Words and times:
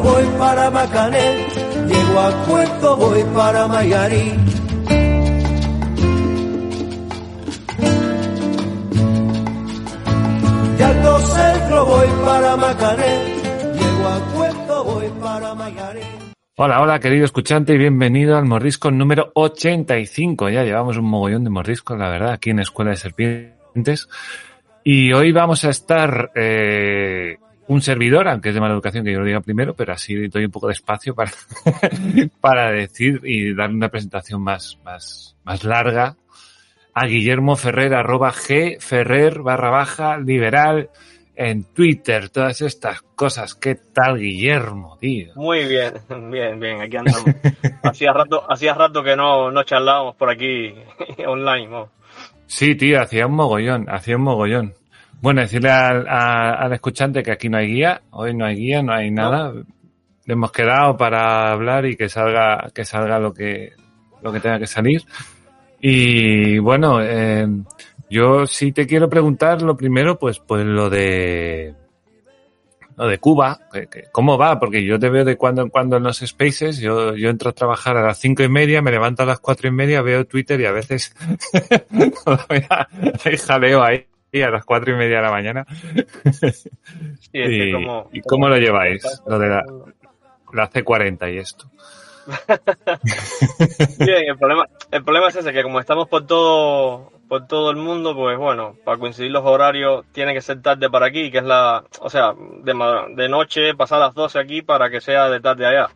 voy 0.00 0.24
para 0.38 0.70
Macané, 0.70 1.46
llego 1.86 2.20
a 2.20 2.30
Puerto 2.46 2.96
voy 2.96 3.24
para 3.34 3.66
Mayarí. 3.66 4.57
Voy 10.78 12.06
para 12.24 12.56
llego 13.74 14.08
a 14.08 14.32
Puerto 14.32 14.84
voy 14.84 15.08
para 15.20 15.54
Mayarí. 15.54 16.00
Hola, 16.56 16.80
hola, 16.80 17.00
querido 17.00 17.24
escuchante, 17.24 17.74
y 17.74 17.78
bienvenido 17.78 18.36
al 18.36 18.44
Morrisco 18.44 18.92
número 18.92 19.32
85. 19.34 20.50
Ya 20.50 20.62
llevamos 20.62 20.96
un 20.96 21.06
mogollón 21.06 21.42
de 21.42 21.50
Morriscos, 21.50 21.98
la 21.98 22.08
verdad, 22.08 22.30
aquí 22.30 22.50
en 22.50 22.60
Escuela 22.60 22.92
de 22.92 22.96
Serpientes. 22.96 24.08
Y 24.84 25.12
hoy 25.12 25.32
vamos 25.32 25.64
a 25.64 25.70
estar 25.70 26.30
eh, 26.36 27.38
un 27.66 27.82
servidor, 27.82 28.28
aunque 28.28 28.50
es 28.50 28.54
de 28.54 28.60
mala 28.60 28.74
educación 28.74 29.04
que 29.04 29.12
yo 29.12 29.18
lo 29.18 29.26
diga 29.26 29.40
primero, 29.40 29.74
pero 29.74 29.92
así 29.92 30.28
doy 30.28 30.44
un 30.44 30.52
poco 30.52 30.68
de 30.68 30.74
espacio 30.74 31.12
para, 31.12 31.32
para 32.40 32.70
decir 32.70 33.20
y 33.24 33.52
dar 33.52 33.70
una 33.70 33.88
presentación 33.88 34.42
más, 34.42 34.78
más, 34.84 35.36
más 35.44 35.64
larga 35.64 36.16
a 37.00 37.06
Guillermo 37.06 37.56
Ferrer, 37.56 37.94
arroba 37.94 38.32
G 38.32 38.78
Ferrer 38.80 39.40
barra 39.40 39.70
baja 39.70 40.18
liberal 40.18 40.90
en 41.36 41.62
Twitter, 41.72 42.30
todas 42.30 42.60
estas 42.62 43.02
cosas. 43.02 43.54
¿Qué 43.54 43.76
tal, 43.94 44.18
Guillermo, 44.18 44.96
tío? 45.00 45.32
Muy 45.36 45.66
bien, 45.66 45.92
bien, 46.30 46.58
bien, 46.58 46.80
aquí 46.80 46.96
andamos. 46.96 47.24
hacía 47.82 48.12
rato, 48.12 48.44
hacía 48.50 48.74
rato 48.74 49.02
que 49.02 49.14
no, 49.16 49.50
no 49.50 49.62
charlábamos 49.62 50.16
por 50.16 50.30
aquí 50.30 50.74
online, 51.26 51.68
¿no? 51.68 51.88
Sí, 52.46 52.74
tío, 52.74 53.00
hacía 53.00 53.26
un 53.26 53.34
mogollón, 53.34 53.86
hacía 53.88 54.16
un 54.16 54.22
mogollón. 54.22 54.74
Bueno, 55.20 55.40
decirle 55.42 55.70
al, 55.70 56.08
a- 56.08 56.54
al 56.54 56.72
escuchante 56.72 57.22
que 57.22 57.32
aquí 57.32 57.48
no 57.48 57.58
hay 57.58 57.66
guía, 57.68 58.02
hoy 58.10 58.34
no 58.34 58.44
hay 58.46 58.56
guía, 58.56 58.82
no 58.82 58.92
hay 58.92 59.10
nada. 59.10 59.52
Le 60.24 60.32
hemos 60.32 60.50
quedado 60.52 60.96
para 60.96 61.50
hablar 61.52 61.86
y 61.86 61.96
que 61.96 62.08
salga, 62.08 62.70
que 62.74 62.84
salga 62.84 63.18
lo 63.18 63.32
que, 63.32 63.72
lo 64.22 64.32
que 64.32 64.40
tenga 64.40 64.58
que 64.58 64.66
salir. 64.66 65.02
Y 65.80 66.58
bueno, 66.58 67.00
eh, 67.02 67.46
yo 68.10 68.46
sí 68.46 68.72
te 68.72 68.86
quiero 68.86 69.08
preguntar 69.08 69.62
lo 69.62 69.76
primero, 69.76 70.18
pues, 70.18 70.38
pues 70.40 70.64
lo 70.64 70.90
de, 70.90 71.74
lo 72.96 73.06
de 73.06 73.18
Cuba, 73.18 73.60
que- 73.72 73.86
que- 73.86 74.04
¿cómo 74.10 74.36
va? 74.36 74.58
Porque 74.58 74.84
yo 74.84 74.98
te 74.98 75.08
veo 75.08 75.24
de 75.24 75.36
cuando 75.36 75.62
en 75.62 75.68
cuando 75.68 75.96
en 75.98 76.02
los 76.02 76.18
spaces, 76.18 76.78
yo, 76.78 77.14
yo 77.14 77.28
entro 77.30 77.50
a 77.50 77.52
trabajar 77.52 77.96
a 77.96 78.02
las 78.02 78.18
cinco 78.18 78.42
y 78.42 78.48
media, 78.48 78.82
me 78.82 78.90
levanto 78.90 79.22
a 79.22 79.26
las 79.26 79.38
cuatro 79.38 79.68
y 79.68 79.70
media, 79.72 80.02
veo 80.02 80.26
Twitter 80.26 80.60
y 80.60 80.66
a 80.66 80.72
veces 80.72 81.14
hay 83.24 83.36
jaleo 83.36 83.82
ahí 83.82 84.04
a 84.42 84.50
las 84.50 84.64
cuatro 84.64 84.92
y 84.92 84.96
media 84.96 85.16
de 85.16 85.22
la 85.22 85.30
mañana. 85.30 85.66
Sí, 86.32 87.30
es 87.32 87.48
que 87.48 87.68
y, 87.68 87.72
como- 87.72 88.08
¿y 88.12 88.20
cómo 88.22 88.48
lo 88.48 88.56
lleváis? 88.58 89.04
Lo 89.26 89.38
de 89.38 89.48
la, 89.48 89.64
la 90.52 90.70
C40 90.70 91.32
y 91.32 91.38
esto. 91.38 91.70
Bien, 93.98 94.28
el 94.28 94.38
problema, 94.38 94.66
el 94.90 95.04
problema 95.04 95.28
es 95.28 95.36
ese, 95.36 95.52
que 95.52 95.62
como 95.62 95.80
estamos 95.80 96.08
por 96.08 96.26
todo, 96.26 97.12
por 97.28 97.46
todo 97.46 97.70
el 97.70 97.76
mundo, 97.76 98.14
pues 98.14 98.36
bueno, 98.38 98.76
para 98.84 98.98
coincidir 98.98 99.30
los 99.30 99.44
horarios 99.44 100.04
tiene 100.12 100.34
que 100.34 100.40
ser 100.40 100.60
tarde 100.62 100.90
para 100.90 101.06
aquí, 101.06 101.30
que 101.30 101.38
es 101.38 101.44
la, 101.44 101.84
o 102.00 102.10
sea, 102.10 102.34
de, 102.36 102.74
de 103.16 103.28
noche 103.28 103.74
pasar 103.74 104.00
las 104.00 104.14
12 104.14 104.38
aquí 104.38 104.62
para 104.62 104.90
que 104.90 105.00
sea 105.00 105.28
de 105.28 105.40
tarde 105.40 105.66
allá, 105.66 105.88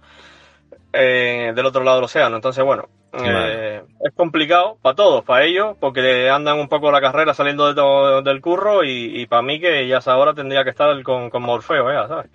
eh, 0.92 1.52
del 1.54 1.66
otro 1.66 1.82
lado 1.84 1.96
del 1.98 2.04
océano. 2.04 2.36
Entonces, 2.36 2.64
bueno, 2.64 2.88
eh, 3.12 3.82
es 4.00 4.14
complicado 4.14 4.78
para 4.82 4.96
todos, 4.96 5.24
para 5.24 5.44
ellos, 5.44 5.76
porque 5.80 6.28
andan 6.30 6.58
un 6.58 6.68
poco 6.68 6.90
la 6.90 7.00
carrera 7.00 7.34
saliendo 7.34 7.66
de 7.68 7.74
todo- 7.74 8.22
del 8.22 8.40
curro 8.40 8.84
y, 8.84 9.20
y 9.20 9.26
para 9.26 9.42
mí 9.42 9.60
que 9.60 9.86
ya 9.86 9.98
esa 9.98 10.16
hora 10.16 10.34
tendría 10.34 10.64
que 10.64 10.70
estar 10.70 11.02
con, 11.02 11.30
con 11.30 11.42
Morfeo, 11.42 11.92
ya, 11.92 12.08
¿sabes? 12.08 12.30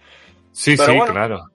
Sí, 0.52 0.76
Pero 0.76 0.92
sí, 0.92 0.98
bueno, 0.98 1.14
claro. 1.14 1.46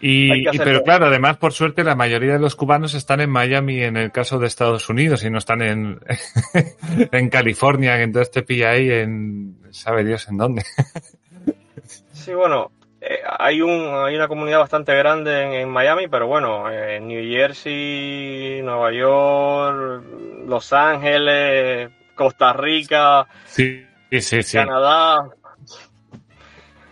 Y, 0.00 0.44
pero 0.58 0.82
claro, 0.84 1.06
además, 1.06 1.38
por 1.38 1.52
suerte, 1.52 1.82
la 1.82 1.96
mayoría 1.96 2.34
de 2.34 2.38
los 2.38 2.54
cubanos 2.54 2.94
están 2.94 3.20
en 3.20 3.30
Miami 3.30 3.82
en 3.82 3.96
el 3.96 4.12
caso 4.12 4.38
de 4.38 4.46
Estados 4.46 4.88
Unidos 4.88 5.24
y 5.24 5.30
no 5.30 5.38
están 5.38 5.60
en, 5.62 6.00
en 7.12 7.28
California, 7.30 7.96
que 7.96 8.04
entonces 8.04 8.30
te 8.30 8.42
pilla 8.42 8.70
ahí 8.70 8.90
en, 8.90 9.56
sabe 9.70 10.04
Dios 10.04 10.28
en 10.28 10.36
dónde. 10.36 10.62
Sí, 12.12 12.34
bueno, 12.34 12.70
eh, 13.00 13.20
hay 13.38 13.62
un 13.62 13.70
hay 14.04 14.14
una 14.14 14.28
comunidad 14.28 14.58
bastante 14.58 14.94
grande 14.94 15.44
en, 15.44 15.52
en 15.54 15.68
Miami, 15.70 16.08
pero 16.08 16.26
bueno, 16.26 16.68
eh, 16.70 16.96
en 16.96 17.08
New 17.08 17.22
Jersey, 17.26 18.60
Nueva 18.62 18.92
York, 18.92 20.04
Los 20.46 20.72
Ángeles, 20.74 21.90
Costa 22.14 22.52
Rica, 22.52 23.26
Sí, 23.46 23.82
sí, 24.10 24.20
sí. 24.20 24.42
sí. 24.42 24.58
Canadá, 24.58 25.28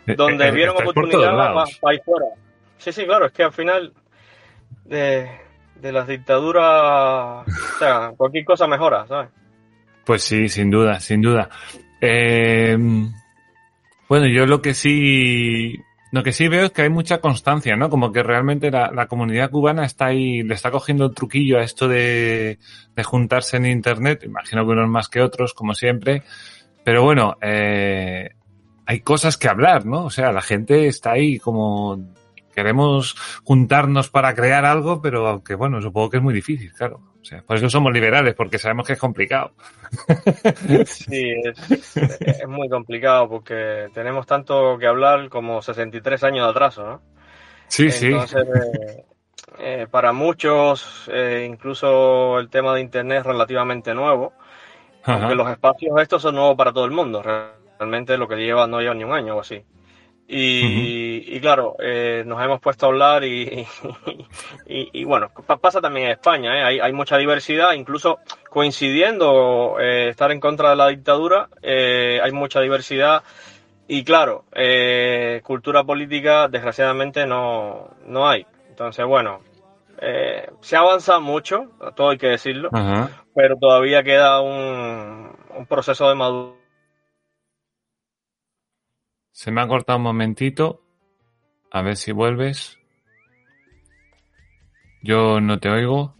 donde 0.06 0.44
Eh, 0.46 0.48
eh, 0.48 0.52
vieron 0.52 0.76
estáis 0.76 0.92
por 0.94 1.04
oportunidad 1.04 1.30
todos 1.30 1.36
más 1.36 1.54
lados. 1.54 1.78
para 1.80 1.92
ahí 1.92 1.98
fuera. 2.04 2.26
Sí, 2.78 2.92
sí, 2.92 3.04
claro, 3.04 3.26
es 3.26 3.32
que 3.32 3.42
al 3.42 3.52
final 3.52 3.92
de, 4.84 5.28
de 5.80 5.92
las 5.92 6.06
dictaduras, 6.06 7.46
o 7.46 7.78
sea, 7.78 8.12
cualquier 8.16 8.44
cosa 8.44 8.66
mejora, 8.66 9.06
¿sabes? 9.06 9.30
Pues 10.04 10.22
sí, 10.22 10.48
sin 10.48 10.70
duda, 10.70 11.00
sin 11.00 11.20
duda. 11.20 11.48
Eh, 12.00 12.76
bueno, 14.08 14.26
yo 14.28 14.46
lo 14.46 14.62
que 14.62 14.72
sí, 14.72 15.74
lo 16.12 16.22
que 16.22 16.32
sí 16.32 16.46
veo 16.46 16.66
es 16.66 16.70
que 16.70 16.82
hay 16.82 16.90
mucha 16.90 17.20
constancia, 17.20 17.74
¿no? 17.74 17.90
Como 17.90 18.12
que 18.12 18.22
realmente 18.22 18.70
la, 18.70 18.92
la 18.92 19.06
comunidad 19.08 19.50
cubana 19.50 19.84
está 19.84 20.06
ahí, 20.06 20.44
le 20.44 20.54
está 20.54 20.70
cogiendo 20.70 21.06
el 21.06 21.14
truquillo 21.14 21.58
a 21.58 21.62
esto 21.62 21.88
de, 21.88 22.58
de 22.94 23.02
juntarse 23.02 23.56
en 23.56 23.66
internet. 23.66 24.22
Imagino 24.24 24.64
que 24.64 24.72
unos 24.72 24.88
más 24.88 25.08
que 25.08 25.20
otros, 25.20 25.54
como 25.54 25.74
siempre. 25.74 26.22
Pero 26.84 27.02
bueno, 27.02 27.36
eh, 27.42 28.30
hay 28.86 29.00
cosas 29.00 29.36
que 29.36 29.48
hablar, 29.48 29.86
¿no? 29.86 30.04
O 30.04 30.10
sea, 30.10 30.30
la 30.30 30.42
gente 30.42 30.86
está 30.86 31.12
ahí 31.12 31.40
como 31.40 32.14
queremos 32.56 33.14
juntarnos 33.44 34.08
para 34.08 34.34
crear 34.34 34.64
algo, 34.64 35.02
pero 35.02 35.28
aunque 35.28 35.54
bueno, 35.54 35.80
supongo 35.82 36.10
que 36.10 36.16
es 36.16 36.22
muy 36.22 36.34
difícil, 36.34 36.72
claro. 36.72 37.00
O 37.20 37.24
sea, 37.24 37.42
por 37.42 37.56
eso 37.56 37.68
somos 37.68 37.92
liberales, 37.92 38.34
porque 38.34 38.58
sabemos 38.58 38.86
que 38.86 38.94
es 38.94 38.98
complicado. 38.98 39.52
Sí, 40.86 41.32
es, 41.44 41.96
es 41.96 42.48
muy 42.48 42.68
complicado 42.68 43.28
porque 43.28 43.88
tenemos 43.92 44.26
tanto 44.26 44.78
que 44.78 44.86
hablar 44.86 45.28
como 45.28 45.60
63 45.60 46.24
años 46.24 46.46
de 46.46 46.50
atraso, 46.50 46.84
¿no? 46.84 47.02
Sí, 47.68 47.90
sí. 47.90 48.06
Entonces, 48.06 48.46
eh, 48.46 49.04
eh, 49.58 49.86
para 49.90 50.12
muchos, 50.12 51.08
eh, 51.12 51.46
incluso 51.48 52.38
el 52.38 52.48
tema 52.48 52.74
de 52.74 52.80
Internet 52.80 53.20
es 53.20 53.26
relativamente 53.26 53.94
nuevo, 53.94 54.32
Ajá. 55.02 55.18
aunque 55.18 55.34
los 55.34 55.50
espacios 55.50 56.00
estos 56.00 56.22
son 56.22 56.36
nuevos 56.36 56.56
para 56.56 56.72
todo 56.72 56.84
el 56.84 56.90
mundo. 56.90 57.22
Realmente 57.22 58.16
lo 58.16 58.26
que 58.26 58.36
lleva 58.36 58.66
no 58.66 58.80
lleva 58.80 58.94
ni 58.94 59.04
un 59.04 59.12
año 59.12 59.36
o 59.36 59.40
así. 59.40 59.62
Y, 60.28 61.36
y 61.36 61.40
claro, 61.40 61.76
eh, 61.78 62.24
nos 62.26 62.42
hemos 62.42 62.60
puesto 62.60 62.86
a 62.86 62.88
hablar 62.88 63.24
y, 63.24 63.66
y, 64.66 64.90
y 64.92 65.04
bueno, 65.04 65.30
pa- 65.46 65.56
pasa 65.58 65.80
también 65.80 66.06
en 66.06 66.12
España, 66.12 66.58
¿eh? 66.58 66.64
hay, 66.64 66.80
hay 66.80 66.92
mucha 66.92 67.16
diversidad, 67.16 67.72
incluso 67.74 68.18
coincidiendo 68.50 69.76
eh, 69.80 70.08
estar 70.08 70.32
en 70.32 70.40
contra 70.40 70.70
de 70.70 70.76
la 70.76 70.88
dictadura, 70.88 71.48
eh, 71.62 72.20
hay 72.22 72.32
mucha 72.32 72.60
diversidad 72.60 73.22
y 73.88 74.02
claro, 74.04 74.44
eh, 74.52 75.40
cultura 75.44 75.84
política 75.84 76.48
desgraciadamente 76.48 77.26
no, 77.26 77.90
no 78.06 78.28
hay. 78.28 78.46
Entonces, 78.68 79.06
bueno, 79.06 79.40
eh, 80.00 80.50
se 80.60 80.76
ha 80.76 80.80
avanzado 80.80 81.20
mucho, 81.20 81.70
todo 81.94 82.10
hay 82.10 82.18
que 82.18 82.28
decirlo, 82.28 82.70
Ajá. 82.72 83.10
pero 83.34 83.56
todavía 83.56 84.02
queda 84.02 84.40
un, 84.40 85.30
un 85.56 85.66
proceso 85.66 86.08
de 86.08 86.14
madurez. 86.16 86.65
Se 89.36 89.50
me 89.50 89.60
ha 89.60 89.68
cortado 89.68 89.98
un 89.98 90.04
momentito. 90.04 90.80
A 91.70 91.82
ver 91.82 91.96
si 91.96 92.10
vuelves. 92.10 92.78
Yo 95.02 95.42
no 95.42 95.60
te 95.60 95.68
oigo. 95.68 96.16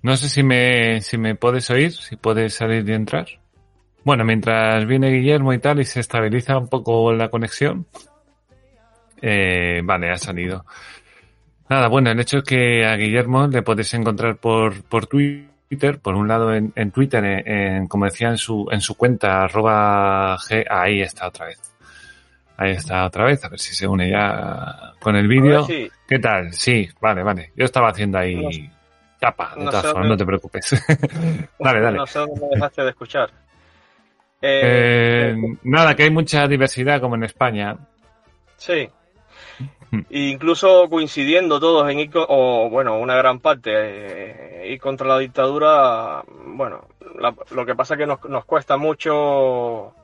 No 0.00 0.16
sé 0.16 0.30
si 0.30 0.42
me, 0.42 1.02
si 1.02 1.18
me 1.18 1.34
puedes 1.34 1.68
oír, 1.68 1.92
si 1.92 2.16
puedes 2.16 2.54
salir 2.54 2.88
y 2.88 2.94
entrar. 2.94 3.26
Bueno, 4.02 4.24
mientras 4.24 4.86
viene 4.86 5.10
Guillermo 5.10 5.52
y 5.52 5.58
tal 5.58 5.78
y 5.78 5.84
se 5.84 6.00
estabiliza 6.00 6.56
un 6.56 6.68
poco 6.68 7.12
la 7.12 7.28
conexión. 7.28 7.86
Eh, 9.20 9.82
vale, 9.84 10.10
ha 10.10 10.16
salido. 10.16 10.64
Nada, 11.68 11.88
bueno, 11.88 12.10
el 12.10 12.18
hecho 12.18 12.38
es 12.38 12.44
que 12.44 12.86
a 12.86 12.96
Guillermo 12.96 13.46
le 13.46 13.60
podéis 13.60 13.92
encontrar 13.92 14.38
por, 14.38 14.82
por 14.84 15.06
Twitter, 15.06 15.50
por 16.00 16.14
un 16.14 16.26
lado 16.28 16.54
en, 16.54 16.72
en 16.76 16.90
Twitter, 16.90 17.24
en, 17.24 17.86
como 17.88 18.06
decía 18.06 18.28
en 18.28 18.38
su, 18.38 18.68
en 18.70 18.80
su 18.80 18.96
cuenta, 18.96 19.44
arroba 19.44 20.36
G, 20.38 20.64
ahí 20.70 21.02
está 21.02 21.28
otra 21.28 21.46
vez. 21.46 21.60
Ahí 22.56 22.72
está 22.72 23.04
otra 23.06 23.24
vez, 23.24 23.44
a 23.44 23.48
ver 23.48 23.60
si 23.60 23.74
se 23.74 23.86
une 23.86 24.10
ya 24.10 24.92
con 24.98 25.14
el 25.14 25.28
vídeo. 25.28 25.66
¿Qué 26.08 26.18
tal? 26.18 26.52
Sí, 26.52 26.88
vale, 27.00 27.22
vale. 27.22 27.52
Yo 27.54 27.64
estaba 27.64 27.90
haciendo 27.90 28.18
ahí 28.18 28.34
No- 28.34 28.48
tapa, 29.20 29.54
de 29.56 29.64
no 29.64 29.70
todas 29.70 29.86
formas, 29.86 30.08
no 30.08 30.16
te 30.16 30.24
preocupes. 30.26 30.70
dale, 31.58 31.80
dale. 31.80 31.98
No 31.98 32.06
sé 32.06 32.18
dónde 32.18 32.40
me 32.40 32.48
dejaste 32.54 32.82
de 32.82 32.90
escuchar. 32.90 33.30
Eh, 34.40 35.34
Eh, 35.36 35.56
nada, 35.64 35.94
que 35.94 36.04
hay 36.04 36.10
mucha 36.10 36.46
diversidad 36.48 37.00
como 37.00 37.14
en 37.16 37.24
España. 37.24 37.76
sí. 38.56 38.88
Hmm. 39.90 40.00
Incluso 40.10 40.88
coincidiendo 40.90 41.58
todos 41.60 41.90
en 41.90 42.00
ir, 42.00 42.10
o 42.14 42.68
bueno, 42.70 42.98
una 42.98 43.16
gran 43.16 43.40
parte, 43.40 43.70
eh, 43.74 44.68
ir 44.70 44.80
contra 44.80 45.06
la 45.08 45.18
dictadura, 45.18 46.22
bueno, 46.44 46.84
la- 47.18 47.34
lo 47.50 47.64
que 47.64 47.74
pasa 47.74 47.94
es 47.94 47.98
que 47.98 48.06
nos, 48.06 48.22
nos 48.24 48.44
cuesta 48.44 48.76
mucho 48.76 49.94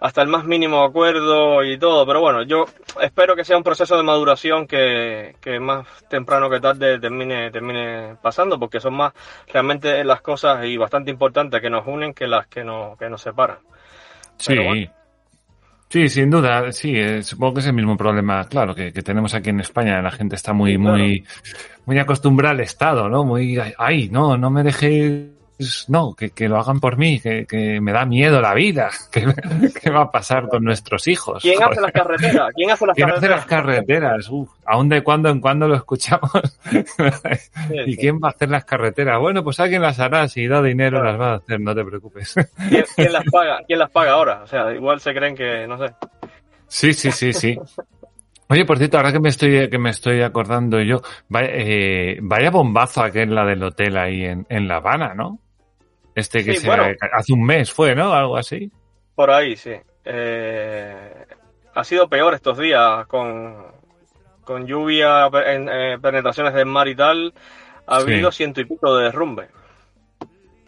hasta 0.00 0.22
el 0.22 0.28
más 0.28 0.44
mínimo 0.44 0.84
acuerdo 0.84 1.64
y 1.64 1.76
todo, 1.76 2.06
pero 2.06 2.20
bueno, 2.20 2.42
yo 2.42 2.66
espero 3.00 3.34
que 3.34 3.44
sea 3.44 3.56
un 3.56 3.64
proceso 3.64 3.96
de 3.96 4.04
maduración 4.04 4.68
que, 4.68 5.34
que 5.40 5.58
más 5.58 5.88
temprano 6.08 6.48
que 6.48 6.60
tarde 6.60 7.00
termine, 7.00 7.50
termine 7.50 8.14
pasando, 8.22 8.60
porque 8.60 8.78
son 8.78 8.94
más 8.94 9.12
realmente 9.52 10.04
las 10.04 10.20
cosas 10.20 10.64
y 10.64 10.76
bastante 10.76 11.10
importantes 11.10 11.60
que 11.60 11.70
nos 11.70 11.84
unen 11.88 12.14
que 12.14 12.28
las 12.28 12.46
que 12.46 12.62
nos, 12.62 12.96
que 12.96 13.10
nos 13.10 13.20
separan. 13.20 13.58
Sí. 14.36 14.54
Bueno. 14.56 14.97
Sí, 15.90 16.08
sin 16.10 16.28
duda, 16.30 16.70
sí, 16.70 16.92
eh, 16.96 17.22
supongo 17.22 17.54
que 17.54 17.60
es 17.60 17.66
el 17.66 17.72
mismo 17.72 17.96
problema, 17.96 18.44
claro, 18.46 18.74
que, 18.74 18.92
que 18.92 19.02
tenemos 19.02 19.32
aquí 19.34 19.48
en 19.50 19.60
España. 19.60 20.02
La 20.02 20.10
gente 20.10 20.36
está 20.36 20.52
muy, 20.52 20.72
Sí, 20.72 20.78
claro. 20.78 20.98
muy, 20.98 21.24
muy 21.86 21.98
acostumbrada 21.98 22.52
al 22.54 22.60
Estado, 22.60 23.08
¿no? 23.08 23.24
Muy, 23.24 23.58
ay, 23.78 24.08
no, 24.10 24.36
no 24.36 24.50
me 24.50 24.62
dejéis, 24.62 25.24
no, 25.88 26.14
que, 26.14 26.30
que 26.30 26.48
lo 26.48 26.58
hagan 26.58 26.78
por 26.80 26.96
mí, 26.96 27.20
que, 27.20 27.44
que 27.46 27.80
me 27.80 27.92
da 27.92 28.04
miedo 28.04 28.40
la 28.40 28.54
vida. 28.54 28.90
¿Qué, 29.12 29.26
qué 29.82 29.90
va 29.90 30.02
a 30.02 30.10
pasar 30.10 30.48
con 30.48 30.62
nuestros 30.64 31.08
hijos? 31.08 31.42
¿Quién 31.42 31.62
hace 31.62 31.80
las 31.80 31.92
carreteras? 31.92 32.50
¿Quién 32.54 32.70
hace 32.70 32.86
las 32.86 32.94
¿Quién 32.96 33.08
hace 33.10 33.14
carreteras? 33.26 33.36
las 33.38 33.46
carreteras? 33.46 34.28
Uf, 34.30 34.50
aún 34.66 34.88
de 34.88 35.02
cuando 35.02 35.28
en 35.30 35.40
cuando 35.40 35.66
lo 35.68 35.74
escuchamos. 35.76 36.30
¿Y 37.86 37.96
quién 37.96 38.16
va 38.22 38.28
a 38.28 38.30
hacer 38.30 38.50
las 38.50 38.64
carreteras? 38.64 39.18
Bueno, 39.20 39.42
pues 39.42 39.58
alguien 39.60 39.82
las 39.82 39.98
hará, 40.00 40.28
si 40.28 40.46
da 40.46 40.62
dinero 40.62 41.00
Claro. 41.00 41.12
las 41.12 41.20
va 41.20 41.32
a 41.32 41.36
hacer, 41.36 41.60
no 41.60 41.74
te 41.74 41.84
preocupes. 41.84 42.34
¿Quién, 42.68 42.84
quién 42.94 43.12
las 43.12 43.24
paga? 43.30 43.58
¿Quién 43.66 43.78
las 43.78 43.90
paga 43.90 44.12
ahora? 44.12 44.42
O 44.42 44.46
sea, 44.46 44.72
igual 44.74 45.00
se 45.00 45.12
creen 45.14 45.34
que, 45.34 45.66
no 45.66 45.78
sé. 45.78 45.92
Sí, 46.66 46.92
sí, 46.94 47.10
sí, 47.10 47.32
sí. 47.32 47.58
Oye, 48.50 48.64
por 48.64 48.78
cierto, 48.78 48.96
ahora 48.96 49.12
que 49.12 49.20
me 49.20 49.28
estoy, 49.28 49.68
que 49.68 49.78
me 49.78 49.90
estoy 49.90 50.22
acordando 50.22 50.80
yo, 50.80 51.02
vaya, 51.28 51.48
eh, 51.52 52.18
vaya 52.22 52.50
bombazo 52.50 53.02
aquel 53.02 53.34
la 53.34 53.44
del 53.44 53.62
hotel 53.62 53.96
ahí 53.98 54.24
en, 54.24 54.46
en 54.48 54.66
La 54.68 54.76
Habana, 54.76 55.12
¿no? 55.14 55.38
Este 56.18 56.44
que 56.44 56.54
Sí, 56.54 56.60
se, 56.60 56.66
bueno. 56.66 56.84
hace 57.12 57.32
un 57.32 57.44
mes 57.44 57.72
fue, 57.72 57.94
¿no? 57.94 58.12
Algo 58.12 58.36
así. 58.36 58.70
Por 59.14 59.30
ahí, 59.30 59.56
sí. 59.56 59.72
Eh, 60.04 61.24
ha 61.74 61.84
sido 61.84 62.08
peor 62.08 62.34
estos 62.34 62.58
días 62.58 63.06
con, 63.06 63.56
con 64.44 64.66
lluvia, 64.66 65.26
en, 65.46 65.68
eh, 65.68 65.98
penetraciones 66.00 66.54
del 66.54 66.66
mar 66.66 66.88
y 66.88 66.96
tal. 66.96 67.32
Ha 67.86 68.00
Sí. 68.00 68.12
habido 68.12 68.32
ciento 68.32 68.60
y 68.60 68.64
pico 68.64 68.96
de 68.96 69.04
derrumbe. 69.04 69.48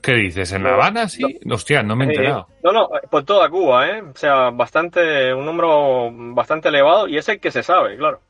¿Qué 0.02 0.14
dices? 0.14 0.52
¿En 0.52 0.62
La 0.62 0.74
Habana? 0.74 1.08
Sí. 1.08 1.38
Hostia, 1.50 1.82
no 1.82 1.94
me 1.94 2.04
he 2.04 2.08
Eh, 2.08 2.10
enterado. 2.12 2.46
no, 2.62 2.72
no, 2.72 2.88
por 3.10 3.24
toda 3.24 3.50
Cuba, 3.50 3.88
¿eh? 3.88 4.02
O 4.02 4.16
sea, 4.16 4.48
bastante, 4.50 5.34
un 5.34 5.44
número 5.44 6.10
bastante 6.34 6.68
elevado 6.68 7.06
y 7.08 7.18
es 7.18 7.28
el 7.28 7.38
que 7.40 7.50
se 7.50 7.62
sabe, 7.62 7.96
claro. 7.98 8.20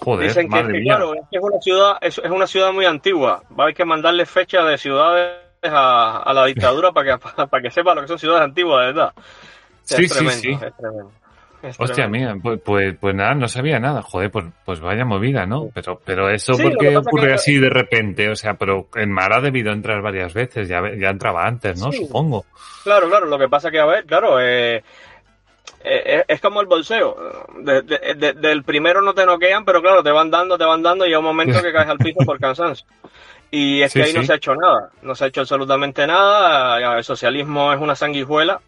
Joder, 0.00 0.28
Dicen 0.28 0.50
que, 0.50 0.56
es 0.58 0.62
madre 0.64 0.74
que, 0.74 0.80
mía. 0.80 0.96
claro, 0.96 1.14
es 1.14 1.20
que 1.30 1.38
es 1.38 1.42
una 1.42 1.60
ciudad, 1.60 1.96
es, 2.00 2.18
es 2.18 2.30
una 2.30 2.46
ciudad 2.46 2.72
muy 2.72 2.84
antigua. 2.84 3.42
Va 3.52 3.56
a 3.58 3.62
haber 3.64 3.74
que 3.74 3.84
mandarle 3.84 4.26
fecha 4.26 4.62
de 4.64 4.76
ciudades 4.76 5.38
a, 5.70 6.22
a 6.24 6.32
la 6.32 6.46
dictadura 6.46 6.92
para 6.92 7.18
que, 7.18 7.26
para 7.46 7.62
que 7.62 7.70
sepa 7.70 7.94
lo 7.94 8.02
que 8.02 8.08
son 8.08 8.18
ciudades 8.18 8.42
antiguas, 8.44 8.80
de 8.80 8.92
verdad. 8.92 9.12
Sí, 9.84 10.04
es 10.04 10.12
sí, 10.12 10.18
tremendo, 10.18 10.40
sí. 10.42 10.66
es 10.66 10.76
tremendo. 10.76 11.10
Es 11.62 11.76
Hostia 11.78 12.08
mía, 12.08 12.34
pues, 12.42 12.60
pues, 12.64 12.96
pues 13.00 13.14
nada, 13.14 13.34
no 13.36 13.46
sabía 13.46 13.78
nada. 13.78 14.02
Joder, 14.02 14.32
pues, 14.32 14.46
pues 14.64 14.80
vaya 14.80 15.04
movida, 15.04 15.46
¿no? 15.46 15.68
Pero, 15.72 16.00
pero 16.04 16.28
eso, 16.28 16.54
Sí, 16.54 16.62
¿por 16.64 16.76
qué 16.76 16.96
ocurre 16.96 17.28
que- 17.28 17.34
así 17.34 17.56
de 17.56 17.70
repente? 17.70 18.28
O 18.30 18.34
sea, 18.34 18.54
pero 18.54 18.88
el 18.96 19.06
mar 19.06 19.32
ha 19.32 19.40
debido 19.40 19.72
entrar 19.72 20.02
varias 20.02 20.34
veces, 20.34 20.68
ya, 20.68 20.80
ya 20.98 21.10
entraba 21.10 21.46
antes, 21.46 21.80
¿no? 21.80 21.92
Sí. 21.92 22.04
Supongo. 22.04 22.44
Claro, 22.82 23.08
claro, 23.08 23.26
lo 23.26 23.38
que 23.38 23.48
pasa 23.48 23.70
que, 23.70 23.78
a 23.78 23.86
ver, 23.86 24.04
claro, 24.06 24.40
eh, 24.40 24.82
eh, 25.84 26.24
es 26.26 26.40
como 26.40 26.60
el 26.60 26.66
bolseo. 26.66 27.16
De- 27.60 27.82
de- 27.82 28.14
de- 28.16 28.32
del 28.32 28.64
primero 28.64 29.00
no 29.00 29.14
te 29.14 29.24
noquean, 29.24 29.64
pero 29.64 29.80
claro, 29.80 30.02
te 30.02 30.10
van 30.10 30.32
dando, 30.32 30.58
te 30.58 30.64
van 30.64 30.82
dando 30.82 31.06
y 31.06 31.10
hay 31.10 31.14
un 31.14 31.24
momento 31.24 31.62
que 31.62 31.72
caes 31.72 31.88
al 31.88 31.98
piso 31.98 32.18
por 32.26 32.40
cansancio. 32.40 32.84
Y 33.52 33.82
es 33.82 33.92
Sí, 33.92 34.00
que 34.00 34.04
ahí 34.04 34.14
no 34.14 34.24
se 34.24 34.32
ha 34.32 34.36
hecho 34.36 34.54
nada, 34.56 34.92
no 35.02 35.14
se 35.14 35.24
ha 35.24 35.28
hecho 35.28 35.42
absolutamente 35.42 36.06
nada. 36.06 36.96
El 36.98 37.04
socialismo 37.04 37.72
es 37.72 37.80
una 37.80 37.94
sanguijuela 37.96 38.62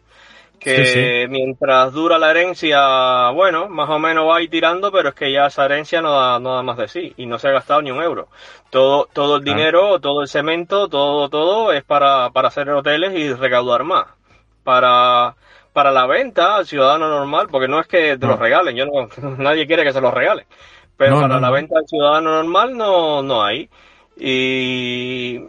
que 0.59 0.83
Sí, 0.85 1.15
mientras 1.31 1.93
dura 1.93 2.19
la 2.19 2.31
herencia, 2.31 3.31
bueno, 3.31 3.69
más 3.69 3.91
o 3.91 3.99
menos 3.99 4.29
va 4.29 4.39
ahí 4.39 4.49
tirando, 4.49 4.93
pero 4.93 5.11
es 5.11 5.15
que 5.17 5.33
ya 5.33 5.47
esa 5.47 5.67
herencia 5.67 6.03
no 6.03 6.13
da, 6.13 6.41
no 6.41 6.57
da 6.57 6.63
más 6.63 6.79
de 6.79 6.89
sí 6.89 7.15
y 7.17 7.27
no 7.27 7.39
se 7.39 7.49
ha 7.49 7.53
gastado 7.53 7.83
ni 7.83 7.91
un 7.93 8.03
euro. 8.03 8.29
Todo, 8.71 9.07
todo 9.13 9.37
el 9.39 9.45
Ah. 9.45 9.45
dinero, 9.45 10.01
todo 10.01 10.23
el 10.23 10.29
cemento, 10.29 10.89
todo, 10.89 11.29
todo 11.31 11.73
es 11.73 11.85
para, 11.85 12.31
para 12.31 12.49
hacer 12.49 12.71
hoteles 12.71 13.15
y 13.15 13.33
recaudar 13.35 13.85
más. 13.85 14.07
Para, 14.63 15.37
para 15.73 15.91
la 15.93 16.07
venta 16.07 16.57
al 16.57 16.67
ciudadano 16.67 17.09
normal, 17.09 17.49
porque 17.51 17.69
no 17.69 17.81
es 17.81 17.87
que 17.87 18.17
te 18.19 18.27
No. 18.27 18.29
los 18.29 18.39
regalen, 18.39 18.77
yo 18.77 18.87
no, 18.87 19.09
nadie 19.39 19.67
quiere 19.67 19.85
que 19.85 19.93
se 19.93 20.01
los 20.01 20.15
regalen, 20.15 20.47
pero 20.97 21.17
No, 21.17 21.19
para 21.19 21.39
la 21.41 21.51
venta 21.51 21.79
al 21.79 21.87
ciudadano 21.87 22.31
normal 22.43 22.77
no, 22.77 23.23
no 23.23 23.43
hay. 23.45 23.69
Y, 24.17 25.41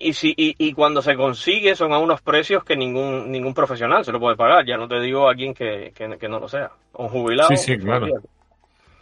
y, 0.00 0.12
si, 0.12 0.32
y, 0.36 0.54
y 0.58 0.72
cuando 0.72 1.02
se 1.02 1.16
consigue 1.16 1.74
son 1.74 1.92
a 1.92 1.98
unos 1.98 2.20
precios 2.20 2.64
que 2.64 2.76
ningún 2.76 3.30
ningún 3.30 3.54
profesional 3.54 4.04
se 4.04 4.12
lo 4.12 4.20
puede 4.20 4.36
pagar, 4.36 4.64
ya 4.64 4.76
no 4.76 4.86
te 4.86 5.00
digo 5.00 5.28
a 5.28 5.34
que, 5.34 5.92
que, 5.94 6.16
que 6.18 6.28
no 6.28 6.38
lo 6.38 6.48
sea, 6.48 6.70
un 6.94 7.08
jubilado. 7.08 7.48
Sí, 7.50 7.56
sí, 7.56 7.78
claro. 7.78 8.06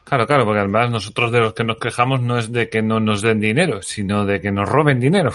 Claro, 0.04 0.24
claro, 0.24 0.44
porque 0.44 0.60
además 0.60 0.88
nosotros 0.88 1.32
de 1.32 1.40
los 1.40 1.52
que 1.52 1.64
nos 1.64 1.78
quejamos 1.78 2.20
no 2.20 2.38
es 2.38 2.52
de 2.52 2.68
que 2.68 2.80
no 2.80 3.00
nos 3.00 3.22
den 3.22 3.40
dinero, 3.40 3.82
sino 3.82 4.24
de 4.24 4.40
que 4.40 4.52
nos 4.52 4.68
roben 4.68 5.00
dinero. 5.00 5.32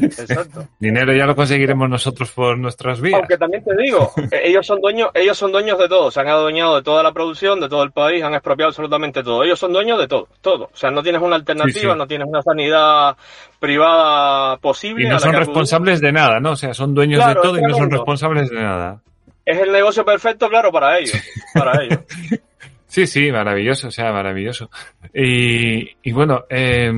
Exacto. 0.00 0.66
Dinero 0.78 1.12
ya 1.14 1.26
lo 1.26 1.34
conseguiremos 1.36 1.88
nosotros 1.88 2.30
por 2.32 2.58
nuestras 2.58 3.00
vías. 3.00 3.18
Aunque 3.18 3.38
también 3.38 3.64
te 3.64 3.74
digo, 3.76 4.12
ellos 4.30 4.66
son 4.66 4.80
dueños, 4.80 5.10
ellos 5.14 5.36
son 5.38 5.52
dueños 5.52 5.78
de 5.78 5.88
todo, 5.88 6.10
se 6.10 6.20
han 6.20 6.28
adueñado 6.28 6.76
de 6.76 6.82
toda 6.82 7.02
la 7.02 7.12
producción, 7.12 7.60
de 7.60 7.68
todo 7.68 7.82
el 7.82 7.92
país, 7.92 8.22
han 8.22 8.34
expropiado 8.34 8.68
absolutamente 8.68 9.22
todo. 9.22 9.42
Ellos 9.44 9.58
son 9.58 9.72
dueños 9.72 9.98
de 9.98 10.08
todo, 10.08 10.28
todo. 10.40 10.64
O 10.72 10.76
sea, 10.76 10.90
no 10.90 11.02
tienes 11.02 11.22
una 11.22 11.36
alternativa, 11.36 11.72
Sí, 11.74 11.80
sí. 11.92 11.98
no 11.98 12.06
tienes 12.06 12.28
una 12.28 12.42
sanidad 12.42 13.16
privada 13.58 14.56
posible. 14.58 15.04
Y 15.04 15.08
no 15.08 15.18
son 15.18 15.30
acudir. 15.30 15.46
responsables 15.46 16.00
de 16.00 16.12
nada, 16.12 16.40
¿no? 16.40 16.52
O 16.52 16.56
sea, 16.56 16.74
son 16.74 16.94
dueños 16.94 17.20
Claro, 17.22 17.40
de 17.40 17.48
todo 17.48 17.58
y 17.58 17.62
no 17.62 17.74
son 17.74 17.90
responsables 17.90 18.50
de 18.50 18.56
nada. 18.60 19.00
Es 19.44 19.58
el 19.58 19.72
negocio 19.72 20.04
perfecto, 20.04 20.48
claro, 20.48 20.72
para 20.72 20.98
ellos, 20.98 21.16
para 21.54 21.82
ellos. 21.82 21.98
Sí, 22.86 23.08
sí, 23.08 23.32
maravilloso, 23.32 23.88
o 23.88 23.90
sea, 23.90 24.12
maravilloso. 24.12 24.70
Y, 25.12 25.96
y 26.00 26.12
bueno, 26.12 26.44
eh, 26.48 26.92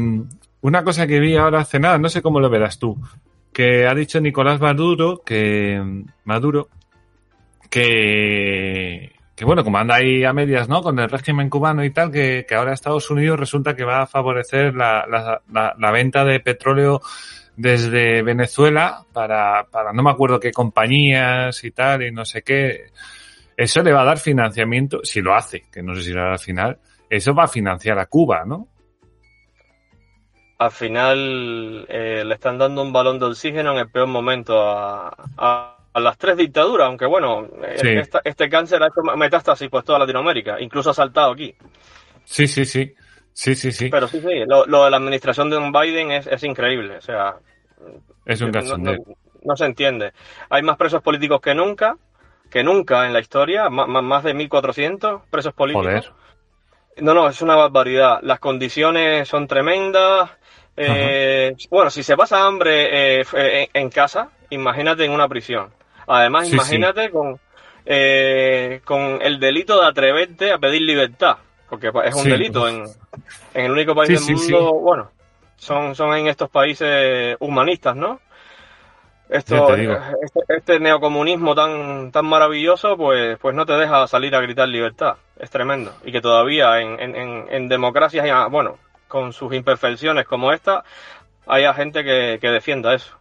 una 0.67 0.85
cosa 0.85 1.07
que 1.07 1.21
vi 1.21 1.37
ahora 1.37 1.61
hace 1.61 1.79
nada, 1.79 1.99
no 1.99 2.09
sé 2.09 2.23
cómo 2.23 2.41
lo 2.41 2.51
verás 2.51 2.79
tú, 2.79 2.97
que 3.53 3.87
ha 3.87 3.95
dicho 3.95 4.21
Nicolás 4.21 4.61
Maduro 4.61 5.23
que 5.25 6.05
Maduro 6.25 6.69
que 7.71 9.11
bueno, 9.45 9.65
como 9.65 9.77
anda 9.77 9.97
ahí 9.97 10.25
a 10.25 10.33
medias, 10.33 10.67
¿no? 10.67 10.83
Con 10.83 10.99
el 10.99 11.11
régimen 11.11 11.51
cubano 11.51 11.85
y 11.85 11.91
tal, 11.91 12.11
que, 12.11 12.47
ahora 12.57 12.73
Estados 12.73 13.11
Unidos 13.11 13.39
resulta 13.39 13.77
que 13.77 13.85
va 13.85 14.03
a 14.03 14.07
favorecer 14.07 14.75
la 14.75 15.91
venta 15.93 16.25
de 16.25 16.41
petróleo 16.41 17.03
desde 17.57 18.23
Venezuela 18.23 19.05
para, 19.13 19.65
para 19.71 19.93
no 19.93 20.03
me 20.03 20.11
acuerdo 20.11 20.39
qué 20.39 20.53
compañías 20.53 21.65
y 21.65 21.71
tal 21.71 22.03
y 22.03 22.13
no 22.13 22.25
sé 22.25 22.43
qué. 22.43 22.91
Eso 23.57 23.83
le 23.83 23.93
va 23.93 24.03
a 24.03 24.05
dar 24.07 24.19
financiamiento, 24.19 25.01
si 25.03 25.23
lo 25.23 25.35
hace, 25.35 25.65
que 25.73 25.83
no 25.83 25.95
sé 25.95 26.03
si 26.03 26.13
lo 26.13 26.21
hará 26.21 26.33
al 26.33 26.39
final, 26.39 26.79
eso 27.09 27.35
va 27.35 27.45
a 27.45 27.49
financiar 27.49 27.99
a 27.99 28.07
Cuba, 28.07 28.45
¿no? 28.47 28.69
Al 30.59 30.71
final 30.71 31.87
eh, 31.89 32.23
le 32.25 32.35
están 32.35 32.57
dando 32.59 32.83
un 32.83 32.93
balón 32.93 33.19
de 33.19 33.27
oxígeno 33.27 33.73
en 33.73 33.79
el 33.79 33.91
peor 33.91 34.07
momento 34.07 34.63
a, 34.63 35.09
a, 35.37 35.77
a 35.93 36.01
las 36.01 36.17
tres 36.17 36.37
dictaduras, 36.39 36.87
aunque 36.87 37.05
bueno, 37.07 37.47
eh, 37.63 37.77
Sí. 37.79 37.89
esta- 37.89 38.23
este 38.25 38.49
cáncer 38.49 38.83
ha 38.83 38.87
hecho 38.87 39.03
metástasis 39.17 39.69
por 39.69 39.83
toda 39.83 39.99
Latinoamérica, 39.99 40.59
incluso 40.61 40.91
ha 40.91 40.95
saltado 40.95 41.33
aquí. 41.33 41.55
Sí, 42.25 42.47
sí, 42.49 42.65
sí. 42.65 42.95
Sí, 43.35 43.55
sí, 43.55 43.71
sí. 43.71 43.91
Pero 43.91 44.09
sí, 44.09 44.19
sí, 44.21 44.45
lo, 44.47 44.65
lo 44.65 44.85
de 44.87 44.91
la 44.91 44.97
administración 44.97 45.51
de 45.51 45.59
un 45.59 45.71
Biden 45.71 46.11
es, 46.11 46.27
es 46.27 46.43
increíble. 46.43 46.97
O 46.97 47.03
sea, 47.03 47.37
es 48.25 48.41
un 48.41 48.51
no, 48.51 48.97
no- 49.45 49.57
se 49.57 49.67
entiende. 49.67 50.13
Hay 50.49 50.63
más 50.63 50.79
presos 50.79 51.03
políticos 51.03 51.43
que 51.43 51.55
nunca, 51.55 51.99
que 52.51 52.65
nunca 52.65 53.07
en 53.07 53.13
la 53.13 53.21
historia, 53.21 53.69
ma- 53.69 53.87
más, 53.87 54.25
de 54.25 54.33
1.400 54.33 55.21
presos 55.31 55.53
políticos. 55.53 56.07
Joder. 56.09 56.26
No, 56.99 57.15
no, 57.15 57.29
es 57.29 57.43
una 57.43 57.57
barbaridad. 57.57 58.21
Las 58.23 58.39
condiciones 58.41 59.29
son 59.29 59.47
tremendas. 59.47 60.31
Eh, 60.77 61.55
bueno, 61.71 61.91
si 61.91 62.03
se 62.03 62.17
pasa 62.17 62.47
hambre 62.47 63.21
eh, 63.21 63.25
eh, 63.35 63.69
en 63.73 63.91
casa, 63.91 64.31
imagínate 64.51 65.05
en 65.05 65.13
una 65.13 65.29
prisión. 65.29 65.71
Además, 66.07 66.49
Sí, 66.49 66.55
imagínate 66.55 67.11
con 67.11 67.39
eh, 67.89 68.81
con 68.85 69.21
el 69.23 69.39
delito 69.39 69.81
de 69.81 69.87
atreverte 69.87 70.53
a 70.53 70.59
pedir 70.59 70.83
libertad, 70.83 71.37
porque 71.71 71.91
es 72.05 72.15
un 72.15 72.25
Sí. 72.25 72.31
delito 72.31 72.67
en, 72.69 72.85
en 73.55 73.65
el 73.65 73.71
único 73.71 73.95
país 73.95 74.09
del 74.27 74.37
mundo, 74.37 74.73
bueno, 74.75 75.11
son, 75.57 75.95
son 75.95 76.13
en 76.17 76.27
estos 76.27 76.51
países 76.51 77.37
humanistas, 77.41 77.95
¿no? 77.95 78.21
Esto, 79.29 79.75
este, 79.75 80.41
este 80.57 80.81
neocomunismo 80.81 81.55
tan, 81.55 82.13
tan 82.13 82.27
maravilloso, 82.27 82.97
pues, 82.97 83.37
pues 83.39 83.55
no 83.57 83.67
te 83.67 83.73
deja 83.73 84.07
salir 84.07 84.35
a 84.37 84.41
gritar 84.41 84.69
libertad. 84.69 85.17
Es 85.39 85.51
tremendo. 85.51 85.93
Y 86.05 86.13
que 86.13 86.21
todavía 86.21 86.81
en, 86.81 86.99
en, 87.01 87.17
en, 87.17 87.47
en 87.51 87.69
democracias, 87.69 88.25
bueno, 88.51 88.79
con 89.09 89.33
sus 89.33 89.53
imperfecciones 89.53 90.27
como 90.27 90.53
esta, 90.53 90.85
haya 91.47 91.75
gente 91.75 92.05
que, 92.05 92.39
que 92.41 92.49
defienda 92.49 92.95
eso. 92.95 93.17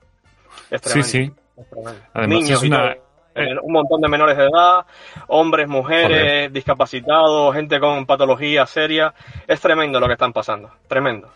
Es 0.70 0.82
Sí, 0.82 1.02
tremendo. 1.02 1.08
sí. 1.08 1.32
es 1.58 1.70
tremendo. 1.70 2.02
Además, 2.14 2.30
Niños 2.40 2.64
es 2.64 2.70
una- 2.70 2.94
todo. 2.94 3.62
un 3.64 3.74
montón 3.74 4.02
de 4.02 4.08
menores 4.08 4.38
de 4.38 4.44
edad, 4.46 4.86
hombres, 5.28 5.68
mujeres, 5.68 6.54
discapacitados, 6.54 7.54
gente 7.56 7.80
con 7.80 8.06
patologías 8.06 8.70
serias. 8.70 9.14
Es 9.48 9.60
tremendo 9.60 10.00
lo 10.00 10.08
que 10.08 10.14
están 10.14 10.32
pasando. 10.34 10.70
Tremendo. 10.88 11.30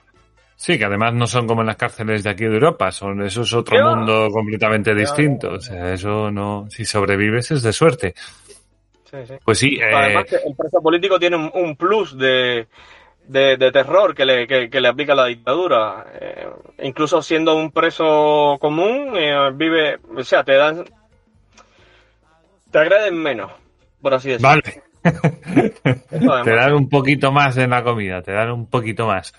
Sí, 0.60 0.78
que 0.78 0.84
además 0.84 1.14
no 1.14 1.26
son 1.26 1.48
como 1.48 1.62
en 1.62 1.68
las 1.68 1.78
cárceles 1.78 2.22
de 2.22 2.32
aquí 2.32 2.44
de 2.44 2.56
Europa, 2.56 2.92
son, 2.92 3.22
eso 3.22 3.44
es 3.44 3.54
otro 3.54 3.82
mundo 3.82 4.28
completamente 4.30 4.94
distinto. 4.94 5.54
O 5.54 5.60
sea, 5.62 5.94
eso 5.94 6.30
no, 6.32 6.68
si 6.70 6.84
sobrevives 6.84 7.52
es 7.52 7.64
de 7.64 7.72
suerte. 7.72 8.14
Sí, 9.10 9.18
sí. 9.26 9.36
Pues 9.46 9.58
sí, 9.58 9.80
eh, 9.82 9.96
Además, 9.96 10.26
que 10.26 10.36
el 10.36 10.54
preso 10.58 10.82
político 10.82 11.18
tiene 11.18 11.38
un, 11.38 11.50
un 11.54 11.78
plus 11.78 12.18
de, 12.18 12.68
de, 13.26 13.56
de 13.56 13.72
terror 13.72 14.14
que 14.14 14.26
le, 14.26 14.46
que, 14.48 14.70
que 14.70 14.82
le 14.82 14.90
aplica 14.90 15.16
la 15.16 15.28
dictadura. 15.28 16.06
Eh, 16.20 16.50
incluso 16.84 17.22
siendo 17.22 17.56
un 17.56 17.72
preso 17.72 18.58
común, 18.60 19.16
eh, 19.16 19.52
vive, 19.54 19.98
o 20.14 20.24
sea, 20.26 20.44
te 20.44 20.56
dan. 20.56 20.84
Te 22.70 22.80
agreden 22.80 23.16
menos, 23.16 23.50
por 24.02 24.14
así 24.14 24.32
decirlo. 24.32 24.50
vale. 24.50 24.84
Te 26.44 26.54
dan 26.54 26.74
un 26.74 26.90
poquito 26.90 27.32
más 27.32 27.56
en 27.56 27.70
la 27.70 27.82
comida, 27.82 28.22
te 28.22 28.34
dan 28.34 28.52
un 28.52 28.66
poquito 28.66 29.08
más. 29.08 29.34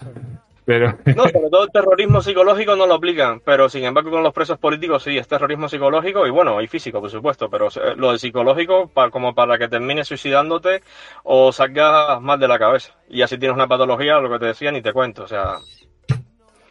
Pero, 0.71 0.97
No, 1.17 1.25
sobre 1.25 1.51
todo 1.51 1.65
el 1.65 1.73
terrorismo 1.73 2.23
psicológico 2.23 2.77
no 2.77 2.87
lo 2.87 2.95
aplican, 2.95 3.41
pero 3.45 3.69
sin 3.69 3.83
embargo 3.83 4.13
con 4.13 4.23
los 4.23 4.33
presos 4.33 4.57
políticos 4.57 5.03
sí, 5.03 5.19
es 5.19 5.27
terrorismo 5.27 5.69
psicológico 5.69 6.29
y 6.29 6.31
bueno, 6.31 6.63
y 6.63 6.69
físico, 6.69 7.01
por 7.01 7.11
supuesto, 7.11 7.51
pero 7.51 7.67
lo 7.97 8.13
de 8.13 8.21
psicológico 8.21 8.87
pa- 8.87 9.11
como 9.11 9.35
para 9.35 9.59
que 9.59 9.67
termines 9.67 10.07
suicidándote 10.07 10.81
o 11.25 11.51
salgas 11.51 12.21
mal 12.21 12.39
de 12.39 12.47
la 12.47 12.57
cabeza. 12.57 12.93
Y 13.09 13.21
así 13.23 13.37
tienes 13.37 13.57
una 13.57 13.67
patología, 13.67 14.21
lo 14.21 14.31
que 14.31 14.39
te 14.39 14.47
decía, 14.47 14.71
ni 14.71 14.81
te 14.81 14.93
cuento, 14.93 15.25
o 15.25 15.27
sea, 15.27 15.57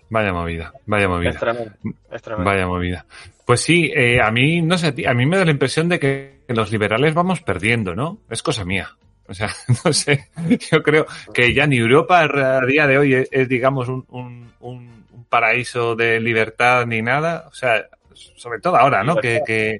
vaya 0.09 0.31
movida, 0.31 0.71
vaya 0.85 1.03
es 1.03 1.09
movida. 1.09 1.31
tremendo, 1.33 1.71
es 2.09 2.21
tremendo. 2.21 2.49
Vaya 2.49 2.67
movida. 2.67 3.05
Pues 3.45 3.59
sí, 3.59 3.91
eh, 3.93 4.21
a 4.21 4.31
mí, 4.31 4.61
no 4.61 4.77
sé, 4.77 4.93
a 5.05 5.13
mí 5.13 5.25
me 5.25 5.37
da 5.37 5.43
la 5.43 5.51
impresión 5.51 5.89
de 5.89 5.99
que 5.99 6.39
los 6.47 6.71
liberales 6.71 7.13
vamos 7.13 7.41
perdiendo, 7.41 7.95
¿no? 7.95 8.19
Es 8.29 8.41
cosa 8.43 8.63
mía. 8.63 8.91
O 9.29 9.33
sea, 9.33 9.49
no 9.85 9.93
sé, 9.93 10.29
yo 10.71 10.81
creo 10.81 11.05
que 11.33 11.53
ya 11.53 11.67
ni 11.67 11.77
Europa 11.77 12.21
a 12.21 12.65
día 12.65 12.87
de 12.87 12.97
hoy 12.97 13.13
es, 13.13 13.29
es, 13.31 13.47
digamos, 13.47 13.87
un, 13.87 14.51
un, 14.59 14.99
paraíso 15.29 15.95
de 15.95 16.19
libertad 16.19 16.87
ni 16.87 17.03
nada. 17.03 17.45
O 17.51 17.53
sea, 17.53 17.85
sobre 18.35 18.59
todo 18.59 18.77
ahora, 18.77 19.03
¿no? 19.03 19.15
Que, 19.17 19.41
que 19.45 19.79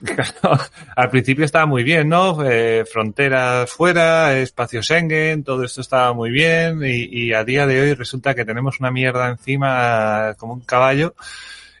claro, 0.04 0.56
al 0.94 1.10
principio 1.10 1.44
estaba 1.44 1.66
muy 1.66 1.82
bien, 1.82 2.08
¿no? 2.08 2.44
Eh, 2.44 2.84
fronteras 2.84 3.68
fuera, 3.70 4.38
espacio 4.38 4.82
Schengen, 4.82 5.42
todo 5.42 5.64
esto 5.64 5.80
estaba 5.80 6.12
muy 6.12 6.30
bien 6.30 6.80
y, 6.84 7.08
y 7.10 7.32
a 7.32 7.42
día 7.42 7.66
de 7.66 7.80
hoy 7.80 7.94
resulta 7.94 8.36
que 8.36 8.44
tenemos 8.44 8.78
una 8.78 8.92
mierda 8.92 9.28
encima 9.28 10.34
como 10.38 10.52
un 10.52 10.60
caballo. 10.60 11.16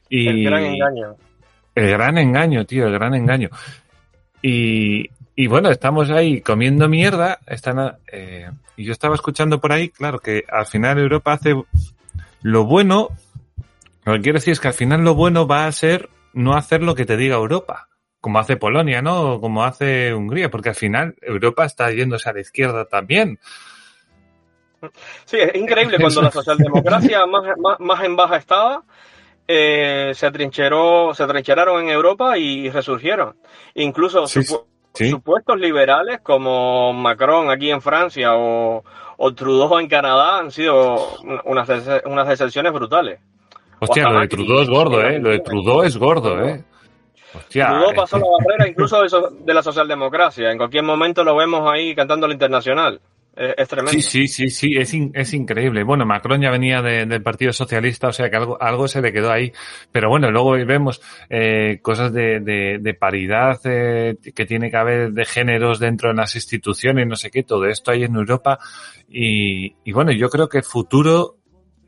Y, 0.08 0.28
El 0.28 0.44
gran 0.44 0.64
engaño. 0.64 1.16
El 1.76 1.90
gran 1.90 2.18
engaño, 2.18 2.64
tío, 2.66 2.88
el 2.88 2.92
gran 2.94 3.14
engaño. 3.14 3.50
Y, 4.42 5.08
y 5.36 5.46
bueno, 5.48 5.70
estamos 5.70 6.10
ahí 6.10 6.40
comiendo 6.40 6.88
mierda. 6.88 7.40
Están, 7.46 7.96
eh, 8.12 8.50
y 8.76 8.84
yo 8.84 8.92
estaba 8.92 9.14
escuchando 9.14 9.60
por 9.60 9.72
ahí, 9.72 9.88
claro, 9.88 10.20
que 10.20 10.44
al 10.48 10.66
final 10.66 10.98
Europa 10.98 11.32
hace 11.32 11.54
lo 12.42 12.64
bueno. 12.64 13.08
Lo 14.04 14.12
que 14.14 14.20
quiero 14.20 14.38
decir 14.38 14.52
es 14.52 14.60
que 14.60 14.68
al 14.68 14.74
final 14.74 15.02
lo 15.02 15.14
bueno 15.14 15.46
va 15.46 15.66
a 15.66 15.72
ser 15.72 16.08
no 16.34 16.54
hacer 16.54 16.82
lo 16.82 16.94
que 16.94 17.06
te 17.06 17.16
diga 17.16 17.36
Europa, 17.36 17.88
como 18.20 18.38
hace 18.38 18.56
Polonia, 18.56 19.02
¿no? 19.02 19.34
O 19.34 19.40
como 19.40 19.64
hace 19.64 20.14
Hungría, 20.14 20.50
porque 20.50 20.68
al 20.68 20.74
final 20.74 21.16
Europa 21.22 21.64
está 21.64 21.90
yéndose 21.90 22.28
a 22.28 22.32
la 22.32 22.40
izquierda 22.40 22.84
también. 22.84 23.38
Sí, 25.24 25.38
es 25.38 25.54
increíble 25.54 25.98
cuando 25.98 26.22
la 26.22 26.30
socialdemocracia 26.30 27.24
más, 27.26 27.56
más, 27.58 27.80
más 27.80 28.04
en 28.04 28.14
baja 28.14 28.36
estaba, 28.36 28.82
eh, 29.48 30.12
se 30.14 30.26
atrincheró, 30.26 31.12
se 31.14 31.22
atrincheraron 31.22 31.82
en 31.82 31.88
Europa 31.88 32.36
y 32.36 32.68
resurgieron. 32.70 33.36
Incluso 33.74 34.26
Sí, 34.26 34.40
sí. 34.94 35.10
supuestos 35.10 35.58
liberales 35.58 36.20
como 36.22 36.92
Macron 36.92 37.50
aquí 37.50 37.70
en 37.70 37.82
Francia 37.82 38.34
o, 38.34 38.82
o 39.16 39.34
Trudeau 39.34 39.78
en 39.78 39.88
Canadá 39.88 40.38
han 40.38 40.50
sido 40.50 40.96
unas, 41.44 41.68
unas 42.06 42.28
decepciones 42.28 42.72
brutales. 42.72 43.20
Hostia, 43.80 44.08
lo 44.08 44.20
de 44.20 44.28
Trudeau 44.28 44.60
es 44.60 44.68
gordo, 44.70 45.02
¿eh? 45.02 45.18
Lo 45.18 45.30
de 45.30 45.40
Trudeau 45.40 45.82
es 45.82 45.96
gordo, 45.98 46.42
¿eh? 46.42 46.64
Hostia. 47.34 47.66
Trudeau 47.68 47.94
pasó 47.94 48.18
la 48.18 48.26
barrera 48.38 48.68
incluso 48.68 49.02
de, 49.02 49.08
so- 49.08 49.30
de 49.30 49.52
la 49.54 49.62
socialdemocracia. 49.62 50.50
En 50.50 50.56
cualquier 50.56 50.84
momento 50.84 51.24
lo 51.24 51.36
vemos 51.36 51.68
ahí 51.70 51.94
cantando 51.94 52.26
al 52.26 52.32
internacional. 52.32 53.00
Es. 53.36 53.56
Sí, 53.90 54.00
sí, 54.02 54.28
sí, 54.28 54.48
sí, 54.48 54.76
es, 54.76 54.94
es 55.12 55.34
increíble. 55.34 55.82
Bueno, 55.82 56.06
Macron 56.06 56.40
ya 56.40 56.50
venía 56.50 56.82
de- 56.82 57.04
del 57.06 57.22
Partido 57.22 57.52
Socialista, 57.52 58.08
o 58.08 58.12
sea 58.12 58.30
que 58.30 58.36
algo, 58.36 58.60
algo 58.62 58.86
se 58.86 59.02
le 59.02 59.12
quedó 59.12 59.32
ahí. 59.32 59.52
Pero 59.90 60.08
bueno, 60.08 60.30
luego 60.30 60.52
vemos 60.52 61.00
eh, 61.28 61.80
cosas 61.82 62.12
de, 62.12 62.38
de, 62.40 62.94
paridad 62.94 63.60
eh, 63.64 64.16
que 64.34 64.46
tiene 64.46 64.70
que 64.70 64.76
haber 64.76 65.12
de 65.12 65.24
géneros 65.24 65.80
dentro 65.80 66.10
de 66.10 66.14
las 66.14 66.36
instituciones, 66.36 67.06
no 67.08 67.16
sé 67.16 67.30
qué, 67.32 67.42
todo 67.42 67.66
esto 67.66 67.90
hay 67.90 68.04
en 68.04 68.14
Europa. 68.14 68.58
Y, 69.08 69.74
y 69.84 69.92
bueno, 69.92 70.12
yo 70.12 70.30
creo 70.30 70.48
que 70.48 70.62
futuro, 70.62 71.36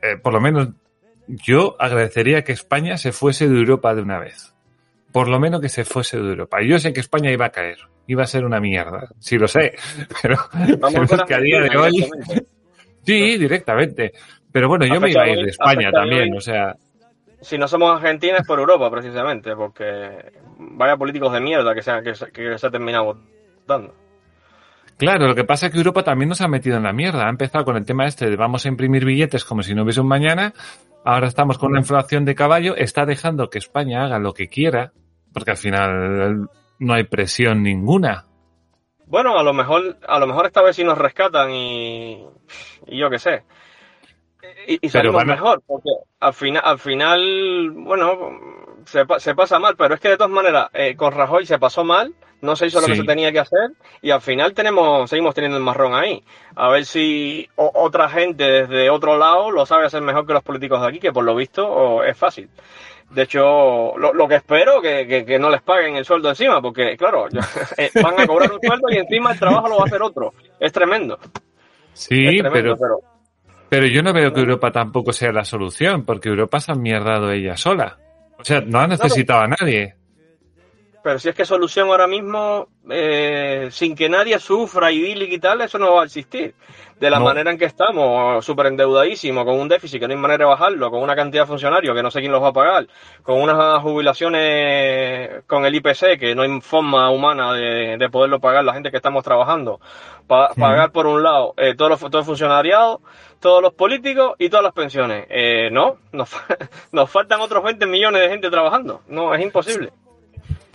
eh, 0.03 0.17
por 0.17 0.33
lo 0.33 0.41
menos 0.41 0.71
yo 1.29 1.77
agradecería 1.79 2.43
que 2.43 2.53
España 2.53 2.99
se 2.99 3.13
fuese 3.13 3.49
de 3.49 3.57
Europa 3.57 3.95
de 3.95 4.03
una 4.03 4.19
vez. 4.19 4.53
Por 5.17 5.29
lo 5.29 5.41
menos 5.41 5.63
que 5.63 5.71
se 5.71 5.87
fuese 5.87 6.21
de 6.21 6.29
Europa. 6.29 6.61
Y 6.63 6.69
yo 6.69 6.79
sé 6.79 6.93
que 6.93 7.01
España 7.01 7.31
iba 7.31 7.47
a 7.47 7.51
caer. 7.51 7.79
Iba 8.07 8.25
a 8.25 8.27
ser 8.27 8.45
una 8.45 8.61
mierda. 8.61 9.09
Sí 9.19 9.39
lo 9.39 9.49
sé. 9.49 9.73
Pero, 10.23 10.37
Vamos 10.79 10.93
pero 11.09 11.23
es 11.23 11.23
que 11.27 11.35
a 11.35 11.39
día 11.39 11.61
de 11.63 11.75
hoy... 11.75 12.07
Sí, 13.03 13.39
directamente. 13.39 14.13
Pero 14.53 14.69
bueno, 14.69 14.85
yo 14.85 15.01
me 15.01 15.11
iba 15.11 15.23
a 15.23 15.29
ir 15.31 15.39
de 15.43 15.51
España 15.53 15.91
también, 15.91 16.37
o 16.37 16.41
sea, 16.43 16.75
Si 17.41 17.57
no 17.57 17.67
somos 17.67 17.97
Argentina 17.97 18.37
es 18.41 18.47
por 18.47 18.59
Europa, 18.59 18.91
precisamente, 18.91 19.57
porque 19.57 20.33
vaya 20.59 20.99
políticos 20.99 21.33
de 21.33 21.41
mierda 21.41 21.75
que 21.75 21.81
se, 21.81 21.91
han- 21.93 22.05
que 22.05 22.15
se, 22.15 22.31
que 22.31 22.59
se 22.59 22.67
ha 22.67 22.71
terminado 22.71 23.17
votando. 23.63 23.95
claro, 24.99 25.29
lo 25.29 25.35
que 25.35 25.45
pasa 25.45 25.67
es 25.67 25.73
que 25.73 25.79
Europa 25.79 26.03
también 26.03 26.29
nos 26.29 26.43
ha 26.43 26.49
metido 26.49 26.77
en 26.77 26.83
la 26.83 26.93
mierda. 26.93 27.27
Ha 27.27 27.31
empezado 27.31 27.65
con 27.65 27.79
el 27.79 27.87
tema 27.87 28.05
este 28.05 28.29
de 28.29 28.37
vamos 28.37 28.67
a 28.67 28.69
imprimir 28.69 29.07
billetes 29.07 29.47
como 29.47 29.63
si 29.63 29.75
no 29.75 29.83
hubiese 29.85 30.03
un 30.03 30.09
mañana. 30.09 30.53
Ahora 31.07 31.27
estamos 31.29 31.57
con 31.57 31.71
una 31.71 31.81
inflación 31.81 32.27
de 32.27 32.35
caballo. 32.35 32.77
Está 32.77 33.07
dejando 33.07 33.49
que 33.49 33.59
España 33.59 34.05
haga 34.05 34.19
lo 34.19 34.35
que 34.35 34.49
quiera, 34.49 34.93
porque 35.37 35.51
al 35.51 35.57
final 35.59 36.49
no 36.79 36.95
hay 36.95 37.05
presión 37.05 37.63
ninguna. 37.63 38.25
Bueno, 39.05 39.39
a 39.39 39.43
lo 39.43 39.53
mejor, 39.53 39.99
a 40.09 40.19
lo 40.19 40.27
mejor 40.27 40.47
esta 40.47 40.63
vez 40.63 40.77
sí 40.77 40.83
nos 40.83 40.97
rescatan 40.97 41.51
y, 41.51 42.25
y 42.87 42.99
yo 42.99 43.11
qué 43.11 43.19
sé. 43.19 43.45
Y, 44.67 44.79
y 44.81 44.89
salimos 44.89 45.21
mejor, 45.35 45.63
porque 45.67 45.91
al 46.21 46.33
final, 46.33 46.63
al 46.65 46.79
final, 46.79 47.71
bueno, 47.73 48.31
se, 48.87 49.05
pa- 49.05 49.21
se 49.21 49.35
pasa 49.35 49.59
mal, 49.59 49.77
pero 49.77 49.95
es 49.95 50.01
que 50.01 50.09
de 50.09 50.17
todas 50.17 50.33
maneras, 50.33 50.71
eh, 50.73 50.97
con 50.97 51.13
Rajoy 51.13 51.45
se 51.45 51.59
pasó 51.59 51.85
mal, 51.85 52.15
no 52.41 52.57
se 52.57 52.67
hizo 52.69 52.81
lo 52.81 52.87
que 52.87 52.95
se 52.97 53.05
tenía 53.07 53.31
que 53.33 53.41
hacer, 53.41 53.73
y 54.01 54.11
al 54.11 54.23
final 54.23 54.55
tenemos, 54.55 55.11
seguimos 55.11 55.35
teniendo 55.35 55.59
el 55.59 55.65
marrón 55.65 55.95
ahí. 55.95 56.25
A 56.55 56.69
ver 56.71 56.87
si 56.87 57.47
o- 57.57 57.73
otra 57.75 58.09
gente 58.09 58.45
desde 58.45 58.89
otro 58.89 59.19
lado 59.19 59.51
lo 59.51 59.67
sabe 59.67 59.85
hacer 59.85 60.01
mejor 60.03 60.27
que 60.27 60.33
los 60.33 60.43
políticos 60.43 60.81
de 60.81 60.89
aquí, 60.89 61.01
que 61.01 61.13
por 61.13 61.25
lo 61.25 61.35
visto 61.35 61.69
o, 61.69 62.03
es 62.03 62.17
fácil. 62.17 62.49
De 63.11 63.23
hecho, 63.23 63.97
lo, 63.97 64.13
lo 64.13 64.29
que 64.29 64.37
espero 64.37 64.81
que, 64.83 65.07
que, 65.07 65.25
que 65.25 65.39
no 65.39 65.49
les 65.49 65.63
paguen 65.63 65.97
el 65.97 66.05
sueldo 66.05 66.29
encima, 66.29 66.61
porque 66.61 66.97
claro, 66.97 67.27
eh, 67.77 67.91
van 68.03 68.21
a 68.21 68.27
cobrar 68.27 68.53
un 68.53 68.61
sueldo 68.61 68.89
y 68.91 68.97
encima 68.97 69.33
el 69.33 69.39
trabajo 69.39 69.69
lo 69.69 69.77
va 69.77 69.85
a 69.85 69.87
hacer 69.87 70.03
otro. 70.03 70.35
Es 70.59 70.73
tremendo. 70.73 71.19
Sí, 71.93 72.27
es 72.27 72.43
tremendo, 72.43 72.53
pero, 72.53 72.77
pero 72.77 73.17
pero 73.69 73.87
yo 73.87 74.03
no 74.03 74.13
veo 74.13 74.33
que 74.33 74.41
Europa 74.41 74.71
tampoco 74.71 75.13
sea 75.13 75.33
la 75.33 75.45
solución, 75.45 76.05
porque 76.05 76.29
Europa 76.29 76.61
se 76.61 76.73
ha 76.73 76.75
mierdado 76.75 77.31
ella 77.31 77.57
sola. 77.57 77.99
O 78.39 78.45
sea, 78.45 78.61
no 78.61 78.81
ha 78.81 78.87
necesitado 78.87 79.41
a 79.43 79.49
nadie. 79.49 79.97
Pero 81.07 81.21
si 81.21 81.29
es 81.29 81.37
que 81.37 81.45
solución 81.45 81.89
ahora 81.89 82.09
mismo, 82.09 82.67
eh, 82.91 83.69
sin 83.71 83.95
que 83.95 84.09
nadie 84.09 84.41
sufra 84.41 84.91
y 84.91 85.39
tal, 85.39 85.61
eso 85.61 85.79
no 85.79 85.95
va 85.95 86.03
a 86.03 86.05
existir. 86.07 86.53
De 86.99 87.11
la 87.11 87.21
No. 87.21 87.27
manera 87.27 87.53
en 87.53 87.59
que 87.59 87.65
estamos, 87.67 88.45
súper 88.45 88.67
endeudadísimos, 88.67 89.45
con 89.45 89.55
un 89.61 89.69
déficit 89.69 90.01
que 90.01 90.09
no 90.09 90.15
hay 90.15 90.19
manera 90.19 90.45
de 90.47 90.51
bajarlo, 90.51 90.91
con 90.91 91.01
una 91.03 91.15
cantidad 91.15 91.45
de 91.45 91.47
funcionarios 91.47 91.95
que 91.95 92.03
no 92.03 92.11
sé 92.11 92.19
quién 92.19 92.33
los 92.33 92.43
va 92.43 92.49
a 92.49 92.53
pagar, 92.53 92.89
con 93.23 93.41
unas 93.41 93.81
jubilaciones 93.83 95.45
con 95.47 95.65
el 95.65 95.77
IPC 95.77 96.19
que 96.19 96.35
no 96.35 96.43
hay 96.43 96.61
forma 96.61 97.09
humana 97.11 97.53
de, 97.53 97.97
de 97.99 98.09
poderlo 98.11 98.41
pagar 98.41 98.65
la 98.65 98.73
gente 98.75 98.91
que 98.91 98.97
estamos 98.97 99.23
trabajando. 99.23 99.81
Pa- 100.27 100.51
pagar 100.59 100.91
por 100.91 101.07
un 101.07 101.23
lado 101.23 101.55
eh, 101.57 101.77
todo, 101.77 101.89
los, 101.91 102.01
todo 102.01 102.19
el 102.19 102.25
funcionariado, 102.25 103.01
todos 103.39 103.63
los 103.63 103.73
políticos 103.75 104.35
y 104.39 104.49
todas 104.49 104.65
las 104.65 104.73
pensiones. 104.73 105.27
Eh, 105.29 105.69
no, 105.71 105.99
nos, 106.11 106.29
fa- 106.31 106.47
nos 106.91 107.09
faltan 107.09 107.41
otros 107.41 107.63
20 107.63 107.87
millones 107.87 108.23
de 108.23 108.29
gente 108.29 108.51
trabajando. 108.51 109.03
No, 109.07 109.33
es 109.35 109.41
imposible. 109.41 109.91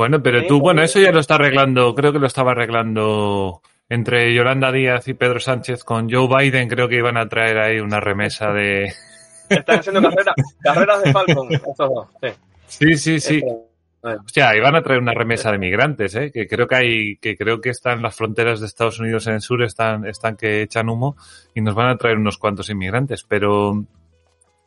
Bueno, 0.02 0.24
pero 0.24 0.48
tú, 0.48 0.60
bueno, 0.60 0.80
porque- 0.80 0.86
eso 0.86 1.00
ya 1.00 1.12
lo 1.12 1.20
está 1.20 1.36
arreglando, 1.36 1.94
creo 1.94 2.12
que 2.12 2.18
lo 2.18 2.26
estaba 2.26 2.54
arreglando 2.54 3.62
entre 3.88 4.34
Yolanda 4.34 4.72
Díaz 4.72 5.08
y 5.08 5.14
Pedro 5.14 5.40
Sánchez 5.40 5.84
con 5.84 6.10
Joe 6.10 6.28
Biden, 6.28 6.68
creo 6.68 6.90
que 6.90 6.96
iban 6.96 7.18
a 7.18 7.30
traer 7.30 7.60
ahí 7.60 7.80
una 7.80 8.00
remesa 8.00 8.52
de... 8.52 8.92
Están 9.50 9.78
haciendo 9.78 10.02
carreras, 10.02 10.36
carreras 10.64 11.04
de 11.04 11.12
Falcon, 11.14 11.54
estos 11.54 11.78
dos. 11.78 12.08
Sí. 12.20 12.30
Sí, 12.66 12.98
sí, 12.98 13.20
sí. 13.20 13.36
Este, 13.36 14.16
Hostia, 14.26 14.56
iban 14.58 14.76
a 14.76 14.82
traer 14.82 15.00
una 15.02 15.14
remesa 15.14 15.52
de 15.52 15.60
migrantes, 15.60 16.16
¿eh? 16.16 16.32
Que 16.34 16.48
creo 16.48 16.68
que 16.68 16.76
hay, 16.76 17.18
que 17.18 17.38
creo 17.38 17.62
que 17.62 17.70
están 17.70 18.02
las 18.02 18.16
fronteras 18.16 18.60
de 18.60 18.66
Estados 18.66 19.00
Unidos 19.00 19.28
en 19.28 19.36
el 19.36 19.42
sur, 19.42 19.62
están, 19.62 20.08
están 20.08 20.36
que 20.36 20.64
echan 20.64 20.90
humo 20.90 21.16
y 21.54 21.62
nos 21.62 21.76
van 21.76 21.90
a 21.90 21.98
traer 21.98 22.18
unos 22.18 22.40
cuantos 22.40 22.72
inmigrantes. 22.72 23.24
Pero, 23.24 23.86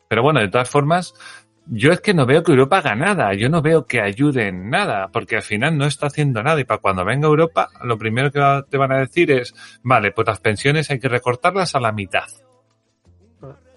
pero 0.07 0.23
bueno, 0.23 0.39
de 0.39 0.47
todas 0.47 0.69
formas, 0.69 1.13
yo 1.67 1.91
es 1.91 2.01
que 2.01 2.13
no 2.13 2.25
veo 2.25 2.43
que 2.43 2.51
Europa 2.51 2.77
haga 2.77 2.95
nada. 2.95 3.33
Yo 3.33 3.49
no 3.49 3.61
veo 3.61 3.85
que 3.85 4.01
ayude 4.01 4.47
en 4.49 4.69
nada, 4.69 5.09
porque 5.11 5.35
al 5.37 5.41
final 5.41 5.77
no 5.77 5.85
está 5.85 6.07
haciendo 6.07 6.41
nada. 6.43 6.59
Y 6.59 6.63
para 6.65 6.79
cuando 6.81 7.03
venga 7.05 7.27
Europa, 7.27 7.69
lo 7.83 7.97
primero 7.97 8.31
que 8.31 8.63
te 8.69 8.77
van 8.77 8.91
a 8.91 8.99
decir 8.99 9.31
es, 9.31 9.53
vale, 9.83 10.11
pues 10.11 10.27
las 10.27 10.39
pensiones 10.39 10.89
hay 10.91 10.99
que 10.99 11.09
recortarlas 11.09 11.73
a 11.75 11.79
la 11.79 11.91
mitad. 11.91 12.25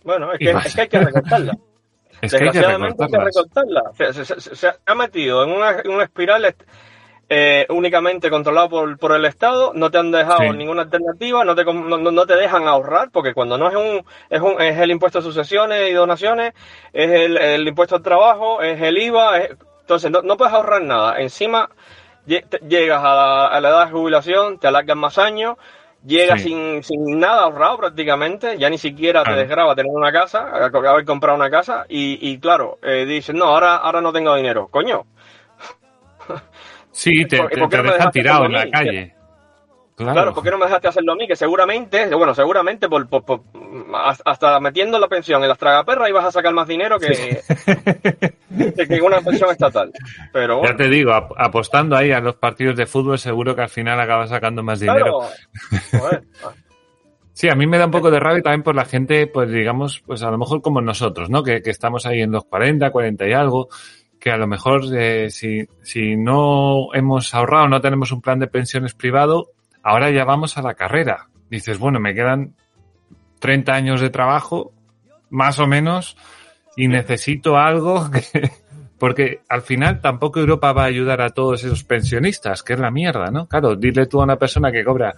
Bueno, 0.05 0.33
es 0.33 0.39
que, 0.39 0.53
más. 0.55 0.67
es 0.67 0.75
que 0.75 0.81
hay 0.83 0.89
que 0.89 0.99
recortarla. 1.01 1.53
Es 2.21 2.33
que 2.33 2.39
hay 2.39 2.51
que 2.51 2.59
Desgraciadamente 2.59 3.05
hay 3.05 3.11
que 3.11 3.19
recortarlas. 3.19 3.93
recortarla. 3.95 4.13
Se, 4.13 4.25
se- 4.25 4.41
se- 4.41 4.57
se 4.57 4.69
ha 4.87 4.95
metido 4.97 5.45
en 5.45 5.51
una, 5.51 5.71
en 5.85 5.91
una 5.93 6.03
espiral 6.03 6.45
eh, 7.31 7.67
únicamente 7.69 8.31
controlado 8.31 8.69
por, 8.71 8.99
por 8.99 9.13
el 9.13 9.25
Estado, 9.27 9.73
no 9.75 9.91
te 9.91 9.99
han 9.99 10.11
dejado 10.11 10.51
Sí. 10.53 10.57
ninguna 10.57 10.83
alternativa, 10.83 11.45
no 11.45 11.55
te, 11.55 11.65
no, 11.65 11.99
no- 11.99 12.27
te 12.27 12.37
dejan 12.37 12.67
ahorrar, 12.67 13.11
porque 13.11 13.35
cuando 13.35 13.59
no 13.59 13.69
es 13.69 13.77
un, 13.77 14.05
es 14.31 14.41
un, 14.41 14.61
es 14.63 14.79
el 14.79 14.91
impuesto 14.91 15.19
a 15.19 15.23
sucesiones 15.23 15.91
y 15.91 15.93
donaciones, 15.93 16.55
es 16.93 17.11
el, 17.11 17.37
el 17.37 17.69
impuesto 17.69 17.97
al 17.97 18.03
trabajo, 18.03 18.63
es 18.63 18.81
el 18.81 18.97
IVA, 18.99 19.39
es- 19.39 19.57
entonces 19.81 20.11
no, 20.11 20.23
no 20.23 20.37
puedes 20.37 20.55
ahorrar 20.55 20.83
nada. 20.83 21.19
Encima 21.21 21.69
llegas 22.27 23.03
a 23.03 23.15
la, 23.15 23.47
a 23.47 23.61
la 23.61 23.69
edad 23.69 23.87
de 23.87 23.93
jubilación, 23.93 24.59
te 24.59 24.67
alargan 24.69 24.99
más 24.99 25.19
años, 25.19 25.57
llegas 26.05 26.41
Sí. 26.43 26.49
sin, 26.49 26.83
sin 26.83 27.19
nada 27.19 27.43
ahorrado 27.43 27.79
prácticamente, 27.79 28.59
ya 28.59 28.69
ni 28.71 28.79
siquiera 28.79 29.23
te 29.25 29.33
desgraba 29.33 29.75
tener 29.75 29.91
una 29.95 30.13
casa, 30.13 30.49
haber 30.53 31.05
comprado 31.05 31.37
una 31.37 31.51
casa, 31.51 31.87
y, 31.89 32.19
y 32.31 32.39
claro, 32.39 32.79
eh, 32.83 33.05
dices, 33.07 33.35
no, 33.35 33.47
ahora, 33.47 33.77
ahora 33.77 34.01
no 34.01 34.13
tengo 34.13 34.35
dinero. 34.35 34.69
Coño, 34.71 35.05
Sí, 36.99 37.25
te, 37.27 37.37
¿Por- 37.39 37.49
te- 37.51 37.59
por 37.59 37.69
qué 37.69 37.77
te 37.77 37.83
no 37.85 37.89
me 37.91 37.93
dejan 37.97 38.11
tirado 38.11 38.45
en 38.47 38.53
la 38.53 38.71
calle. 38.71 39.15
Claro. 39.95 40.13
Claro, 40.13 40.35
¿por 40.35 40.45
qué 40.45 40.51
no 40.53 40.59
me 40.59 40.67
dejaste 40.67 40.89
hacerlo 40.89 41.13
a 41.13 41.17
mí? 41.17 41.27
Que 41.27 41.35
seguramente, 41.37 42.13
bueno, 42.15 42.33
seguramente 42.35 42.89
por, 42.89 43.09
por- 43.09 43.25
por- 43.25 43.41
hasta 44.25 44.61
metiendo 44.61 44.99
la 44.99 45.09
pensión 45.09 45.43
en 45.43 45.49
las 45.49 45.59
tragaperras 45.59 46.09
ibas 46.09 46.25
a 46.25 46.31
sacar 46.33 46.53
más 46.55 46.67
dinero 46.69 46.99
que, 47.01 47.41
que, 48.77 48.87
que 48.89 49.01
una 49.01 49.21
pensión 49.21 49.51
estatal. 49.51 49.93
Pero 50.33 50.63
Ya 50.65 50.77
te 50.77 50.89
digo, 50.89 51.13
ap- 51.13 51.33
apostando 51.37 51.97
ahí 51.97 52.13
a 52.13 52.21
los 52.21 52.37
partidos 52.37 52.77
de 52.77 52.87
fútbol, 52.87 53.19
seguro 53.19 53.55
que 53.57 53.63
al 53.63 53.69
final 53.69 54.01
acabas 54.01 54.31
sacando 54.31 54.63
más 54.63 54.81
dinero. 54.81 55.21
claro. 55.71 56.01
Joder, 56.01 56.23
Sí, 57.33 57.49
a 57.49 57.55
mí 57.55 57.69
me 57.69 57.79
da 57.79 57.85
un 57.85 57.93
poco 57.93 58.11
de 58.11 58.19
rabia 58.19 58.43
también 58.43 58.65
por 58.65 58.75
la 58.75 58.85
gente, 58.85 59.29
pues 59.29 59.49
digamos, 59.49 60.01
pues 60.05 60.25
a 60.25 60.31
lo 60.33 60.39
mejor 60.39 60.61
como 60.61 60.81
nosotros, 60.81 61.31
¿no? 61.31 61.45
Que, 61.45 61.63
que 61.63 61.71
estamos 61.71 62.05
ahí 62.05 62.21
en 62.21 62.33
los 62.33 62.45
40, 62.45 62.91
40 62.91 63.29
y 63.29 63.33
algo, 63.33 63.69
que 64.29 64.35
a 64.35 64.37
lo 64.37 64.47
mejor 64.47 64.83
eh, 64.95 65.31
si, 65.31 65.67
si 65.81 66.15
no 66.15 66.93
hemos 66.93 67.35
ahorrado, 67.35 67.67
no 67.67 67.81
tenemos 67.81 68.13
un 68.13 68.21
plan 68.21 68.39
de 68.39 68.47
pensiones 68.47 68.93
privado, 68.93 69.53
ahora 69.83 70.11
ya 70.11 70.27
vamos 70.27 70.59
a 70.59 70.63
la 70.63 70.75
carrera. 70.75 71.29
Dices, 71.49 71.79
bueno, 71.79 71.99
me 71.99 72.15
quedan 72.15 72.55
30 73.39 73.73
años 73.73 74.03
de 74.03 74.11
trabajo, 74.11 74.71
más 75.31 75.59
o 75.61 75.67
menos, 75.67 76.19
y 76.77 76.89
necesito 76.89 77.57
algo 77.57 78.11
que... 78.11 78.51
Porque 78.99 79.41
al 79.49 79.63
final 79.63 80.03
tampoco 80.03 80.41
Europa 80.41 80.75
va 80.75 80.83
a 80.83 80.89
ayudar 80.89 81.23
a 81.23 81.31
todos 81.31 81.65
esos 81.65 81.85
pensionistas, 81.85 82.63
que 82.63 82.75
es 82.75 82.79
la 82.79 82.91
mierda, 82.91 83.31
¿no? 83.31 83.47
Claro, 83.47 83.77
dile 83.77 84.05
tú 84.05 84.21
a 84.21 84.25
una 84.25 84.37
persona 84.37 84.71
que 84.71 84.85
cobra 84.85 85.15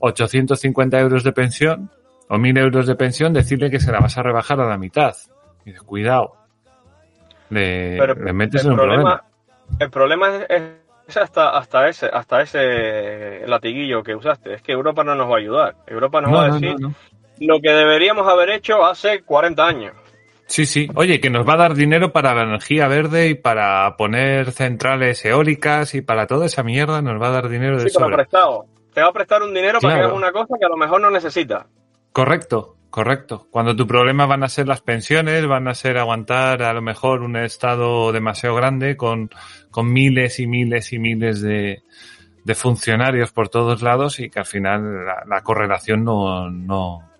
850 0.00 0.98
euros 0.98 1.22
de 1.22 1.32
pensión 1.32 1.92
o 2.28 2.38
1000 2.38 2.58
euros 2.58 2.86
de 2.88 2.96
pensión, 2.96 3.32
decirle 3.32 3.70
que 3.70 3.78
se 3.78 3.92
la 3.92 4.00
vas 4.00 4.18
a 4.18 4.22
rebajar 4.24 4.60
a 4.60 4.68
la 4.68 4.78
mitad. 4.78 5.14
Y 5.64 5.70
dices, 5.70 5.82
cuidado. 5.82 6.47
Le, 7.50 7.96
pero 7.98 8.34
metes 8.34 8.60
el 8.62 8.66
en 8.68 8.72
un 8.72 8.78
problema. 8.78 9.24
El 9.78 9.90
problema 9.90 10.36
es, 10.48 10.72
es 11.08 11.16
hasta, 11.16 11.50
hasta 11.50 11.88
ese, 11.88 12.06
hasta 12.06 12.42
ese 12.42 13.46
latiguillo 13.46 14.02
que 14.02 14.14
usaste. 14.14 14.54
Es 14.54 14.62
que 14.62 14.72
Europa 14.72 15.04
no 15.04 15.14
nos 15.14 15.30
va 15.30 15.34
a 15.36 15.38
ayudar. 15.38 15.76
Europa 15.86 16.20
nos 16.20 16.30
No, 16.30 16.36
va 16.36 16.44
a 16.46 16.50
decir 16.52 16.76
no, 16.78 16.88
no. 16.88 16.94
lo 17.40 17.60
que 17.60 17.70
deberíamos 17.70 18.26
haber 18.28 18.50
hecho 18.50 18.84
hace 18.84 19.22
40 19.22 19.66
años. 19.66 19.94
Sí, 20.46 20.64
sí. 20.64 20.88
Oye, 20.94 21.20
que 21.20 21.28
nos 21.28 21.46
va 21.46 21.54
a 21.54 21.58
dar 21.58 21.74
dinero 21.74 22.10
para 22.10 22.34
la 22.34 22.42
energía 22.44 22.88
verde 22.88 23.28
y 23.28 23.34
para 23.34 23.96
poner 23.98 24.52
centrales 24.52 25.22
eólicas 25.26 25.94
y 25.94 26.00
para 26.00 26.26
toda 26.26 26.46
esa 26.46 26.62
mierda 26.62 27.02
nos 27.02 27.20
va 27.20 27.28
a 27.28 27.32
dar 27.32 27.48
dinero 27.50 27.76
de 27.82 27.90
Sí, 27.90 27.98
prestado. 28.10 28.64
Te 28.94 29.02
va 29.02 29.08
a 29.08 29.12
prestar 29.12 29.42
un 29.42 29.52
dinero 29.52 29.78
para 29.80 29.94
que 29.94 30.00
hagas 30.00 30.12
una 30.14 30.32
cosa 30.32 30.54
que 30.58 30.64
a 30.64 30.68
lo 30.70 30.78
mejor 30.78 31.02
no 31.02 31.10
necesitas. 31.10 31.66
Correcto, 32.12 32.76
correcto. 32.90 33.46
Cuando 33.50 33.76
tu 33.76 33.86
problema 33.86 34.26
van 34.26 34.42
a 34.42 34.48
ser 34.48 34.66
las 34.68 34.80
pensiones, 34.80 35.46
van 35.46 35.68
a 35.68 35.74
ser 35.74 35.98
aguantar 35.98 36.62
a 36.62 36.72
lo 36.72 36.82
mejor 36.82 37.22
un 37.22 37.36
estado 37.36 38.12
demasiado 38.12 38.54
grande 38.56 38.96
con, 38.96 39.30
con 39.70 39.92
miles 39.92 40.40
y 40.40 40.46
miles 40.46 40.92
y 40.92 40.98
miles 40.98 41.40
de, 41.40 41.82
de 42.44 42.54
funcionarios 42.54 43.32
por 43.32 43.48
todos 43.48 43.82
lados 43.82 44.20
y 44.20 44.30
que 44.30 44.38
al 44.38 44.46
final 44.46 45.04
la, 45.04 45.24
la 45.26 45.42
correlación 45.42 46.04
no, 46.04 46.50
no, 46.50 47.10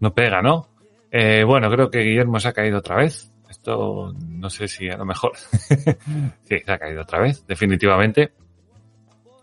no 0.00 0.14
pega, 0.14 0.42
¿no? 0.42 0.68
Eh, 1.10 1.44
bueno, 1.44 1.70
creo 1.70 1.90
que 1.90 2.00
Guillermo 2.00 2.40
se 2.40 2.48
ha 2.48 2.52
caído 2.52 2.78
otra 2.78 2.96
vez. 2.96 3.32
Esto 3.48 4.12
no 4.18 4.50
sé 4.50 4.68
si 4.68 4.88
a 4.88 4.96
lo 4.96 5.04
mejor. 5.04 5.32
sí, 6.44 6.58
se 6.58 6.72
ha 6.72 6.78
caído 6.78 7.02
otra 7.02 7.20
vez, 7.20 7.46
definitivamente. 7.46 8.32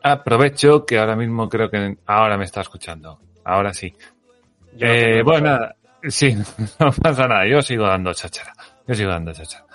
Aprovecho 0.03 0.85
que 0.85 0.99
ahora 0.99 1.15
mismo 1.15 1.47
creo 1.47 1.69
que 1.69 1.97
ahora 2.05 2.37
me 2.37 2.43
está 2.43 2.61
escuchando. 2.61 3.19
Ahora 3.45 3.73
sí. 3.73 3.93
Yo 4.77 4.87
no 4.87 4.93
sé 4.93 5.19
Eh, 5.19 5.23
bueno, 5.23 5.47
nada, 5.47 5.75
sí, 6.03 6.35
no 6.79 6.91
pasa 6.91 7.27
nada, 7.27 7.47
yo 7.47 7.61
sigo 7.61 7.85
dando 7.85 8.13
cháchara, 8.13 8.53
yo 8.87 8.93
sigo 8.95 9.09
dando 9.11 9.31
cháchara. 9.33 9.65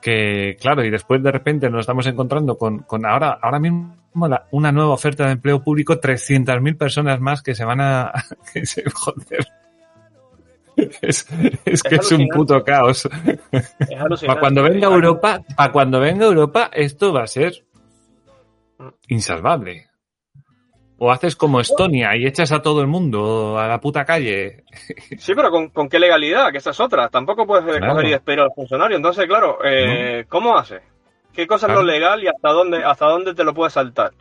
Que 0.00 0.56
claro, 0.60 0.84
y 0.84 0.90
después 0.90 1.22
de 1.22 1.32
repente 1.32 1.70
nos 1.70 1.80
estamos 1.80 2.06
encontrando 2.06 2.58
con, 2.58 2.80
con 2.80 3.06
ahora, 3.06 3.38
ahora 3.40 3.58
mismo 3.58 3.96
la- 4.28 4.46
una 4.50 4.70
nueva 4.70 4.90
oferta 4.92 5.24
de 5.26 5.32
empleo 5.32 5.62
público, 5.62 5.98
300.000 5.98 6.76
personas 6.76 7.20
más 7.20 7.42
que 7.42 7.54
se 7.54 7.64
van 7.64 7.80
a, 7.80 8.12
que 8.52 8.66
se, 8.66 8.84
joder. 8.90 9.46
Es, 10.76 11.26
es 11.64 11.82
que 11.84 11.94
es 11.94 12.12
un 12.12 12.22
alucinante. 12.22 12.34
puto 12.36 12.64
caos. 12.64 13.08
Es. 13.50 13.76
Para 14.26 14.40
cuando 14.40 14.62
venga 14.62 14.88
Europa, 14.88 15.40
para 15.56 15.72
cuando 15.72 16.00
venga 16.00 16.26
Europa, 16.26 16.68
esto 16.72 17.12
va 17.12 17.22
a 17.22 17.26
ser 17.28 17.64
insalvable. 19.08 19.86
O 20.98 21.10
haces 21.10 21.34
como 21.34 21.60
Estonia 21.60 22.14
y 22.16 22.24
echas 22.26 22.52
a 22.52 22.62
todo 22.62 22.80
el 22.80 22.86
mundo 22.86 23.58
a 23.58 23.66
la 23.66 23.80
puta 23.80 24.04
calle. 24.04 24.62
Sí, 25.18 25.34
pero 25.34 25.50
¿con, 25.50 25.68
con 25.70 25.88
qué 25.88 25.98
legalidad? 25.98 26.52
Que 26.52 26.58
esa 26.58 26.70
es 26.70 26.78
otra. 26.80 27.08
Tampoco 27.08 27.46
puedes 27.46 27.64
Claro. 27.64 27.92
coger 27.94 28.06
y 28.06 28.10
despedir 28.12 28.40
al 28.40 28.52
funcionario. 28.54 28.96
Entonces, 28.96 29.26
claro, 29.26 29.58
eh, 29.64 30.24
¿cómo 30.28 30.56
haces? 30.56 30.82
¿Qué 31.32 31.46
cosa 31.48 31.66
Claro. 31.66 31.80
es 31.80 31.86
lo 31.86 31.92
legal 31.92 32.22
y 32.22 32.28
hasta 32.28 32.48
dónde, 32.50 32.84
hasta 32.84 33.06
dónde 33.06 33.34
te 33.34 33.42
lo 33.42 33.52
puedes 33.54 33.72
saltar? 33.72 34.12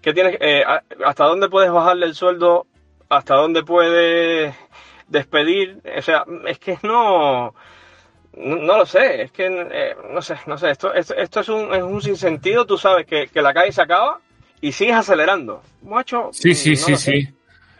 ¿Qué 0.00 0.12
tienes, 0.12 0.36
eh, 0.40 0.62
¿Hasta 1.04 1.24
dónde 1.24 1.48
puedes 1.48 1.72
bajarle 1.72 2.06
el 2.06 2.14
sueldo? 2.14 2.66
¿Hasta 3.08 3.34
dónde 3.34 3.64
puedes 3.64 4.54
despedir? 5.08 5.80
O 5.98 6.02
sea, 6.02 6.24
es 6.46 6.58
que 6.60 6.78
no... 6.84 7.52
No, 8.34 8.56
no 8.56 8.78
lo 8.78 8.86
sé, 8.86 9.22
es 9.24 9.32
que 9.32 9.46
eh, 9.46 9.94
no 10.10 10.22
sé, 10.22 10.36
no 10.46 10.56
sé, 10.56 10.70
esto, 10.70 10.94
esto, 10.94 11.14
esto 11.16 11.40
es, 11.40 11.48
un, 11.50 11.74
es 11.74 11.82
un 11.82 12.00
sinsentido, 12.00 12.64
tú 12.64 12.78
sabes 12.78 13.04
que, 13.06 13.26
que 13.28 13.42
la 13.42 13.52
calle 13.52 13.72
se 13.72 13.82
acaba 13.82 14.20
y 14.62 14.72
sigues 14.72 14.96
acelerando. 14.96 15.60
Macho, 15.82 16.30
Sí, 16.32 16.54
sí, 16.54 16.70
no 16.70 16.76
sí, 16.76 16.96
sé. 16.96 17.12
sí. 17.20 17.28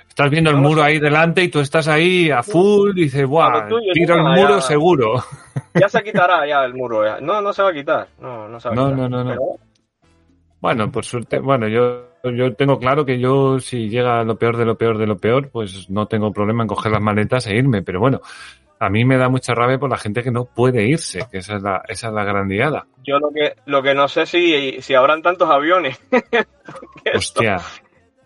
Estás 0.07 0.29
viendo 0.31 0.51
el 0.51 0.57
No 0.57 0.63
muro 0.69 0.83
sé. 0.83 0.89
ahí 0.89 0.99
delante 0.99 1.43
y 1.43 1.49
tú 1.49 1.61
estás 1.61 1.89
ahí 1.89 2.31
a 2.31 2.43
full 2.43 2.91
y 2.99 3.05
dices, 3.05 3.25
¡buah! 3.27 3.67
tuyo, 3.67 3.93
Tiro 3.95 4.15
el 4.17 4.23
muro 4.23 4.57
ya. 4.57 4.61
seguro. 4.61 5.25
Ya 5.75 5.89
se 5.89 6.03
quitará 6.05 6.47
ya 6.47 6.63
el 6.67 6.75
muro. 6.75 7.03
ya. 7.07 7.19
No, 7.19 7.41
no 7.41 7.51
se 7.55 7.63
va 7.63 7.71
a 7.71 7.73
quitar. 7.73 8.09
No, 8.21 8.47
no 8.47 8.61
se 8.61 8.69
va 8.69 8.75
a 8.75 8.77
quitar. 8.77 8.99
no, 8.99 9.09
no, 9.09 9.25
no. 9.25 9.31
Pero, 9.31 9.43
Bueno, 10.61 10.93
por 10.93 11.05
suerte, 11.07 11.39
bueno, 11.39 11.67
yo, 11.67 12.09
yo 12.25 12.53
tengo 12.55 12.79
claro 12.79 13.07
que 13.07 13.19
yo 13.19 13.59
si 13.59 13.89
llega 13.89 14.23
lo 14.23 14.37
peor 14.37 14.59
de 14.59 14.67
lo 14.67 14.77
peor 14.77 14.99
de 14.99 15.07
lo 15.07 15.17
peor, 15.17 15.49
pues 15.51 15.89
no 15.89 16.07
tengo 16.07 16.31
problema 16.31 16.63
en 16.63 16.69
coger 16.69 16.93
las 16.93 17.01
maletas 17.03 17.47
e 17.47 17.57
irme, 17.57 17.81
pero 17.83 17.99
bueno, 18.01 18.21
a 18.85 18.89
mí 18.91 19.05
me 19.05 19.17
da 19.17 19.29
mucha 19.29 19.55
rabia 19.55 19.79
por 19.79 19.89
la 19.91 19.97
gente 19.97 20.23
que 20.23 20.31
no 20.31 20.45
puede 20.45 20.83
irse, 20.85 21.21
que 21.31 21.39
esa 21.39 21.57
es 21.57 21.63
la, 21.63 21.83
esa 21.89 22.09
es 22.09 22.13
la 22.15 22.25
gran 22.25 22.49
liada. 22.49 22.87
Yo 23.05 23.19
lo 23.19 23.31
que, 23.31 23.55
lo 23.67 23.83
que 23.83 23.95
no 23.95 24.09
sé 24.09 24.27
si, 24.27 24.83
si 24.83 24.95
habrán 24.95 25.23
tantos 25.23 25.49
aviones. 25.49 26.01
Hostia. 27.15 27.57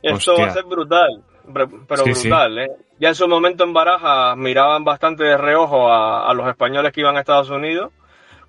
Esto, 0.03 0.33
hostia. 0.33 0.45
va 0.47 0.51
a 0.51 0.55
ser 0.55 0.65
brutal. 0.65 1.23
Pero 1.53 2.05
Sí, 2.05 2.15
sí. 2.15 2.29
brutal, 2.29 2.59
¿eh? 2.59 2.71
Ya 2.99 3.09
en 3.09 3.15
su 3.15 3.29
momento 3.29 3.65
en 3.65 3.73
Baraja 3.73 4.35
miraban 4.37 4.85
bastante 4.85 5.25
de 5.25 5.37
reojo 5.37 5.89
a, 5.93 6.29
a 6.29 6.35
los 6.35 6.49
españoles 6.49 6.93
que 6.93 7.01
iban 7.01 7.17
a 7.17 7.21
Estados 7.21 7.51
Unidos 7.51 7.93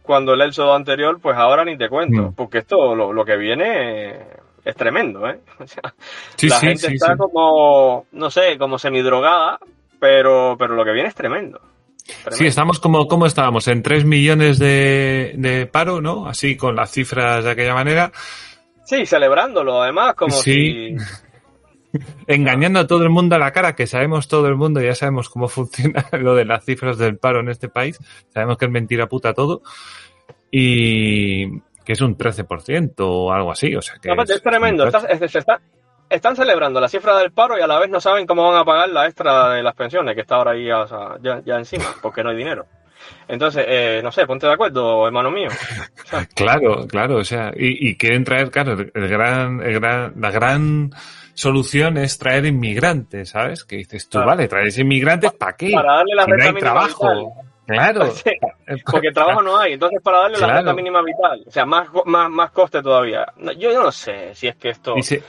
cuando 0.02 0.34
el 0.34 0.42
éxodo 0.42 0.74
anterior, 0.74 1.20
pues 1.22 1.36
ahora 1.38 1.66
ni 1.66 1.78
te 1.78 1.90
cuento, 1.90 2.22
Mm. 2.30 2.34
porque 2.36 2.60
esto, 2.60 2.96
lo, 2.96 3.12
lo 3.12 3.26
que 3.26 3.36
viene 3.36 4.16
es 4.64 4.76
tremendo, 4.76 5.28
¿eh? 5.30 5.40
O 5.60 5.68
sea, 5.68 5.94
Sí, 6.38 6.48
la 6.48 6.56
sí, 6.58 6.68
gente 6.68 6.88
sí, 6.88 6.94
está 6.96 7.18
como, 7.18 8.06
no 8.14 8.30
sé, 8.32 8.58
como 8.58 8.80
semidrogada, 8.80 9.60
pero, 10.00 10.56
pero 10.58 10.76
lo 10.76 10.86
que 10.86 10.92
viene 10.94 11.10
es 11.10 11.16
tremendo. 11.16 11.60
Sí, 12.32 12.46
estamos 12.48 12.80
como, 12.80 13.08
¿cómo 13.08 13.26
estábamos? 13.26 13.68
En 13.68 13.84
3 13.84 14.06
millones 14.06 14.60
de, 14.60 15.34
de 15.38 15.66
paro, 15.68 16.02
¿no? 16.02 16.28
Así 16.28 16.56
con 16.56 16.76
las 16.76 16.92
cifras 16.92 17.44
de 17.44 17.52
aquella 17.52 17.74
manera, 17.74 18.12
Sí, 18.86 19.06
celebrándolo, 19.06 19.82
además, 19.82 20.14
como 20.16 20.32
Sí. 20.36 20.96
si... 20.96 22.00
engañando 22.28 22.80
a 22.80 22.88
todo 22.88 23.04
el 23.04 23.10
mundo 23.10 23.36
a 23.36 23.40
la 23.40 23.52
cara, 23.52 23.76
que 23.76 23.86
sabemos 23.88 24.28
todo 24.30 24.48
el 24.48 24.56
mundo, 24.56 24.82
ya 24.82 24.96
sabemos 24.96 25.30
cómo 25.30 25.48
funciona 25.50 26.06
lo 26.14 26.36
de 26.36 26.46
las 26.46 26.64
cifras 26.64 26.98
del 26.98 27.18
paro 27.18 27.42
en 27.42 27.50
este 27.50 27.68
país, 27.70 27.98
sabemos 28.34 28.58
que 28.58 28.66
es 28.66 28.72
mentira 28.72 29.08
puta 29.08 29.34
todo, 29.34 29.62
y 30.52 31.60
que 31.84 31.94
es 31.94 32.02
un 32.02 32.18
13% 32.18 32.94
o 33.00 33.32
algo 33.32 33.52
así, 33.52 33.76
o 33.76 33.82
sea 33.82 33.96
que... 34.02 34.10
Es, 34.10 34.42
tremendo. 34.42 34.86
Está- 34.88 35.08
es- 35.08 35.32
se 35.32 35.40
está- 35.40 35.62
están 36.10 36.36
celebrando 36.36 36.80
la 36.80 36.88
cifra 36.90 37.18
del 37.18 37.32
paro 37.32 37.58
y 37.58 37.62
a 37.62 37.68
la 37.68 37.80
vez 37.80 37.90
no 37.90 38.00
saben 38.02 38.26
cómo 38.28 38.50
van 38.50 38.60
a 38.62 38.66
pagar 38.66 38.90
la 38.90 39.06
extra 39.08 39.50
de 39.52 39.64
las 39.64 39.76
pensiones, 39.76 40.16
que 40.16 40.22
está 40.22 40.36
ahora 40.36 40.52
ahí 40.52 40.72
o 40.72 40.88
sea, 40.88 41.18
ya, 41.22 41.42
ya 41.46 41.56
encima, 41.58 41.86
porque 42.02 42.24
no 42.24 42.30
hay 42.30 42.38
dinero. 42.38 42.66
Entonces, 43.28 43.66
eh, 43.68 44.02
no 44.04 44.12
sé, 44.12 44.26
ponte 44.26 44.48
de 44.48 44.54
acuerdo, 44.54 45.06
hermano 45.06 45.32
mío. 45.32 45.50
O 45.50 46.08
sea, 46.08 46.26
Claro, 46.36 46.88
claro, 46.88 47.18
o 47.18 47.24
sea, 47.24 47.52
y, 47.56 47.90
y 47.90 47.96
quieren 47.98 48.24
traer, 48.24 48.50
claro, 48.52 48.74
el 48.74 49.08
gran, 49.08 49.62
el 49.62 49.80
gran, 49.80 50.14
la 50.20 50.32
gran 50.32 50.92
solución 51.34 51.98
es 51.98 52.18
traer 52.18 52.46
inmigrantes, 52.46 53.30
¿sabes? 53.30 53.64
Que 53.64 53.78
dices 53.78 54.10
tú, 54.10 54.18
Claro. 54.18 54.28
vale, 54.28 54.48
traes 54.48 54.78
inmigrantes, 54.80 55.32
¿para 55.34 55.54
qué? 55.56 55.72
Para 55.74 55.98
darle 55.98 56.16
la 56.16 56.24
si 56.26 56.30
no 56.32 56.36
renta 56.36 56.48
hay 56.50 56.54
mínima 56.54 56.72
trabajo. 56.74 57.10
vital. 57.10 57.26
Claro. 57.68 58.06
Sí, 58.12 58.32
porque 58.92 59.12
trabajo 59.12 59.42
no 59.42 59.58
hay, 59.58 59.74
entonces 59.74 60.00
para 60.02 60.20
darle 60.20 60.40
la 60.40 60.48
renta 60.58 60.74
mínima 60.74 61.02
vital, 61.02 61.44
o 61.48 61.52
sea, 61.52 61.66
más, 61.66 61.88
más, 62.06 62.30
más 62.30 62.52
coste 62.52 62.82
todavía. 62.82 63.26
No, 63.38 63.52
yo, 63.54 63.72
yo 63.72 63.82
no 63.84 63.92
sé 63.92 64.34
si 64.36 64.48
es 64.48 64.56
que 64.58 64.70
esto 64.70 64.96
Y, 64.98 65.04
se- 65.04 65.22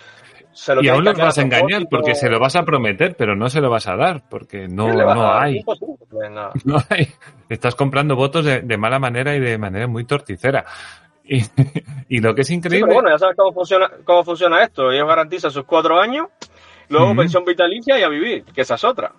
se 0.58 0.74
lo 0.74 0.82
y 0.82 0.88
aún 0.88 1.04
los 1.04 1.16
vas 1.16 1.38
a 1.38 1.42
engañar 1.42 1.82
propósito. 1.82 1.88
porque 1.90 2.14
se 2.16 2.28
lo 2.28 2.40
vas 2.40 2.56
a 2.56 2.64
prometer, 2.64 3.14
pero 3.16 3.36
no 3.36 3.48
se 3.48 3.60
lo 3.60 3.70
vas 3.70 3.86
a 3.86 3.94
dar 3.94 4.28
porque 4.28 4.66
no, 4.66 4.86
¿Qué 4.86 4.96
le 4.96 5.04
vas 5.04 5.16
a 5.16 5.20
no 5.22 5.38
hay. 5.38 5.62
Pues. 5.62 5.78
No 6.64 6.78
hay. 6.90 7.08
Estás 7.48 7.76
comprando 7.76 8.16
votos 8.16 8.44
de, 8.44 8.62
de 8.62 8.76
mala 8.76 8.98
manera 8.98 9.36
y 9.36 9.40
de 9.40 9.56
manera 9.56 9.86
muy 9.86 10.04
torticera. 10.04 10.64
Y, 11.22 11.42
y 12.08 12.18
lo 12.20 12.34
que 12.34 12.40
es 12.40 12.48
Sí, 12.48 12.54
increíble. 12.54 12.88
pero 12.88 12.94
bueno, 13.02 13.10
ya 13.10 13.18
sabes 13.18 13.36
cómo 13.36 13.52
funciona, 13.52 13.88
cómo 14.04 14.24
funciona 14.24 14.64
esto. 14.64 14.90
Ellos 14.90 15.06
garantizan 15.06 15.52
sus 15.52 15.64
cuatro 15.64 16.00
años, 16.00 16.26
luego 16.88 17.14
pensión 17.14 17.44
vitalicia 17.44 17.96
y 17.98 18.02
a 18.02 18.08
vivir, 18.08 18.44
que 18.46 18.62
esa 18.62 18.74
es 18.74 18.82
otra. 18.82 19.12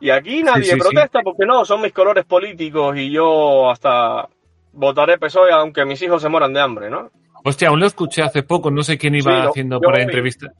Y 0.00 0.08
aquí 0.08 0.42
nadie 0.42 0.64
sí, 0.64 0.70
sí. 0.70 0.78
protesta 0.78 1.20
porque 1.22 1.44
no, 1.44 1.66
son 1.66 1.82
mis 1.82 1.92
colores 1.92 2.24
políticos 2.24 2.96
y 2.96 3.10
yo 3.10 3.70
hasta 3.70 4.26
votaré 4.72 5.18
PSOE 5.18 5.52
aunque 5.52 5.84
mis 5.84 6.00
hijos 6.00 6.22
se 6.22 6.30
mueran 6.30 6.54
de 6.54 6.60
hambre, 6.60 6.88
¿no? 6.88 7.10
Hostia, 7.44 7.68
aún 7.68 7.80
lo 7.80 7.86
escuché 7.86 8.22
hace 8.22 8.42
poco, 8.42 8.70
no 8.70 8.82
sé 8.82 8.96
quién 8.98 9.14
iba 9.14 9.42
Sí, 9.42 9.48
haciendo 9.48 9.80
por 9.80 9.94
ahí 9.94 10.00
vi. 10.00 10.04
entrevista. 10.04 10.52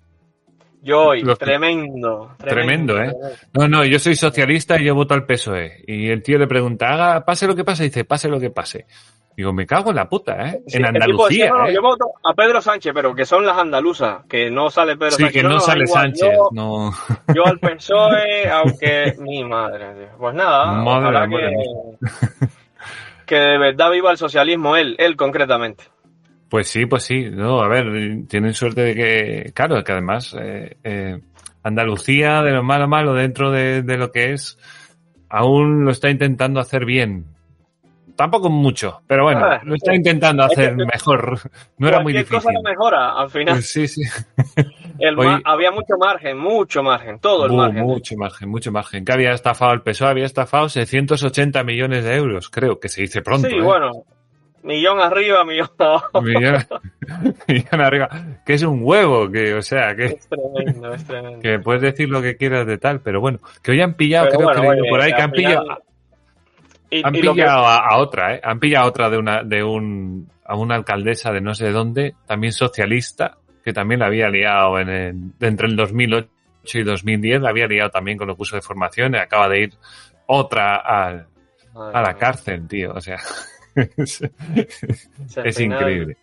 Yo 0.84 1.00
hoy, 1.08 1.22
Los- 1.22 1.38
tremendo, 1.38 2.34
Tremendo, 2.38 3.00
¿eh? 3.00 3.12
No, 3.52 3.68
no, 3.68 3.84
yo 3.84 4.00
soy 4.00 4.16
socialista 4.16 4.80
y 4.80 4.84
yo 4.86 4.96
voto 4.96 5.14
al 5.14 5.24
PSOE. 5.26 5.84
Y 5.86 6.08
el 6.10 6.22
tío 6.24 6.38
le 6.38 6.48
pregunta, 6.48 6.88
haga, 6.88 7.24
pase 7.24 7.46
lo 7.46 7.54
que 7.54 7.62
pase, 7.62 7.84
y 7.84 7.86
dice, 7.88 8.04
pase 8.04 8.28
lo 8.28 8.40
que 8.40 8.50
pase. 8.50 8.86
Digo, 9.36 9.52
me 9.52 9.64
cago 9.64 9.90
en 9.90 9.96
la 9.96 10.08
puta, 10.08 10.32
¿eh? 10.48 10.60
Sí, 10.66 10.78
en 10.78 10.86
Andalucía, 10.86 11.44
decía, 11.44 11.50
no, 11.50 11.58
no, 11.62 11.68
¿eh? 11.68 11.74
Yo 11.74 11.80
voto 11.82 12.04
a 12.24 12.34
Pedro 12.34 12.60
Sánchez, 12.60 12.92
pero 12.94 13.14
que 13.14 13.24
son 13.24 13.46
las 13.46 13.56
andaluzas, 13.56 14.24
que 14.28 14.50
no 14.50 14.70
sale 14.70 14.96
Pedro 14.96 15.12
Sí, 15.12 15.22
Sánchez. 15.22 15.40
que 15.42 15.48
no, 15.48 15.60
sale 15.60 15.84
igual, 15.84 16.02
Sánchez, 16.02 16.34
Yo, 16.36 16.48
no. 16.52 16.90
yo 17.34 17.46
al 17.46 17.58
PSOE, 17.60 18.50
aunque 18.50 19.14
mi 19.20 19.44
madre. 19.44 19.86
tío. 19.94 20.18
Pues 20.18 20.34
nada, 20.34 20.72
Madre 20.72 20.98
ojalá 20.98 21.22
amor, 21.22 21.40
que, 21.40 22.46
que 23.26 23.36
de 23.36 23.58
verdad 23.58 23.90
viva 23.92 24.10
el 24.10 24.16
socialismo 24.18 24.76
él, 24.76 24.96
él 24.98 25.16
concretamente. 25.16 25.84
Pues 26.52 26.68
sí, 26.68 26.84
pues 26.84 27.04
sí. 27.04 27.30
No, 27.30 27.62
a 27.62 27.68
ver, 27.68 28.26
tienen 28.28 28.52
suerte 28.52 28.82
de 28.82 28.94
que, 28.94 29.52
claro, 29.54 29.82
que 29.82 29.90
además 29.92 30.36
eh, 30.38 30.76
eh, 30.84 31.18
Andalucía, 31.62 32.42
de 32.42 32.50
lo 32.50 32.62
malo 32.62 32.86
malo 32.86 33.14
dentro 33.14 33.50
de, 33.50 33.80
de 33.82 33.96
lo 33.96 34.12
que 34.12 34.32
es, 34.34 34.58
aún 35.30 35.82
lo 35.86 35.90
está 35.92 36.10
intentando 36.10 36.60
hacer 36.60 36.84
bien. 36.84 37.24
Tampoco 38.16 38.50
mucho, 38.50 39.00
pero 39.06 39.22
bueno, 39.24 39.40
Ah, 39.46 39.60
lo 39.64 39.74
está 39.76 39.94
intentando 39.94 40.44
es 40.44 40.54
que- 40.54 40.60
hacer 40.66 40.76
mejor. 40.76 41.38
No 41.78 41.88
era 41.88 42.00
muy 42.00 42.12
difícil. 42.12 42.36
cosa 42.42 42.50
mejora, 42.62 43.12
al 43.18 43.30
final. 43.30 43.54
Pues 43.54 43.70
sí, 43.70 43.88
sí. 43.88 44.02
El 44.98 45.16
había 45.46 45.70
mucho 45.70 45.96
margen, 45.98 46.36
mucho 46.36 46.82
margen, 46.82 47.18
todo 47.18 47.46
el 47.46 47.52
margen. 47.54 47.82
mucho 47.82 48.14
margen, 48.18 48.50
mucho 48.50 48.70
margen. 48.70 49.06
Que 49.06 49.12
había 49.12 49.32
estafado 49.32 49.72
el 49.72 49.80
PSOE, 49.80 50.10
había 50.10 50.26
estafado 50.26 50.68
680 50.68 51.64
millones 51.64 52.04
de 52.04 52.14
euros, 52.14 52.50
creo, 52.50 52.78
que 52.78 52.90
se 52.90 53.00
dice 53.00 53.22
pronto. 53.22 53.48
sí, 53.48 53.54
¿eh? 53.56 53.62
bueno, 53.62 53.90
millón 54.62 55.00
arriba, 55.00 55.44
millón 55.44 55.68
abajo. 55.78 56.22
Millón, 56.22 56.56
millón 57.48 57.80
arriba. 57.80 58.08
Que 58.44 58.54
es 58.54 58.62
un 58.62 58.80
huevo, 58.82 59.30
que, 59.30 59.54
o 59.54 59.62
sea, 59.62 59.94
que, 59.94 60.04
Es 60.06 60.28
tremendo, 60.28 60.92
es 60.94 61.04
tremendo. 61.04 61.40
que 61.40 61.58
puedes 61.58 61.82
decir 61.82 62.08
lo 62.08 62.22
que 62.22 62.36
quieras 62.36 62.66
de 62.66 62.78
tal, 62.78 63.00
pero 63.00 63.20
bueno, 63.20 63.38
que 63.62 63.72
hoy 63.72 63.80
han 63.80 63.94
pillado, 63.94 64.26
Pero 64.26 64.38
creo 64.38 64.48
bueno, 64.62 64.72
que 64.74 64.80
oye, 64.80 64.90
por 64.90 65.00
ahí, 65.00 65.12
que 65.12 65.22
han 65.22 65.30
pillado, 65.32 65.62
final- 65.62 65.78
y- 66.90 67.02
han 67.06 67.14
y 67.14 67.22
lo 67.22 67.34
que- 67.34 67.40
pillado 67.42 67.66
a, 67.66 67.76
a 67.88 67.96
otra, 67.98 68.34
¿eh? 68.34 68.40
Han 68.44 68.60
pillado 68.60 68.84
a 68.84 68.88
otra 68.88 69.10
de 69.10 69.16
una, 69.18 69.42
de 69.42 69.62
un, 69.64 70.28
a 70.44 70.56
una 70.56 70.74
alcaldesa 70.74 71.32
de 71.32 71.40
no 71.40 71.54
sé 71.54 71.70
dónde, 71.70 72.14
también 72.26 72.52
socialista, 72.52 73.38
que 73.64 73.72
también 73.72 74.00
la 74.00 74.06
había 74.06 74.28
liado 74.28 74.78
en 74.78 74.88
el, 74.88 75.14
entre 75.40 75.68
el 75.68 75.76
2008 75.76 76.28
y 76.74 76.82
2010, 76.82 77.40
la 77.40 77.50
había 77.50 77.66
liado 77.66 77.90
también 77.90 78.18
con 78.18 78.26
los 78.28 78.36
cursos 78.36 78.56
de 78.58 78.62
formación 78.62 79.14
y 79.14 79.18
acaba 79.18 79.48
de 79.48 79.60
ir 79.62 79.74
otra 80.26 80.76
al, 80.76 81.26
a 81.74 82.02
la 82.02 82.14
cárcel, 82.14 82.66
tío, 82.68 82.92
o 82.94 83.00
sea, 83.00 83.16
es, 83.74 85.60
increíble. 85.60 86.16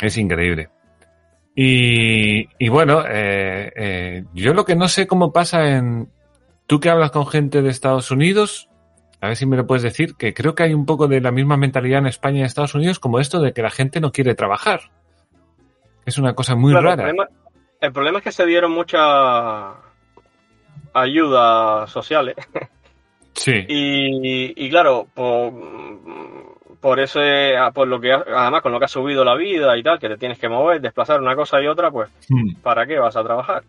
Es 0.00 0.16
increíble. 0.16 0.70
Y, 1.54 2.48
y 2.58 2.68
bueno, 2.68 3.04
eh, 3.06 3.72
eh, 3.76 4.24
yo 4.34 4.54
lo 4.54 4.64
que 4.64 4.76
no 4.76 4.88
sé 4.88 5.06
cómo 5.06 5.32
pasa 5.32 5.68
en... 5.68 6.08
Tú 6.66 6.78
que 6.78 6.88
hablas 6.88 7.10
con 7.10 7.26
gente 7.26 7.62
de 7.62 7.70
Estados 7.70 8.10
Unidos, 8.12 8.68
a 9.20 9.26
ver 9.26 9.36
si 9.36 9.44
me 9.44 9.56
lo 9.56 9.66
puedes 9.66 9.82
decir, 9.82 10.14
que 10.14 10.32
creo 10.32 10.54
que 10.54 10.62
hay 10.62 10.72
un 10.72 10.86
poco 10.86 11.08
de 11.08 11.20
la 11.20 11.32
misma 11.32 11.56
mentalidad 11.56 11.98
en 11.98 12.06
España 12.06 12.36
y 12.36 12.40
en 12.40 12.46
Estados 12.46 12.74
Unidos 12.74 13.00
como 13.00 13.18
esto 13.18 13.40
de 13.40 13.52
que 13.52 13.62
la 13.62 13.70
gente 13.70 14.00
no 14.00 14.12
quiere 14.12 14.34
trabajar. 14.36 14.80
Es 16.06 16.16
una 16.16 16.34
cosa 16.34 16.54
muy 16.54 16.72
Claro, 16.72 16.90
rara. 16.90 17.08
El 17.08 17.16
problema, 17.16 17.28
el 17.80 17.92
problema 17.92 18.18
es 18.18 18.24
que 18.24 18.32
se 18.32 18.46
dieron 18.46 18.70
mucha 18.70 19.74
ayuda 20.94 21.86
sociales 21.88 22.36
Sí, 23.40 23.52
y, 23.68 24.66
y 24.66 24.70
claro, 24.70 25.06
por, 25.14 25.50
por 26.78 27.00
ese, 27.00 27.54
por 27.72 27.88
lo 27.88 27.98
que 27.98 28.12
además 28.12 28.60
con 28.60 28.70
lo 28.72 28.78
que 28.78 28.84
ha 28.84 28.88
subido 28.88 29.24
la 29.24 29.34
vida 29.34 29.76
y 29.78 29.82
tal, 29.82 29.98
que 29.98 30.08
te 30.08 30.18
tienes 30.18 30.38
que 30.38 30.48
mover, 30.48 30.80
desplazar 30.80 31.20
una 31.20 31.34
cosa 31.34 31.60
y 31.62 31.66
otra, 31.66 31.90
pues 31.90 32.10
Mm, 32.28 32.56
¿para 32.62 32.86
qué 32.86 32.98
vas 32.98 33.16
a 33.16 33.24
trabajar? 33.24 33.62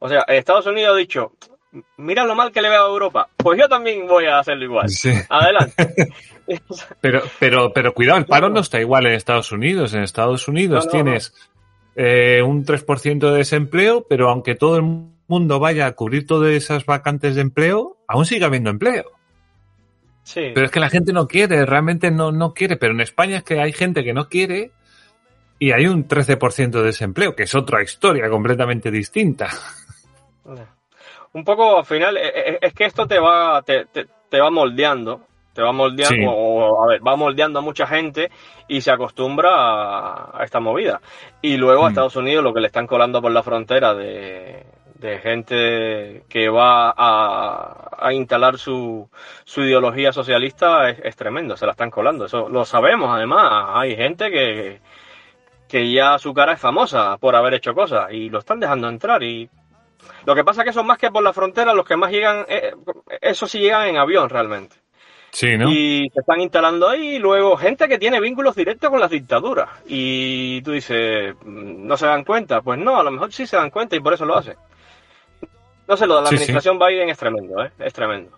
O 0.00 0.08
sea, 0.08 0.22
Estados 0.28 0.66
Unidos 0.66 0.94
ha 0.94 0.98
dicho, 0.98 1.32
mira 1.98 2.24
lo 2.24 2.34
mal 2.34 2.50
que 2.50 2.62
le 2.62 2.68
veo 2.68 2.84
a 2.84 2.88
Europa, 2.88 3.28
pues 3.36 3.60
yo 3.60 3.68
también 3.68 4.08
voy 4.08 4.26
a 4.26 4.40
hacerlo 4.40 4.64
igual. 4.64 4.88
sí. 4.88 5.12
Adelante. 5.28 6.08
Pero, 7.00 7.22
pero, 7.38 7.72
pero 7.72 7.94
cuidado, 7.94 8.18
el 8.18 8.24
paro 8.26 8.48
no 8.48 8.58
está 8.58 8.80
igual 8.80 9.06
en 9.06 9.12
Estados 9.12 9.52
Unidos. 9.52 9.94
En 9.94 10.02
Estados 10.02 10.48
Unidos 10.48 10.84
No, 10.86 10.86
no, 10.86 10.90
tienes 11.04 11.32
eh, 11.94 12.42
un 12.42 12.64
3% 12.64 13.30
de 13.30 13.36
desempleo, 13.36 14.04
pero 14.08 14.28
aunque 14.30 14.56
todo 14.56 14.74
el 14.74 14.82
mundo 14.82 15.14
vaya 15.60 15.86
a 15.86 15.92
cubrir 15.92 16.26
todas 16.26 16.50
esas 16.52 16.84
vacantes 16.86 17.34
de 17.34 17.40
empleo, 17.42 17.96
aún 18.08 18.26
sigue 18.26 18.44
habiendo 18.44 18.70
empleo. 18.70 19.04
Sí. 20.22 20.50
Pero 20.54 20.66
es 20.66 20.72
que 20.72 20.80
la 20.80 20.90
gente 20.90 21.12
no 21.12 21.26
quiere, 21.26 21.64
realmente 21.66 22.10
no, 22.10 22.30
no 22.32 22.52
quiere. 22.54 22.76
Pero 22.76 22.92
en 22.92 23.00
España 23.00 23.38
es 23.38 23.42
que 23.42 23.60
hay 23.60 23.72
gente 23.72 24.04
que 24.04 24.12
no 24.12 24.28
quiere 24.28 24.70
y 25.58 25.72
hay 25.72 25.86
un 25.86 26.06
13% 26.06 26.70
de 26.70 26.82
desempleo, 26.82 27.34
que 27.34 27.44
es 27.44 27.54
otra 27.54 27.82
historia 27.82 28.28
completamente 28.30 28.90
distinta. 28.90 29.48
Un 31.32 31.44
poco 31.44 31.78
al 31.78 31.84
final, 31.86 32.16
eh, 32.16 32.22
eh, 32.34 32.58
es 32.60 32.72
que 32.74 32.84
esto 32.86 33.06
te 33.06 33.18
va, 33.20 33.62
te, 33.62 33.84
te- 33.86 34.06
te 34.28 34.40
va 34.40 34.50
moldeando, 34.50 35.20
te 35.52 35.62
va 35.62 35.70
moldeando, 35.72 36.16
Sí. 36.16 36.24
o, 36.28 36.82
a 36.82 36.86
ver, 36.88 37.06
va 37.06 37.14
moldeando 37.14 37.60
a 37.60 37.62
mucha 37.62 37.86
gente 37.86 38.30
y 38.66 38.80
se 38.80 38.90
acostumbra 38.90 39.50
a, 39.54 40.40
a 40.40 40.44
esta 40.44 40.58
movida. 40.58 41.00
Y 41.40 41.56
luego 41.56 41.82
a 41.84 41.86
Mm. 41.86 41.90
Estados 41.90 42.16
Unidos 42.16 42.42
lo 42.42 42.52
que 42.52 42.60
le 42.60 42.66
están 42.66 42.86
colando 42.88 43.22
por 43.22 43.30
la 43.30 43.44
frontera 43.44 43.94
de, 43.94 44.66
de 45.00 45.18
gente 45.18 46.24
que 46.28 46.48
va 46.48 46.94
a, 46.96 47.96
a 47.98 48.12
instalar 48.12 48.58
su, 48.58 49.08
su 49.44 49.62
ideología 49.62 50.12
socialista 50.12 50.90
es, 50.90 50.98
es 51.02 51.16
tremendo, 51.16 51.56
se 51.56 51.66
la 51.66 51.72
están 51.72 51.90
colando. 51.90 52.26
Eso 52.26 52.48
lo 52.48 52.64
sabemos 52.64 53.10
además, 53.14 53.70
hay 53.74 53.96
gente 53.96 54.30
que, 54.30 54.80
que 55.68 55.90
ya 55.92 56.18
su 56.18 56.34
cara 56.34 56.52
es 56.54 56.60
famosa 56.60 57.16
por 57.18 57.34
haber 57.36 57.54
hecho 57.54 57.74
cosas 57.74 58.12
y 58.12 58.28
lo 58.30 58.38
están 58.40 58.60
dejando 58.60 58.88
entrar 58.88 59.22
y 59.22 59.48
Lo 60.26 60.34
que 60.34 60.44
pasa 60.44 60.62
es 60.62 60.66
que 60.66 60.72
son 60.72 60.86
más 60.86 60.98
que 60.98 61.10
por 61.10 61.22
la 61.22 61.32
frontera, 61.32 61.74
los 61.74 61.86
que 61.86 61.96
más 61.96 62.10
llegan, 62.10 62.44
eh, 62.48 62.72
eso 63.20 63.46
sí 63.46 63.58
llegan 63.60 63.88
en 63.88 63.96
avión 63.98 64.28
realmente. 64.28 64.76
Sí, 65.32 65.56
¿no? 65.56 65.70
Y 65.70 66.10
se 66.12 66.20
están 66.20 66.40
instalando 66.40 66.88
ahí, 66.88 67.16
y 67.16 67.18
luego 67.20 67.56
gente 67.56 67.88
que 67.88 67.98
tiene 67.98 68.20
vínculos 68.20 68.56
directos 68.56 68.90
con 68.90 69.00
las 69.00 69.10
dictaduras. 69.10 69.68
Y 69.86 70.60
tú 70.62 70.72
dices, 70.72 71.36
mm, 71.44 71.86
¿no 71.86 71.96
se 71.96 72.06
dan 72.06 72.24
cuenta? 72.24 72.62
Pues 72.62 72.78
no, 72.80 72.98
a 72.98 73.04
lo 73.04 73.10
mejor 73.12 73.32
sí 73.32 73.46
se 73.46 73.56
dan 73.56 73.70
cuenta 73.70 73.96
y 73.96 74.00
por 74.00 74.12
eso 74.14 74.24
lo 74.26 74.36
hacen. 74.36 74.56
No 75.90 75.96
sé, 75.96 76.06
lo 76.06 76.16
de 76.16 76.20
la 76.22 76.26
Sí, 76.28 76.36
sí. 76.36 76.42
administración 76.44 76.78
Biden 76.78 77.08
es 77.10 77.18
tremendo, 77.18 77.64
¿eh? 77.64 77.70
Es 77.80 77.92
tremendo. 77.92 78.30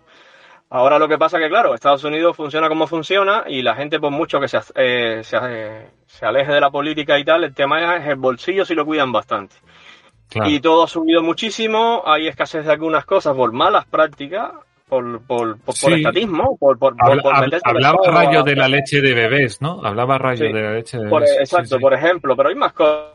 Ahora 0.70 0.98
lo 0.98 1.06
que 1.06 1.18
pasa 1.18 1.38
que, 1.38 1.50
claro, 1.50 1.74
Estados 1.74 2.02
Unidos 2.02 2.34
funciona 2.34 2.66
como 2.68 2.86
funciona 2.86 3.44
y 3.46 3.60
la 3.60 3.74
gente, 3.74 4.00
por 4.00 4.10
mucho 4.10 4.40
que 4.40 4.48
se, 4.48 4.58
eh, 4.74 5.20
se, 5.22 5.36
eh, 5.42 5.86
se 6.06 6.24
aleje 6.24 6.50
de 6.50 6.60
la 6.62 6.70
política 6.70 7.18
y 7.18 7.24
tal, 7.24 7.44
el 7.44 7.54
tema 7.54 7.96
es 7.96 8.06
el 8.08 8.16
bolsillo 8.16 8.64
si 8.64 8.74
lo 8.74 8.86
cuidan 8.86 9.12
bastante. 9.12 9.54
Claro. 10.30 10.48
Y 10.48 10.60
todo 10.60 10.84
ha 10.84 10.88
subido 10.88 11.22
muchísimo, 11.22 12.02
hay 12.06 12.26
escasez 12.26 12.64
de 12.64 12.72
algunas 12.72 13.04
cosas 13.04 13.36
por 13.36 13.52
malas 13.52 13.84
prácticas, 13.84 14.50
por, 14.88 15.20
por, 15.26 15.58
por, 15.60 15.74
por 15.78 15.92
estatismo, 15.92 16.56
por, 16.58 16.78
por, 16.78 16.94
Habla- 16.98 17.40
meterse 17.42 17.62
hablaba 17.68 17.98
Rayo 18.06 18.42
de 18.42 18.56
la 18.56 18.68
leche 18.68 19.02
de 19.02 19.12
bebés, 19.12 19.60
¿no? 19.60 19.84
Hablaba 19.84 20.16
Rayo 20.16 20.46
Sí. 20.46 20.52
de 20.54 20.62
la 20.62 20.72
leche 20.72 20.96
de 20.98 21.08
por- 21.10 21.20
bebés. 21.20 21.34
Sí, 21.36 21.42
exacto, 21.42 21.76
sí. 21.76 21.82
por 21.82 21.92
ejemplo, 21.92 22.34
pero 22.34 22.48
hay 22.48 22.54
más 22.54 22.72
cosas. 22.72 23.08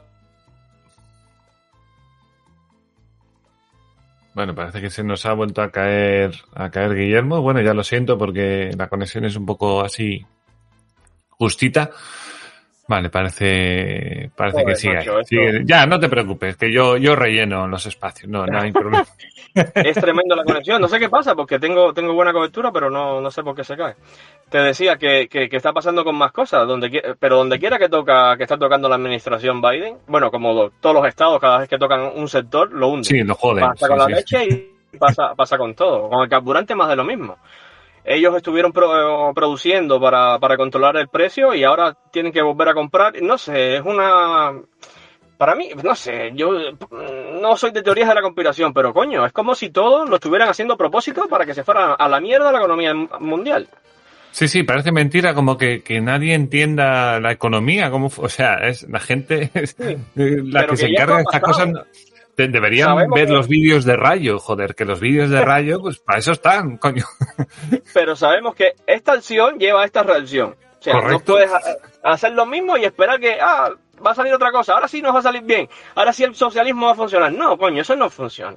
Bueno, 4.37 4.53
parece 4.53 4.81
que 4.81 4.91
se 4.91 5.03
nos 5.03 5.25
ha 5.25 5.33
vuelto 5.33 5.63
a 5.63 5.71
caer 5.71 6.31
a 6.53 6.69
caer 6.69 6.93
Guillermo. 6.93 7.41
Bueno, 7.41 7.59
ya 7.59 7.73
lo 7.73 7.83
siento 7.83 8.19
porque 8.19 8.69
la 8.77 8.87
conexión 8.87 9.25
es 9.25 9.35
un 9.35 9.47
poco 9.47 9.81
así 9.81 10.27
justita. 11.29 11.89
Vale, 12.89 13.09
parece 13.09 14.31
parece 14.35 14.53
Joder, 14.61 14.67
que 14.67 14.75
sigue, 14.75 14.91
ahí. 14.93 14.97
macho, 14.99 15.19
esto- 15.19 15.27
Sigue. 15.29 15.61
Ya, 15.65 15.85
no 15.85 15.99
te 15.99 16.07
preocupes, 16.07 16.55
que 16.55 16.71
yo 16.71 16.95
yo 16.97 17.15
relleno 17.15 17.67
los 17.67 17.85
espacios. 17.85 18.29
No, 18.31 18.45
no 18.45 18.59
hay 18.61 18.71
problema. 18.71 19.05
Es 19.75 19.95
tremendo 19.95 20.35
la 20.35 20.43
conexión. 20.43 20.79
No 20.79 20.87
sé 20.87 20.99
qué 20.99 21.09
pasa, 21.09 21.33
porque 21.35 21.57
tengo, 21.59 21.91
tengo 21.91 22.13
buena 22.13 22.31
cobertura, 22.31 22.71
pero 22.71 22.89
no, 22.91 23.19
no 23.19 23.31
sé 23.31 23.41
por 23.43 23.55
qué 23.55 23.63
se 23.63 23.75
cae. 23.75 23.95
Te 24.49 24.59
decía 24.59 24.97
que, 24.97 25.27
que, 25.27 25.49
que 25.49 25.57
está 25.57 25.73
pasando 25.73 26.03
con 26.03 26.15
más 26.15 26.31
cosas, 26.31 26.67
donde, 26.67 27.15
pero 27.19 27.37
donde 27.37 27.57
quiera 27.59 27.79
que 27.79 27.89
toca, 27.89 28.37
que 28.37 28.43
está 28.43 28.57
tocando 28.57 28.87
la 28.87 28.95
administración 28.95 29.59
Biden, 29.61 29.97
bueno, 30.07 30.29
como 30.29 30.53
do- 30.53 30.71
todos 30.79 30.95
los 30.95 31.07
estados, 31.07 31.39
cada 31.41 31.57
vez 31.59 31.69
que 31.69 31.77
tocan 31.79 32.11
un 32.15 32.27
sector, 32.29 32.71
lo 32.71 32.89
hunden. 32.89 33.03
Sí, 33.03 33.23
lo 33.23 33.33
joden. 33.35 33.65
pasa 33.65 33.85
sí, 33.85 33.89
con 33.89 33.97
la 33.97 34.05
sí. 34.05 34.11
leche 34.13 34.45
y 34.93 34.97
pasa, 34.97 35.33
pasa 35.35 35.57
con 35.57 35.73
todo. 35.73 36.07
Con 36.07 36.21
el 36.23 36.29
carburante 36.29 36.75
más 36.75 36.87
de 36.89 36.95
lo 36.95 37.03
mismo. 37.03 37.37
Ellos 38.09 38.33
estuvieron 38.37 38.71
pro- 38.71 39.33
produciendo 39.35 39.99
para, 39.99 40.39
para 40.39 40.55
controlar 40.55 40.95
el 40.95 41.09
precio 41.09 41.53
y 41.53 41.65
ahora 41.65 41.93
tienen 42.11 42.31
que 42.31 42.41
volver 42.41 42.69
a 42.69 42.73
comprar. 42.73 43.21
No 43.21 43.37
sé, 43.37 43.75
es 43.75 43.81
una... 43.83 44.53
Para 45.37 45.53
mí, 45.55 45.69
no 45.83 45.93
sé, 45.93 46.31
yo 46.33 46.51
mm, 46.51 47.41
no 47.41 47.55
soy 47.57 47.71
de 47.71 47.83
teorías 47.83 48.07
de 48.09 48.15
la 48.15 48.21
conspiración, 48.21 48.73
pero 48.73 48.93
coño, 48.93 49.25
es 49.25 49.33
como 49.33 49.53
si 49.53 49.69
todos 49.69 50.09
lo 50.09 50.15
estuvieran 50.15 50.49
haciendo 50.49 50.73
a 50.75 50.77
propósito 50.77 51.27
para 51.27 51.45
que 51.45 51.53
se 51.53 51.63
fuera 51.63 51.93
a 51.93 52.07
la 52.09 52.19
mierda 52.19 52.51
la 52.51 52.57
economía 52.59 52.93
mundial. 53.19 53.67
Sí, 54.31 54.47
sí, 54.47 54.63
parece 54.63 54.91
mentira 54.91 55.33
como 55.33 55.57
que, 55.57 55.81
que 55.83 55.99
nadie 55.99 56.33
entienda 56.33 57.19
la 57.19 57.31
economía, 57.31 57.91
como, 57.91 58.07
o 58.15 58.29
sea, 58.29 58.55
es 58.55 58.87
la 58.89 58.99
gente 58.99 59.51
es 59.53 59.75
eh, 59.79 59.97
la 60.15 60.65
que, 60.65 60.77
se 60.77 60.87
que 60.87 60.93
ya 60.93 61.03
encarga 61.03 61.17
de 61.17 61.23
estas 61.23 61.41
cosas. 61.41 61.69
No- 62.45 62.51
deberían 62.51 62.89
Sabemos 62.89 63.15
ver 63.15 63.27
que- 63.27 63.33
los 63.33 63.47
vídeos 63.47 63.85
de 63.85 63.95
Rayo, 63.95 64.37
joder, 64.39 64.75
que 64.75 64.85
los 64.85 64.99
vídeos 64.99 65.29
de 65.29 65.41
Rayo, 65.43 65.79
pues 65.81 65.97
para 65.99 66.19
eso 66.19 66.33
están, 66.33 66.77
coño. 66.77 67.05
Pero 67.93 68.15
sabemos 68.15 68.53
que 68.55 68.73
esta 68.85 69.13
acción 69.13 69.57
lleva 69.57 69.81
a 69.81 69.85
esta 69.85 70.03
reacción. 70.03 70.55
O 70.79 70.83
sea, 70.83 70.93
no 70.93 71.01
Correcto. 71.01 71.33
puedes 71.33 71.51
ha- 71.51 72.11
hacer 72.11 72.33
lo 72.33 72.45
mismo 72.45 72.77
y 72.77 72.85
esperar 72.85 73.19
que, 73.19 73.37
ah, 73.41 73.71
va 74.05 74.11
a 74.11 74.15
salir 74.15 74.33
otra 74.33 74.51
cosa, 74.51 74.73
ahora 74.73 74.87
sí 74.87 75.01
nos 75.01 75.15
va 75.15 75.19
a 75.19 75.23
salir 75.23 75.41
bien, 75.41 75.67
ahora 75.95 76.13
sí 76.13 76.23
el 76.23 76.35
socialismo 76.35 76.85
va 76.85 76.91
a 76.91 76.95
funcionar. 76.95 77.31
No, 77.33 77.57
coño, 77.57 77.81
eso 77.81 77.95
no 77.95 78.09
funciona. 78.09 78.55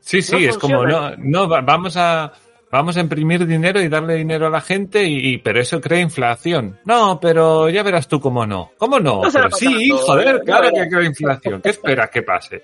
Sí, 0.00 0.22
sí, 0.22 0.32
No 0.44 0.50
es 0.50 0.58
como, 0.58 0.84
no, 0.84 1.12
no, 1.18 1.48
va- 1.48 1.60
vamos 1.62 1.96
a, 1.96 2.32
vamos 2.70 2.96
a 2.96 3.00
imprimir 3.00 3.46
dinero 3.46 3.80
y 3.80 3.88
darle 3.88 4.14
dinero 4.16 4.48
a 4.48 4.50
la 4.50 4.60
gente 4.60 5.04
y, 5.04 5.34
y- 5.34 5.38
pero 5.38 5.60
eso 5.60 5.80
crea 5.80 6.00
inflación. 6.00 6.78
No, 6.84 7.18
pero 7.20 7.68
ya 7.70 7.82
verás 7.84 8.06
tú 8.08 8.20
cómo 8.20 8.44
no. 8.46 8.72
¿Cómo 8.76 8.98
no? 8.98 9.22
No 9.22 9.30
Pero 9.32 9.50
sí, 9.52 9.88
joder, 9.90 10.42
claro 10.44 10.70
que 10.74 10.88
crea 10.88 11.04
inflación. 11.06 11.62
¿Qué 11.62 11.70
esperas 11.70 12.10
que 12.10 12.22
pase? 12.22 12.62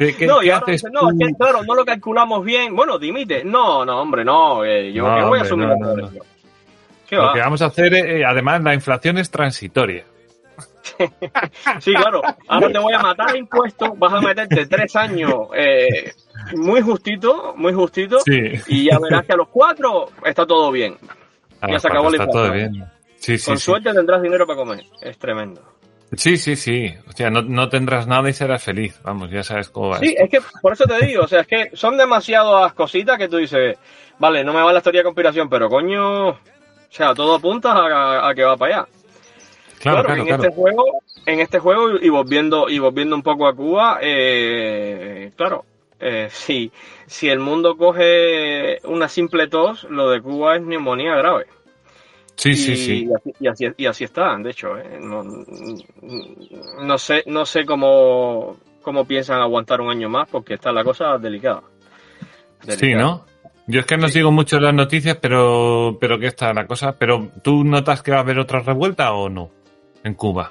¿Qué, 0.00 0.16
qué- 0.16 0.26
no, 0.26 0.42
y 0.42 0.48
ahora 0.48 0.64
dicen, 0.72 0.92
no, 0.94 1.08
que 1.10 1.34
claro, 1.34 1.62
no 1.62 1.74
lo 1.74 1.84
calculamos 1.84 2.42
bien. 2.42 2.74
Bueno, 2.74 2.98
dimite. 2.98 3.44
No, 3.44 3.84
no, 3.84 4.00
hombre, 4.00 4.24
no. 4.24 4.64
eh, 4.64 4.90
yo 4.94 5.06
No, 5.06 5.14
¿qué 5.16 5.24
voy 5.24 5.38
a 5.38 5.42
asumir 5.42 5.68
no, 5.68 5.94
Lo 5.94 7.22
va? 7.26 7.32
que 7.34 7.40
vamos 7.40 7.60
a 7.60 7.66
hacer, 7.66 7.92
eh, 7.92 8.24
además, 8.24 8.62
la 8.62 8.72
inflación 8.72 9.18
es 9.18 9.30
transitoria. 9.30 10.04
Sí, 11.80 11.92
claro. 11.94 12.22
Ahora 12.48 12.70
te 12.72 12.78
voy 12.78 12.92
a 12.94 12.98
matar 12.98 13.36
impuestos, 13.36 13.90
vas 13.98 14.12
a 14.14 14.20
meterte 14.20 14.66
tres 14.66 14.94
años 14.96 15.32
eh, 15.54 16.12
muy 16.56 16.80
justito, 16.80 17.54
muy 17.56 17.72
justito, 17.72 18.18
Sí. 18.20 18.52
y 18.66 18.84
ya 18.90 18.98
verás 18.98 19.24
que 19.26 19.32
a 19.32 19.36
los 19.36 19.48
cuatro 19.48 20.08
está 20.24 20.46
todo 20.46 20.70
bien. 20.70 20.96
Ya 21.66 21.78
se 21.78 21.88
acabó 21.88 22.10
la 22.10 22.16
está 22.16 22.26
todo 22.26 22.46
inflación. 22.46 22.72
bien. 22.72 22.84
Sí, 23.18 23.38
sí, 23.38 23.46
Con 23.50 23.58
sí. 23.58 23.64
suerte 23.64 23.92
tendrás 23.92 24.22
dinero 24.22 24.46
para 24.46 24.56
comer. 24.58 24.80
Es 25.02 25.18
tremendo. 25.18 25.62
Sí, 26.16 26.36
sí, 26.36 26.56
sí. 26.56 26.92
O 27.08 27.12
sea, 27.12 27.30
no, 27.30 27.42
no 27.42 27.68
tendrás 27.68 28.06
nada 28.06 28.28
y 28.28 28.32
serás 28.32 28.62
feliz. 28.62 29.00
Vamos, 29.02 29.30
ya 29.30 29.42
sabes 29.42 29.70
cómo 29.70 29.90
va. 29.90 29.98
Sí, 29.98 30.08
esto. 30.08 30.24
es 30.24 30.30
que 30.30 30.40
por 30.60 30.72
eso 30.72 30.84
te 30.84 31.06
digo, 31.06 31.24
o 31.24 31.28
sea, 31.28 31.40
es 31.40 31.46
que 31.46 31.70
son 31.74 31.96
demasiadas 31.96 32.72
cositas 32.72 33.16
que 33.16 33.28
tú 33.28 33.36
dices, 33.36 33.78
vale, 34.18 34.42
no 34.42 34.52
me 34.52 34.62
va 34.62 34.72
la 34.72 34.80
teoría 34.80 35.00
de 35.00 35.04
conspiración, 35.04 35.48
pero 35.48 35.68
coño, 35.68 36.30
o 36.30 36.38
sea, 36.88 37.14
todo 37.14 37.36
apunta 37.36 37.72
a, 37.72 38.28
a 38.28 38.34
que 38.34 38.42
va 38.42 38.56
para 38.56 38.74
allá. 38.80 38.88
Claro, 39.78 40.04
claro, 40.04 40.20
en 40.20 40.26
claro. 40.26 40.42
este 40.42 40.54
juego, 40.54 40.84
en 41.24 41.40
este 41.40 41.58
juego 41.58 41.90
y 42.00 42.08
volviendo 42.10 42.68
y 42.68 42.78
volviendo 42.78 43.16
un 43.16 43.22
poco 43.22 43.46
a 43.46 43.54
Cuba, 43.54 43.98
eh, 44.02 45.32
claro, 45.36 45.64
eh, 45.98 46.28
si 46.30 46.70
si 47.06 47.28
el 47.30 47.38
mundo 47.38 47.76
coge 47.78 48.78
una 48.84 49.08
simple 49.08 49.48
tos, 49.48 49.84
lo 49.84 50.10
de 50.10 50.20
Cuba 50.20 50.56
es 50.56 50.62
neumonía 50.62 51.14
grave. 51.16 51.46
Sí, 52.40 52.50
y, 52.50 52.56
sí, 52.56 52.76
sí. 52.76 53.04
Y 53.08 53.12
así, 53.14 53.32
y 53.40 53.48
así, 53.48 53.64
y 53.76 53.86
así 53.86 54.04
está, 54.04 54.34
de 54.38 54.50
hecho, 54.50 54.78
eh, 54.78 54.98
no, 54.98 55.22
no 56.82 56.98
sé 56.98 57.22
no 57.26 57.44
sé 57.44 57.64
cómo 57.66 58.56
cómo 58.82 59.04
piensan 59.04 59.40
aguantar 59.42 59.80
un 59.80 59.90
año 59.90 60.08
más 60.08 60.28
porque 60.30 60.54
está 60.54 60.72
la 60.72 60.82
cosa 60.82 61.18
delicada. 61.18 61.62
Sí, 62.60 62.66
Delicada. 62.88 63.02
¿no? 63.02 63.26
Yo 63.66 63.80
es 63.80 63.86
que 63.86 63.96
no 63.98 64.08
sigo 64.08 64.32
mucho 64.32 64.58
las 64.58 64.74
noticias, 64.74 65.16
pero, 65.20 65.98
pero 66.00 66.18
que 66.18 66.26
está 66.26 66.52
la 66.52 66.66
cosa. 66.66 66.92
Pero, 66.98 67.30
¿tú 67.44 67.62
notas 67.62 68.02
que 68.02 68.10
va 68.10 68.16
a 68.16 68.20
haber 68.20 68.38
otra 68.38 68.60
revuelta 68.60 69.12
o 69.12 69.28
no? 69.28 69.50
En 70.02 70.14
Cuba. 70.14 70.50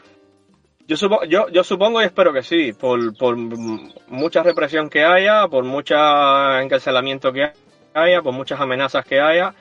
Yo, 0.88 0.96
supo- 0.96 1.26
yo, 1.26 1.50
yo 1.50 1.64
supongo 1.64 2.02
y 2.02 2.06
espero 2.06 2.32
que 2.32 2.44
sí, 2.44 2.72
por, 2.74 3.18
por 3.18 3.36
mucha 3.36 4.42
represión 4.44 4.90
que 4.90 5.04
haya, 5.04 5.48
por 5.48 5.66
mucho 5.66 5.96
encarcelamiento 6.62 7.34
que 7.34 7.52
haya, 7.94 8.22
por 8.22 8.34
muchas 8.34 8.62
amenazas 8.62 9.04
que 9.06 9.20
haya, 9.20 9.54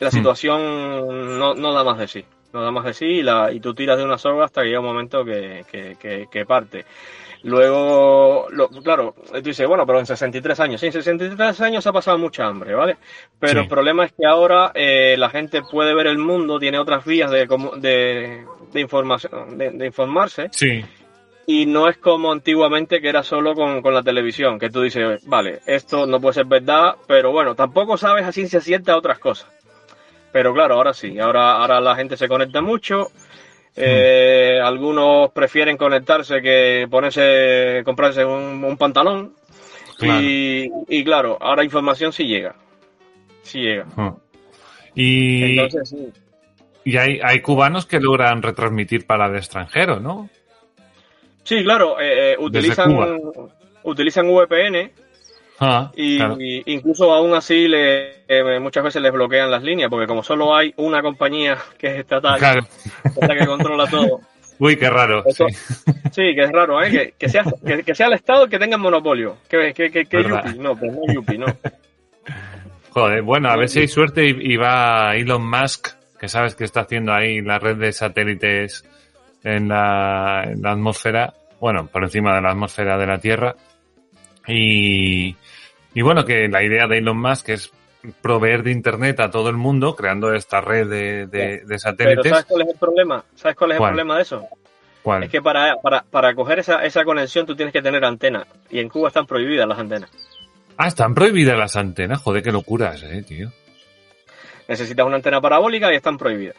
la 0.00 0.08
Hmm. 0.08 0.12
situación 0.12 1.38
no, 1.38 1.54
no 1.54 1.72
da 1.72 1.84
más 1.84 1.98
de 1.98 2.08
sí. 2.08 2.24
No 2.52 2.62
da 2.62 2.70
más 2.70 2.84
de 2.84 2.92
sí 2.94 3.06
y, 3.06 3.22
la, 3.22 3.50
y 3.52 3.60
tú 3.60 3.72
tiras 3.74 3.96
de 3.96 4.04
una 4.04 4.18
soga 4.18 4.44
hasta 4.44 4.60
que 4.62 4.68
llega 4.68 4.80
un 4.80 4.86
momento 4.86 5.24
que, 5.24 5.64
que, 5.70 5.96
que- 5.98 6.26
que 6.30 6.44
parte. 6.46 6.84
Luego, 7.44 8.46
lo- 8.50 8.68
claro, 8.68 9.14
tú 9.32 9.40
dices, 9.42 9.66
bueno, 9.66 9.84
pero 9.86 9.98
en 9.98 10.06
63 10.06 10.58
años, 10.60 10.80
sí, 10.80 10.86
en 10.86 10.92
63 10.92 11.60
años 11.60 11.86
ha 11.86 11.92
pasado 11.92 12.16
mucha 12.18 12.46
hambre, 12.46 12.74
¿vale? 12.74 12.96
Pero 13.38 13.52
Sí. 13.54 13.58
el 13.60 13.68
problema 13.68 14.04
es 14.04 14.12
que 14.12 14.26
ahora 14.26 14.70
eh, 14.74 15.16
la 15.18 15.28
gente 15.30 15.60
puede 15.68 15.94
ver 15.94 16.06
el 16.06 16.18
mundo, 16.18 16.58
tiene 16.58 16.78
otras 16.78 17.04
vías 17.04 17.30
de, 17.30 17.46
de, 17.78 18.44
de 18.72 18.80
información, 18.80 19.58
de, 19.58 19.70
de 19.70 19.86
informarse, 19.86 20.48
Sí. 20.52 20.84
y 21.46 21.66
no 21.66 21.88
es 21.88 21.98
como 21.98 22.30
antiguamente 22.32 23.00
que 23.00 23.08
era 23.08 23.22
solo 23.22 23.54
con, 23.54 23.82
con 23.82 23.92
la 23.94 24.02
televisión, 24.02 24.58
que 24.58 24.70
tú 24.70 24.80
dices, 24.82 25.26
vale, 25.26 25.60
esto 25.66 26.06
no 26.06 26.20
puede 26.20 26.34
ser 26.34 26.46
verdad, 26.46 26.94
pero 27.08 27.32
bueno, 27.32 27.54
tampoco 27.54 27.96
sabes 27.96 28.24
a 28.24 28.32
ciencia 28.32 28.60
cierta 28.60 28.96
otras 28.96 29.18
cosas. 29.18 29.50
Pero 30.32 30.54
claro, 30.54 30.74
ahora 30.76 30.94
sí, 30.94 31.18
ahora, 31.18 31.56
ahora 31.56 31.80
la 31.80 31.94
gente 31.94 32.16
se 32.16 32.26
conecta 32.28 32.60
mucho. 32.60 33.08
eh, 33.76 34.58
Algunos 34.62 35.30
prefieren 35.32 35.76
conectarse 35.76 36.40
que 36.40 36.86
ponerse, 36.90 37.82
comprarse 37.84 38.24
un, 38.24 38.64
un 38.64 38.76
pantalón. 38.76 39.34
Claro. 39.98 40.20
Y, 40.22 40.70
y 40.88 41.04
claro, 41.04 41.36
ahora 41.40 41.64
información 41.64 42.12
sí 42.12 42.24
llega. 42.24 42.54
Sí 43.42 43.60
llega. 43.60 43.86
Ah. 43.96 44.14
Y, 44.94 45.58
Entonces 45.58 45.88
sí. 45.90 46.08
y 46.84 46.96
hay, 46.96 47.20
hay 47.22 47.40
cubanos 47.40 47.86
que 47.86 48.00
logran 48.00 48.42
retransmitir 48.42 49.06
para 49.06 49.26
el 49.26 49.36
extranjero, 49.36 50.00
¿no? 50.00 50.28
Sí, 51.44 51.62
claro, 51.64 52.00
eh, 52.00 52.32
eh, 52.32 52.36
utilizan, 52.38 52.96
utilizan 53.82 54.28
VPN 54.28 54.92
Ah, 55.64 55.92
y, 55.94 56.16
claro. 56.16 56.36
y 56.40 56.60
incluso 56.66 57.12
aún 57.12 57.34
así 57.34 57.68
le, 57.68 58.24
eh, 58.26 58.58
muchas 58.58 58.82
veces 58.82 59.00
les 59.00 59.12
bloquean 59.12 59.48
las 59.48 59.62
líneas 59.62 59.88
porque 59.88 60.08
como 60.08 60.24
solo 60.24 60.56
hay 60.56 60.74
una 60.78 61.00
compañía 61.02 61.56
que 61.78 61.86
es 61.86 61.98
estatal, 62.00 62.36
Claro. 62.38 62.66
que 63.04 63.08
es 63.20 63.28
la 63.28 63.36
que 63.36 63.46
controla 63.46 63.86
todo. 63.86 64.20
Uy, 64.58 64.76
qué 64.76 64.90
raro. 64.90 65.22
Eso- 65.24 65.46
sí. 65.48 65.56
Sí, 66.12 66.34
que 66.34 66.42
es 66.42 66.50
raro, 66.52 66.82
¿eh? 66.82 66.90
Que, 66.90 67.14
que 67.18 67.28
sea, 67.28 67.42
que, 67.66 67.82
que 67.84 67.94
sea 67.94 68.06
el 68.08 68.12
Estado 68.14 68.46
que 68.48 68.58
tenga 68.58 68.76
el 68.76 68.82
monopolio. 68.82 69.36
Que, 69.48 69.72
que, 69.72 69.90
que, 69.90 70.04
yupi, 70.04 70.58
no, 70.58 70.76
pues 70.76 70.92
no 70.92 71.00
yupi, 71.14 71.38
no. 71.38 71.46
Joder, 72.90 73.22
bueno, 73.22 73.48
a 73.48 73.56
ver 73.56 73.68
si 73.70 73.78
hay 73.80 73.88
suerte 73.88 74.22
y, 74.26 74.52
y 74.52 74.56
va 74.56 75.14
Elon 75.16 75.48
Musk, 75.48 75.88
que 76.20 76.28
sabes 76.28 76.54
que 76.54 76.64
está 76.64 76.80
haciendo 76.80 77.14
ahí 77.14 77.40
la 77.40 77.58
red 77.58 77.76
de 77.76 77.92
satélites 77.92 78.84
en 79.42 79.68
la, 79.68 80.42
en 80.44 80.60
la 80.60 80.72
atmósfera, 80.72 81.32
bueno, 81.60 81.86
por 81.86 82.02
encima 82.04 82.34
de 82.34 82.42
la 82.42 82.50
atmósfera 82.50 82.98
de 82.98 83.06
la 83.06 83.18
Tierra, 83.18 83.54
Y, 84.46 85.34
y 85.94 86.02
bueno, 86.02 86.24
que 86.24 86.48
la 86.48 86.62
idea 86.62 86.86
de 86.86 86.98
Elon 86.98 87.18
Musk 87.20 87.48
es 87.50 87.72
proveer 88.20 88.62
de 88.62 88.72
internet 88.72 89.20
a 89.20 89.30
todo 89.30 89.48
el 89.48 89.56
mundo, 89.56 89.94
creando 89.94 90.32
esta 90.34 90.60
red 90.60 90.88
de, 90.88 91.26
de, 91.26 91.62
de 91.64 91.78
satélites. 91.78 92.22
Pero 92.22 92.34
¿sabes 92.34 92.46
cuál 92.46 92.62
es 92.62 92.68
el 92.68 92.78
problema? 92.78 93.24
¿Sabes 93.36 93.56
cuál 93.56 93.72
es 93.72 93.78
¿Cuál? 93.78 93.88
el 93.90 93.94
problema 93.94 94.16
de 94.16 94.22
eso? 94.22 94.46
¿Cuál? 95.02 95.22
Es 95.24 95.30
que 95.30 95.40
para, 95.42 95.76
para, 95.76 96.02
para 96.02 96.34
coger 96.34 96.58
esa, 96.60 96.84
esa 96.84 97.04
conexión 97.04 97.46
tú 97.46 97.54
tienes 97.56 97.72
que 97.72 97.82
tener 97.82 98.04
antena. 98.04 98.44
Y 98.70 98.78
en 98.80 98.88
Cuba 98.88 99.08
están 99.08 99.26
prohibidas 99.26 99.68
las 99.68 99.78
antenas. 99.78 100.10
Ah, 100.76 100.88
están 100.88 101.14
prohibidas 101.14 101.56
las 101.58 101.76
antenas. 101.76 102.20
Joder, 102.22 102.42
qué 102.42 102.50
locuras, 102.52 103.02
eh, 103.02 103.22
tío. 103.26 103.50
Necesitas 104.68 105.04
una 105.06 105.16
antena 105.16 105.40
parabólica 105.40 105.92
y 105.92 105.96
están 105.96 106.16
prohibidas. 106.18 106.56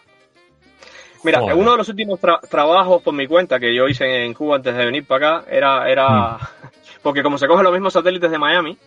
Mira, 1.24 1.40
Joder. 1.40 1.56
uno 1.56 1.72
de 1.72 1.78
los 1.78 1.90
últimos 1.90 2.20
tra- 2.22 2.42
trabajos 2.50 3.02
por 3.02 3.14
mi 3.14 3.28
cuenta 3.28 3.60
que 3.60 3.74
yo 3.74 3.88
hice 3.88 4.26
en 4.26 4.34
Cuba 4.34 4.58
antes 4.58 4.76
de 4.76 4.86
venir 4.86 5.06
para 5.06 5.38
acá 5.40 5.50
era, 5.50 5.90
era 5.90 6.38
porque 7.02 7.24
como 7.24 7.38
se 7.38 7.48
cogen 7.48 7.64
los 7.64 7.72
mismos 7.74 7.94
satélites 7.94 8.30
de 8.30 8.38
Miami, 8.38 8.78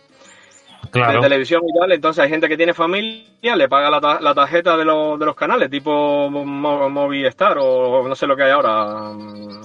Claro. 0.91 1.13
de 1.13 1.19
televisión 1.21 1.61
y 1.67 1.77
tal, 1.79 1.91
entonces 1.91 2.23
hay 2.23 2.29
gente 2.29 2.47
que 2.47 2.57
tiene 2.57 2.73
familia, 2.73 3.55
le 3.55 3.67
paga 3.69 3.89
la, 3.89 3.99
ta- 4.01 4.19
la 4.21 4.33
tarjeta 4.33 4.75
de, 4.77 4.85
los 4.85 5.19
de 5.19 5.25
los 5.25 5.35
canales, 5.35 5.69
tipo 5.69 6.29
Mo- 6.29 6.89
Movistar 6.89 7.57
o 7.59 8.07
no 8.07 8.15
sé 8.15 8.25
lo 8.27 8.35
que 8.35 8.43
hay 8.43 8.51
ahora, 8.51 9.11
mm, 9.13 9.61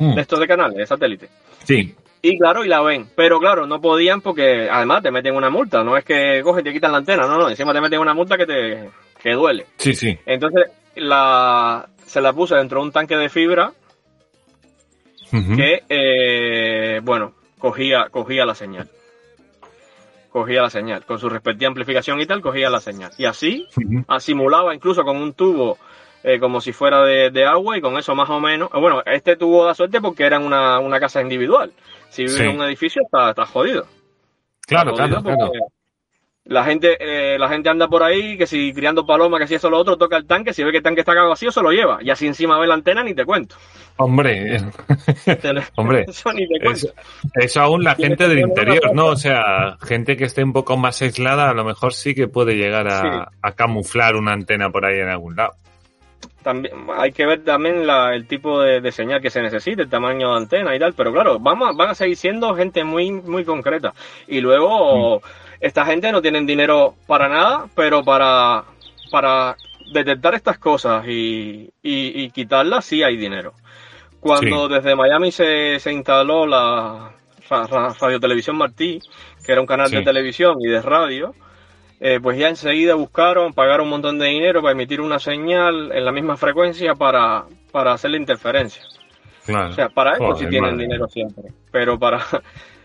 Mm, 0.00 0.14
de 0.14 0.20
estos 0.20 0.38
de 0.38 0.46
canales, 0.46 0.76
de 0.76 0.86
satélite. 0.86 1.28
Sí, 1.64 1.92
Y 2.22 2.38
claro, 2.38 2.64
y 2.64 2.68
la 2.68 2.80
ven. 2.82 3.08
Pero 3.16 3.40
claro, 3.40 3.66
no 3.66 3.80
podían 3.80 4.20
porque 4.20 4.68
además 4.70 5.02
te 5.02 5.10
meten 5.10 5.34
una 5.34 5.50
multa. 5.50 5.82
No 5.82 5.96
es 5.96 6.04
que 6.04 6.40
cogen 6.44 6.60
y 6.60 6.68
te 6.68 6.72
quitan 6.72 6.92
la 6.92 6.98
antena, 6.98 7.26
no, 7.26 7.36
no. 7.36 7.48
Encima 7.48 7.72
te 7.72 7.80
meten 7.80 7.98
una 7.98 8.14
multa 8.14 8.36
que 8.36 8.46
te 8.46 8.90
que 9.20 9.32
duele. 9.32 9.66
sí, 9.76 9.94
sí. 9.96 10.16
Entonces 10.24 10.70
la, 10.94 11.88
se 12.06 12.20
la 12.20 12.32
puse 12.32 12.54
dentro 12.54 12.78
de 12.80 12.86
un 12.86 12.92
tanque 12.92 13.16
de 13.16 13.28
fibra 13.28 13.72
que, 15.56 15.82
eh, 15.88 17.00
bueno, 17.02 17.32
cogía, 17.58 18.08
cogía 18.10 18.46
la 18.46 18.54
señal. 18.54 18.88
Cogía 20.40 20.62
la 20.62 20.70
señal. 20.70 21.04
Con 21.04 21.18
su 21.18 21.28
respectiva 21.28 21.68
amplificación 21.68 22.20
y 22.20 22.26
tal, 22.26 22.40
cogía 22.40 22.70
la 22.70 22.80
señal. 22.80 23.10
Y 23.18 23.24
así 23.24 23.66
asimulaba 24.08 24.74
incluso 24.74 25.02
con 25.04 25.16
un 25.16 25.32
tubo 25.34 25.78
eh, 26.22 26.38
como 26.40 26.60
si 26.60 26.72
fuera 26.72 27.02
de, 27.04 27.30
de 27.30 27.44
agua 27.44 27.76
y 27.78 27.80
con 27.80 27.96
eso 27.96 28.14
más 28.14 28.28
o 28.30 28.40
menos. 28.40 28.68
eh, 28.74 28.78
Bueno, 28.80 29.02
este 29.06 29.36
tuvo 29.36 29.64
da 29.64 29.74
suerte 29.74 30.00
porque 30.00 30.24
era 30.24 30.38
una, 30.38 30.78
una 30.80 30.98
casa 31.00 31.20
individual. 31.22 31.72
Si 32.08 32.22
vive 32.24 32.34
Sí. 32.36 32.42
en 32.44 32.56
un 32.56 32.62
edificio 32.66 33.02
está, 33.04 33.30
está 33.30 33.46
jodido. 33.46 33.86
Claro, 34.66 34.90
Está 34.92 35.04
jodido 35.20 35.22
claro. 35.22 35.50
La 36.48 36.64
gente, 36.64 36.96
eh, 36.98 37.38
la 37.38 37.46
gente 37.50 37.68
anda 37.68 37.88
por 37.88 38.02
ahí, 38.02 38.38
que 38.38 38.46
si 38.46 38.72
criando 38.72 39.04
palomas, 39.04 39.38
que 39.40 39.46
si 39.46 39.54
eso 39.56 39.68
lo 39.68 39.76
otro, 39.78 39.98
toca 39.98 40.16
el 40.16 40.26
tanque, 40.26 40.54
si 40.54 40.64
ve 40.64 40.70
que 40.70 40.78
el 40.78 40.82
tanque 40.82 41.00
está 41.00 41.12
vacío, 41.14 41.52
se 41.52 41.60
lo 41.60 41.70
lleva. 41.70 41.98
Y 42.00 42.08
así 42.08 42.26
encima 42.26 42.58
ve 42.58 42.66
la 42.66 42.72
antena, 42.72 43.04
ni 43.04 43.12
te 43.14 43.26
cuento. 43.26 43.54
Hombre, 43.98 44.56
Hombre, 45.76 46.04
eso 46.08 46.32
ni 46.32 46.48
te 46.48 46.58
cuento. 46.60 46.86
eso, 46.86 46.92
eso 47.34 47.60
aún 47.60 47.84
la 47.84 47.94
gente 47.94 48.26
del 48.28 48.38
interior, 48.38 48.94
¿no? 48.94 49.06
O 49.08 49.16
sea, 49.16 49.76
gente 49.82 50.16
que 50.16 50.24
esté 50.24 50.42
un 50.42 50.52
poco 50.54 50.76
más 50.78 51.02
aislada, 51.02 51.50
a 51.50 51.54
lo 51.54 51.64
mejor 51.64 51.92
sí 51.92 52.14
que 52.14 52.28
puede 52.28 52.54
llegar 52.56 52.88
a, 52.88 53.00
Sí. 53.02 53.08
a 53.42 53.52
camuflar 53.52 54.16
una 54.16 54.32
antena 54.32 54.70
por 54.70 54.86
ahí 54.86 54.98
en 55.00 55.08
algún 55.10 55.36
lado. 55.36 55.52
También, 56.42 56.74
hay 56.96 57.12
que 57.12 57.26
ver 57.26 57.44
también 57.44 57.86
la- 57.86 58.14
el 58.14 58.26
tipo 58.26 58.60
de, 58.62 58.80
de 58.80 58.90
señal 58.92 59.20
que 59.20 59.28
se 59.28 59.42
necesite, 59.42 59.82
el 59.82 59.90
tamaño 59.90 60.30
de 60.30 60.36
antena 60.38 60.74
y 60.74 60.78
tal, 60.78 60.94
pero 60.94 61.12
claro, 61.12 61.38
vamos, 61.38 61.68
a- 61.68 61.72
van 61.72 61.90
a 61.90 61.94
seguir 61.94 62.16
siendo 62.16 62.54
gente 62.54 62.84
muy, 62.84 63.10
muy 63.10 63.44
concreta. 63.44 63.92
Y 64.26 64.40
luego, 64.40 65.20
esta 65.60 65.84
gente 65.86 66.10
no 66.12 66.22
tienen 66.22 66.46
dinero 66.46 66.94
para 67.06 67.28
nada, 67.28 67.66
pero 67.74 68.04
para, 68.04 68.64
para 69.10 69.56
detectar 69.92 70.34
estas 70.34 70.58
cosas 70.58 71.04
y, 71.06 71.70
y, 71.82 72.22
y 72.22 72.30
quitarlas 72.30 72.84
sí 72.84 73.02
hay 73.02 73.16
dinero. 73.16 73.54
Cuando 74.20 74.68
desde 74.68 74.94
Miami 74.96 75.30
se, 75.30 75.78
se 75.78 75.92
instaló 75.92 76.46
la 76.46 77.12
Ra- 77.48 77.66
Ra- 77.66 77.94
Radio 78.00 78.18
Televisión 78.20 78.56
Martí, 78.56 79.00
que 79.44 79.52
era 79.52 79.60
un 79.60 79.66
canal 79.66 79.88
Sí. 79.88 79.96
de 79.96 80.02
televisión 80.02 80.56
y 80.60 80.66
de 80.66 80.82
radio, 80.82 81.34
eh, 82.00 82.18
pues 82.22 82.36
ya 82.38 82.48
enseguida 82.48 82.94
buscaron, 82.94 83.52
pagaron 83.54 83.84
un 83.86 83.90
montón 83.90 84.18
de 84.18 84.26
dinero 84.26 84.60
para 84.60 84.72
emitir 84.72 85.00
una 85.00 85.18
señal 85.18 85.90
en 85.92 86.04
la 86.04 86.12
misma 86.12 86.36
frecuencia 86.36 86.94
para, 86.94 87.44
para 87.72 87.92
hacer 87.92 88.10
la 88.10 88.16
interferencia. 88.18 88.82
Claro. 89.46 89.70
O 89.70 89.72
sea, 89.72 89.88
para 89.88 90.14
eso 90.14 90.34
sí 90.34 90.46
tienen 90.46 90.72
madre 90.72 90.82
dinero 90.84 91.08
siempre. 91.08 91.44
Pero 91.72 91.98
para, 91.98 92.18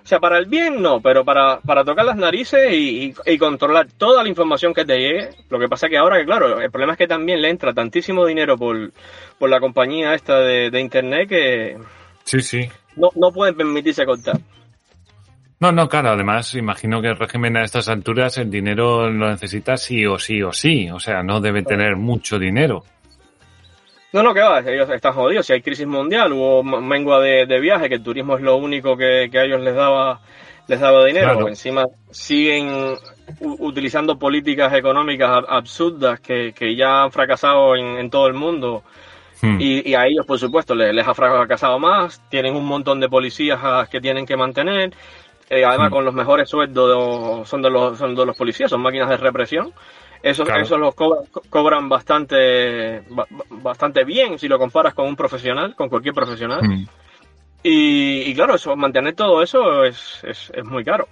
o 0.03 0.05
sea, 0.05 0.19
para 0.19 0.37
el 0.37 0.45
bien 0.47 0.81
no, 0.81 0.99
pero 0.99 1.23
para, 1.23 1.59
para 1.61 1.83
tocar 1.85 2.03
las 2.05 2.17
narices 2.17 2.73
y, 2.73 3.05
y- 3.05 3.13
y 3.33 3.37
controlar 3.37 3.87
toda 3.97 4.21
la 4.21 4.27
información 4.29 4.73
que 4.73 4.83
te 4.83 4.97
llegue. 4.97 5.29
Lo 5.49 5.57
que 5.59 5.69
pasa 5.69 5.87
que 5.87 5.97
ahora, 5.97 6.17
que 6.19 6.25
claro, 6.25 6.59
el 6.59 6.69
problema 6.71 6.93
es 6.93 6.97
que 6.97 7.07
también 7.07 7.41
le 7.41 7.49
entra 7.49 7.73
tantísimo 7.73 8.25
dinero 8.25 8.57
por, 8.57 8.91
por 9.39 9.49
la 9.49 9.59
compañía 9.61 10.13
esta 10.13 10.39
de, 10.39 10.69
de 10.69 10.79
internet 10.81 11.29
que 11.29 11.77
Sí, 12.25 12.41
sí. 12.41 12.69
no, 12.97 13.09
no 13.15 13.31
pueden 13.31 13.55
permitirse 13.55 14.05
cortar. 14.05 14.37
No, 15.59 15.71
no, 15.71 15.87
claro, 15.87 16.09
además 16.09 16.53
imagino 16.55 17.01
que 17.01 17.07
el 17.07 17.15
régimen 17.17 17.55
a 17.55 17.63
estas 17.63 17.87
alturas 17.87 18.37
el 18.37 18.49
dinero 18.51 19.09
lo 19.09 19.29
necesita 19.29 19.77
sí 19.77 20.05
o 20.05 20.19
sí 20.19 20.41
o 20.43 20.51
sí, 20.51 20.89
o 20.91 20.99
sea, 20.99 21.23
no 21.23 21.39
debe 21.39 21.63
tener 21.63 21.95
mucho 21.95 22.37
dinero. 22.37 22.83
No, 24.13 24.21
no, 24.23 24.33
que 24.33 24.41
va, 24.41 24.59
ellos 24.59 24.89
están 24.91 25.13
jodidos. 25.13 25.45
Si 25.47 25.53
hay 25.53 25.61
crisis 25.61 25.87
mundial, 25.87 26.31
hubo 26.33 26.63
mengua 26.63 27.19
de, 27.19 27.45
de 27.47 27.59
viaje, 27.59 27.89
que 27.89 27.95
el 27.95 28.03
turismo 28.03 28.35
es 28.37 28.41
lo 28.43 28.55
único 28.55 28.95
que, 28.95 29.27
que 29.31 29.39
a 29.39 29.43
ellos 29.43 29.59
les 29.61 29.75
daba 29.75 30.19
les 30.67 30.79
daba 30.79 31.03
dinero. 31.05 31.31
Claro. 31.33 31.47
Encima 31.49 31.83
siguen 32.11 32.95
utilizando 33.39 34.17
políticas 34.17 34.71
económicas 34.73 35.29
ab- 35.29 35.45
absurdas 35.49 36.19
que, 36.19 36.53
que 36.53 36.75
ya 36.75 37.03
han 37.03 37.11
fracasado 37.11 37.75
en, 37.75 37.97
en 37.97 38.09
todo 38.09 38.27
el 38.27 38.33
mundo. 38.33 38.83
Hmm. 39.41 39.59
Y, 39.59 39.89
y 39.89 39.95
a 39.95 40.05
ellos, 40.05 40.25
por 40.25 40.39
supuesto, 40.39 40.73
les, 40.75 40.93
les 40.93 41.05
ha 41.07 41.13
fracasado 41.13 41.79
más. 41.79 42.21
Tienen 42.29 42.55
un 42.55 42.65
montón 42.65 42.99
de 42.99 43.09
policías 43.09 43.59
ah, 43.61 43.87
que 43.91 43.99
tienen 43.99 44.25
que 44.25 44.37
mantener. 44.37 44.93
Eh, 45.49 45.65
además, 45.65 45.89
Hmm. 45.89 45.93
con 45.93 46.05
los 46.05 46.13
mejores 46.13 46.49
sueldos 46.49 47.39
de- 47.41 47.45
son 47.45 47.61
de 47.61 47.69
los, 47.69 47.97
son 47.97 48.15
de 48.15 48.25
los 48.25 48.37
policías, 48.37 48.69
son 48.69 48.81
máquinas 48.81 49.09
de 49.09 49.17
represión. 49.17 49.73
Esos, 50.23 50.47
Claro. 50.47 50.63
esos 50.63 50.79
los 50.79 50.95
cobran, 50.95 51.25
co- 51.29 51.43
cobran 51.49 51.89
bastante, 51.89 53.01
ba- 53.09 53.27
ba- 53.29 53.43
bastante 53.49 54.03
bien 54.05 54.39
si 54.39 54.47
lo 54.47 54.57
comparas 54.57 54.93
con 54.93 55.05
un 55.05 55.15
profesional, 55.17 55.75
con 55.75 55.89
cualquier 55.89 56.15
profesional. 56.15 56.61
Hmm. 56.63 56.85
Y, 57.61 58.21
y 58.29 58.33
claro, 58.33 58.55
eso, 58.55 58.75
mantener 58.75 59.15
todo 59.15 59.43
eso 59.43 59.83
es, 59.83 60.21
es, 60.23 60.51
es 60.55 60.65
muy 60.65 60.83
caro. 60.83 61.07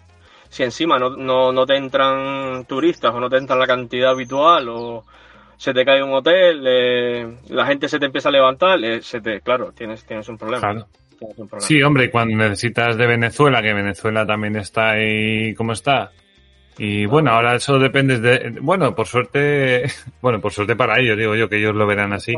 Si 0.49 0.63
encima 0.63 0.97
no, 0.97 1.11
no, 1.11 1.51
no 1.51 1.65
te 1.65 1.75
entran 1.77 2.65
turistas 2.65 3.13
o 3.13 3.19
no 3.19 3.29
te 3.29 3.37
entran 3.37 3.59
la 3.59 3.67
cantidad 3.67 4.11
habitual 4.11 4.67
o 4.69 5.05
se 5.57 5.73
te 5.73 5.85
cae 5.85 6.01
un 6.03 6.13
hotel, 6.13 6.63
eh, 6.67 7.37
la 7.49 7.65
gente 7.65 7.87
se 7.87 7.99
te 7.99 8.05
empieza 8.05 8.29
a 8.29 8.31
levantar, 8.33 8.83
eh, 8.83 9.01
se 9.01 9.21
te, 9.21 9.41
claro, 9.41 9.71
tienes, 9.73 10.05
tienes 10.05 10.27
un 10.27 10.37
problema. 10.37 10.59
Claro. 10.61 10.87
Tienes 11.19 11.37
un 11.37 11.47
problema. 11.47 11.67
Sí, 11.67 11.81
hombre, 11.83 12.09
cuando 12.09 12.35
necesitas 12.35 12.97
de 12.97 13.07
Venezuela, 13.07 13.61
que 13.61 13.73
Venezuela 13.73 14.25
también 14.25 14.55
está 14.55 14.91
ahí 14.91 15.53
como 15.53 15.71
está. 15.73 16.11
Y 16.83 17.05
bueno, 17.05 17.29
ahora 17.29 17.57
eso 17.57 17.77
depende 17.77 18.19
de... 18.19 18.57
Bueno, 18.59 18.95
por 18.95 19.05
suerte, 19.05 19.83
bueno, 20.21 20.41
por 20.41 20.51
suerte 20.51 20.75
para 20.75 20.99
ellos, 20.99 21.15
digo 21.15 21.35
yo, 21.35 21.47
que 21.47 21.57
ellos 21.57 21.75
lo 21.75 21.85
verán 21.85 22.11
así. 22.11 22.33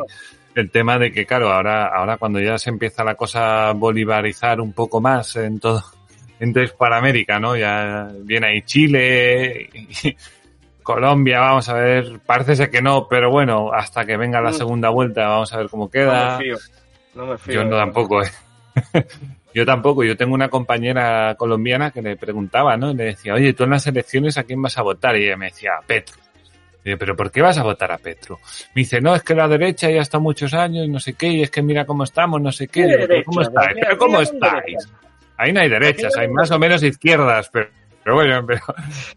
El 0.54 0.70
tema 0.70 1.00
de 1.00 1.14
que, 1.14 1.26
claro, 1.26 1.50
ahora, 1.50 1.86
ahora 1.88 2.18
cuando 2.18 2.42
ya 2.42 2.58
se 2.58 2.70
empieza 2.70 3.06
la 3.06 3.16
cosa 3.16 3.70
a 3.70 3.72
bolivarizar 3.72 4.60
un 4.60 4.74
poco 4.74 5.00
más 5.00 5.38
en 5.38 5.62
todo, 5.62 5.82
en 6.42 6.52
toda 6.52 6.66
Hispanoamérica, 6.66 7.40
¿no? 7.40 7.56
Ya 7.56 8.10
viene 8.20 8.48
ahí 8.48 8.62
Chile, 8.64 9.70
y 9.74 10.14
Colombia, 10.84 11.40
vamos 11.40 11.70
a 11.70 11.76
ver, 11.76 12.20
parece 12.26 12.58
ser 12.58 12.70
que 12.70 12.82
no, 12.82 13.08
pero 13.08 13.32
bueno, 13.32 13.72
hasta 13.72 14.04
que 14.04 14.18
venga 14.18 14.42
la 14.42 14.50
Mm. 14.50 14.56
segunda 14.56 14.90
vuelta, 14.90 15.26
vamos 15.30 15.54
a 15.54 15.58
ver 15.60 15.70
cómo 15.70 15.86
no 15.86 15.90
queda. 15.90 16.38
me 16.38 16.44
fío. 16.44 16.58
No 17.16 17.28
me 17.28 17.38
fío. 17.38 17.54
Yo 17.54 17.64
no 17.64 17.78
tampoco, 17.78 18.22
¿eh? 18.22 18.28
Yo 19.54 19.66
tampoco. 19.66 20.04
Yo 20.04 20.18
tengo 20.18 20.34
una 20.34 20.50
compañera 20.50 21.36
colombiana 21.36 21.92
que 21.92 22.02
le 22.02 22.16
preguntaba, 22.16 22.76
¿no? 22.78 22.92
Y 22.92 22.96
le 22.96 23.04
decía, 23.06 23.34
oye, 23.34 23.54
tú 23.54 23.64
en 23.64 23.72
las 23.72 23.86
elecciones 23.88 24.38
a 24.38 24.44
quién 24.44 24.62
vas 24.62 24.78
a 24.78 24.82
votar? 24.82 25.16
Y 25.16 25.26
ella 25.26 25.38
me 25.38 25.46
decía, 25.46 25.72
a 25.80 25.86
Petro. 25.86 26.16
Y 26.84 26.92
yo, 26.92 26.98
pero 26.98 27.16
¿por 27.16 27.32
qué 27.32 27.42
vas 27.42 27.58
a 27.58 27.64
votar 27.64 27.92
a 27.92 27.98
Petro? 27.98 28.40
Me 28.76 28.82
dice, 28.82 29.00
no, 29.00 29.16
es 29.16 29.24
que 29.24 29.36
la 29.36 29.48
derecha 29.48 29.90
ya 29.90 30.02
está 30.02 30.20
muchos 30.20 30.54
años 30.54 30.88
no 30.90 31.00
sé 31.00 31.14
qué, 31.14 31.28
y 31.28 31.42
es 31.42 31.50
que 31.50 31.62
mira 31.62 31.86
cómo 31.86 32.04
estamos, 32.04 32.42
no 32.42 32.52
sé 32.52 32.68
qué. 32.68 32.82
¿Qué 32.82 32.88
Digo, 32.88 32.98
¿pero 33.00 33.08
derecha? 33.08 33.26
¿Cómo 33.26 33.42
estáis? 33.42 33.76
Mira, 33.76 33.88
¿Pero 33.88 33.98
cómo 34.00 34.22
estáis? 34.22 34.90
Ahí 35.38 35.52
no 35.52 35.62
hay 35.62 35.70
derechas, 35.70 36.16
hay 36.18 36.28
más 36.28 36.52
o 36.52 36.60
menos 36.60 36.84
izquierdas, 36.84 37.50
pero, 37.52 37.70
pero 38.04 38.16
bueno, 38.16 38.44
pero 38.48 38.62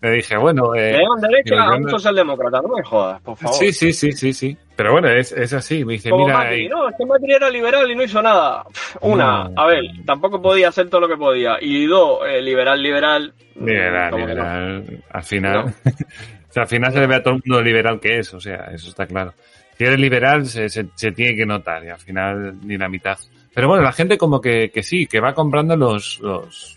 le 0.03 0.11
dije, 0.13 0.37
bueno, 0.37 0.75
eh, 0.75 0.93
Le 0.93 1.03
llaman 1.03 1.21
derecha 1.21 1.55
digo, 1.55 1.61
a 1.73 1.81
yo 1.81 1.89
socialdemócrata, 1.89 2.61
no 2.63 2.69
me 2.77 2.83
jodas, 2.85 3.21
por 3.23 3.37
favor. 3.37 3.57
sí, 3.59 3.73
sí, 3.73 3.93
sí, 3.93 4.13
sí, 4.13 4.33
sí. 4.33 4.57
Pero 4.77 4.93
bueno, 4.93 5.09
es, 5.09 5.33
es 5.33 5.53
así. 5.55 5.85
Me 5.85 5.95
dice, 5.95 6.11
Como 6.11 6.27
mira, 6.27 6.39
Macri, 6.39 6.55
ahí- 6.63 6.69
no, 6.69 6.89
es 6.89 6.95
que 6.99 7.07
Macri 7.07 7.33
era 7.33 7.49
liberal 7.51 7.91
y 7.91 7.95
no 7.97 8.03
hizo 8.03 8.21
nada. 8.23 8.65
Una, 9.01 9.49
No. 9.49 9.63
a 9.63 9.67
ver, 9.67 9.83
tampoco 10.05 10.41
podía 10.43 10.69
hacer 10.69 10.89
todo 10.91 11.01
lo 11.03 11.09
que 11.09 11.17
podía. 11.17 11.57
Y 11.61 11.87
dos, 11.87 12.21
eh, 12.29 12.43
liberal, 12.43 12.83
liberal. 12.83 13.33
Liberal, 13.55 14.11
no. 14.11 14.19
liberal. 14.19 15.03
Al 15.11 15.23
final, 15.25 15.55
No. 15.55 15.65
o 16.49 16.53
sea, 16.53 16.63
al 16.65 16.69
final 16.69 16.93
se 16.93 17.01
le 17.01 17.07
ve 17.07 17.15
a 17.15 17.23
todo 17.23 17.35
el 17.35 17.43
mundo 17.45 17.63
liberal 17.63 17.99
que 18.01 18.19
es, 18.19 18.35
o 18.35 18.41
sea, 18.41 18.67
eso 18.73 18.89
está 18.91 19.07
claro. 19.07 19.33
Si 19.79 19.85
eres 19.85 19.99
liberal, 19.99 20.47
se, 20.47 20.69
se, 20.69 20.87
se 20.95 21.13
tiene 21.13 21.37
que 21.37 21.45
notar, 21.47 21.85
y 21.85 21.89
al 21.89 21.99
final 21.99 22.55
ni 22.63 22.77
la 22.79 22.89
mitad. 22.89 23.19
Pero 23.55 23.69
bueno, 23.69 23.83
la 23.83 23.93
gente 23.93 24.19
como 24.19 24.41
que, 24.41 24.71
que 24.71 24.83
sí, 24.83 25.07
que 25.07 25.21
va 25.21 25.33
comprando 25.35 25.77
los, 25.77 26.19
los, 26.21 26.76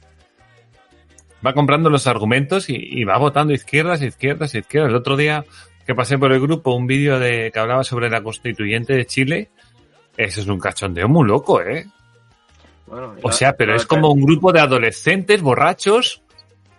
va 1.45 1.53
comprando 1.53 1.89
los 1.89 2.07
argumentos 2.07 2.69
y, 2.69 2.75
y 2.77 3.03
va 3.03 3.17
votando 3.17 3.53
izquierdas, 3.53 4.01
izquierdas, 4.01 4.55
izquierdas. 4.55 4.89
El 4.89 4.95
otro 4.95 5.15
día 5.17 5.45
que 5.85 5.95
pasé 5.95 6.17
por 6.17 6.31
el 6.31 6.39
grupo 6.39 6.75
un 6.75 6.85
vídeo 6.85 7.19
de 7.19 7.49
que 7.51 7.59
hablaba 7.59 7.83
sobre 7.83 8.09
la 8.09 8.21
constituyente 8.21 8.93
de 8.93 9.05
Chile, 9.05 9.49
eso 10.17 10.41
es 10.41 10.47
un 10.47 10.59
cachondeo 10.59 11.07
muy 11.07 11.27
loco, 11.27 11.61
¿eh? 11.61 11.87
Bueno, 12.85 13.15
O 13.21 13.31
sea, 13.31 13.53
pero 13.53 13.75
es 13.75 13.85
como 13.85 14.11
un 14.11 14.21
grupo 14.21 14.51
de 14.51 14.59
adolescentes 14.59 15.41
borrachos, 15.41 16.21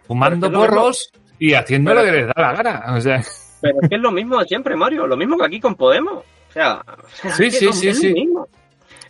fumando 0.07 0.51
porros 0.53 1.13
y 1.39 1.55
haciendo 1.55 1.95
lo 1.95 2.05
que 2.05 2.13
les 2.13 2.27
da 2.27 2.35
la 2.37 2.53
gana. 2.53 2.95
O 2.95 3.01
sea, 3.01 3.23
Pero 3.61 3.79
es 3.83 3.89
que 3.89 3.95
es 3.95 4.01
lo 4.01 4.11
mismo 4.11 4.41
siempre, 4.45 4.77
Mario. 4.77 5.07
Lo 5.07 5.17
mismo 5.17 5.37
que 5.39 5.47
aquí 5.47 5.61
con 5.61 5.75
Podemos. 5.75 6.19
O 6.19 6.53
sea, 6.53 6.83
Sí, 7.37 7.51
sí, 7.51 7.73
sí, 7.73 7.95
sí. 7.95 8.09
lo 8.09 8.15
mismo. 8.15 8.49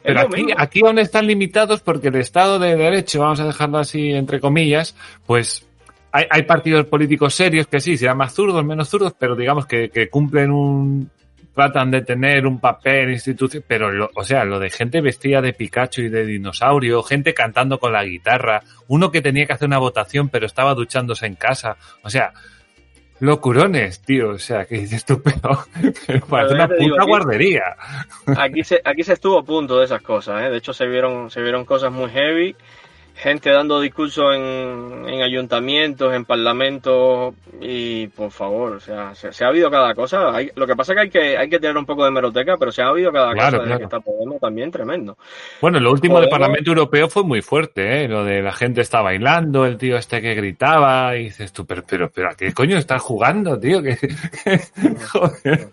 Pero 0.02 0.20
aquí, 0.20 0.46
aquí 0.56 0.80
aún 0.84 0.98
están 0.98 1.26
limitados 1.26 1.80
porque 1.80 2.08
el 2.08 2.16
Estado 2.16 2.58
de 2.58 2.76
Derecho, 2.76 3.20
vamos 3.20 3.40
a 3.40 3.46
dejarlo 3.46 3.78
así 3.78 4.12
entre 4.12 4.40
comillas, 4.40 4.96
pues 5.26 5.66
hay, 6.12 6.26
hay 6.30 6.42
partidos 6.42 6.86
políticos 6.86 7.34
serios 7.34 7.66
que 7.66 7.80
sí, 7.80 7.96
sean 7.96 8.16
más 8.16 8.32
zurdos, 8.32 8.64
menos 8.64 8.88
zurdos, 8.88 9.14
pero 9.18 9.36
digamos 9.36 9.66
que, 9.66 9.90
que 9.90 10.08
cumplen 10.08 10.50
un 10.50 11.10
tratan 11.54 11.90
de 11.90 12.02
tener 12.02 12.46
un 12.46 12.60
papel 12.60 13.10
institución, 13.10 13.64
pero 13.66 13.90
lo, 13.90 14.10
o 14.14 14.24
sea, 14.24 14.44
lo 14.44 14.58
de 14.58 14.70
gente 14.70 15.00
vestida 15.00 15.42
de 15.42 15.52
Pikachu 15.52 16.02
y 16.02 16.08
de 16.08 16.24
dinosaurio, 16.24 17.02
gente 17.02 17.34
cantando 17.34 17.78
con 17.78 17.92
la 17.92 18.04
guitarra, 18.04 18.62
uno 18.88 19.10
que 19.10 19.20
tenía 19.20 19.46
que 19.46 19.52
hacer 19.52 19.68
una 19.68 19.78
votación 19.78 20.28
pero 20.28 20.46
estaba 20.46 20.74
duchándose 20.74 21.26
en 21.26 21.34
casa, 21.34 21.76
o 22.02 22.10
sea, 22.10 22.32
locurones, 23.20 24.00
tío, 24.02 24.30
o 24.30 24.38
sea, 24.38 24.64
que 24.64 24.76
dices 24.78 25.04
tú, 25.04 25.22
pero, 25.22 25.64
pero 26.06 26.26
parece 26.26 26.56
ya 26.56 26.64
una 26.64 26.74
digo, 26.74 26.90
puta 26.96 27.02
aquí- 27.02 27.08
guardería. 27.10 27.62
Aquí 28.36 28.64
se, 28.64 28.80
aquí 28.84 29.02
se 29.02 29.12
estuvo 29.12 29.38
a 29.38 29.44
punto 29.44 29.78
de 29.78 29.84
esas 29.84 30.02
cosas, 30.02 30.42
¿eh? 30.42 30.50
De 30.50 30.56
hecho, 30.58 30.72
se 30.72 30.86
vieron, 30.86 31.30
se 31.30 31.40
vieron 31.42 31.64
cosas 31.64 31.92
muy 31.92 32.10
heavy. 32.10 32.56
Gente 33.14 33.50
dando 33.50 33.80
discursos 33.80 34.34
en, 34.34 35.04
en 35.06 35.22
ayuntamientos, 35.22 36.14
en 36.14 36.24
parlamentos, 36.24 37.34
y 37.60 38.06
por 38.08 38.30
favor, 38.30 38.72
o 38.76 38.80
sea, 38.80 39.14
se, 39.14 39.30
se 39.32 39.44
ha 39.44 39.48
habido 39.48 39.70
cada 39.70 39.94
cosa. 39.94 40.34
Hay- 40.34 40.50
lo 40.54 40.66
que 40.66 40.74
pasa 40.74 40.92
es 40.92 40.96
que 40.96 41.00
hay 41.02 41.10
que, 41.10 41.36
hay 41.38 41.48
que 41.50 41.58
tener 41.60 41.76
un 41.76 41.84
poco 41.84 42.04
de 42.06 42.10
meroteca, 42.10 42.56
pero 42.56 42.72
se 42.72 42.80
ha 42.80 42.86
habido 42.88 43.12
cada 43.12 43.32
Claro, 43.34 43.58
cosa 43.58 43.64
claro. 43.66 43.78
que 43.78 43.84
está 43.84 44.00
Podemos 44.00 44.40
también 44.40 44.70
tremendo. 44.70 45.18
Bueno, 45.60 45.78
lo 45.80 45.90
último 45.92 46.14
del 46.18 46.30
Podemos- 46.30 46.38
Parlamento 46.38 46.70
Europeo 46.70 47.08
fue 47.10 47.22
muy 47.24 47.42
fuerte, 47.42 48.04
¿eh? 48.04 48.08
Lo 48.08 48.24
de 48.24 48.40
la 48.40 48.52
gente 48.52 48.80
está 48.80 49.02
bailando, 49.02 49.66
el 49.66 49.76
tío 49.76 49.98
este 49.98 50.22
que 50.22 50.34
gritaba, 50.34 51.14
y 51.16 51.24
dices 51.24 51.52
tú, 51.52 51.66
pero, 51.66 51.82
pero, 51.86 52.10
pero, 52.10 52.30
¿a 52.30 52.34
qué 52.34 52.54
coño 52.54 52.78
estás 52.78 53.02
jugando, 53.02 53.58
tío? 53.60 53.82
Que, 53.82 53.96
joder. 55.12 55.68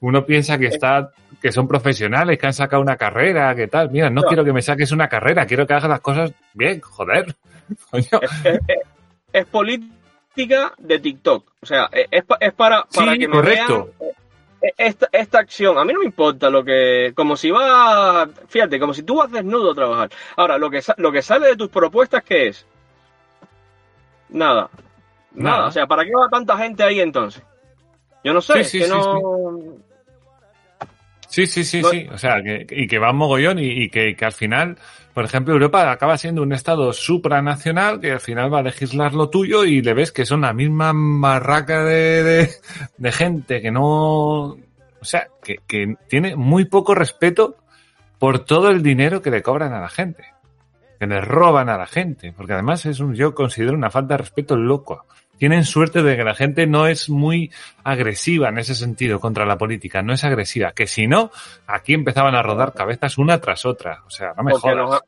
Uno 0.00 0.24
piensa 0.24 0.58
que 0.58 0.66
está, 0.66 1.10
que 1.40 1.52
son 1.52 1.66
profesionales, 1.66 2.38
que 2.38 2.46
han 2.46 2.52
sacado 2.52 2.82
una 2.82 2.96
carrera, 2.96 3.54
que 3.54 3.66
tal. 3.68 3.90
Mira, 3.90 4.10
no 4.10 4.22
No. 4.22 4.28
quiero 4.28 4.44
que 4.44 4.52
me 4.52 4.62
saques 4.62 4.92
una 4.92 5.08
carrera, 5.08 5.46
quiero 5.46 5.66
que 5.66 5.72
hagas 5.74 5.88
las 5.88 6.00
cosas 6.00 6.32
bien, 6.54 6.80
joder. 6.80 7.34
Coño. 7.90 8.04
Es, 8.22 8.44
es- 8.44 8.60
es- 8.68 8.78
es 9.32 9.46
política 9.46 10.72
de 10.78 10.98
TikTok. 10.98 11.52
O 11.62 11.66
sea, 11.66 11.88
es, 11.92 12.06
es 12.10 12.24
es 12.40 12.52
para, 12.54 12.84
para 12.84 13.12
Sí, 13.12 13.18
que 13.18 13.28
me 13.28 13.34
correcto. 13.36 13.90
vean 14.00 14.12
eh, 14.62 14.72
esta, 14.76 15.08
esta 15.12 15.38
acción. 15.38 15.78
A 15.78 15.84
mí 15.84 15.92
no 15.92 16.00
me 16.00 16.04
importa 16.06 16.50
lo 16.50 16.64
que. 16.64 17.12
Como 17.14 17.36
si 17.36 17.50
va. 17.50 18.28
Fíjate, 18.48 18.80
como 18.80 18.92
si 18.92 19.02
tú 19.04 19.16
vas 19.16 19.30
desnudo 19.30 19.70
a 19.70 19.74
trabajar. 19.74 20.10
Ahora, 20.36 20.58
lo 20.58 20.68
que, 20.68 20.80
lo 20.96 21.12
que 21.12 21.22
sale 21.22 21.46
de 21.46 21.56
tus 21.56 21.68
propuestas, 21.68 22.22
¿qué 22.24 22.48
es? 22.48 22.66
Nada. 24.30 24.68
Nada. 25.32 25.56
Nada. 25.58 25.66
O 25.68 25.70
sea, 25.72 25.86
¿para 25.86 26.04
qué 26.04 26.10
va 26.12 26.28
tanta 26.28 26.56
gente 26.58 26.82
ahí 26.82 27.00
entonces? 27.00 27.42
Yo 28.24 28.32
no 28.34 28.40
sé, 28.40 28.64
Sí, 28.64 28.70
sí, 28.70 28.78
que 28.80 28.84
sí, 28.86 28.90
no. 28.90 29.76
Sí, 31.30 31.46
sí, 31.46 31.64
sí, 31.64 31.80
No- 31.80 31.88
sí. 31.90 32.06
O 32.12 32.18
sea, 32.18 32.42
que, 32.42 32.66
y 32.70 32.86
que 32.86 32.98
va 32.98 33.12
un 33.12 33.16
mogollón 33.18 33.58
y, 33.58 33.84
y 33.84 33.88
que, 33.88 34.14
que 34.16 34.24
al 34.24 34.32
final, 34.32 34.76
por 35.14 35.24
ejemplo, 35.24 35.54
Europa 35.54 35.90
acaba 35.90 36.18
siendo 36.18 36.42
un 36.42 36.52
estado 36.52 36.92
supranacional 36.92 38.00
que 38.00 38.12
al 38.12 38.20
final 38.20 38.52
va 38.52 38.58
a 38.58 38.62
legislar 38.62 39.14
lo 39.14 39.30
tuyo 39.30 39.64
y 39.64 39.80
le 39.80 39.94
ves 39.94 40.10
que 40.12 40.26
son 40.26 40.40
la 40.42 40.52
misma 40.52 40.92
marraca 40.92 41.84
de, 41.84 42.22
de, 42.24 42.50
de 42.98 43.12
gente 43.12 43.62
que 43.62 43.70
no... 43.70 44.56
O 45.02 45.04
sea, 45.04 45.28
que, 45.42 45.60
que 45.66 45.94
tiene 46.08 46.36
muy 46.36 46.66
poco 46.66 46.94
respeto 46.94 47.56
por 48.18 48.40
todo 48.44 48.68
el 48.68 48.82
dinero 48.82 49.22
que 49.22 49.30
le 49.30 49.40
cobran 49.42 49.72
a 49.72 49.80
la 49.80 49.88
gente. 49.88 50.24
Que 50.98 51.06
le 51.06 51.22
roban 51.22 51.70
a 51.70 51.78
la 51.78 51.86
gente. 51.86 52.34
Porque 52.36 52.52
además 52.52 52.84
es 52.84 53.00
un, 53.00 53.14
yo 53.14 53.34
considero 53.34 53.72
una 53.74 53.88
falta 53.90 54.14
de 54.14 54.18
respeto 54.18 54.56
loco. 54.56 55.06
Tienen 55.40 55.64
suerte 55.64 56.02
de 56.02 56.18
que 56.18 56.22
la 56.22 56.34
gente 56.34 56.66
no 56.66 56.86
es 56.86 57.08
muy 57.08 57.50
agresiva 57.82 58.50
en 58.50 58.58
ese 58.58 58.74
sentido 58.74 59.20
contra 59.20 59.46
la 59.46 59.56
política, 59.56 60.02
no 60.02 60.12
es 60.12 60.22
agresiva. 60.22 60.72
Que 60.72 60.86
si 60.86 61.06
no, 61.06 61.30
aquí 61.66 61.94
empezaban 61.94 62.34
a 62.34 62.42
rodar 62.42 62.74
cabezas 62.74 63.16
una 63.16 63.40
tras 63.40 63.64
otra. 63.64 64.02
O 64.06 64.10
sea, 64.10 64.34
no 64.36 64.42
me 64.42 64.50
Porque 64.52 64.68
jodas. 64.68 65.00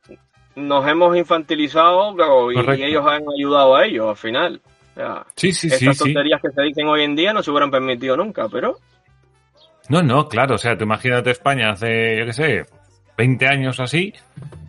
nos, 0.55 0.87
hemos 0.87 1.15
infantilizado 1.15 2.51
y, 2.51 2.57
ellos 2.83 3.05
han 3.05 3.21
ayudado 3.37 3.75
a 3.75 3.85
ellos 3.85 4.09
al 4.09 4.17
final. 4.17 4.59
O 4.93 4.95
sea, 4.95 5.23
Sí, 5.35 5.51
sí, 5.53 5.69
sí, 5.69 5.75
Estas 5.85 5.97
sí. 5.99 6.03
tonterías 6.05 6.41
que 6.41 6.49
se 6.49 6.61
dicen 6.63 6.87
hoy 6.87 7.03
en 7.03 7.15
día 7.15 7.31
no 7.31 7.43
se 7.43 7.51
hubieran 7.51 7.69
permitido 7.69 8.17
nunca, 8.17 8.49
pero 8.49 8.79
No, 9.89 10.01
no, 10.01 10.27
claro. 10.27 10.55
O 10.55 10.57
sea, 10.57 10.75
tú 10.75 10.85
imagínate 10.85 11.29
España 11.29 11.69
hace, 11.69 12.17
yo 12.17 12.25
qué 12.25 12.33
sé, 12.33 12.65
20 13.19 13.47
años 13.47 13.79
así, 13.79 14.11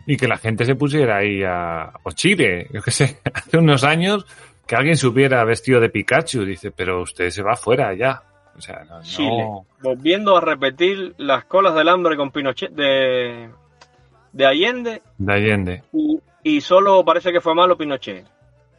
y 0.05 0.15
que 0.15 0.27
la 0.27 0.37
gente 0.37 0.63
se 0.63 0.75
pusiera 0.75 1.17
ahí 1.17 1.41
a... 1.43 1.91
O 2.03 2.11
Chile, 2.11 2.67
yo 2.71 2.83
qué 2.83 2.91
sé, 2.91 3.17
hace 3.33 3.57
unos 3.57 3.83
años 3.83 4.27
que 4.67 4.75
alguien 4.75 4.95
se 4.97 5.07
hubiera 5.07 5.43
vestido 5.43 5.79
de 5.79 5.89
Pikachu. 5.89 6.43
Dice, 6.45 6.71
pero 6.71 7.01
usted 7.01 7.29
se 7.29 7.43
va 7.43 7.53
afuera 7.53 7.93
ya. 7.93 8.21
O 8.57 8.61
sea, 8.61 8.83
no... 8.85 9.01
Chile, 9.01 9.29
no- 9.43 9.65
volviendo 9.81 10.37
a 10.37 10.41
repetir 10.41 11.13
las 11.17 11.45
colas 11.45 11.75
del 11.75 11.89
hambre 11.89 12.15
con 12.15 12.31
Pinochet 12.31 12.71
de, 12.71 13.49
de 14.31 14.45
Allende 14.45 15.01
De 15.17 15.33
Allende. 15.33 15.83
y, 15.93 16.19
y 16.43 16.61
solo 16.61 17.03
parece 17.03 17.31
que 17.33 17.41
fue 17.41 17.53
malo 17.53 17.77
Pinochet. 17.77 18.25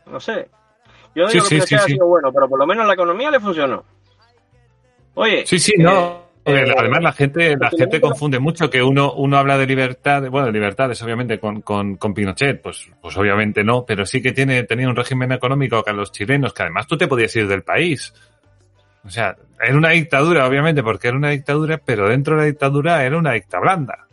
No 0.07 0.19
sé. 0.19 0.49
Yo 1.15 1.25
no 1.25 1.29
digo 1.31 1.45
sí, 1.45 1.49
que 1.51 1.55
Pinochet 1.57 1.69
sí, 1.69 1.75
ha 1.75 1.81
sido 1.81 2.07
bueno, 2.07 2.33
pero 2.33 2.49
por 2.49 2.59
lo 2.59 2.67
menos 2.67 2.87
la 2.87 2.95
economía 2.95 3.31
le 3.31 3.39
funcionó. 3.41 3.85
Oye, 5.15 5.47
Sí, 5.47 5.59
sí, 5.59 5.73
eh, 5.79 5.83
no. 5.83 6.26
Eh, 6.47 6.75
Además 6.79 7.03
la 7.03 7.13
gente, 7.13 7.57
la 7.59 7.71
gente 7.71 8.01
confunde 8.01 8.39
mucho 8.39 8.71
que 8.71 8.81
uno, 8.81 9.13
uno 9.15 9.37
habla 9.37 9.59
de 9.59 9.67
libertad, 9.67 10.23
bueno, 10.31 10.47
de 10.47 10.53
libertades 10.53 11.03
obviamente 11.03 11.41
con, 11.41 11.61
con, 11.63 11.97
con 11.97 12.15
Pinochet, 12.15 12.63
pues, 12.63 12.89
pues 13.03 13.17
obviamente 13.17 13.65
no, 13.65 13.85
pero 13.85 14.07
sí 14.07 14.23
que 14.23 14.31
tiene, 14.31 14.63
tenía 14.63 14.89
un 14.89 14.95
régimen 14.95 15.33
económico 15.33 15.83
que 15.83 15.91
a 15.91 15.93
los 15.93 16.13
chilenos, 16.13 16.55
que 16.55 16.63
además 16.63 16.87
tú 16.87 16.97
te 16.97 17.09
podías 17.09 17.35
ir 17.35 17.49
del 17.49 17.65
país. 17.65 18.15
O 19.05 19.11
sea, 19.11 19.37
era 19.61 19.77
una 19.77 19.91
dictadura, 19.91 20.47
obviamente, 20.47 20.85
porque 20.85 21.09
era 21.09 21.17
una 21.17 21.31
dictadura, 21.31 21.79
pero 21.85 22.09
dentro 22.09 22.37
de 22.37 22.43
la 22.43 22.47
dictadura 22.47 23.05
era 23.05 23.19
una 23.19 23.33
dicta 23.33 23.59
blanda. 23.59 24.07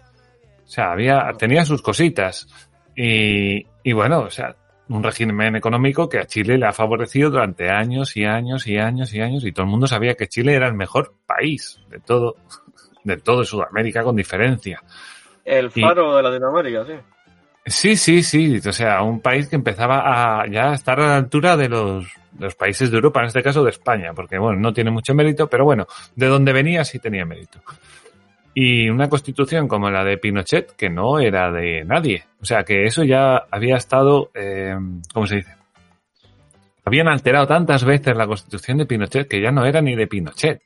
O 0.64 0.68
sea, 0.68 0.92
había, 0.92 1.32
tenía 1.38 1.66
sus 1.66 1.84
cositas. 1.84 2.48
Y, 2.96 3.66
y 3.84 3.94
bueno, 3.94 4.22
o 4.22 4.30
sea, 4.30 4.56
un 4.94 5.04
régimen 5.04 5.56
económico 5.56 6.08
que 6.08 6.20
a 6.20 6.26
Chile 6.26 6.58
le 6.58 6.66
ha 6.66 6.74
favorecido 6.74 7.30
durante 7.30 7.70
años 7.70 8.16
y 8.16 8.26
años 8.26 8.68
y 8.68 8.78
años 8.78 9.14
y 9.14 9.22
años 9.22 9.44
y 9.46 9.52
todo 9.52 9.66
el 9.66 9.72
mundo 9.72 9.88
sabía 9.88 10.16
que 10.16 10.28
Chile 10.28 10.54
era 10.54 10.68
el 10.68 10.74
mejor 10.76 11.14
país 11.26 11.80
de 11.90 12.00
todo, 12.00 12.36
de 13.04 13.18
todo 13.18 13.44
Sudamérica 13.44 14.04
con 14.04 14.16
diferencia. 14.16 14.82
el 15.46 15.72
y- 15.74 15.82
faro 15.82 16.16
de 16.16 16.24
Latinoamérica, 16.24 16.86
sí. 16.86 16.94
Sí, 17.66 17.96
sí, 17.96 18.24
sí, 18.24 18.60
o 18.68 18.74
sea, 18.74 19.02
un 19.04 19.22
país 19.22 19.48
que 19.48 19.56
empezaba 19.56 20.42
a 20.42 20.48
ya 20.48 20.74
estar 20.74 21.00
a 21.00 21.08
la 21.08 21.16
altura 21.16 21.56
de 21.56 21.70
los, 21.70 22.04
de 22.34 22.46
los 22.46 22.56
países 22.56 22.92
de 22.92 22.98
Europa, 22.98 23.22
en 23.22 23.28
este 23.28 23.42
caso 23.42 23.64
de 23.64 23.70
España, 23.70 24.12
porque 24.14 24.38
bueno, 24.38 24.60
no 24.60 24.74
tiene 24.74 24.92
mucho 24.92 25.14
mérito, 25.16 25.48
pero 25.48 25.64
bueno, 25.64 25.88
de 26.14 26.28
donde 26.28 26.52
venía 26.52 26.84
sí 26.84 27.00
tenía 27.00 27.24
mérito. 27.26 27.62
Y 28.56 28.90
una 28.90 29.10
constitución 29.10 29.68
como 29.68 29.90
la 29.90 30.04
de 30.04 30.18
Pinochet, 30.18 30.76
que 30.76 30.90
no 30.90 31.20
era 31.20 31.52
de 31.52 31.84
nadie. 31.86 32.24
O 32.40 32.46
sea, 32.46 32.64
que 32.64 32.86
eso 32.86 33.04
ya 33.04 33.44
había 33.50 33.78
estado, 33.78 34.30
eh, 34.36 34.76
¿cómo 35.12 35.26
se 35.26 35.38
dice? 35.38 35.56
Habían 36.86 37.08
alterado 37.08 37.48
tantas 37.48 37.84
veces 37.84 38.16
la 38.16 38.28
constitución 38.28 38.78
de 38.78 38.86
Pinochet 38.86 39.28
que 39.28 39.42
ya 39.42 39.52
no 39.52 39.66
era 39.66 39.82
ni 39.82 39.96
de 39.96 40.08
Pinochet. 40.08 40.62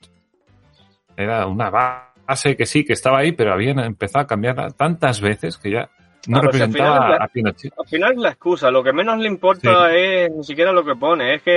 Era 1.16 1.46
una 1.46 1.70
base 1.70 2.56
que 2.56 2.66
sí, 2.66 2.84
que 2.84 2.92
estaba 2.92 3.20
ahí, 3.20 3.32
pero 3.32 3.52
habían 3.52 3.78
empezado 3.78 4.24
a 4.24 4.26
cambiarla 4.26 4.70
tantas 4.70 5.20
veces 5.20 5.56
que 5.56 5.70
ya 5.70 5.90
no 6.26 6.40
Claro, 6.40 6.52
si 6.56 6.62
al 6.62 6.72
final 6.72 7.12
a 7.22 7.28
Pinochet. 7.28 7.72
Al 7.78 7.86
final 7.86 8.12
es 8.12 8.18
la 8.18 8.28
excusa, 8.30 8.70
lo 8.70 8.82
que 8.82 8.92
menos 8.92 9.18
le 9.18 9.28
importa 9.28 9.94
es 9.94 10.30
ni 10.30 10.44
siquiera 10.44 10.72
lo 10.72 10.84
que 10.84 10.94
pone, 10.96 11.34
es 11.36 11.42
que 11.42 11.52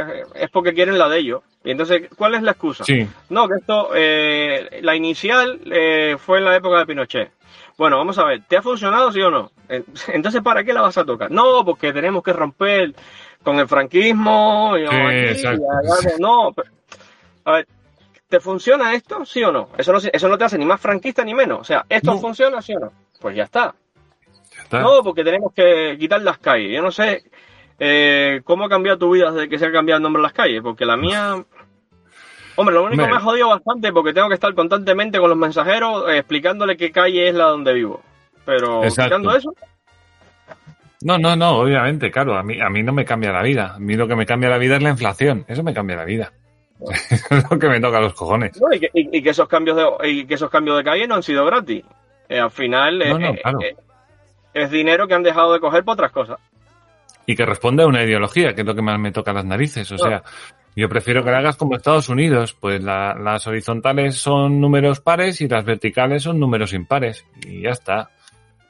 eh, 0.00 0.24
es 0.34 0.50
porque 0.50 0.74
quieren 0.74 0.98
la 0.98 1.08
de 1.08 1.18
ellos. 1.18 1.42
Y 1.64 1.70
entonces, 1.70 2.08
¿cuál 2.16 2.34
es 2.34 2.42
la 2.42 2.50
excusa? 2.52 2.84
Sí, 2.84 3.06
No, 3.30 3.48
que 3.48 3.54
esto, 3.60 3.90
eh, 3.94 4.80
la 4.82 4.96
inicial 4.96 5.60
eh, 5.70 6.16
fue 6.18 6.38
en 6.38 6.44
la 6.46 6.56
época 6.56 6.78
de 6.78 6.86
Pinochet. 6.86 7.30
Bueno, 7.78 7.96
vamos 7.96 8.18
a 8.18 8.24
ver, 8.24 8.42
¿te 8.46 8.56
ha 8.56 8.62
funcionado 8.62 9.12
sí 9.12 9.20
o 9.22 9.30
no? 9.30 9.50
Entonces, 10.08 10.42
¿para 10.42 10.62
qué 10.64 10.72
la 10.72 10.82
vas 10.82 10.98
a 10.98 11.04
tocar? 11.04 11.30
No, 11.30 11.64
porque 11.64 11.92
tenemos 11.92 12.22
que 12.22 12.32
romper 12.32 12.92
con 13.42 13.58
el 13.58 13.66
franquismo. 13.68 14.76
Y, 14.78 14.84
no, 14.84 14.90
Sí, 14.90 14.96
aquí, 14.96 15.16
exacto. 15.30 15.62
y 15.62 15.88
allá, 15.88 16.16
no, 16.18 16.52
pero- 16.54 16.68
a 17.44 17.52
ver, 17.52 17.66
¿te 18.28 18.40
funciona 18.40 18.92
esto 18.94 19.24
sí 19.24 19.42
o 19.42 19.50
no? 19.50 19.70
Eso 19.78 19.92
no, 19.92 19.98
eso 19.98 20.28
no 20.28 20.38
te 20.38 20.44
hace 20.44 20.58
ni 20.58 20.64
más 20.64 20.80
franquista 20.80 21.24
ni 21.24 21.34
menos. 21.34 21.60
O 21.60 21.64
sea, 21.64 21.84
¿esto 21.88 22.12
No. 22.12 22.18
funciona 22.18 22.60
sí 22.62 22.74
o 22.74 22.80
no? 22.80 22.92
Pues 23.20 23.34
ya 23.36 23.44
está. 23.44 23.74
No, 24.70 25.02
porque 25.02 25.22
tenemos 25.24 25.52
que 25.52 25.96
quitar 25.98 26.22
las 26.22 26.38
calles. 26.38 26.74
Yo 26.74 26.82
no 26.82 26.90
sé 26.90 27.22
eh, 27.78 28.40
cómo 28.44 28.64
ha 28.64 28.68
cambiado 28.68 28.98
tu 28.98 29.10
vida 29.10 29.30
desde 29.30 29.48
que 29.48 29.58
se 29.58 29.66
ha 29.66 29.72
cambiado 29.72 29.98
el 29.98 30.02
nombre 30.02 30.20
de 30.20 30.24
las 30.24 30.32
calles, 30.32 30.60
porque 30.62 30.84
la 30.86 30.96
mía... 30.96 31.34
Hombre, 32.56 32.74
lo 32.74 32.82
único 32.84 33.02
Hombre. 33.02 33.12
me 33.14 33.16
ha 33.18 33.24
jodido 33.24 33.48
bastante 33.48 33.92
porque 33.92 34.12
tengo 34.12 34.28
que 34.28 34.34
estar 34.34 34.54
constantemente 34.54 35.18
con 35.18 35.30
los 35.30 35.38
mensajeros 35.38 36.04
eh, 36.10 36.18
explicándole 36.18 36.76
qué 36.76 36.92
calle 36.92 37.28
es 37.28 37.34
la 37.34 37.44
donde 37.44 37.72
vivo. 37.72 38.02
Pero 38.44 38.84
Exacto. 38.84 39.16
quitando 39.16 39.34
eso, 39.36 39.54
No, 41.02 41.18
no, 41.18 41.34
no, 41.34 41.58
obviamente, 41.58 42.10
claro, 42.10 42.36
a 42.36 42.42
mí, 42.42 42.60
a 42.60 42.68
mí 42.68 42.82
no 42.82 42.92
me 42.92 43.04
cambia 43.04 43.32
la 43.32 43.42
vida. 43.42 43.74
A 43.74 43.78
mí 43.78 43.94
lo 43.96 44.06
que 44.06 44.16
me 44.16 44.26
cambia 44.26 44.50
la 44.50 44.58
vida 44.58 44.76
es 44.76 44.82
la 44.82 44.90
inflación. 44.90 45.44
Eso 45.48 45.62
me 45.62 45.72
cambia 45.74 45.96
la 45.96 46.04
vida. 46.04 46.32
Eso 47.10 47.26
es 47.36 47.50
lo 47.50 47.58
que 47.58 47.68
me 47.68 47.80
toca 47.80 48.00
los 48.00 48.12
cojones. 48.14 48.60
¿no? 48.60 48.72
y, 48.74 48.80
que, 48.80 48.90
y- 48.92 49.22
que 49.22 49.30
esos 49.30 49.48
cambios 49.48 49.76
de 49.76 50.08
y 50.10 50.26
que 50.26 50.34
esos 50.34 50.50
cambios 50.50 50.76
de 50.76 50.84
calle 50.84 51.06
no 51.06 51.14
han 51.14 51.22
sido 51.22 51.44
gratis. 51.46 51.84
Eh, 52.28 52.38
al 52.38 52.50
final, 52.50 52.98
No, 52.98 53.18
no, 53.18 53.34
claro. 53.34 53.58
Es 54.54 54.70
dinero 54.70 55.06
que 55.08 55.14
han 55.14 55.22
dejado 55.22 55.52
de 55.52 55.60
coger 55.60 55.84
por 55.84 55.94
otras 55.94 56.12
cosas. 56.12 56.38
Y 57.26 57.36
que 57.36 57.46
responde 57.46 57.82
a 57.84 57.86
una 57.86 58.02
ideología, 58.02 58.54
que 58.54 58.62
es 58.62 58.66
lo 58.66 58.74
que 58.74 58.82
más 58.82 58.98
me 58.98 59.12
toca 59.12 59.32
las 59.32 59.44
narices. 59.44 59.90
O 59.92 59.98
sea, 59.98 60.22
yo 60.74 60.88
prefiero 60.88 61.22
que 61.22 61.30
la 61.30 61.38
hagas 61.38 61.56
como 61.56 61.76
Estados 61.76 62.08
Unidos, 62.08 62.56
pues 62.58 62.82
la- 62.82 63.14
las 63.14 63.46
horizontales 63.46 64.16
son 64.16 64.60
números 64.60 65.00
pares 65.00 65.40
y 65.40 65.48
las 65.48 65.64
verticales 65.64 66.22
son 66.24 66.40
números 66.40 66.72
impares. 66.72 67.24
Y 67.46 67.62
ya 67.62 67.70
está. 67.70 68.10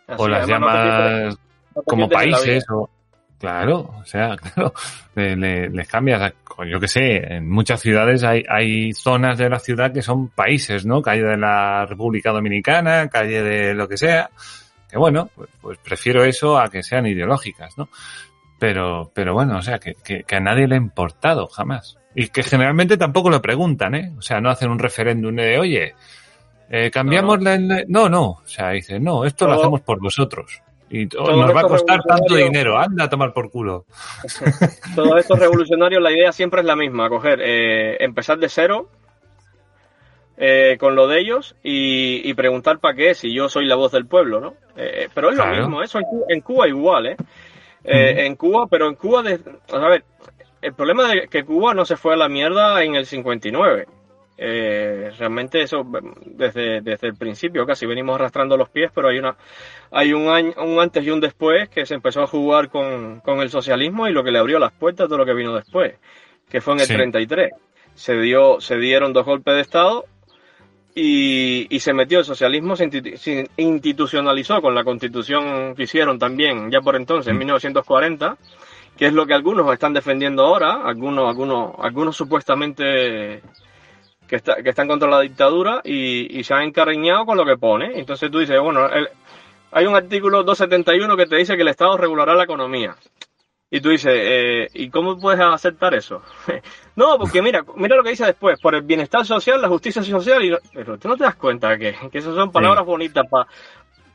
Así, 0.07 0.23
o 0.23 0.29
las 0.29 0.47
llamas 0.47 1.39
no 1.75 1.83
como 1.87 2.09
países 2.09 2.65
o 2.71 2.91
claro 3.39 3.95
o 3.99 4.05
sea 4.05 4.37
claro 4.55 4.75
le, 5.15 5.37
le- 5.37 5.71
les 5.71 5.89
cambias 5.89 6.21
a- 6.21 6.65
yo 6.65 6.79
que 6.79 6.87
sé 6.89 7.17
en 7.37 7.49
muchas 7.49 7.81
ciudades 7.81 8.23
hay 8.25 8.45
hay 8.49 8.93
zonas 8.93 9.39
de 9.39 9.49
la 9.49 9.59
ciudad 9.59 9.93
que 9.93 10.03
son 10.03 10.29
países 10.29 10.85
no 10.85 11.01
calle 11.01 11.23
de 11.23 11.37
la 11.39 11.87
República 11.87 12.31
Dominicana 12.31 13.09
calle 13.09 13.43
de 13.43 13.75
lo 13.75 13.89
que 13.89 13.97
sea 13.97 14.29
que 14.93 14.99
bueno 14.99 15.31
pues, 15.35 15.49
pues 15.61 15.79
prefiero 15.79 16.23
eso 16.23 16.57
a 16.59 16.69
que 16.69 16.83
sean 16.85 17.07
ideológicas 17.07 17.77
no 17.79 17.89
pero 18.61 19.11
pero 19.13 19.35
bueno 19.35 19.57
o 19.59 19.63
sea 19.63 19.79
que, 19.79 19.95
que, 19.95 20.23
que 20.23 20.37
a 20.37 20.41
nadie 20.41 20.69
le 20.69 20.77
ha 20.77 20.79
importado 20.79 21.49
jamás. 21.49 21.97
Y 22.15 22.29
que 22.29 22.43
generalmente 22.43 22.99
tampoco 22.99 23.31
lo 23.31 23.41
preguntan 23.41 23.95
eh 23.95 24.13
o 24.19 24.23
sea 24.23 24.41
no 24.41 24.51
hacen 24.51 24.71
un 24.71 24.79
referéndum 24.79 25.35
de 25.35 25.59
oye 25.59 25.95
eh, 26.71 26.91
cambiamos 26.91 27.39
No, 27.39 27.45
la 27.45 27.57
la- 27.59 27.85
no 27.89 28.09
no. 28.09 28.23
O 28.31 28.43
sea 28.47 28.71
dice 28.71 29.01
no 29.01 29.25
esto 29.25 29.47
lo 29.47 29.53
Todo- 29.55 29.63
hacemos 29.63 29.81
por 29.81 29.99
vosotros. 30.01 30.61
Y 30.95 31.07
to- 31.07 31.25
todos 31.25 31.39
nos 31.39 31.57
va 31.57 31.61
a 31.61 31.65
costar 31.65 32.03
tanto 32.03 32.35
dinero. 32.35 32.79
Anda 32.79 33.05
a 33.05 33.09
tomar 33.09 33.33
por 33.33 33.51
culo 33.51 33.87
Todos 34.95 35.19
estos 35.21 35.39
revolucionarios, 35.45 36.03
la 36.03 36.13
idea 36.13 36.33
siempre 36.33 36.61
es 36.61 36.67
la 36.67 36.77
misma, 36.77 37.09
coger, 37.09 37.41
eh, 37.43 37.97
empezar 38.05 38.39
de 38.39 38.49
cero 38.51 38.91
eh, 40.45 40.77
con 40.81 40.97
lo 40.97 41.07
de 41.07 41.21
ellos 41.21 41.55
y, 41.63 42.29
y 42.29 42.35
preguntar 42.35 42.81
para 42.81 42.95
qué, 42.97 43.15
si 43.15 43.33
yo 43.33 43.49
soy 43.49 43.65
la 43.67 43.77
voz 43.77 43.93
del 43.93 44.07
pueblo, 44.07 44.41
¿no? 44.41 44.55
Eh, 44.77 45.09
pero 45.15 45.31
es 45.31 45.37
lo 45.37 45.45
mismo, 45.61 45.83
eso 45.85 45.99
en, 45.99 46.05
Cu- 46.05 46.25
en 46.29 46.41
Cuba 46.41 46.67
igual, 46.67 47.07
¿eh? 47.07 47.17
Eh, 47.85 48.27
En 48.27 48.35
Cuba, 48.35 48.67
pero 48.69 48.89
en 48.89 48.97
Cuba, 48.97 49.23
de, 49.23 49.39
a 49.73 49.89
ver, 49.89 50.03
el 50.61 50.73
problema 50.75 51.09
de 51.09 51.29
que 51.29 51.45
Cuba 51.45 51.75
no 51.75 51.85
se 51.85 51.97
fue 51.97 52.15
a 52.15 52.17
la 52.17 52.29
mierda 52.29 52.83
en 52.83 52.97
el 52.97 53.07
59. 53.07 53.87
Eh, 54.45 55.11
realmente 55.19 55.63
eso 55.63 55.87
desde, 56.25 56.81
desde 56.81 57.07
el 57.09 57.15
principio 57.15 57.65
casi 57.67 57.87
venimos 57.87 58.17
arrastrando 58.17 58.57
los 58.57 58.69
pies, 58.69 58.91
pero 58.93 59.09
hay 59.09 59.19
una 59.19 59.37
hay 59.93 60.13
un 60.13 60.29
año, 60.29 60.53
un 60.59 60.81
antes 60.81 61.05
y 61.05 61.11
un 61.11 61.21
después 61.21 61.69
que 61.69 61.87
se 61.87 61.95
empezó 61.95 62.23
a 62.23 62.27
jugar 62.27 62.69
con, 62.69 63.21
con 63.21 63.41
el 63.41 63.51
socialismo 63.51 64.09
y 64.09 64.13
lo 64.13 64.25
que 64.25 64.33
le 64.33 64.39
abrió 64.41 64.59
las 64.59 64.73
puertas 64.73 65.05
a 65.05 65.09
todo 65.09 65.19
lo 65.19 65.27
que 65.27 65.35
vino 65.35 65.55
después, 65.55 65.95
que 66.49 66.61
fue 66.61 66.75
en 66.75 66.81
el 66.81 66.87
Sí. 66.87 66.95
33. 66.95 67.53
Se 67.95 68.19
dio, 68.19 68.61
se 68.61 68.77
dieron 68.79 69.13
dos 69.13 69.27
golpes 69.27 69.55
de 69.55 69.61
estado 69.61 70.07
y, 70.95 71.75
y 71.75 71.81
se 71.81 71.93
metió 71.95 72.19
el 72.19 72.25
socialismo, 72.25 72.77
se 72.77 72.85
institu- 72.89 73.17
se 73.17 73.49
institucionalizó 73.57 74.61
con 74.61 74.75
la 74.75 74.85
constitución 74.85 75.75
que 75.75 75.85
hicieron 75.85 76.19
también 76.19 76.71
ya 76.71 76.81
por 76.81 76.97
entonces, 76.97 77.31
en 77.31 77.39
1940, 77.39 78.37
que 78.97 79.07
es 79.07 79.13
lo 79.13 79.25
que 79.27 79.35
algunos 79.35 79.73
están 79.73 79.95
defendiendo 79.95 80.45
ahora, 80.45 80.83
algunos, 80.85 81.29
algunos, 81.29 81.73
algunos 81.79 82.17
supuestamente 82.17 83.43
que, 84.29 84.37
está- 84.37 84.63
que 84.63 84.69
están 84.71 84.89
contra 84.89 85.09
la 85.09 85.21
dictadura 85.21 85.81
y, 85.85 86.39
y 86.39 86.45
se 86.45 86.53
han 86.55 86.63
encariñado 86.63 87.25
con 87.27 87.39
lo 87.39 87.45
que 87.47 87.57
pone. 87.57 87.99
Entonces 87.99 88.31
tú 88.31 88.39
dices, 88.41 88.61
bueno, 88.61 88.87
el- 88.89 89.09
hay 89.75 89.87
un 89.87 89.95
artículo 89.97 90.43
271 90.43 91.17
que 91.17 91.27
te 91.27 91.37
dice 91.37 91.57
que 91.57 91.63
el 91.63 91.69
Estado 91.69 91.97
regulará 91.97 92.35
la 92.35 92.45
economía. 92.45 92.95
Y 93.75 93.81
tú 93.81 93.89
dices, 93.89 94.13
eh, 94.15 94.69
¿y 94.75 94.91
cómo 94.91 95.19
puedes 95.19 95.41
aceptar 95.41 95.95
eso? 95.95 96.23
no, 96.97 97.19
porque 97.19 97.41
mira, 97.41 97.65
mira 97.77 97.97
lo 97.97 98.03
que 98.05 98.11
dice 98.11 98.27
después, 98.27 98.61
por 98.61 98.75
el 98.75 98.83
bienestar 98.83 99.25
social, 99.25 99.63
la 99.63 99.69
justicia 99.69 100.03
social, 100.03 100.45
y 100.45 100.51
no- 100.51 100.59
pero 100.75 100.99
tú 100.99 101.09
no 101.09 101.17
te 101.17 101.25
das 101.25 101.37
cuenta 101.37 101.79
que, 101.79 101.97
que 102.13 102.19
esas 102.19 102.35
son 102.35 102.53
palabras 102.53 102.85
bonitas 102.85 103.25
para 103.31 103.47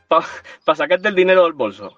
pa, 0.07 0.75
sacarte 0.75 1.07
el 1.07 1.15
dinero 1.15 1.43
del 1.43 1.53
bolso. 1.53 1.97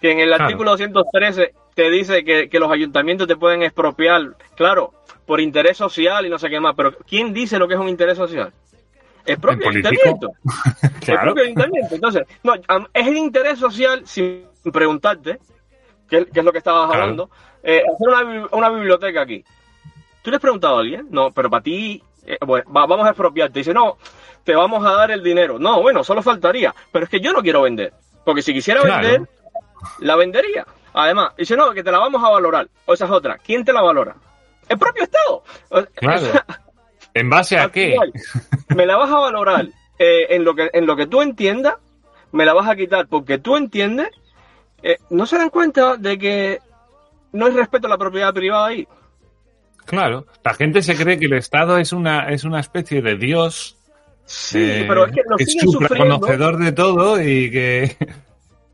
Que 0.00 0.12
en 0.12 0.20
el 0.20 0.28
Claro. 0.28 0.44
artículo 0.44 0.70
213 0.70 1.52
te 1.74 1.90
dice 1.90 2.24
que, 2.24 2.48
que 2.48 2.58
los 2.58 2.70
ayuntamientos 2.72 3.28
te 3.28 3.36
pueden 3.36 3.62
expropiar, 3.62 4.34
claro, 4.56 4.94
por 5.26 5.42
interés 5.42 5.76
social 5.76 6.24
y 6.24 6.30
no 6.30 6.38
sé 6.38 6.48
qué 6.48 6.58
más, 6.58 6.74
pero 6.74 6.96
¿quién 7.06 7.34
dice 7.34 7.58
lo 7.58 7.68
que 7.68 7.74
es 7.74 7.80
un 7.80 7.90
interés 7.90 8.16
social? 8.16 8.50
El 9.26 9.38
propio 9.38 9.64
político. 9.64 9.88
ayuntamiento. 9.88 10.32
El 10.82 11.00
claro 11.00 11.22
propio 11.34 11.44
ayuntamiento. 11.44 11.94
Entonces, 11.94 12.22
no, 12.42 12.54
es 12.54 13.06
el 13.06 13.16
interés 13.18 13.58
social, 13.58 14.06
sin 14.06 14.46
preguntarte, 14.72 15.38
qué, 16.08 16.26
qué 16.26 16.40
es 16.40 16.44
lo 16.44 16.52
que 16.52 16.58
estabas 16.58 16.86
Claro. 16.88 17.02
hablando, 17.02 17.30
eh, 17.62 17.82
hacer 17.92 18.08
una, 18.08 18.46
una 18.52 18.68
biblioteca 18.70 19.22
aquí. 19.22 19.44
¿Tú 20.22 20.30
le 20.30 20.36
has 20.36 20.42
preguntado 20.42 20.76
a 20.76 20.80
alguien? 20.80 21.06
No, 21.10 21.30
pero 21.30 21.48
para 21.50 21.62
ti, 21.62 22.02
eh, 22.26 22.38
bueno, 22.44 22.70
va- 22.72 22.86
vamos 22.86 23.06
a 23.06 23.10
expropiarte. 23.10 23.58
Dice, 23.60 23.72
no, 23.72 23.96
te 24.44 24.54
vamos 24.54 24.84
a 24.84 24.90
dar 24.92 25.10
el 25.10 25.22
dinero. 25.22 25.58
No, 25.58 25.80
bueno, 25.80 26.02
solo 26.04 26.22
faltaría. 26.22 26.74
Pero 26.92 27.04
es 27.04 27.10
que 27.10 27.20
yo 27.20 27.32
no 27.32 27.40
quiero 27.42 27.62
vender. 27.62 27.92
Porque 28.24 28.42
si 28.42 28.52
quisiera 28.52 28.80
Claro. 28.82 29.06
vender, 29.08 29.28
la 30.00 30.16
vendería. 30.16 30.66
Además, 30.92 31.32
dice, 31.36 31.56
no, 31.56 31.70
que 31.72 31.82
te 31.84 31.92
la 31.92 31.98
vamos 31.98 32.22
a 32.22 32.28
valorar. 32.30 32.68
O 32.86 32.94
esa 32.94 33.04
es 33.06 33.10
otra. 33.10 33.38
¿Quién 33.38 33.64
te 33.64 33.72
la 33.72 33.80
valora? 33.82 34.16
El 34.68 34.78
propio 34.78 35.04
Estado. 35.04 35.42
O- 35.70 35.82
Claro. 35.94 36.20
o 36.20 36.24
sea, 36.24 36.44
en 37.14 37.30
base 37.30 37.58
a 37.58 37.70
qué 37.70 37.92
final, 37.92 38.12
Me 38.76 38.84
la 38.86 38.96
vas 38.96 39.10
a 39.10 39.18
valorar 39.18 39.66
eh, 39.98 40.26
en, 40.34 40.44
lo 40.44 40.54
que, 40.54 40.68
en 40.72 40.86
lo 40.86 40.94
que 40.96 41.06
tú 41.06 41.22
entiendas, 41.22 41.74
me 42.32 42.44
la 42.44 42.52
vas 42.54 42.68
a 42.68 42.76
quitar 42.76 43.06
porque 43.08 43.38
tú 43.38 43.56
entiendes. 43.56 44.08
Eh, 44.82 44.96
¿No 45.10 45.26
se 45.26 45.36
dan 45.38 45.50
cuenta 45.50 45.96
de 45.96 46.18
que 46.18 46.58
no 47.32 47.46
hay 47.46 47.52
respeto 47.52 47.86
a 47.86 47.90
la 47.90 47.98
propiedad 47.98 48.32
privada 48.32 48.66
ahí? 48.66 48.86
claro 49.86 50.26
la 50.44 50.52
gente 50.54 50.82
se 50.82 50.94
cree 50.96 51.18
que 51.18 51.26
el 51.26 51.32
Estado 51.32 51.78
es 51.78 51.92
una 51.92 52.28
es 52.30 52.44
una 52.44 52.60
especie 52.60 53.00
de 53.02 53.16
Dios 53.16 53.74
Sí, 54.26 54.58
eh, 54.62 54.84
pero 54.86 55.06
es 55.06 55.12
que 55.12 55.22
lo 55.26 55.36
que 55.38 55.44
es 55.44 55.56
sufriendo. 55.58 56.18
conocedor 56.20 56.58
de 56.58 56.72
todo 56.72 57.18
y 57.22 57.50
que 57.50 57.96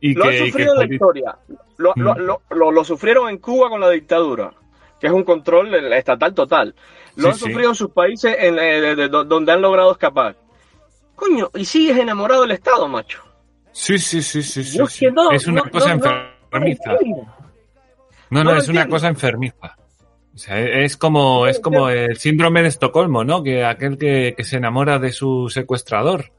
y 0.01 0.13
Lo 0.15 0.25
han 0.25 0.31
que, 0.31 0.39
que 0.39 0.47
sufrido 0.51 0.73
en 0.75 0.79
la 0.89 0.95
historia. 0.95 1.37
Lo, 1.79 1.93
lo- 1.97 2.15
Mm. 2.15 2.19
lo- 2.19 2.43
lo- 2.51 2.71
lo 2.73 2.85
sufrieron 2.85 3.29
en 3.31 3.39
Cuba 3.39 3.69
con 3.71 3.81
la 3.81 3.89
dictadura, 3.89 4.53
que 5.01 5.07
es 5.07 5.13
un 5.13 5.23
control 5.25 5.73
estatal 5.95 6.35
total. 6.35 6.75
Lo 7.17 7.23
Sí, 7.23 7.29
han 7.29 7.35
sí. 7.35 7.41
sufrido 7.47 7.69
en 7.71 7.75
sus 7.77 7.91
países 7.93 8.37
en, 8.39 8.59
eh, 8.59 8.81
de- 8.81 8.97
de- 8.97 9.09
donde 9.09 9.53
han 9.53 9.63
logrado 9.63 9.93
escapar. 9.93 10.37
Coño, 11.15 11.51
y 11.55 11.65
sigues 11.65 11.97
enamorado 11.99 12.43
del 12.43 12.51
Estado, 12.51 12.87
macho. 12.89 13.23
Sí 13.75 13.99
sí 13.99 14.23
sí 14.23 14.43
sí, 14.43 14.65
sí, 14.65 14.81
es 14.83 14.99
que 14.99 15.11
no, 15.11 15.31
es 15.33 15.47
una 15.47 15.63
no, 15.63 15.71
cosa 15.71 15.93
enfermiza 15.93 16.97
no. 18.31 18.43
No, 18.45 18.57
es 18.57 18.69
una 18.69 18.89
cosa 18.89 19.09
enfermiza. 19.09 19.77
O 20.35 20.39
sea, 20.39 20.59
es 20.59 20.97
como, 20.97 21.47
es 21.47 21.61
como 21.61 21.89
el 21.89 22.17
síndrome 22.17 22.63
de 22.63 22.69
Estocolmo, 22.69 23.23
¿no? 23.23 23.43
Que 23.43 23.65
aquel 23.65 23.97
que, 23.97 24.35
que 24.37 24.43
se 24.43 24.57
enamora 24.57 24.99
de 24.99 25.13
su 25.13 25.49
secuestrador. 25.49 26.33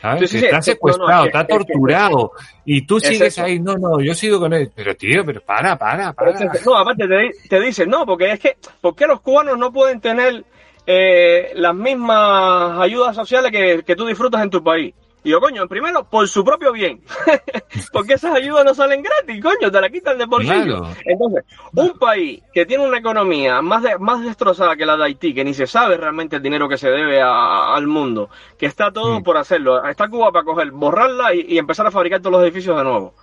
¿Sabes? 0.00 0.30
Sí, 0.30 0.40
secuestrado, 0.62 1.26
no, 1.26 1.40
es 1.40 1.46
que- 1.46 1.52
torturado. 1.54 2.32
y 2.64 2.82
tú 2.86 2.96
es 2.98 3.04
sigues 3.04 3.20
eso. 3.34 3.44
ahí, 3.44 3.58
no, 3.60 3.76
no, 3.76 4.00
yo 4.00 4.14
sigo 4.14 4.38
con 4.40 4.52
él. 4.52 4.70
Pero 4.74 4.94
tío, 4.96 5.24
pero 5.24 5.40
para, 5.40 5.76
para, 5.76 6.12
para. 6.12 6.32
No, 6.64 6.76
aparte 6.76 7.06
te, 7.06 7.30
te 7.48 7.60
dicen, 7.60 7.90
no, 7.90 8.04
porque 8.06 8.32
es 8.32 8.40
que, 8.40 8.56
¿por 8.80 8.94
qué 8.96 9.06
los 9.06 9.20
cubanos 9.20 9.58
no 9.58 9.72
pueden 9.72 10.00
tener 10.00 10.44
eh, 10.86 11.50
las 11.54 11.74
mismas 11.74 12.80
ayudas 12.80 13.14
sociales 13.14 13.50
que, 13.52 13.82
que 13.84 13.96
tú 13.96 14.06
disfrutas 14.06 14.42
en 14.42 14.50
tu 14.50 14.62
país? 14.62 14.94
Y 15.24 15.30
yo, 15.30 15.40
coño, 15.40 15.66
primero, 15.66 16.04
por 16.04 16.28
su 16.28 16.44
propio 16.44 16.72
bien. 16.72 17.02
porque 17.92 18.14
esas 18.14 18.34
ayudas 18.34 18.64
no 18.64 18.72
salen 18.74 19.02
gratis, 19.02 19.42
coño, 19.42 19.70
te 19.70 19.80
la 19.80 19.90
quitan 19.90 20.16
de 20.16 20.26
bolsillo. 20.26 20.78
Claro. 20.78 20.88
Entonces, 21.04 21.44
un 21.74 21.98
país 21.98 22.42
que 22.54 22.64
tiene 22.66 22.86
una 22.86 22.98
economía 22.98 23.60
más, 23.60 23.82
de- 23.82 23.98
más 23.98 24.22
destrozada 24.22 24.76
que 24.76 24.86
la 24.86 24.96
de 24.96 25.04
Haití, 25.04 25.34
que 25.34 25.44
ni 25.44 25.54
se 25.54 25.66
sabe 25.66 25.96
realmente 25.96 26.36
el 26.36 26.42
dinero 26.42 26.68
que 26.68 26.78
se 26.78 26.88
debe 26.90 27.20
a- 27.20 27.74
al 27.74 27.86
mundo, 27.88 28.30
que 28.56 28.66
está 28.66 28.92
todo 28.92 29.18
Mm. 29.20 29.22
por 29.24 29.36
hacerlo, 29.36 29.84
está 29.84 30.08
Cuba 30.08 30.30
para 30.30 30.44
coger, 30.44 30.70
borrarla 30.70 31.34
y, 31.34 31.46
y 31.48 31.58
empezar 31.58 31.86
a 31.86 31.90
fabricar 31.90 32.20
todos 32.20 32.32
los 32.32 32.42
edificios 32.44 32.76
de 32.76 32.84
nuevo. 32.84 33.14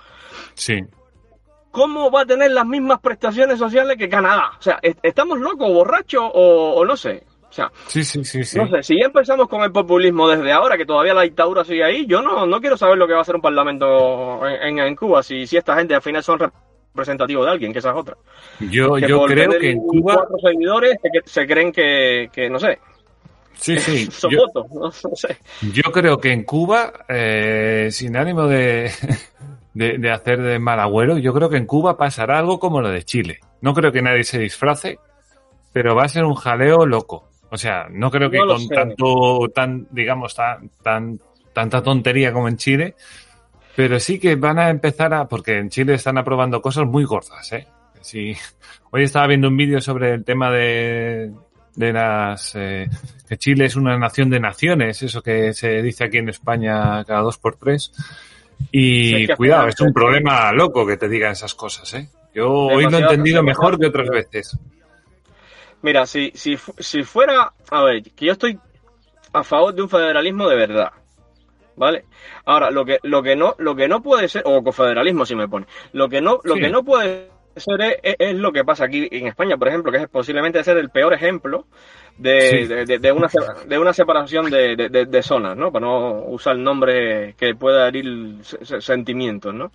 Sí. 0.53 0.81
¿cómo 1.71 2.09
va 2.09 2.21
a 2.21 2.25
tener 2.25 2.51
las 2.51 2.65
mismas 2.65 3.01
prestaciones 3.01 3.59
sociales 3.59 3.97
que 3.97 4.07
Canadá? 4.07 4.51
O 4.57 4.61
sea, 4.61 4.79
¿est- 4.81 4.97
¿estamos 5.03 5.39
locos, 5.39 5.67
borrachos 5.73 6.23
o, 6.33 6.73
o 6.75 6.85
no 6.85 6.95
sé? 6.95 7.25
O 7.49 7.53
sea, 7.55 7.71
Sí, 7.87 8.03
sí, 8.03 8.23
sí, 8.25 8.43
sí. 8.43 8.57
no 8.57 8.67
sé, 8.67 8.83
si 8.83 8.99
ya 8.99 9.05
empezamos 9.05 9.47
con 9.47 9.61
el 9.63 9.71
populismo 9.71 10.27
desde 10.27 10.51
ahora, 10.51 10.77
que 10.77 10.85
todavía 10.85 11.13
la 11.13 11.21
dictadura 11.21 11.63
sigue 11.63 11.83
ahí, 11.83 12.05
yo 12.05 12.21
no, 12.21 12.45
no 12.45 12.59
quiero 12.59 12.75
saber 12.75 12.97
lo 12.97 13.07
que 13.07 13.13
va 13.13 13.19
a 13.19 13.21
hacer 13.21 13.35
un 13.35 13.41
parlamento 13.41 14.45
en, 14.47 14.79
en- 14.79 14.79
en 14.87 14.95
Cuba, 14.95 15.23
si, 15.23 15.47
si 15.47 15.55
esta 15.57 15.75
gente 15.77 15.95
al 15.95 16.01
final 16.01 16.21
son 16.23 16.39
representativos 16.39 17.45
de 17.45 17.51
alguien, 17.51 17.71
que 17.71 17.79
esa 17.79 17.91
es 17.91 17.95
otra. 17.95 18.17
Yo, 18.59 18.95
Que 18.95 19.07
yo 19.07 19.19
por 19.19 19.31
creo 19.31 19.49
que 19.51 19.71
en 19.71 19.79
Cuba, 19.79 20.15
cuatro 20.15 20.37
seguidores 20.43 20.97
se, 21.01 21.09
se 21.29 21.47
creen 21.47 21.71
que, 21.71 22.29
que, 22.33 22.49
no 22.49 22.59
sé, 22.59 22.79
sí, 23.53 23.77
sí. 23.79 24.11
son 24.11 24.31
Yo, 24.31 24.39
votos, 24.47 24.65
no, 24.71 24.81
No 25.09 25.15
sé. 25.15 25.37
yo 25.71 25.83
creo 25.93 26.17
que 26.17 26.33
en 26.33 26.43
Cuba, 26.43 26.91
eh, 27.07 27.87
sin 27.91 28.17
ánimo 28.17 28.47
de, 28.47 28.91
de, 29.73 29.97
de 29.97 30.11
hacer 30.11 30.41
de 30.41 30.59
mal 30.59 30.79
agüero, 30.81 31.17
yo 31.19 31.33
creo 31.33 31.49
que 31.49 31.57
en 31.57 31.65
Cuba 31.67 31.95
pasará 31.97 32.37
algo 32.39 32.59
como 32.59 32.81
lo 32.81 32.89
de 32.89 33.03
Chile. 33.03 33.39
No 33.61 33.73
creo 33.73 33.91
que 33.93 34.01
nadie 34.01 34.23
se 34.23 34.39
disfrace, 34.39 34.99
pero 35.73 35.95
va 35.95 36.03
a 36.03 36.09
ser 36.09 36.23
un 36.25 36.35
jaleo 36.35 36.85
loco. 36.85 37.29
O 37.55 37.57
sea, 37.57 37.87
no 37.89 38.11
creo 38.11 38.29
que 38.29 38.37
No 38.37 38.47
con 38.47 38.59
sé. 38.59 38.75
tanto, 38.75 39.49
tan, 39.55 39.87
digamos, 39.89 40.35
tan, 40.35 40.69
tan, 40.83 41.17
tanta 41.53 41.81
tontería 41.81 42.33
como 42.33 42.49
en 42.49 42.57
Chile, 42.57 42.95
pero 43.77 43.97
sí 43.97 44.19
que 44.19 44.35
van 44.35 44.59
a 44.59 44.69
empezar 44.69 45.13
a, 45.13 45.25
porque 45.25 45.57
en 45.57 45.69
Chile 45.69 45.93
están 45.93 46.17
aprobando 46.17 46.61
cosas 46.61 46.85
muy 46.85 47.05
gordas, 47.05 47.49
¿eh? 47.53 47.65
Sí. 48.01 48.35
Hoy 48.91 49.03
estaba 49.03 49.27
viendo 49.27 49.47
un 49.47 49.55
vídeo 49.55 49.79
sobre 49.79 50.15
el 50.15 50.25
tema 50.25 50.51
de, 50.51 51.31
de 51.75 51.93
las, 51.93 52.53
eh, 52.55 52.89
que 53.27 53.37
Chile 53.37 53.67
es 53.67 53.77
una 53.77 53.97
nación 53.97 54.29
de 54.29 54.41
naciones, 54.41 55.01
eso 55.01 55.21
que 55.21 55.53
se 55.53 55.81
dice 55.81 56.03
aquí 56.03 56.17
en 56.17 56.27
España 56.27 57.05
cada 57.05 57.21
dos 57.21 57.37
por 57.37 57.55
tres. 57.55 57.93
Y 58.69 59.23
es 59.23 59.35
cuidado, 59.37 59.69
es 59.69 59.79
un 59.79 59.93
problema 59.93 60.51
loco 60.51 60.85
que 60.85 60.97
te 60.97 61.07
digan 61.07 61.31
esas 61.31 61.55
cosas, 61.55 61.93
¿eh? 61.93 62.09
Yo 62.33 62.51
hoy 62.51 62.83
lo 62.83 62.97
he 62.97 63.01
entendido 63.01 63.41
mejor 63.41 63.79
que 63.79 63.85
otras 63.85 64.09
veces. 64.09 64.59
Mira, 65.81 66.05
si, 66.05 66.31
si, 66.33 66.57
si 66.79 67.03
fuera, 67.03 67.51
a 67.69 67.83
ver, 67.83 68.03
que 68.03 68.25
yo 68.25 68.31
estoy 68.31 68.57
a 69.33 69.43
favor 69.43 69.73
de 69.73 69.81
un 69.83 69.89
federalismo 69.89 70.47
de 70.49 70.55
verdad, 70.55 70.91
¿vale? 71.75 72.05
Ahora, 72.45 72.71
lo 72.71 72.85
que, 72.85 72.99
lo 73.03 73.21
que 73.21 73.35
no, 73.35 73.55
lo 73.59 73.75
que 73.75 73.87
no 73.87 74.01
puede 74.01 74.27
ser, 74.27 74.43
o 74.45 74.63
confederalismo 74.63 75.25
si 75.25 75.35
me 75.35 75.47
pone, 75.47 75.67
lo 75.93 76.09
que 76.09 76.21
no, 76.21 76.39
lo 76.43 76.55
Sí. 76.55 76.61
que 76.61 76.69
no 76.69 76.83
puede 76.83 77.29
ser 77.55 77.81
es, 77.81 77.97
es- 78.03 78.15
es 78.19 78.35
lo 78.35 78.51
que 78.51 78.63
pasa 78.63 78.85
aquí 78.85 79.07
en 79.11 79.27
España, 79.27 79.57
por 79.57 79.67
ejemplo, 79.67 79.91
que 79.91 79.99
es 79.99 80.07
posiblemente 80.09 80.63
ser 80.63 80.77
el 80.77 80.89
peor 80.89 81.13
ejemplo 81.13 81.65
de, 82.17 82.41
Sí. 82.49 82.65
de, 82.65 82.85
de- 82.85 82.99
de 82.99 83.11
una, 83.11 83.29
de 83.67 83.77
una 83.77 83.93
separación 83.93 84.49
de, 84.49 84.75
de- 84.75 84.89
de- 84.89 85.05
de 85.05 85.21
zonas, 85.23 85.55
¿no? 85.55 85.71
Para 85.71 85.85
no 85.85 86.23
usar 86.27 86.55
el 86.55 86.63
nombre 86.63 87.35
que 87.37 87.53
pueda 87.55 87.87
herir 87.87 88.39
se- 88.43 88.65
se- 88.65 88.81
sentimientos, 88.81 89.53
¿no? 89.53 89.71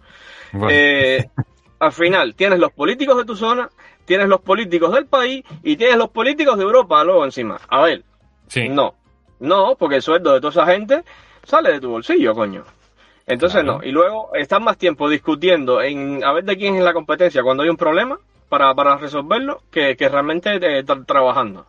Bueno, 0.53 0.69
Eh, 0.73 1.29
al 1.79 1.93
final, 1.93 2.35
tienes 2.35 2.59
los 2.59 2.73
políticos 2.73 3.17
de 3.19 3.25
tu 3.25 3.37
zona, 3.37 3.69
tienes 4.05 4.29
los 4.29 4.41
políticos 4.41 4.93
del 4.95 5.07
país 5.07 5.45
y 5.63 5.77
tienes 5.77 5.97
los 5.97 6.11
políticos 6.11 6.57
de 6.57 6.65
Europa 6.65 7.03
luego 7.05 7.25
encima. 7.25 7.59
A 7.69 7.83
ver, 7.83 8.03
sí. 8.49 8.69
no, 8.69 8.95
no, 9.41 9.75
porque 9.79 9.97
el 9.97 10.03
sueldo 10.03 10.33
de 10.35 10.41
toda 10.41 10.51
esa 10.63 10.73
gente 10.73 11.03
sale 11.45 11.73
de 11.73 11.81
tu 11.81 11.91
bolsillo, 11.91 12.35
coño. 12.35 12.65
Entonces 13.27 13.63
Claro. 13.63 13.79
no, 13.79 13.85
y 13.85 13.93
luego 13.93 14.31
estás 14.35 14.61
más 14.61 14.77
tiempo 14.77 15.09
discutiendo 15.09 15.81
en 15.81 16.25
a 16.25 16.33
ver 16.33 16.45
de 16.45 16.57
quién 16.57 16.77
es 16.77 16.83
la 16.83 16.93
competencia 16.93 17.43
cuando 17.43 17.63
hay 17.63 17.69
un 17.69 17.77
problema 17.77 18.19
para, 18.49 18.75
para 18.75 18.97
resolverlo 18.97 19.63
que, 19.71 19.97
que 19.97 20.09
realmente 20.09 20.51
eh, 20.57 20.85
tra- 20.85 21.07
trabajando. 21.07 21.67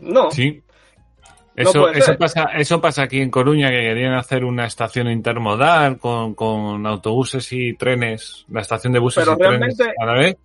No, 0.00 0.30
Sí. 0.30 0.62
Eso, 1.56 1.88
eso, 1.88 2.14
pasa, 2.18 2.50
eso 2.54 2.82
pasa 2.82 3.04
aquí 3.04 3.18
en 3.22 3.30
Coruña, 3.30 3.70
que 3.70 3.80
querían 3.80 4.12
hacer 4.12 4.44
una 4.44 4.66
estación 4.66 5.10
intermodal 5.10 5.96
con, 5.98 6.34
con 6.34 6.86
autobuses 6.86 7.50
y 7.50 7.72
trenes, 7.72 8.44
la 8.50 8.60
estación 8.60 8.92
de 8.92 8.98
buses 8.98 9.24
Pero 9.24 9.36
y 9.36 9.38
trenes 9.38 9.80
a 9.80 10.04
la 10.04 10.12
vez. 10.12 10.36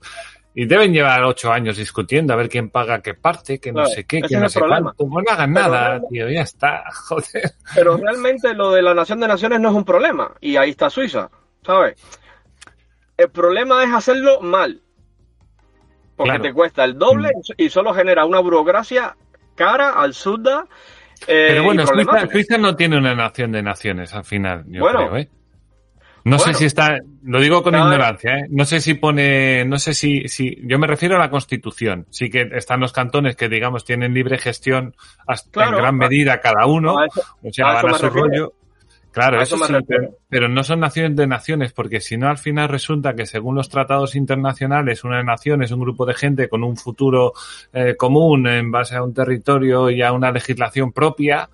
Y 0.53 0.65
deben 0.65 0.91
llevar 0.93 1.23
ocho 1.23 1.51
años 1.51 1.77
discutiendo 1.77 2.33
a 2.33 2.35
ver 2.35 2.49
quién 2.49 2.69
paga 2.69 3.01
qué 3.01 3.13
parte, 3.13 3.59
que 3.59 3.71
no 3.71 3.85
sé 3.85 4.03
qué, 4.05 4.21
que 4.21 4.35
no 4.37 4.49
sé 4.49 4.59
problema. 4.59 4.93
cuánto. 4.93 5.07
Pues 5.07 5.25
no 5.25 5.31
hagan 5.33 5.53
Pero 5.53 5.67
nada, 5.67 5.81
realmente- 5.87 6.07
tío, 6.13 6.29
ya 6.29 6.41
está, 6.41 6.83
joder. 7.07 7.51
pero 7.73 7.97
realmente 7.97 8.53
lo 8.53 8.71
de 8.71 8.81
la 8.81 8.93
nación 8.93 9.19
de 9.21 9.27
naciones 9.29 9.59
no 9.61 9.69
es 9.69 9.75
un 9.75 9.85
problema. 9.85 10.33
Y 10.41 10.57
ahí 10.57 10.71
está 10.71 10.89
Suiza, 10.89 11.29
¿sabes? 11.65 11.95
El 13.15 13.29
problema 13.29 13.83
es 13.85 13.93
hacerlo 13.93 14.41
mal. 14.41 14.81
Porque 16.17 16.31
Claro. 16.31 16.43
te 16.43 16.53
cuesta 16.53 16.83
el 16.83 16.97
doble 16.99 17.31
y 17.57 17.69
solo 17.69 17.93
genera 17.93 18.25
una 18.25 18.39
burocracia 18.39 19.15
cara, 19.55 19.91
absurda. 20.01 20.65
eh, 21.27 21.45
Pero 21.49 21.63
bueno, 21.63 21.85
Suiza. 21.87 22.27
Suiza 22.29 22.57
no 22.57 22.75
tiene 22.75 22.97
una 22.97 23.15
nación 23.15 23.51
de 23.53 23.63
naciones 23.63 24.13
al 24.13 24.25
final, 24.25 24.65
yo 24.67 24.81
Bueno. 24.81 24.99
creo, 25.07 25.17
¿eh? 25.17 25.29
No 26.23 26.37
sé 26.39 26.53
si 26.53 26.65
está, 26.65 26.99
lo 27.23 27.39
digo 27.41 27.63
con 27.63 27.73
ignorancia, 27.75 28.37
¿eh? 28.39 28.45
No 28.49 28.63
sé 28.65 28.79
si 28.79 28.93
pone, 28.93 29.65
no 29.65 29.79
sé 29.79 29.93
si, 29.93 30.27
si, 30.27 30.55
yo 30.63 30.77
me 30.77 30.85
refiero 30.87 31.15
a 31.15 31.19
la 31.19 31.29
constitución. 31.29 32.05
Sí 32.11 32.29
que 32.29 32.49
están 32.53 32.79
los 32.79 32.93
cantones 32.93 33.35
que, 33.35 33.49
digamos, 33.49 33.85
tienen 33.85 34.13
libre 34.13 34.37
gestión 34.37 34.95
hasta 35.25 35.49
Claro, 35.51 35.77
en 35.77 35.83
gran 35.83 35.95
medida 35.97 36.39
cada 36.39 36.65
uno. 36.67 36.99
a 36.99 37.05
eso- 37.07 37.21
o 37.43 37.51
sea, 37.51 37.65
a 37.69 37.73
van 37.73 37.77
eso 37.79 37.87
a 37.87 37.91
me 37.91 37.97
su 37.97 38.05
refiero. 38.05 38.27
rollo. 38.27 38.53
Claro, 39.13 39.39
A 39.39 39.43
eso, 39.43 39.57
sí, 39.57 39.73
pero, 39.85 40.15
pero 40.29 40.47
no 40.47 40.63
son 40.63 40.79
naciones 40.79 41.17
de 41.17 41.27
naciones, 41.27 41.73
porque 41.73 41.99
si 41.99 42.15
no, 42.15 42.29
al 42.29 42.37
final 42.37 42.69
resulta 42.69 43.13
que 43.13 43.25
según 43.25 43.55
los 43.55 43.67
tratados 43.67 44.15
internacionales, 44.15 45.03
una 45.03 45.21
nación 45.21 45.61
es 45.63 45.71
un 45.71 45.81
grupo 45.81 46.05
de 46.05 46.13
gente 46.13 46.47
con 46.47 46.63
un 46.63 46.77
futuro 46.77 47.33
eh, 47.73 47.95
común 47.97 48.47
en 48.47 48.71
base 48.71 48.95
a 48.95 49.03
un 49.03 49.13
territorio 49.13 49.89
y 49.89 50.01
a 50.01 50.13
una 50.13 50.31
legislación 50.31 50.93
propia. 50.93 51.49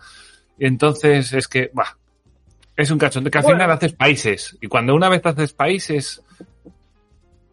Entonces 0.60 1.34
es 1.34 1.48
que, 1.48 1.72
bah, 1.74 1.98
es 2.78 2.92
un 2.92 2.98
cachondeo 2.98 3.30
que 3.32 3.38
al 3.40 3.44
Bueno. 3.44 3.58
final 3.58 3.72
haces 3.72 3.94
países. 3.94 4.58
Y 4.62 4.68
cuando 4.68 4.96
una 4.96 5.10
vez 5.10 5.26
haces 5.26 5.52
países, 5.54 6.24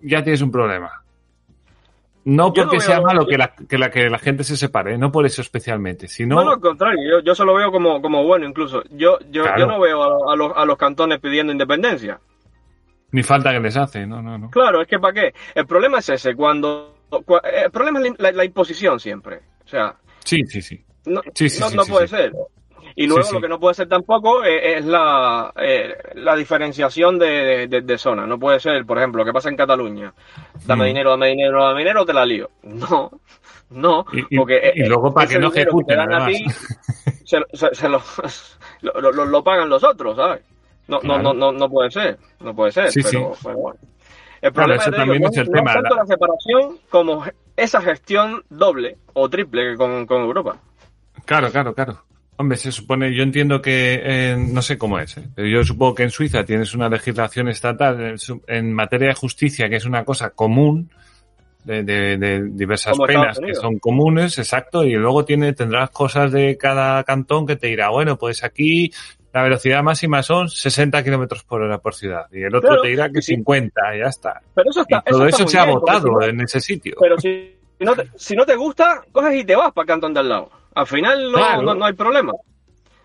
ya 0.01 0.23
tienes 0.23 0.43
un 0.43 0.53
problema. 0.53 1.01
No 2.27 2.55
Yo 2.55 2.63
porque 2.63 2.77
no 2.77 2.81
sea 2.81 3.01
malo 3.03 3.27
que 3.27 3.37
la, 3.37 3.55
que 3.55 3.77
la 3.77 3.91
que 3.91 4.09
la 4.09 4.19
gente 4.19 4.45
se 4.45 4.57
separe, 4.57 4.97
no 4.97 5.13
por 5.13 5.27
eso 5.27 5.43
especialmente, 5.43 6.09
sino 6.09 6.37
No, 6.37 6.45
no, 6.45 6.51
al 6.53 6.61
contrario, 6.61 7.01
yo, 7.11 7.21
yo 7.21 7.35
se 7.35 7.45
lo 7.45 7.55
veo 7.55 7.71
como, 7.71 8.01
como 8.01 8.25
bueno 8.25 8.47
incluso. 8.47 8.83
Yo, 8.93 9.19
yo, 9.31 9.43
Claro. 9.43 9.59
yo 9.59 9.67
no 9.67 9.79
veo 9.81 10.03
a, 10.03 10.33
a 10.33 10.37
los, 10.37 10.53
a 10.57 10.65
los 10.65 10.79
cantones 10.79 11.21
pidiendo 11.21 11.53
independencia. 11.53 12.19
ni 13.13 13.23
falta 13.23 13.53
que 13.53 13.61
les 13.61 13.77
hace, 13.77 14.07
no, 14.07 14.23
no, 14.23 14.39
no. 14.39 14.49
Claro, 14.51 14.81
es 14.81 14.89
que 14.89 14.99
¿para 14.99 15.13
qué? 15.13 15.35
El 15.55 15.67
problema 15.67 15.99
es 15.99 16.09
ese, 16.09 16.35
cuando... 16.35 16.97
cua- 17.11 17.43
El 17.45 17.71
problema 17.71 18.01
es 18.01 18.15
la, 18.19 18.33
la 18.33 18.45
imposición 18.45 18.99
siempre. 19.01 19.41
O 19.65 19.69
sea, 19.69 19.95
Sí, 20.25 20.43
sí, 20.47 20.63
sí. 20.63 20.83
no, 21.05 21.21
Sí, 21.35 21.51
sí, 21.51 21.61
no, 21.61 21.69
sí, 21.69 21.77
no 21.77 21.85
sí, 21.85 21.91
puede 21.93 22.09
sí. 22.09 22.17
ser. 22.17 22.33
Y 22.97 23.07
luego 23.07 23.23
Sí, 23.23 23.29
sí. 23.31 23.35
lo 23.35 23.41
que 23.41 23.49
no 23.49 23.59
puede 23.59 23.75
ser 23.75 23.89
tampoco 23.89 24.45
es, 24.45 24.79
es 24.79 24.85
la, 24.85 25.53
eh, 25.57 25.95
la 26.15 26.37
diferenciación 26.37 27.19
de, 27.19 27.67
de, 27.67 27.81
de 27.81 27.99
zona. 27.99 28.27
No 28.27 28.39
puede 28.39 28.61
ser, 28.61 28.85
por 28.87 28.99
ejemplo, 28.99 29.21
lo 29.23 29.25
que 29.27 29.33
pasa 29.33 29.49
en 29.49 29.57
Cataluña. 29.57 30.13
Dame 30.65 30.85
Mm. 30.85 30.87
dinero, 30.89 31.11
dame 31.11 31.29
dinero, 31.29 31.65
dame 31.65 31.79
dinero, 31.81 32.05
te 32.07 32.13
la 32.13 32.25
lío. 32.25 32.51
No, 32.63 33.11
no. 33.71 34.05
Y- 34.13 34.37
porque 34.37 34.73
y 34.77 34.85
luego 34.87 35.13
para 35.13 35.27
que 35.27 35.39
no 35.39 35.49
ejecuten, 35.49 35.97
dan 35.97 36.13
a 36.13 36.17
además. 36.25 36.33
ti, 36.39 36.45
se, 37.25 37.39
se- 37.53 37.75
se 37.75 37.89
lo, 37.89 38.01
lo, 38.83 39.11
lo- 39.13 39.25
lo 39.25 39.43
pagan 39.43 39.69
los 39.69 39.83
otros, 39.83 40.17
¿sabes? 40.17 40.43
No, 40.87 40.97
no, 40.99 41.01
Claro. 41.01 41.23
no, 41.23 41.35
no, 41.35 41.53
no 41.53 41.69
puede 41.71 41.91
ser, 41.91 42.19
no 42.41 42.55
puede 42.55 42.71
ser, 42.71 42.93
Sí, 42.93 43.01
pero, 43.03 43.35
sí. 43.35 43.41
pero 43.45 43.57
bueno. 43.57 43.79
El 44.43 44.53
Claro, 44.53 44.67
problema 44.67 44.83
eso 44.83 44.91
te 44.91 44.97
también 44.99 45.19
digo, 45.23 45.31
es 45.33 45.39
el 45.39 45.47
no, 45.47 45.53
tema, 45.53 45.73
tanto 45.73 45.95
la- 45.97 46.03
la 46.03 46.07
separación 46.07 46.79
como 46.91 47.25
esa 47.57 47.81
gestión 47.81 48.45
doble 48.51 48.99
o 49.15 49.29
triple 49.31 49.71
que 49.73 49.77
con, 49.79 50.07
con 50.07 50.21
Europa. 50.23 50.59
Claro, 51.25 51.51
claro, 51.51 51.75
claro. 51.75 52.03
Hombre, 52.37 52.57
se 52.57 52.73
supone, 52.73 53.15
yo 53.15 53.23
entiendo 53.23 53.63
que, 53.63 54.01
eh, 54.03 54.37
no 54.37 54.61
sé 54.61 54.77
cómo 54.77 54.99
es, 54.99 55.17
¿eh? 55.19 55.23
pero 55.37 55.47
yo 55.47 55.63
supongo 55.63 55.95
que 55.95 56.03
en 56.03 56.11
Suiza 56.11 56.45
tienes 56.45 56.75
una 56.75 56.89
legislación 56.89 57.49
estatal 57.49 58.17
en, 58.49 58.73
materia 58.73 59.09
de 59.09 59.15
justicia 59.15 59.69
que 59.69 59.77
es 59.77 59.85
una 59.85 60.05
cosa 60.05 60.31
común, 60.31 60.91
de, 61.63 61.83
de- 61.85 62.17
de 62.19 62.43
diversas 62.51 62.99
penas 63.07 63.39
que 63.39 63.55
son 63.55 63.79
comunes, 63.79 64.37
exacto, 64.39 64.83
y 64.85 64.95
luego 64.95 65.25
tiene, 65.25 65.53
tendrás 65.53 65.91
cosas 65.91 66.33
de 66.33 66.59
cada 66.59 67.05
cantón 67.05 67.47
que 67.47 67.55
te 67.57 67.69
dirá, 67.69 67.91
bueno, 67.91 68.17
pues 68.19 68.43
aquí 68.43 68.91
la 69.33 69.43
velocidad 69.43 69.83
máxima 69.85 70.23
son 70.25 70.49
60 70.49 71.03
kilómetros 71.05 71.45
por 71.45 71.63
hora 71.63 71.79
por 71.79 71.95
ciudad, 71.95 72.27
y 72.33 72.41
el 72.43 72.55
otro 72.55 72.69
Claro, 72.71 72.83
te 72.83 72.89
dirá 72.89 73.09
que 73.11 73.23
sí. 73.23 73.35
50, 73.37 73.81
ya 73.97 74.09
está. 74.09 74.41
Pero 74.55 74.71
eso 74.71 74.81
Y 74.81 74.95
está, 74.95 75.03
todo 75.09 75.25
está 75.27 75.37
eso 75.43 75.49
se 75.49 75.59
ha 75.59 75.65
bien, 75.67 75.79
votado 75.79 76.07
si 76.09 76.11
no- 76.13 76.23
en 76.23 76.41
ese 76.41 76.61
sitio. 76.61 76.97
pero 77.01 77.19
si 77.19 77.55
no, 77.79 77.95
te, 77.95 78.09
si 78.17 78.35
no 78.37 78.45
te 78.45 78.57
gusta, 78.57 79.03
coges 79.13 79.41
y 79.41 79.45
te 79.45 79.55
vas 79.57 79.73
para 79.73 79.85
el 79.85 79.89
cantón 79.89 80.13
de 80.15 80.21
al 80.21 80.29
lado. 80.29 80.51
Al 80.75 80.87
final 80.87 81.31
no, 81.33 81.39
Claro. 81.39 81.63
no, 81.63 81.75
no 81.75 81.85
hay 81.85 81.93
problema. 81.93 82.33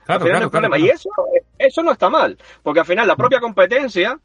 Claro, 0.05 0.21
al 0.23 0.27
final 0.27 0.39
no 0.41 0.45
hay 0.45 0.51
problema. 0.51 0.77
Y 0.79 0.89
eso, 0.89 1.09
eso 1.57 1.83
no 1.83 1.91
está 1.91 2.09
mal, 2.09 2.37
porque 2.63 2.79
al 2.79 2.85
final 2.85 3.07
la 3.07 3.15
propia 3.15 3.39
competencia 3.39 4.19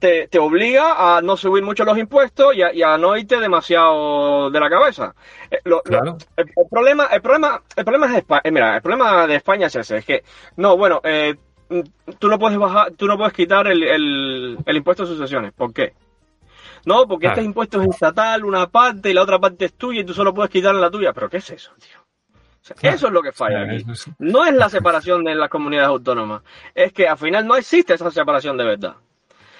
te, 0.00 0.26
te 0.28 0.38
obliga 0.40 1.16
a 1.16 1.22
no 1.22 1.36
subir 1.36 1.62
mucho 1.62 1.84
los 1.84 1.96
impuestos 1.96 2.54
y 2.56 2.62
a, 2.62 2.72
y 2.74 2.82
a 2.82 2.98
no 2.98 3.16
irte 3.16 3.38
demasiado 3.38 4.50
de 4.50 4.60
la 4.60 4.68
cabeza. 4.68 5.14
Eh, 5.50 5.60
lo- 5.64 5.82
Claro. 5.82 6.18
el, 6.36 6.46
el 6.56 6.68
problema, 6.68 7.04
el 7.06 7.22
problema, 7.22 7.62
el 7.76 7.84
problema 7.84 8.06
es 8.10 8.16
España. 8.18 8.42
mira, 8.50 8.76
el 8.76 8.82
problema 8.82 9.26
de 9.26 9.36
España 9.36 9.68
es 9.68 9.76
ese, 9.76 9.98
es 9.98 10.04
que 10.04 10.24
no, 10.56 10.76
bueno, 10.76 11.00
eh, 11.04 11.36
mm, 11.68 11.80
tú 12.18 12.28
no 12.28 12.38
puedes 12.38 12.58
bajar, 12.58 12.90
tú 12.92 13.06
no 13.06 13.16
puedes 13.16 13.32
quitar 13.32 13.66
el, 13.68 13.82
el, 13.84 14.58
el 14.66 14.76
impuesto 14.76 15.04
de 15.06 15.14
sucesiones. 15.14 15.52
¿Por 15.52 15.72
qué? 15.72 15.94
No, 16.86 17.06
porque 17.06 17.26
Claro. 17.26 17.36
este 17.36 17.46
impuesto 17.46 17.80
es 17.80 17.88
estatal, 17.88 18.44
una 18.44 18.66
parte 18.66 19.10
y 19.10 19.14
la 19.14 19.22
otra 19.22 19.38
parte 19.38 19.64
es 19.66 19.74
tuya 19.74 20.00
y 20.00 20.04
tú 20.04 20.12
solo 20.12 20.34
puedes 20.34 20.50
quitar 20.50 20.74
la 20.74 20.90
tuya. 20.90 21.12
¿Pero 21.14 21.30
qué 21.30 21.38
es 21.38 21.48
eso, 21.50 21.72
tío? 21.78 22.03
O 22.64 22.66
sea, 22.66 22.76
Claro. 22.76 22.96
Eso 22.96 23.06
es 23.08 23.12
lo 23.12 23.22
que 23.22 23.32
falla 23.32 23.62
aquí. 23.62 23.84
No 24.20 24.46
es 24.46 24.54
la 24.54 24.70
separación 24.70 25.22
de 25.22 25.34
las 25.34 25.50
comunidades 25.50 25.88
autónomas. 25.88 26.40
Es 26.74 26.94
que 26.94 27.06
al 27.06 27.18
final 27.18 27.46
no 27.46 27.56
existe 27.56 27.92
esa 27.92 28.10
separación 28.10 28.56
de 28.56 28.64
verdad. 28.64 28.94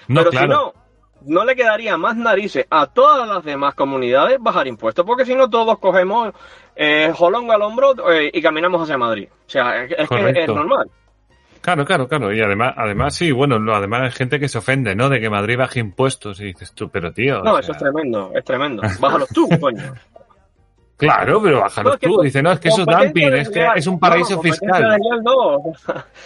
No, 0.08 0.20
Pero 0.20 0.30
claro. 0.30 0.46
si 0.46 0.48
no, 0.48 0.84
no 1.26 1.44
le 1.44 1.54
quedaría 1.54 1.98
más 1.98 2.16
narices 2.16 2.66
a 2.70 2.86
todas 2.86 3.28
las 3.28 3.44
demás 3.44 3.74
comunidades 3.74 4.38
bajar 4.40 4.66
impuestos, 4.66 5.04
porque 5.04 5.26
si 5.26 5.34
no 5.34 5.50
todos 5.50 5.78
cogemos 5.80 6.32
eh, 6.76 7.12
jolón 7.14 7.50
al 7.50 7.60
hombro 7.60 8.10
eh, 8.10 8.30
y 8.32 8.40
caminamos 8.40 8.80
hacia 8.82 8.96
Madrid. 8.96 9.28
O 9.30 9.50
sea, 9.50 9.84
es, 9.84 10.08
que 10.08 10.42
es 10.42 10.48
normal. 10.48 10.90
Claro, 11.60 11.84
claro, 11.84 12.08
claro. 12.08 12.32
Y 12.32 12.40
además, 12.40 12.72
además 12.74 13.14
sí, 13.14 13.32
bueno, 13.32 13.56
además 13.74 14.02
hay 14.02 14.10
gente 14.12 14.40
que 14.40 14.48
se 14.48 14.56
ofende, 14.56 14.94
¿no? 14.94 15.10
De 15.10 15.20
que 15.20 15.28
Madrid 15.28 15.58
baje 15.58 15.80
impuestos 15.80 16.40
y 16.40 16.44
dices 16.44 16.72
tú, 16.72 16.88
pero 16.88 17.12
tío. 17.12 17.42
No, 17.42 17.52
o 17.52 17.58
eso 17.58 17.72
es 17.72 17.78
tremendo, 17.78 18.32
es 18.34 18.44
tremendo. 18.44 18.82
Bájalos 18.98 19.28
tú, 19.28 19.46
coño. 19.60 19.94
Claro, 20.96 21.42
pero 21.42 21.60
bájalo 21.60 21.88
No, 21.88 21.94
es 21.94 22.00
que 22.00 22.06
tú. 22.06 22.22
Dice, 22.22 22.42
no, 22.42 22.52
es 22.52 22.60
que 22.60 22.68
eso 22.68 22.80
es 22.82 22.86
dumping, 22.86 23.34
es 23.34 23.48
que 23.50 23.66
es 23.74 23.86
un 23.88 23.98
paraíso 23.98 24.36
No, 24.36 24.42
fiscal. 24.42 24.98
no. 25.24 25.58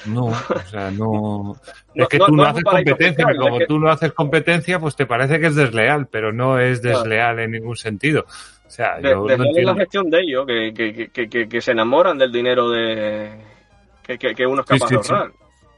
No, 0.06 0.24
o 0.26 0.58
sea, 0.70 0.90
no. 0.90 1.56
Es 1.94 2.06
que 2.08 2.18
no- 2.18 2.26
tú 2.26 2.36
no, 2.36 2.44
haces 2.44 2.64
competencia, 2.64 3.26
fiscal, 3.26 3.36
como 3.38 3.58
que- 3.58 3.66
tú 3.66 3.78
no 3.78 3.90
haces 3.90 4.12
competencia, 4.12 4.78
pues 4.78 4.94
te 4.94 5.06
parece 5.06 5.40
que 5.40 5.46
es 5.46 5.54
desleal, 5.54 6.06
pero 6.08 6.32
no 6.32 6.58
es 6.58 6.80
Claro. 6.80 6.98
desleal 6.98 7.38
en 7.40 7.50
ningún 7.52 7.76
sentido. 7.76 8.26
O 8.66 8.70
sea, 8.70 8.96
De, 8.98 9.08
yo 9.10 9.24
no 9.26 9.44
es 9.56 9.64
la 9.64 9.74
gestión 9.74 10.10
de 10.10 10.20
ellos, 10.20 10.46
que, 10.46 10.72
que, 10.74 11.08
que, 11.10 11.28
que, 11.28 11.48
que 11.48 11.60
se 11.62 11.72
enamoran 11.72 12.18
del 12.18 12.30
dinero 12.30 12.68
de 12.70 13.30
que, 14.06 14.46
uno 14.46 14.60
es 14.60 14.66
capaz 14.66 14.88
sí, 14.88 14.96
de 14.96 15.02
sí. 15.02 15.12
ahorrar. 15.12 15.32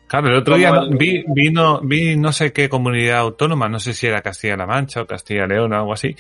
Claro, 0.09 0.29
el 0.29 0.35
otro 0.35 0.57
día 0.57 0.71
el- 0.71 0.97
vi, 0.97 1.25
vi, 1.29 1.51
no, 1.53 1.81
vi 1.81 2.17
no 2.17 2.33
sé 2.33 2.53
qué 2.53 2.69
comunidad 2.69 3.19
autónoma, 3.19 3.69
no 3.69 3.79
sé 3.79 3.95
si 3.95 4.09
era 4.09 4.21
Castilla-La 4.23 4.67
Mancha 4.67 5.03
o 5.03 5.07
Castilla-León 5.07 5.73
o 5.73 5.77
algo 5.77 5.93
así, 5.93 6.17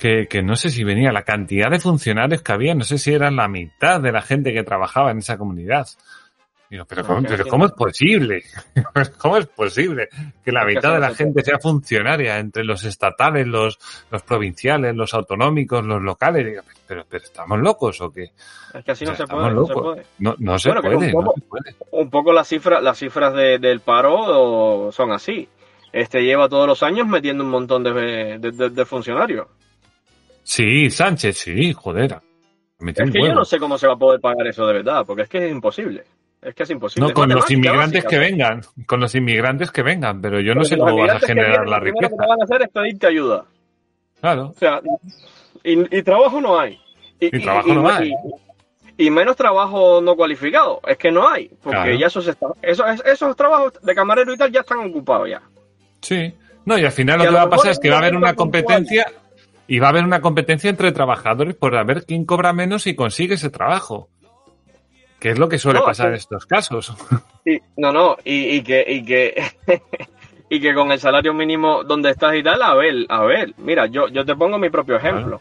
que, 0.00 0.26
que 0.28 0.42
no 0.42 0.56
sé 0.56 0.70
si 0.70 0.82
venía 0.82 1.12
la 1.12 1.22
cantidad 1.22 1.70
de 1.70 1.78
funcionarios 1.78 2.42
que 2.42 2.52
había, 2.52 2.74
no 2.74 2.84
sé 2.84 2.98
si 2.98 3.12
eran 3.12 3.36
la 3.36 3.46
mitad 3.48 4.00
de 4.00 4.10
la 4.12 4.22
gente 4.22 4.52
que 4.52 4.64
trabajaba 4.64 5.10
en 5.10 5.18
esa 5.18 5.36
comunidad. 5.38 5.86
Digo, 6.70 6.84
pero, 6.84 7.04
¿cómo, 7.04 7.22
pero 7.22 7.44
¿cómo 7.48 7.66
es 7.66 7.72
posible? 7.72 8.44
¿Cómo 9.18 9.36
es 9.38 9.46
posible 9.46 10.08
que 10.44 10.52
la 10.52 10.64
mitad 10.64 10.94
de 10.94 11.00
la 11.00 11.12
gente 11.12 11.42
sea 11.42 11.58
funcionaria 11.58 12.38
entre 12.38 12.62
los 12.64 12.84
estatales, 12.84 13.46
los, 13.48 13.76
los 14.10 14.22
provinciales, 14.22 14.94
los 14.94 15.12
autonómicos, 15.12 15.84
los 15.84 16.00
locales? 16.00 16.46
Digo, 16.46 16.62
pero, 16.86 17.04
pero 17.08 17.24
¿estamos 17.24 17.58
locos 17.58 18.00
o 18.00 18.12
qué? 18.12 18.30
Es 18.72 18.84
que 18.84 18.92
así 18.92 19.04
no, 19.04 19.12
O 19.12 19.16
sea, 19.16 19.26
se, 19.26 19.32
puede, 19.32 19.50
no 19.52 19.66
se 19.66 19.72
puede. 19.74 20.02
No, 20.20 20.36
no 20.38 20.58
se 20.60 20.68
Bueno, 20.68 20.82
puede, 20.82 20.96
un 20.96 21.06
no 21.06 21.12
poco- 21.12 21.34
se 21.34 21.42
puede. 21.46 21.74
Un 21.90 22.10
poco 22.10 22.32
las 22.32 22.46
cifras, 22.48 22.80
las 22.82 22.96
cifras 22.98 23.34
de- 23.34 23.58
del 23.58 23.80
paro 23.80 24.90
son 24.92 25.10
así. 25.10 25.48
Este 25.92 26.22
lleva 26.22 26.48
todos 26.48 26.68
los 26.68 26.84
años 26.84 27.08
metiendo 27.08 27.42
un 27.42 27.50
montón 27.50 27.82
de- 27.82 28.38
de 28.38 28.84
funcionarios. 28.86 29.48
Sí, 30.52 30.90
Sánchez, 30.90 31.38
sí, 31.38 31.72
joder. 31.72 32.16
Metió 32.80 33.04
Es 33.04 33.10
que 33.12 33.22
yo 33.22 33.32
no 33.32 33.44
sé 33.44 33.60
cómo 33.60 33.78
se 33.78 33.86
va 33.86 33.92
a 33.92 33.96
poder 33.96 34.20
pagar 34.20 34.44
eso 34.48 34.66
de 34.66 34.72
verdad, 34.72 35.04
porque 35.06 35.22
es 35.22 35.28
que 35.28 35.46
es 35.46 35.52
imposible. 35.52 36.02
Es 36.42 36.56
que 36.56 36.64
es 36.64 36.70
imposible. 36.70 37.06
No, 37.06 37.14
con 37.14 37.28
los 37.28 37.48
inmigrantes 37.52 38.02
básica, 38.02 38.08
que 38.08 38.16
pues. 38.16 38.30
vengan, 38.30 38.60
con 38.86 38.98
los 38.98 39.14
inmigrantes 39.14 39.70
que 39.70 39.82
vengan, 39.84 40.20
pero 40.20 40.40
yo 40.40 40.52
no 40.56 40.64
sé 40.64 40.76
cómo 40.76 40.96
vas 40.96 41.14
a 41.14 41.20
que 41.20 41.26
generar 41.26 41.50
vienen, 41.52 41.70
la 41.70 41.78
lo 41.78 41.84
riqueza. 41.84 42.08
que 42.08 42.16
te 42.16 42.26
van 42.26 42.40
a 42.40 42.44
hacer 42.44 42.62
es 42.62 42.68
pedirte 42.70 43.06
ayuda. 43.06 43.44
Claro, 44.20 44.46
O 44.48 44.58
sea, 44.58 44.80
y, 45.62 45.98
y 45.98 46.02
trabajo 46.02 46.40
no 46.40 46.58
hay. 46.58 46.80
Y 47.20 47.30
trabajo 47.40 47.72
no 47.72 47.88
hay. 47.88 48.12
Y, 48.96 49.08
menos 49.08 49.36
trabajo 49.36 50.00
no 50.02 50.16
cualificado. 50.16 50.80
Es 50.84 50.98
que 50.98 51.12
no 51.12 51.28
hay. 51.28 51.48
Porque 51.62 51.78
Claro. 51.78 51.94
ya 51.94 52.06
esos, 52.08 52.26
está- 52.26 52.48
esos, 52.60 52.86
esos 53.06 53.36
trabajos 53.36 53.74
de 53.82 53.94
camarero 53.94 54.32
y 54.34 54.36
tal 54.36 54.50
ya 54.50 54.60
están 54.60 54.80
ocupados 54.80 55.28
ya. 55.30 55.40
sí. 56.00 56.34
No, 56.62 56.76
y 56.78 56.84
al 56.84 56.92
final 56.92 57.18
lo 57.18 57.24
que 57.24 57.30
lo 57.30 57.36
va 57.38 57.42
a 57.44 57.48
pasar 57.48 57.70
es 57.72 57.78
que 57.78 57.88
va 57.88 57.96
a 57.96 57.98
haber 58.00 58.14
una 58.14 58.34
competencia 58.34 59.06
y 59.72 59.78
va 59.78 59.86
a 59.86 59.90
haber 59.90 60.04
una 60.04 60.20
competencia 60.20 60.68
entre 60.68 60.90
trabajadores 60.90 61.54
por 61.54 61.76
a 61.76 61.84
ver 61.84 62.04
quién 62.04 62.24
cobra 62.24 62.52
menos 62.52 62.88
y 62.88 62.96
consigue 62.96 63.34
ese 63.34 63.50
trabajo. 63.50 64.08
Que 65.20 65.30
es 65.30 65.38
lo 65.38 65.48
que 65.48 65.58
suele 65.58 65.78
No, 65.78 65.84
pasar 65.84 66.06
sí. 66.06 66.08
en 66.08 66.14
estos 66.16 66.44
casos. 66.46 66.92
Y, 67.46 67.58
no, 67.76 67.90
no, 67.92 68.16
y, 68.24 68.56
y 68.56 68.62
que, 68.62 68.84
y 68.86 69.04
que, 69.04 69.42
y 70.50 70.60
que 70.60 70.74
con 70.74 70.90
el 70.92 70.98
salario 70.98 71.32
mínimo 71.32 71.84
donde 71.84 72.10
estás 72.10 72.34
y 72.34 72.42
tal, 72.42 72.60
a 72.62 72.74
ver, 72.74 73.06
a 73.08 73.22
ver, 73.24 73.54
mira, 73.58 73.86
yo, 73.86 74.08
yo 74.08 74.24
te 74.26 74.34
pongo 74.36 74.58
mi 74.58 74.68
propio 74.70 74.96
ejemplo. 74.96 75.40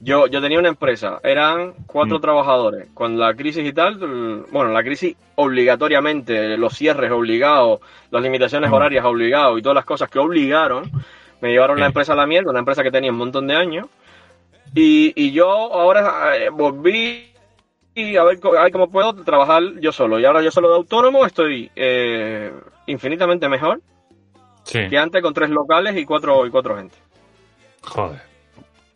Yo, 0.00 0.26
yo 0.26 0.40
tenía 0.40 0.58
una 0.58 0.68
empresa, 0.68 1.20
eran 1.22 1.72
cuatro 1.86 2.18
Mm. 2.18 2.20
trabajadores. 2.20 2.88
Cuando 2.94 3.24
la 3.24 3.34
crisis 3.34 3.64
y 3.64 3.72
tal, 3.72 3.96
mm, 3.98 4.46
bueno, 4.52 4.72
la 4.72 4.82
crisis 4.82 5.16
obligatoriamente, 5.36 6.56
los 6.56 6.74
cierres 6.76 7.10
obligados, 7.12 7.80
las 8.10 8.22
limitaciones 8.22 8.70
Mm. 8.70 8.74
horarias 8.74 9.04
obligados 9.04 9.58
y 9.58 9.62
todas 9.62 9.76
las 9.76 9.84
cosas 9.84 10.10
que 10.10 10.18
obligaron, 10.18 10.90
me 11.40 11.50
llevaron 11.50 11.80
la 11.80 11.86
empresa 11.86 12.12
a 12.12 12.16
la 12.16 12.26
mierda, 12.26 12.50
una 12.50 12.60
empresa 12.60 12.82
que 12.82 12.90
tenía 12.90 13.10
un 13.10 13.18
montón 13.18 13.46
de 13.46 13.56
años. 13.56 13.86
Y, 14.74 15.12
y 15.16 15.32
yo 15.32 15.48
ahora 15.50 16.36
eh, 16.36 16.50
volví 16.50 17.32
y 17.94 18.16
a 18.16 18.24
ver, 18.24 18.38
a 18.58 18.62
ver 18.64 18.72
cómo 18.72 18.90
puedo 18.90 19.14
trabajar 19.24 19.62
yo 19.80 19.92
solo. 19.92 20.20
Y 20.20 20.24
ahora 20.24 20.42
yo 20.42 20.50
solo 20.50 20.68
de 20.68 20.76
autónomo 20.76 21.24
estoy 21.26 21.70
eh, 21.74 22.52
infinitamente 22.86 23.48
mejor 23.48 23.80
Sí. 24.64 24.86
que 24.90 24.98
antes 24.98 25.22
con 25.22 25.32
tres 25.32 25.48
locales 25.48 25.96
y 25.96 26.04
cuatro, 26.04 26.44
y 26.46 26.50
cuatro 26.50 26.76
gente. 26.76 26.94
Joder. 27.82 28.20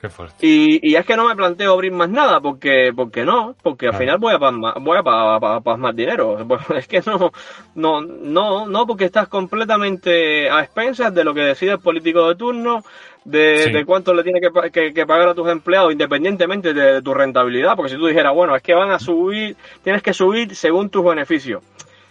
Qué 0.03 0.09
fuerte. 0.09 0.45
Y, 0.45 0.81
y 0.91 0.97
es 0.97 1.07
que 1.07 1.17
no 1.17 1.29
me 1.29 1.37
planteo 1.37 1.73
abrir 1.73 1.93
más 1.93 2.11
nada, 2.11 2.41
porque, 2.41 2.93
porque 2.95 3.25
no, 3.25 3.55
porque 3.63 3.87
al 3.87 3.95
final 3.95 4.19
voy 4.19 4.35
a 4.35 4.39
pasmar, 4.41 4.75
voy 4.81 4.99
a 4.99 5.03
pa- 5.05 5.39
pa- 5.39 5.61
pasmar 5.61 5.95
dinero. 5.95 6.39
Es 6.77 6.89
que 6.89 7.01
no, 7.07 7.31
no, 7.77 8.01
no, 8.01 8.67
no, 8.67 8.85
porque 8.87 9.05
estás 9.05 9.29
completamente 9.29 10.51
a 10.51 10.61
expensas 10.61 11.15
de 11.15 11.23
lo 11.23 11.33
que 11.33 11.43
decide 11.43 11.71
el 11.71 11.79
político 11.79 12.27
de 12.29 12.35
turno, 12.35 12.83
de, 13.25 13.59
Sí. 13.67 13.71
de 13.73 13.85
cuánto 13.85 14.13
le 14.13 14.25
tiene 14.25 14.41
que, 14.41 14.51
que- 14.73 14.93
que 14.93 15.07
pagar 15.07 15.29
a 15.29 15.35
tus 15.37 15.49
empleados, 15.49 15.93
independientemente 15.93 16.75
de, 16.75 17.01
tu 17.01 17.15
rentabilidad, 17.15 17.77
porque 17.77 17.93
si 17.93 17.97
tú 17.97 18.07
dijeras, 18.09 18.35
bueno, 18.35 18.57
es 18.57 18.63
que 18.63 18.75
van 18.75 18.91
a 18.91 18.99
subir, 18.99 19.57
tienes 19.85 20.03
que 20.03 20.13
subir 20.13 20.57
según 20.57 20.91
tus 20.91 21.05
beneficios. 21.05 21.63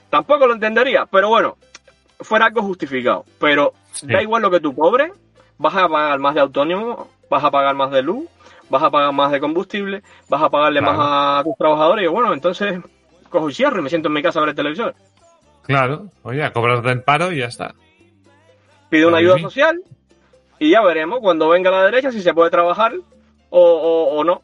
Tampoco 0.09 0.47
lo 0.47 0.53
entendería, 0.53 1.05
pero 1.11 1.27
bueno, 1.27 1.57
fuera 2.21 2.45
algo 2.45 2.61
justificado. 2.61 3.25
Pero 3.37 3.73
Sí. 3.91 4.07
da 4.07 4.21
igual 4.23 4.41
lo 4.43 4.49
que 4.49 4.61
tú 4.61 4.73
cobres, 4.73 5.11
vas 5.57 5.75
a 5.75 5.89
pagar 5.89 6.19
más 6.19 6.33
de 6.35 6.39
autónomo, 6.39 7.09
vas 7.31 7.43
a 7.45 7.49
pagar 7.49 7.73
más 7.75 7.89
de 7.91 8.01
luz, 8.03 8.25
vas 8.69 8.83
a 8.83 8.91
pagar 8.91 9.11
más 9.13 9.31
de 9.31 9.39
combustible, 9.39 10.03
vas 10.29 10.43
a 10.43 10.49
pagarle 10.49 10.81
Claro. 10.81 10.97
más 10.97 11.39
a 11.39 11.43
tus 11.45 11.55
trabajadores 11.57 12.05
y 12.05 12.07
bueno, 12.07 12.33
entonces 12.33 12.79
cojo 13.29 13.49
y 13.49 13.53
cierro 13.53 13.79
y 13.79 13.83
me 13.83 13.89
siento 13.89 14.09
en 14.09 14.13
mi 14.13 14.21
casa 14.21 14.39
a 14.39 14.41
ver 14.41 14.49
el 14.49 14.55
televisor. 14.55 14.93
Claro. 15.63 16.07
Oye, 16.23 16.43
a 16.43 16.51
cobrar 16.51 16.81
del 16.81 17.01
paro 17.03 17.31
y 17.31 17.37
ya 17.39 17.45
está. 17.45 17.73
Pido 18.89 19.07
una 19.07 19.17
ayuda 19.19 19.39
social 19.39 19.81
y 20.59 20.71
ya 20.71 20.81
veremos 20.81 21.19
cuando 21.21 21.47
venga 21.47 21.71
la 21.71 21.85
derecha 21.85 22.11
si 22.11 22.21
se 22.21 22.33
puede 22.33 22.49
trabajar 22.51 22.93
o, 23.49 23.59
o- 23.61 24.17
o 24.19 24.23
no. 24.23 24.41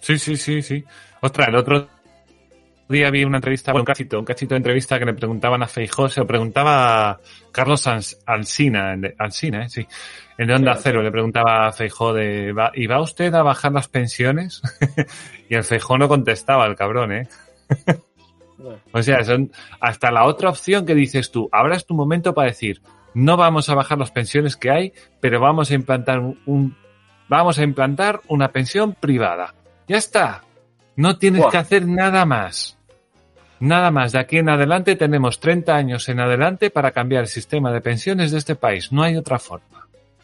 Sí, 0.00 0.18
sí, 0.18 0.36
sí, 0.36 0.62
sí. 0.62 0.82
Ostras, 1.20 1.48
el 1.48 1.56
otro 1.56 1.86
día 2.88 3.10
vi 3.10 3.22
una 3.24 3.36
entrevista, 3.36 3.70
bueno, 3.72 3.82
un 3.82 3.86
cachito, 3.86 4.18
un 4.18 4.24
cachito 4.24 4.54
de 4.54 4.58
entrevista 4.58 4.98
que 4.98 5.04
le 5.04 5.12
preguntaban 5.14 5.62
a 5.62 5.66
Feijó, 5.68 6.08
se 6.08 6.20
lo 6.20 6.26
preguntaba 6.26 7.10
a 7.10 7.20
Carlos 7.52 7.86
Ans- 7.86 8.16
Alsina, 8.26 8.94
en 8.94 9.00
de- 9.02 9.14
Alsina, 9.18 9.64
¿eh? 9.64 9.68
sí, 9.68 9.86
en 10.40 10.46
de 10.48 10.54
Onda 10.54 10.74
Cero, 10.76 11.02
le 11.02 11.10
preguntaba 11.10 11.66
a 11.66 11.72
Feijó 11.72 12.14
de, 12.14 12.52
¿va, 12.52 12.72
¿y 12.74 12.86
va 12.86 13.00
usted 13.00 13.32
a 13.34 13.42
bajar 13.42 13.72
las 13.72 13.88
pensiones? 13.88 14.62
y 15.50 15.54
el 15.54 15.64
Feijó 15.64 15.98
no 15.98 16.08
contestaba, 16.08 16.66
el 16.66 16.76
cabrón, 16.76 17.12
¿eh? 17.12 17.28
O 18.92 19.02
sea, 19.02 19.24
son 19.24 19.50
hasta 19.80 20.10
la 20.10 20.24
otra 20.24 20.50
opción 20.50 20.84
que 20.84 20.94
dices 20.94 21.30
tú, 21.30 21.48
ahora 21.50 21.76
es 21.76 21.86
tu 21.86 21.94
momento 21.94 22.34
para 22.34 22.48
decir, 22.48 22.82
no 23.14 23.36
vamos 23.38 23.68
a 23.70 23.74
bajar 23.74 23.96
las 23.98 24.10
pensiones 24.10 24.56
que 24.56 24.70
hay, 24.70 24.92
pero 25.20 25.40
vamos 25.40 25.70
a 25.70 25.74
implantar 25.74 26.18
un, 26.20 26.38
un- 26.44 26.76
vamos 27.28 27.58
a 27.58 27.62
implantar 27.62 28.20
una 28.28 28.48
pensión 28.48 28.92
privada. 28.92 29.54
Ya 29.88 29.96
está. 29.96 30.42
No 30.96 31.16
tienes 31.16 31.40
Buah. 31.40 31.50
que 31.50 31.56
hacer 31.56 31.86
nada 31.86 32.26
más. 32.26 32.76
Nada 33.60 33.90
más. 33.90 34.12
De 34.12 34.18
aquí 34.18 34.36
en 34.36 34.50
adelante 34.50 34.94
tenemos 34.94 35.40
30 35.40 35.74
años 35.74 36.08
en 36.10 36.20
adelante 36.20 36.70
para 36.70 36.92
cambiar 36.92 37.22
el 37.22 37.28
sistema 37.28 37.72
de 37.72 37.80
pensiones 37.80 38.30
de 38.30 38.38
este 38.38 38.56
país. 38.56 38.92
No 38.92 39.02
hay 39.02 39.16
otra 39.16 39.38
forma. 39.38 39.79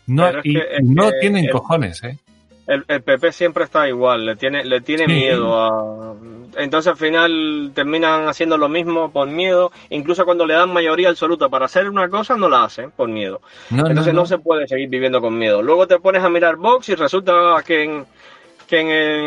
No, 0.06 0.28
y 0.42 0.54
que- 0.54 0.66
no 0.82 1.10
que 1.10 1.18
tienen 1.20 1.44
el- 1.46 1.50
cojones, 1.50 2.02
¿eh? 2.04 2.18
El, 2.66 2.84
el 2.88 3.00
PP 3.02 3.30
siempre 3.30 3.62
está 3.62 3.86
igual, 3.88 4.26
le 4.26 4.34
tiene, 4.34 4.64
le 4.64 4.80
tiene 4.80 5.04
Sí. 5.06 5.12
miedo 5.12 5.54
a... 5.56 6.16
Entonces 6.58 6.90
al 6.90 6.96
final 6.96 7.70
terminan 7.74 8.26
haciendo 8.28 8.58
lo 8.58 8.68
mismo 8.68 9.12
por 9.12 9.28
miedo, 9.28 9.70
incluso 9.90 10.24
cuando 10.24 10.44
le 10.46 10.54
dan 10.54 10.72
mayoría 10.72 11.10
absoluta 11.10 11.48
para 11.48 11.66
hacer 11.66 11.88
una 11.88 12.08
cosa 12.08 12.36
no 12.36 12.48
la 12.48 12.64
hacen 12.64 12.90
por 12.90 13.08
miedo. 13.08 13.40
No, 13.70 13.86
Entonces 13.86 14.12
no, 14.12 14.20
no, 14.20 14.22
no. 14.22 14.26
se 14.26 14.38
puede 14.38 14.66
seguir 14.66 14.88
viviendo 14.88 15.20
con 15.20 15.38
miedo. 15.38 15.62
Luego 15.62 15.86
te 15.86 16.00
pones 16.00 16.24
a 16.24 16.28
mirar 16.28 16.56
Vox 16.56 16.88
y 16.88 16.96
resulta 16.96 17.32
que 17.64 17.84
en, 17.84 18.04
que 18.66 18.80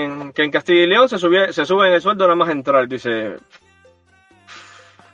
en, 0.03 0.33
que 0.33 0.43
en 0.43 0.51
Castilla 0.51 0.83
y 0.83 0.87
León 0.87 1.07
se 1.07 1.17
sube, 1.17 1.53
se 1.53 1.65
sube 1.65 1.87
en 1.87 1.93
el 1.93 2.01
sueldo 2.01 2.25
nada 2.25 2.35
más 2.35 2.49
entrar. 2.49 2.89
Dice, 2.89 3.35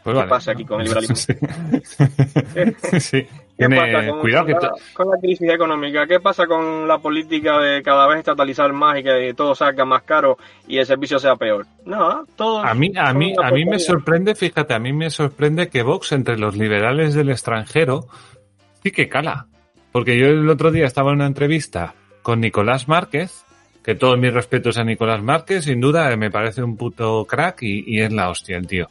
Pues 0.04 0.14
¿qué 0.14 0.14
vale, 0.14 0.30
pasa 0.30 0.52
¿no? 0.52 0.56
aquí 0.58 0.66
con 0.66 0.82
el 0.82 0.88
liberalismo? 0.88 1.16
Sí. 1.16 1.34
sí. 3.00 3.28
¿Qué 3.58 3.68
Tiene- 3.68 3.78
pasa 3.94 4.08
con, 4.10 4.20
cuidado 4.20 4.46
con 4.48 4.54
la, 4.62 4.72
con 4.94 5.08
la 5.12 5.18
crisis 5.22 5.50
económica? 5.50 6.06
¿Qué 6.08 6.20
pasa 6.20 6.46
con 6.46 6.88
la 6.88 6.98
política 6.98 7.58
de 7.60 7.82
cada 7.82 8.06
vez 8.08 8.20
estatalizar 8.20 8.74
más 8.74 9.00
y 9.00 9.04
que 9.04 9.34
todo 9.34 9.56
salga 9.56 9.86
más 9.86 10.04
caro 10.04 10.38
y 10.68 10.78
el 10.78 10.86
servicio 10.86 11.20
sea 11.20 11.38
peor? 11.38 11.66
Nada, 11.86 12.24
todo. 12.36 12.60
A 12.60 12.74
mí, 12.74 12.92
a 12.98 13.14
mí, 13.14 13.34
a 13.42 13.52
mí 13.52 13.64
me 13.66 13.80
sorprende, 13.80 14.36
fíjate, 14.36 14.74
a 14.74 14.80
mí 14.80 14.92
me 14.92 15.10
sorprende 15.10 15.70
que 15.70 15.84
Vox 15.84 16.12
entre 16.12 16.38
los 16.38 16.58
liberales 16.58 17.14
del 17.14 17.30
extranjero 17.30 18.08
sí 18.84 18.92
que 18.92 19.08
cala. 19.08 19.46
Porque 19.94 20.18
yo 20.20 20.26
el 20.28 20.50
otro 20.50 20.72
día 20.72 20.86
estaba 20.86 21.12
en 21.12 21.16
una 21.18 21.28
entrevista 21.28 21.94
con 22.24 22.42
Nicolás 22.42 22.90
Márquez, 22.90 23.46
que 23.86 23.96
todos 23.96 24.20
mis 24.20 24.34
respetos 24.34 24.78
a 24.78 24.84
Nicolás 24.84 25.22
Márquez, 25.24 25.64
sin 25.64 25.80
duda 25.80 26.14
me 26.18 26.30
parece 26.30 26.62
un 26.62 26.76
puto 26.76 27.24
crack 27.24 27.62
y, 27.62 27.86
y 27.88 28.02
es 28.02 28.12
la 28.12 28.30
hostia 28.30 28.58
el 28.58 28.68
tío. 28.68 28.90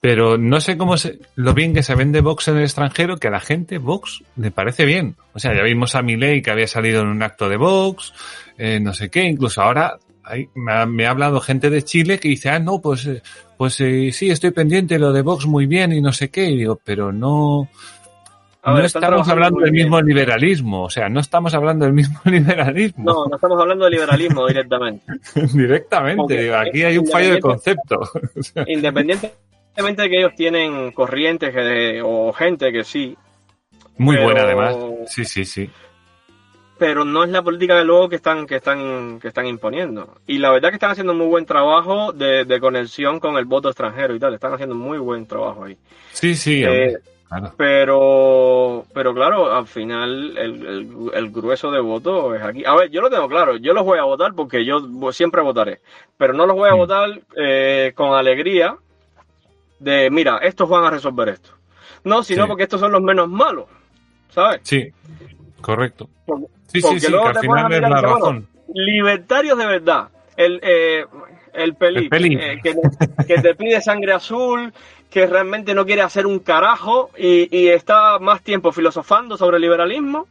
Pero 0.00 0.38
no 0.38 0.60
sé 0.60 0.78
cómo 0.78 0.96
se, 0.96 1.18
lo 1.34 1.52
bien 1.52 1.74
que 1.74 1.82
se 1.82 1.94
vende 1.94 2.22
Vox 2.22 2.48
en 2.48 2.56
el 2.56 2.62
extranjero, 2.62 3.18
que 3.18 3.28
a 3.28 3.32
la 3.32 3.40
gente 3.40 3.76
Vox 3.78 4.22
le 4.36 4.50
parece 4.50 4.86
bien. 4.86 5.16
O 5.34 5.38
sea, 5.38 5.54
ya 5.54 5.62
vimos 5.62 5.94
a 5.94 6.00
Milei 6.02 6.40
que 6.40 6.50
había 6.50 6.66
salido 6.66 7.02
en 7.02 7.08
un 7.08 7.22
acto 7.22 7.48
de 7.50 7.58
Vox, 7.58 8.14
eh, 8.56 8.80
no 8.80 8.94
sé 8.94 9.10
qué, 9.10 9.24
incluso 9.24 9.60
ahora 9.60 9.98
hay- 10.24 10.48
me, 10.54 10.72
ha, 10.72 10.86
me 10.86 11.04
ha 11.06 11.10
hablado 11.10 11.40
gente 11.40 11.68
de 11.68 11.82
Chile 11.82 12.18
que 12.18 12.28
dice, 12.30 12.48
ah, 12.48 12.58
no, 12.58 12.80
pues, 12.80 13.04
eh, 13.06 13.22
pues 13.58 13.78
eh, 13.82 14.10
sí, 14.12 14.30
estoy 14.30 14.52
pendiente 14.52 14.98
lo 14.98 15.12
de 15.12 15.20
Vox 15.20 15.44
muy 15.46 15.66
bien 15.66 15.92
y 15.92 16.00
no 16.00 16.12
sé 16.12 16.30
qué. 16.30 16.46
Y 16.48 16.56
digo, 16.56 16.80
pero 16.82 17.12
no, 17.12 17.68
A 18.62 18.70
no 18.70 18.76
ver, 18.76 18.86
estamos 18.86 19.28
hablando 19.28 19.60
del 19.60 19.72
mismo 19.72 20.00
liberalismo. 20.00 20.84
O 20.84 20.90
sea, 20.90 21.10
no 21.10 21.20
estamos 21.20 21.52
hablando 21.52 21.84
del 21.84 21.92
mismo 21.92 22.18
liberalismo 22.24 23.04
No, 23.04 23.26
no 23.26 23.34
estamos 23.36 23.60
hablando 23.60 23.84
de 23.84 23.90
liberalismo 23.90 24.46
directamente. 24.46 25.04
directamente. 25.52 26.42
Digo, 26.42 26.54
aquí 26.56 26.84
hay 26.84 26.96
un 26.96 27.06
fallo 27.06 27.32
de 27.34 27.40
concepto. 27.40 28.00
Independientemente 28.66 29.36
de 29.76 30.08
que 30.10 30.18
ellos 30.18 30.34
tienen 30.36 30.92
corrientes 30.92 31.54
que- 31.54 32.02
o 32.04 32.32
gente 32.32 32.72
que 32.72 32.84
sí, 32.84 33.16
Muy 33.98 34.16
Pero- 34.16 34.26
buena 34.28 34.42
además. 34.44 34.76
Sí, 35.08 35.24
sí, 35.26 35.44
sí. 35.44 35.68
pero 36.78 37.04
no 37.04 37.22
es 37.24 37.28
la 37.30 37.42
política 37.42 37.74
de 37.76 37.84
luego 37.84 38.08
que 38.08 38.16
están 38.16 38.46
que 38.46 38.56
están 38.56 39.20
que 39.20 39.28
están 39.28 39.46
imponiendo 39.46 40.14
y 40.26 40.38
la 40.38 40.50
verdad 40.50 40.70
que 40.70 40.76
están 40.76 40.92
haciendo 40.92 41.12
muy 41.12 41.26
buen 41.26 41.44
trabajo 41.44 42.10
de, 42.12 42.46
de 42.46 42.60
conexión 42.60 43.20
con 43.20 43.36
el 43.36 43.44
voto 43.44 43.68
extranjero 43.68 44.14
y 44.14 44.18
tal 44.18 44.32
están 44.32 44.54
haciendo 44.54 44.74
muy 44.74 44.96
buen 44.96 45.26
trabajo 45.26 45.64
ahí 45.64 45.76
Sí, 46.12 46.34
sí, 46.34 46.64
Eh, 46.64 46.96
claro. 47.28 47.52
pero 47.58 48.84
pero 48.94 49.12
claro 49.12 49.54
al 49.54 49.66
final 49.66 50.38
el, 50.38 50.66
el, 50.66 51.10
el 51.12 51.30
grueso 51.30 51.70
de 51.70 51.80
voto 51.80 52.34
es 52.34 52.40
aquí 52.42 52.64
a 52.64 52.74
ver 52.76 52.88
yo 52.90 53.02
lo 53.02 53.10
tengo 53.10 53.28
claro 53.28 53.58
yo 53.58 53.74
los 53.74 53.84
voy 53.84 53.98
a 53.98 54.04
votar 54.04 54.32
porque 54.34 54.64
yo 54.64 54.80
siempre 55.12 55.42
votaré 55.42 55.80
pero 56.16 56.32
no 56.32 56.46
los 56.46 56.56
voy 56.56 56.70
a 56.70 56.74
Mm. 56.74 56.78
votar 56.78 57.20
eh, 57.36 57.92
con 57.94 58.14
alegría 58.14 58.74
de, 59.80 60.08
mira, 60.10 60.38
estos 60.38 60.68
van 60.68 60.84
a 60.84 60.90
resolver 60.90 61.28
esto. 61.30 61.50
No, 62.04 62.22
sino 62.22 62.44
Sí. 62.44 62.48
porque 62.48 62.62
estos 62.62 62.80
son 62.80 62.92
los 62.92 63.02
menos 63.02 63.28
malos, 63.28 63.64
¿sabes? 64.28 64.60
Sí, 64.62 64.88
correcto. 65.60 66.08
Porque- 66.24 66.46
Sí, 66.68 66.80
porque 66.80 67.00
sí, 67.00 67.06
sí, 67.06 67.12
que 67.12 67.18
al 67.18 67.38
final 67.40 67.72
es 67.72 67.80
la 67.80 67.88
bueno, 67.88 68.02
razón. 68.02 68.46
libertarios 68.72 69.58
de 69.58 69.66
verdad. 69.66 70.08
El, 70.36 70.60
eh, 70.62 71.04
el 71.52 71.74
Pelí, 71.74 72.04
El 72.04 72.08
Pelí. 72.08 72.34
eh, 72.40 72.60
que, 72.62 72.74
que 73.26 73.42
te 73.42 73.54
pide 73.56 73.80
sangre 73.80 74.12
azul, 74.12 74.72
que 75.10 75.26
realmente 75.26 75.74
no 75.74 75.84
quiere 75.84 76.02
hacer 76.02 76.26
un 76.26 76.38
carajo 76.38 77.10
y, 77.18 77.48
y 77.54 77.68
está 77.68 78.20
más 78.20 78.42
tiempo 78.42 78.70
filosofando 78.70 79.36
sobre 79.36 79.56
el 79.56 79.62
liberalismo 79.62 80.28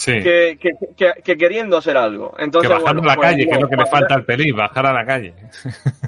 Sí. 0.00 0.12
que, 0.22 0.56
que, 0.58 0.70
que- 0.96 1.22
que 1.22 1.36
queriendo 1.36 1.76
hacer 1.76 1.94
algo. 1.96 2.32
Que 2.34 2.44
Entonces, 2.44 2.70
bajando 2.70 3.02
bueno, 3.02 3.10
a 3.10 3.14
la 3.14 3.16
pues, 3.16 3.28
calle, 3.28 3.46
que 3.46 3.54
es 3.54 3.60
lo 3.60 3.68
que 3.68 3.76
para 3.76 3.90
falta 3.90 4.14
al 4.14 4.24
pelín, 4.24 4.56
bajar 4.56 4.86
a 4.86 4.92
la 4.94 5.04
calle. 5.04 5.34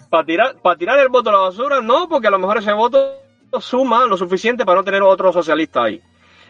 Para 0.09 0.25
tirar, 0.25 0.55
para 0.63 0.77
tirar 0.77 0.99
el 0.99 1.09
voto 1.11 1.29
a 1.29 1.33
la 1.35 1.39
basura, 1.41 1.83
no, 1.83 2.09
porque 2.09 2.29
a 2.29 2.31
lo 2.31 2.39
mejor 2.39 2.57
ese 2.57 2.73
voto 2.73 3.19
suma 3.61 4.07
lo 4.07 4.17
suficiente 4.17 4.65
para 4.65 4.77
no 4.79 4.85
tener 4.85 5.03
otro 5.03 5.31
socialista 5.31 5.85
ahí. 5.85 6.01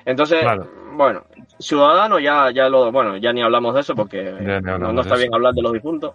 Entonces, 0.05 0.41
Claro. 0.41 0.69
bueno, 0.93 1.25
Ciudadanos 1.59 2.23
ya, 2.23 2.51
ya 2.53 2.69
lo, 2.69 2.93
bueno, 2.93 3.17
ya 3.17 3.33
ni 3.33 3.43
hablamos 3.43 3.75
de 3.75 3.81
eso 3.81 3.97
porque 3.97 4.23
no, 4.23 5.01
está 5.01 5.17
bien 5.17 5.35
hablar 5.35 5.53
de 5.53 5.63
los 5.63 5.73
difuntos. 5.73 6.13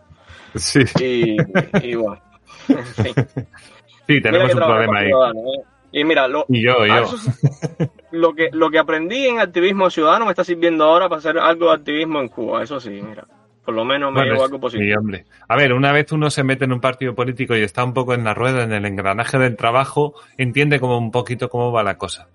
Sí, 0.55 0.79
Y, 1.01 1.37
y 1.91 1.95
bueno, 1.95 2.21
sí, 4.07 4.21
tenemos 4.21 4.53
un 4.53 4.59
problema 4.59 4.99
ahí. 4.99 5.09
¿eh? 5.09 5.61
Y 5.99 6.03
mira, 6.03 6.27
lo, 6.27 6.45
Y 6.47 6.61
yo, 6.63 6.85
eso 6.85 7.17
sí, 7.17 7.31
lo 8.11 8.33
que 8.35 8.49
lo 8.51 8.69
que 8.69 8.77
aprendí 8.77 9.25
en 9.25 9.39
activismo 9.39 9.89
ciudadano 9.89 10.25
me 10.25 10.31
está 10.31 10.43
sirviendo 10.43 10.83
ahora 10.83 11.09
para 11.09 11.19
hacer 11.19 11.37
algo 11.39 11.67
de 11.69 11.75
activismo 11.75 12.19
en 12.19 12.27
Cuba. 12.29 12.63
Eso 12.63 12.79
sí, 12.79 12.89
mira, 12.89 13.25
por 13.65 13.73
lo 13.73 13.83
menos 13.83 14.11
me 14.11 14.19
Bueno, 14.19 14.33
llevo 14.33 14.45
algo 14.45 14.57
sí, 14.57 14.61
positivo. 14.61 14.99
hombre. 14.99 15.25
A 15.47 15.55
ver, 15.55 15.73
una 15.73 15.91
vez 15.91 16.11
uno 16.11 16.29
se 16.29 16.43
mete 16.43 16.65
en 16.65 16.73
un 16.73 16.79
partido 16.79 17.15
político 17.15 17.55
y 17.55 17.61
está 17.61 17.83
un 17.83 17.93
poco 17.93 18.13
en 18.13 18.23
la 18.23 18.33
rueda, 18.35 18.63
en 18.63 18.73
el 18.73 18.85
engranaje 18.85 19.39
del 19.39 19.55
trabajo, 19.55 20.13
entiende 20.37 20.79
como 20.79 20.97
un 20.99 21.11
poquito 21.11 21.49
cómo 21.49 21.71
va 21.71 21.81
la 21.83 21.97
cosa. 21.97 22.29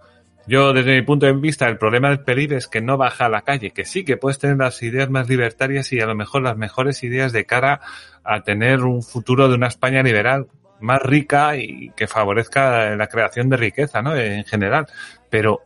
Yo, 0.49 0.73
desde 0.73 0.97
mi 0.97 1.03
punto 1.03 1.27
de 1.27 1.35
vista, 1.35 1.69
el 1.69 1.79
problema 1.79 2.09
del 2.09 2.21
PELIB 2.21 2.55
es 2.55 2.67
que 2.67 2.81
no 2.81 2.97
baja 2.97 3.27
a 3.27 3.29
la 3.29 3.43
calle, 3.43 3.71
que 3.71 3.85
sí 3.85 4.05
que 4.05 4.17
puedes 4.17 4.41
tener 4.41 4.57
las 4.57 4.83
ideas 4.83 5.09
más 5.09 5.29
libertarias 5.29 5.93
y 5.93 6.01
a 6.01 6.07
lo 6.07 6.17
mejor 6.17 6.43
las 6.43 6.57
mejores 6.57 7.05
ideas 7.05 7.33
de 7.33 7.45
cara 7.45 7.81
a 8.25 8.41
tener 8.43 8.81
un 8.81 9.03
futuro 9.05 9.49
de 9.49 9.55
una 9.55 9.69
España 9.69 10.03
liberal 10.03 10.49
más 10.83 11.01
rica 11.03 11.57
y 11.57 11.91
que 11.97 12.07
favorezca 12.07 12.95
la 12.97 13.07
creación 13.07 13.49
de 13.49 13.57
riqueza, 13.57 14.03
¿no? 14.03 14.15
En 14.17 14.45
general. 14.45 14.87
Pero 15.31 15.61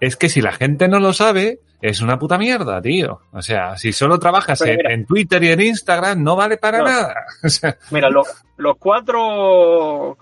es 0.00 0.16
que 0.16 0.28
si 0.28 0.40
la 0.40 0.52
gente 0.52 0.88
no 0.88 0.98
lo 1.00 1.12
sabe, 1.12 1.60
es 1.80 2.00
una 2.00 2.18
puta 2.18 2.38
mierda, 2.38 2.82
tío. 2.82 3.20
O 3.32 3.42
sea, 3.42 3.76
si 3.76 3.92
solo 3.92 4.18
trabajas 4.18 4.60
en, 4.62 4.76
mira. 4.76 4.92
en 4.92 5.06
Twitter 5.06 5.42
y 5.44 5.50
en 5.50 5.60
Instagram, 5.60 6.22
no 6.22 6.34
vale 6.34 6.56
para 6.56 6.78
No. 6.78 6.84
nada. 6.84 7.14
O 7.44 7.48
sea, 7.48 7.76
Mira, 7.90 8.10
lo- 8.10 8.24
los 8.56 8.76
cuatro 8.78 10.16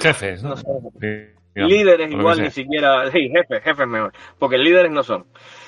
jefes, 0.00 0.42
¿no? 0.42 0.50
No 0.50 0.56
sé. 1.00 1.34
Digamos, 1.66 1.72
líderes 1.72 2.10
igual 2.12 2.42
ni 2.42 2.50
siquiera, 2.50 3.10
sí, 3.10 3.28
jefes, 3.30 3.62
jefes 3.62 3.86
mejor, 3.86 4.12
porque 4.38 4.58
líderes 4.58 4.90
no 4.90 5.02
son. 5.02 5.24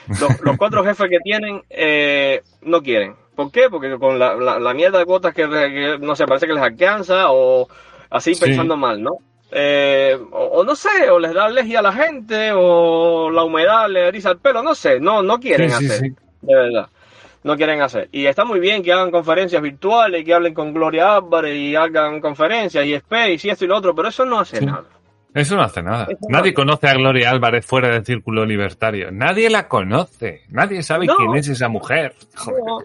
Los, 0.08 0.40
los 0.42 0.56
cuatro 0.56 0.82
jefes 0.84 1.08
que 1.08 1.18
tienen 1.22 1.62
eh, 1.70 2.42
no 2.62 2.82
quieren. 2.82 3.14
¿Por 3.36 3.50
qué? 3.52 3.68
Porque 3.70 3.96
con 3.98 4.18
la, 4.18 4.34
la, 4.34 4.58
la 4.58 4.74
mierda 4.74 4.98
de 4.98 5.04
cuotas 5.06 5.32
que, 5.34 5.48
que, 5.48 5.98
no 6.00 6.16
sé, 6.16 6.26
parece 6.26 6.46
que 6.46 6.52
les 6.54 6.62
alcanza 6.62 7.30
o 7.30 7.68
así 8.10 8.34
Sí. 8.34 8.44
pensando 8.44 8.76
mal, 8.76 9.02
¿no? 9.02 9.12
Eh, 9.52 10.16
o, 10.32 10.44
o 10.60 10.64
no 10.64 10.74
sé, 10.76 11.10
o 11.10 11.18
les 11.18 11.32
da 11.32 11.46
alergia 11.46 11.78
a 11.80 11.82
la 11.82 11.92
gente 11.92 12.50
o 12.54 13.30
la 13.30 13.42
humedad 13.44 13.88
le 13.88 14.08
eriza 14.08 14.30
el 14.30 14.38
pelo, 14.38 14.62
no 14.62 14.74
sé, 14.74 15.00
no, 15.00 15.22
no 15.22 15.38
quieren 15.40 15.70
sí, 15.70 15.86
hacer, 15.86 15.98
sí. 16.00 16.14
de 16.42 16.54
verdad. 16.54 16.88
No 17.42 17.56
quieren 17.56 17.80
hacer. 17.80 18.08
Y 18.12 18.26
está 18.26 18.44
muy 18.44 18.60
bien 18.60 18.82
que 18.82 18.92
hagan 18.92 19.10
conferencias 19.10 19.62
virtuales, 19.62 20.24
que 20.26 20.34
hablen 20.34 20.52
con 20.52 20.74
Gloria 20.74 21.16
Álvarez 21.16 21.56
y 21.56 21.74
hagan 21.74 22.20
conferencias 22.20 22.84
y 22.84 22.92
Space 22.94 23.40
y 23.48 23.50
esto 23.50 23.64
y 23.64 23.68
lo 23.68 23.78
otro, 23.78 23.94
pero 23.94 24.08
eso 24.08 24.26
no 24.26 24.40
hace 24.40 24.58
Sí. 24.58 24.66
nada. 24.66 24.84
Eso 25.34 25.56
no 25.56 25.62
hace 25.62 25.82
nada. 25.82 26.06
Eso 26.10 26.18
Nadie 26.28 26.52
conoce 26.52 26.88
a 26.88 26.94
Gloria 26.94 27.30
Álvarez 27.30 27.64
fuera 27.64 27.88
del 27.88 28.04
círculo 28.04 28.44
libertario. 28.44 29.10
Nadie 29.12 29.48
la 29.50 29.68
conoce. 29.68 30.42
Nadie 30.50 30.82
sabe 30.82 31.06
No. 31.06 31.16
quién 31.16 31.34
es 31.36 31.48
esa 31.48 31.68
mujer. 31.68 32.14
No. 32.46 32.78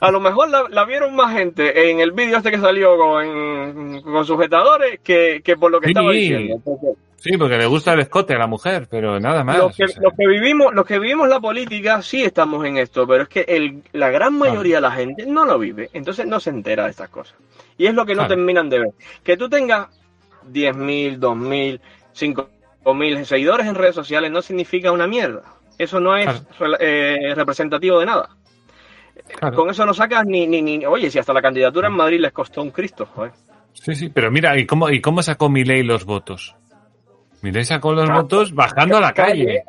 A 0.00 0.10
lo 0.10 0.20
mejor 0.20 0.50
la, 0.50 0.64
la 0.68 0.84
vieron 0.84 1.14
más 1.14 1.32
gente 1.34 1.90
en 1.90 2.00
el 2.00 2.12
vídeo 2.12 2.36
este 2.36 2.50
que 2.50 2.58
salió 2.58 2.96
con, 2.98 4.02
con 4.02 4.24
sujetadores 4.26 5.00
que, 5.02 5.40
que 5.42 5.56
por 5.56 5.70
lo 5.70 5.80
que 5.80 5.86
Sí. 5.86 5.90
estaba 5.92 6.12
diciendo. 6.12 6.54
Entonces, 6.56 6.90
Sí, 7.16 7.36
porque 7.38 7.56
le 7.56 7.66
gusta 7.66 7.92
el 7.92 8.00
escote 8.00 8.34
a 8.34 8.38
la 8.38 8.48
mujer, 8.48 8.88
pero 8.90 9.20
nada 9.20 9.44
más. 9.44 9.56
los, 9.56 9.76
que, 9.76 9.84
o 9.84 9.88
sea. 9.88 10.02
los 10.02 10.12
que 10.14 10.26
vivimos, 10.26 10.74
los 10.74 10.84
que 10.84 10.98
vivimos 10.98 11.28
la 11.28 11.38
política 11.38 12.02
sí 12.02 12.24
estamos 12.24 12.66
en 12.66 12.78
esto, 12.78 13.06
pero 13.06 13.22
es 13.22 13.28
que 13.28 13.42
el, 13.46 13.80
la 13.92 14.10
gran 14.10 14.36
mayoría 14.36 14.74
de 14.78 14.80
la 14.80 14.90
gente 14.90 15.24
no 15.26 15.44
lo 15.44 15.56
vive, 15.56 15.88
entonces 15.92 16.26
no 16.26 16.40
se 16.40 16.50
entera 16.50 16.82
de 16.84 16.90
estas 16.90 17.10
cosas. 17.10 17.36
Y 17.78 17.86
es 17.86 17.94
lo 17.94 18.04
que 18.04 18.14
no 18.16 18.22
Claro. 18.22 18.34
terminan 18.34 18.68
de 18.68 18.80
ver. 18.80 18.88
Que 19.22 19.36
tú 19.36 19.48
tengas 19.48 19.86
10.000, 20.50 21.18
2.000, 21.18 21.80
5.000 22.84 23.24
seguidores 23.24 23.66
en 23.66 23.74
redes 23.74 23.94
sociales 23.94 24.30
no 24.30 24.42
significa 24.42 24.92
una 24.92 25.06
mierda. 25.06 25.42
Eso 25.78 26.00
no 26.00 26.16
es 26.16 26.26
Claro. 26.58 26.76
eh, 26.80 27.34
representativo 27.34 27.98
de 28.00 28.06
nada. 28.06 28.28
Claro. 29.38 29.56
Con 29.56 29.70
eso 29.70 29.84
no 29.86 29.94
sacas 29.94 30.24
ni, 30.26 30.46
ni, 30.46 30.62
ni. 30.62 30.84
Oye, 30.86 31.10
si 31.10 31.18
hasta 31.18 31.32
la 31.32 31.42
candidatura 31.42 31.88
en 31.88 31.94
Madrid 31.94 32.20
les 32.20 32.32
costó 32.32 32.62
un 32.62 32.70
Cristo, 32.70 33.06
joder. 33.14 33.32
Sí, 33.72 33.94
sí, 33.94 34.08
pero 34.08 34.30
mira, 34.30 34.58
¿y 34.58 34.66
cómo, 34.66 34.90
y 34.90 35.00
cómo 35.00 35.22
sacó 35.22 35.48
Milei 35.48 35.82
los 35.82 36.04
votos? 36.04 36.54
Milei 37.40 37.64
sacó 37.64 37.92
los 37.92 38.04
Claro. 38.04 38.22
votos 38.22 38.54
bajando 38.54 38.98
a 38.98 39.00
la 39.00 39.12
calle. 39.12 39.62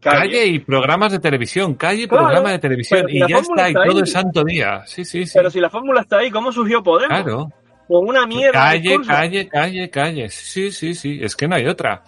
Calle. 0.00 0.18
Calle 0.18 0.46
y 0.46 0.58
programas 0.60 1.12
de 1.12 1.18
televisión, 1.18 1.74
calle 1.74 2.02
y 2.02 2.06
Claro, 2.08 2.24
programa 2.24 2.50
de 2.52 2.58
televisión. 2.58 3.06
si 3.08 3.16
Y 3.16 3.20
ya 3.20 3.28
fórmula 3.38 3.62
está, 3.62 3.68
y 3.68 3.72
está 3.72 3.84
todo 3.90 4.00
el 4.00 4.06
santo 4.06 4.44
día. 4.44 4.82
Sí, 4.86 5.04
sí, 5.04 5.26
sí. 5.26 5.32
Pero 5.36 5.50
si 5.50 5.60
la 5.60 5.70
fórmula 5.70 6.00
está 6.02 6.18
ahí, 6.18 6.30
¿cómo 6.30 6.52
surgió 6.52 6.82
Podemos? 6.82 7.08
Claro. 7.08 7.48
Con 7.88 8.08
una 8.08 8.26
mierda. 8.26 8.52
Calle, 8.60 8.98
calle, 9.06 9.48
calle, 9.48 9.90
calle. 9.90 10.28
Sí, 10.30 10.70
sí, 10.72 10.94
sí. 10.94 11.18
Es 11.22 11.36
que 11.36 11.46
no 11.48 11.54
hay 11.56 11.66
otra. 11.66 12.02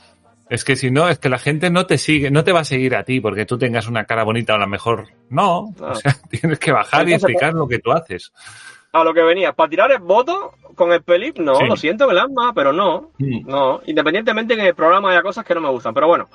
Es 0.50 0.64
que 0.64 0.76
si 0.76 0.90
no, 0.90 1.08
es 1.08 1.18
que 1.18 1.28
la 1.28 1.38
gente 1.38 1.70
no 1.70 1.84
te 1.86 1.98
sigue, 1.98 2.30
no 2.30 2.42
te 2.42 2.52
va 2.52 2.60
a 2.60 2.64
seguir 2.64 2.96
a 2.96 3.04
ti 3.04 3.20
porque 3.20 3.44
tú 3.44 3.58
tengas 3.58 3.86
una 3.86 4.04
cara 4.06 4.24
bonita 4.24 4.54
o 4.54 4.56
a 4.56 4.60
lo 4.60 4.66
mejor 4.66 5.08
no. 5.28 5.74
O 5.78 5.94
sea, 5.94 6.16
tienes 6.30 6.58
que 6.58 6.72
bajar 6.72 7.08
y 7.08 7.12
explicar 7.12 7.52
lo 7.54 7.68
que 7.68 7.78
tú 7.78 7.92
haces. 7.92 8.32
A 8.92 9.04
lo 9.04 9.12
que 9.12 9.22
venía, 9.22 9.52
para 9.52 9.68
tirar 9.68 9.92
el 9.92 9.98
voto 9.98 10.52
con 10.74 10.90
el 10.92 11.02
pelip, 11.02 11.38
no, 11.38 11.56
Sí. 11.56 11.66
lo 11.66 11.76
siento, 11.76 12.06
Belasma, 12.08 12.52
pero 12.54 12.72
no. 12.72 13.10
Mm. 13.18 13.46
No, 13.46 13.80
independientemente 13.86 14.54
que 14.54 14.62
en 14.62 14.68
el 14.68 14.74
programa 14.74 15.10
haya 15.10 15.20
cosas 15.22 15.44
que 15.44 15.54
no 15.54 15.60
me 15.60 15.68
gustan, 15.68 15.92
pero 15.92 16.06
bueno, 16.08 16.28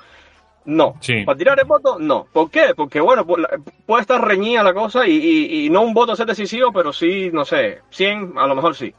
no. 0.66 0.94
Sí. 1.00 1.24
Para 1.24 1.36
tirar 1.36 1.58
el 1.58 1.66
voto, 1.66 1.98
no. 1.98 2.26
¿Por 2.32 2.50
qué? 2.52 2.72
Porque 2.76 3.00
bueno, 3.00 3.26
pu- 3.26 3.38
la- 3.38 3.58
puede 3.84 4.02
estar 4.02 4.24
reñida 4.24 4.62
la 4.62 4.72
cosa 4.72 5.06
y, 5.06 5.12
y- 5.16 5.66
y 5.66 5.70
no 5.70 5.82
un 5.82 5.92
voto 5.92 6.14
ser 6.14 6.26
decisivo, 6.26 6.72
pero 6.72 6.92
sí, 6.92 7.30
no 7.32 7.44
sé, 7.44 7.80
100, 7.90 8.34
a 8.38 8.46
lo 8.46 8.54
mejor 8.54 8.76
sí. 8.76 8.94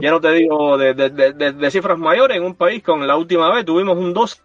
Ya 0.00 0.10
no 0.10 0.20
te 0.20 0.30
digo 0.32 0.76
de, 0.78 0.94
de- 0.94 1.10
de- 1.52 1.70
cifras 1.70 1.98
mayores, 1.98 2.36
en 2.36 2.44
un 2.44 2.54
país 2.54 2.82
con 2.82 3.06
la 3.06 3.16
última 3.16 3.52
vez 3.52 3.64
tuvimos 3.64 3.96
un 3.96 4.14
12, 4.14 4.40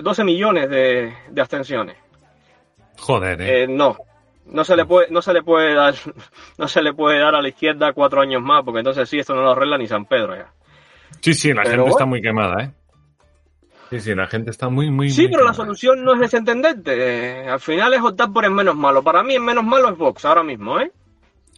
12 0.00 0.24
millones 0.24 0.68
de, 0.70 1.12
abstenciones. 1.40 1.96
Joder, 2.98 3.40
eh. 3.42 3.62
Eh, 3.62 3.66
no, 3.68 3.96
no 4.46 4.64
se 4.64 4.76
le 4.76 4.84
puede, 4.84 5.08
no 5.10 5.20
se 5.22 5.32
le 5.32 5.42
puede 5.42 5.74
dar, 5.74 5.94
no 6.58 6.68
se 6.68 6.82
le 6.82 6.92
puede 6.92 7.18
dar 7.18 7.34
a 7.34 7.42
la 7.42 7.48
izquierda 7.48 7.92
cuatro 7.92 8.20
años 8.20 8.42
más, 8.42 8.62
porque 8.64 8.78
entonces 8.80 9.08
sí, 9.08 9.18
esto 9.18 9.34
no 9.34 9.42
lo 9.42 9.50
arregla 9.52 9.78
ni 9.78 9.86
San 9.86 10.04
Pedro 10.04 10.36
ya. 10.36 10.52
sí, 11.20 11.34
sí, 11.34 11.52
la 11.52 11.62
pero 11.62 11.76
gente 11.76 11.90
está 11.90 12.04
muy 12.06 12.22
quemada, 12.22 12.62
¿eh? 12.64 12.70
Sí, 13.90 14.00
sí, 14.00 14.14
la 14.14 14.26
gente 14.26 14.50
está 14.50 14.70
muy, 14.70 14.90
muy, 14.90 15.10
Sí, 15.10 15.22
muy 15.22 15.32
pero 15.32 15.44
la 15.44 15.52
solución 15.52 16.02
no 16.02 16.14
es 16.14 16.20
desentenderte. 16.20 17.46
al 17.46 17.60
final 17.60 17.92
es 17.92 18.00
optar 18.00 18.32
por 18.32 18.44
el 18.46 18.50
menos 18.50 18.74
malo. 18.74 19.02
Para 19.02 19.22
mí 19.22 19.34
el 19.34 19.42
menos 19.42 19.64
malo 19.64 19.90
es 19.90 19.98
Vox 19.98 20.24
ahora 20.24 20.42
mismo, 20.42 20.80
¿eh? 20.80 20.90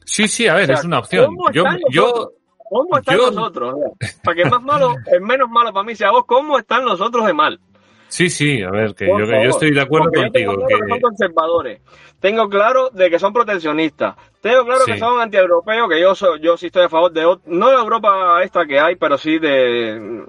Sí, 0.04 0.26
sí, 0.26 0.48
a 0.48 0.54
ver, 0.54 0.64
O 0.64 0.66
sea, 0.66 0.76
es 0.76 0.84
una 0.84 0.98
opción. 0.98 1.26
¿cómo 1.26 1.50
Yo? 1.90 2.32
¿Cómo 2.68 2.96
están 2.98 3.16
yo- 3.16 3.30
nosotros? 3.30 3.74
Para 4.22 4.34
que 4.34 4.42
el 4.42 4.50
más 4.50 4.62
malo, 4.62 4.94
el 5.12 5.20
menos 5.20 5.48
malo 5.50 5.72
para 5.72 5.84
mí 5.84 5.94
sea 5.94 6.10
vos, 6.10 6.24
¿cómo 6.26 6.58
están 6.58 6.84
nosotros 6.84 7.26
de 7.26 7.32
mal? 7.32 7.60
sí, 8.08 8.30
sí, 8.30 8.62
a 8.62 8.70
ver, 8.70 8.94
que 8.94 9.06
yo, 9.08 9.16
que 9.26 9.42
yo 9.44 9.50
estoy 9.50 9.72
de 9.72 9.80
acuerdo 9.80 10.04
Porque 10.04 10.20
contigo. 10.22 10.52
Tengo 10.52 10.66
claro 10.66 10.84
que... 10.84 10.90
son 10.92 11.00
conservadores. 11.00 11.80
Tengo 12.20 12.48
claro 12.48 12.90
de 12.90 13.10
que 13.10 13.18
son 13.18 13.32
proteccionistas. 13.32 14.14
Tengo 14.40 14.64
claro 14.64 14.80
Sí. 14.84 14.92
que 14.92 14.98
son 14.98 15.20
antieuropeos, 15.20 15.88
que 15.88 16.00
yo 16.00 16.14
soy, 16.14 16.40
yo 16.40 16.56
sí 16.56 16.66
estoy 16.66 16.84
a 16.84 16.88
favor 16.88 17.10
de 17.12 17.22
no 17.46 17.68
de 17.70 17.74
Europa 17.76 18.40
esta 18.44 18.64
que 18.66 18.78
hay, 18.78 18.94
pero 18.96 19.18
sí 19.18 19.38
de 19.40 20.24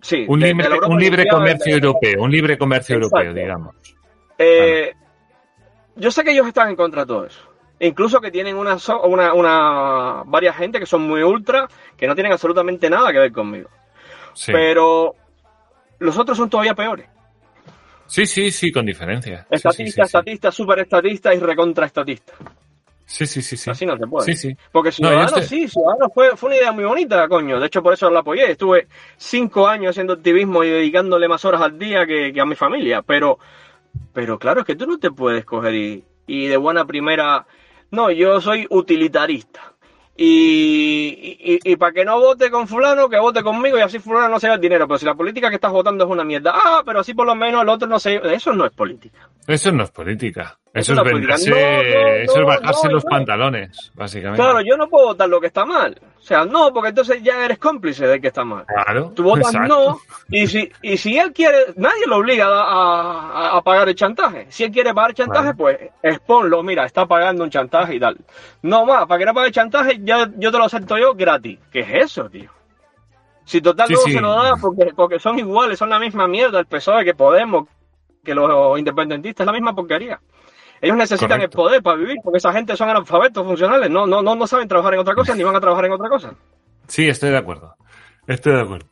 sí, 0.00 0.26
un 0.28 0.38
de- 0.38 0.54
libre, 0.54 0.68
un 0.88 0.98
libre 1.00 1.26
comercio 1.28 1.74
de- 1.74 1.78
europeo, 1.86 2.22
un 2.22 2.30
libre 2.30 2.56
comercio 2.56 2.96
Exacto. 2.96 3.16
europeo, 3.18 3.42
digamos. 3.42 3.74
Eh, 4.38 4.92
Yo 5.96 6.10
sé 6.10 6.22
que 6.22 6.30
ellos 6.32 6.46
están 6.46 6.68
en 6.68 6.76
contra 6.76 7.00
de 7.02 7.06
todo 7.08 7.24
eso. 7.26 7.40
Incluso 7.80 8.20
que 8.20 8.30
tienen 8.30 8.56
una, 8.56 8.76
una, 9.04 9.32
una 9.34 10.22
varias 10.24 10.56
gente 10.56 10.78
que 10.80 10.86
son 10.86 11.02
muy 11.02 11.22
ultra, 11.22 11.68
que 11.96 12.06
no 12.06 12.14
tienen 12.14 12.32
absolutamente 12.32 12.88
nada 12.88 13.12
que 13.12 13.18
ver 13.18 13.32
conmigo. 13.32 13.68
Sí. 14.32 14.52
Pero 14.52 15.14
los 15.98 16.16
otros 16.18 16.36
son 16.38 16.48
todavía 16.48 16.74
peores. 16.74 17.06
sí, 18.06 18.24
sí, 18.26 18.50
sí, 18.50 18.72
con 18.72 18.86
diferencia. 18.86 19.46
Estatista, 19.50 19.72
sí, 19.84 19.90
sí. 19.92 20.00
estatista, 20.00 20.50
super 20.52 20.78
estatista 20.78 21.34
y 21.34 21.38
recontra 21.38 21.86
estatista. 21.86 22.32
Sí, 23.04 23.24
sí, 23.26 23.40
sí, 23.40 23.56
sí. 23.56 23.70
Así 23.70 23.86
no 23.86 23.96
se 23.96 24.06
puede. 24.06 24.26
Sí, 24.26 24.48
sí. 24.48 24.56
Porque 24.72 24.88
No, 24.88 24.94
Ciudadanos 25.08 25.32
estoy- 25.36 25.44
sí, 25.44 25.68
Ciudadanos 25.68 26.08
fue, 26.12 26.36
fue 26.36 26.48
una 26.48 26.56
idea 26.56 26.72
muy 26.72 26.84
bonita, 26.84 27.28
coño. 27.28 27.60
De 27.60 27.66
hecho, 27.66 27.82
por 27.82 27.92
eso 27.92 28.10
la 28.10 28.20
apoyé. 28.20 28.50
Estuve 28.50 28.88
cinco 29.16 29.68
años 29.68 29.90
haciendo 29.90 30.14
activismo 30.14 30.64
y 30.64 30.70
dedicándole 30.70 31.28
más 31.28 31.44
horas 31.44 31.60
al 31.60 31.78
día 31.78 32.04
que, 32.04 32.32
que 32.32 32.40
a 32.40 32.44
mi 32.44 32.56
familia. 32.56 33.02
Pero, 33.02 33.38
pero 34.12 34.38
claro, 34.40 34.60
es 34.62 34.66
que 34.66 34.74
tú 34.74 34.86
no 34.88 34.98
te 34.98 35.12
puedes 35.12 35.44
coger 35.44 35.74
y, 35.74 36.04
y 36.26 36.46
de 36.48 36.56
buena 36.56 36.84
primera. 36.84 37.46
No, 37.90 38.10
yo 38.10 38.40
soy 38.40 38.66
utilitarista. 38.70 39.72
y, 40.18 41.36
y, 41.40 41.72
y 41.72 41.76
para 41.76 41.92
que 41.92 42.04
no 42.04 42.18
vote 42.18 42.50
con 42.50 42.66
fulano, 42.66 43.08
que 43.08 43.18
vote 43.18 43.42
conmigo 43.42 43.76
y 43.76 43.82
así 43.82 43.98
fulano 43.98 44.28
no 44.28 44.40
se 44.40 44.48
el 44.48 44.60
dinero. 44.60 44.86
Pero 44.88 44.98
si 44.98 45.04
la 45.04 45.14
política 45.14 45.48
que 45.50 45.56
estás 45.56 45.72
votando 45.72 46.04
es 46.04 46.10
una 46.10 46.24
mierda, 46.24 46.52
ah, 46.54 46.82
pero 46.86 47.00
así 47.00 47.12
por 47.12 47.26
lo 47.26 47.34
menos 47.34 47.62
el 47.62 47.68
otro 47.68 47.86
no 47.86 47.98
se... 47.98 48.16
Eso 48.32 48.52
no 48.54 48.64
es 48.64 48.72
política. 48.72 49.28
Eso 49.46 49.72
no 49.72 49.84
es 49.84 49.90
política. 49.90 50.56
Eso, 50.72 50.94
es, 50.94 51.02
venderse, 51.04 52.22
eso 52.22 52.40
es 52.40 52.46
bajarse 52.46 52.88
los 52.88 53.04
pantalones, 53.04 53.92
básicamente. 53.94 54.42
Claro, 54.42 54.60
yo 54.60 54.76
no 54.76 54.88
puedo 54.88 55.06
votar 55.08 55.28
lo 55.28 55.40
que 55.40 55.46
está 55.46 55.64
mal. 55.64 56.00
O 56.26 56.28
sea, 56.28 56.44
no, 56.44 56.72
porque 56.72 56.88
entonces 56.88 57.22
ya 57.22 57.44
eres 57.44 57.56
cómplice 57.56 58.04
de 58.04 58.20
que 58.20 58.26
está 58.26 58.44
mal. 58.44 58.66
Claro. 58.66 59.12
Tú 59.14 59.22
votas 59.22 59.54
no, 59.54 60.00
y 60.28 60.48
si, 60.48 60.68
y 60.82 60.96
si 60.96 61.16
él 61.16 61.32
quiere, 61.32 61.66
nadie 61.76 62.04
lo 62.04 62.16
obliga 62.16 62.48
a, 62.48 63.56
a, 63.56 63.62
pagar 63.62 63.88
el 63.88 63.94
chantaje. 63.94 64.48
Si 64.48 64.64
él 64.64 64.72
quiere 64.72 64.92
pagar 64.92 65.10
el 65.10 65.16
chantaje, 65.18 65.54
pues 65.54 65.78
exponlo, 66.02 66.64
mira, 66.64 66.84
está 66.84 67.06
pagando 67.06 67.44
un 67.44 67.50
chantaje 67.50 67.94
y 67.94 68.00
tal. 68.00 68.16
No 68.62 68.84
más, 68.84 69.06
para 69.06 69.20
que 69.20 69.24
no 69.24 69.34
pague 69.34 69.46
el 69.46 69.52
chantaje, 69.52 70.00
ya, 70.02 70.28
yo 70.36 70.50
te 70.50 70.58
lo 70.58 70.64
acepto 70.64 70.98
yo 70.98 71.14
gratis. 71.14 71.60
¿Qué 71.70 71.78
es 71.78 72.06
eso, 72.06 72.28
tío? 72.28 72.50
Si 73.44 73.60
total 73.60 73.88
luego 73.88 74.08
se 74.08 74.20
lo 74.20 74.34
da 74.34 74.56
porque, 74.60 74.92
porque 74.96 75.20
son 75.20 75.38
iguales, 75.38 75.78
son 75.78 75.90
la 75.90 76.00
misma 76.00 76.26
mierda, 76.26 76.58
el 76.58 76.66
PSOE 76.66 77.04
que 77.04 77.14
Podemos, 77.14 77.68
que 78.24 78.34
los 78.34 78.76
independentistas, 78.76 79.46
la 79.46 79.52
misma 79.52 79.76
porquería. 79.76 80.20
Ellos 80.80 80.96
necesitan 80.96 81.40
el 81.40 81.50
poder 81.50 81.82
para 81.82 81.96
vivir, 81.96 82.16
porque 82.22 82.38
esa 82.38 82.52
gente 82.52 82.76
son 82.76 82.88
analfabetos 82.90 83.44
funcionales, 83.44 83.90
no, 83.90 84.06
no, 84.06 84.22
no, 84.22 84.34
no 84.34 84.46
saben 84.46 84.68
trabajar 84.68 84.94
en 84.94 85.00
otra 85.00 85.14
cosa 85.14 85.34
ni 85.34 85.42
van 85.42 85.56
a 85.56 85.60
trabajar 85.60 85.86
en 85.86 85.92
otra 85.92 86.08
cosa. 86.08 86.34
Sí, 86.86 87.08
estoy 87.08 87.30
de 87.30 87.38
acuerdo. 87.38 87.74
Estoy 88.26 88.54
de 88.54 88.60
acuerdo. 88.60 88.86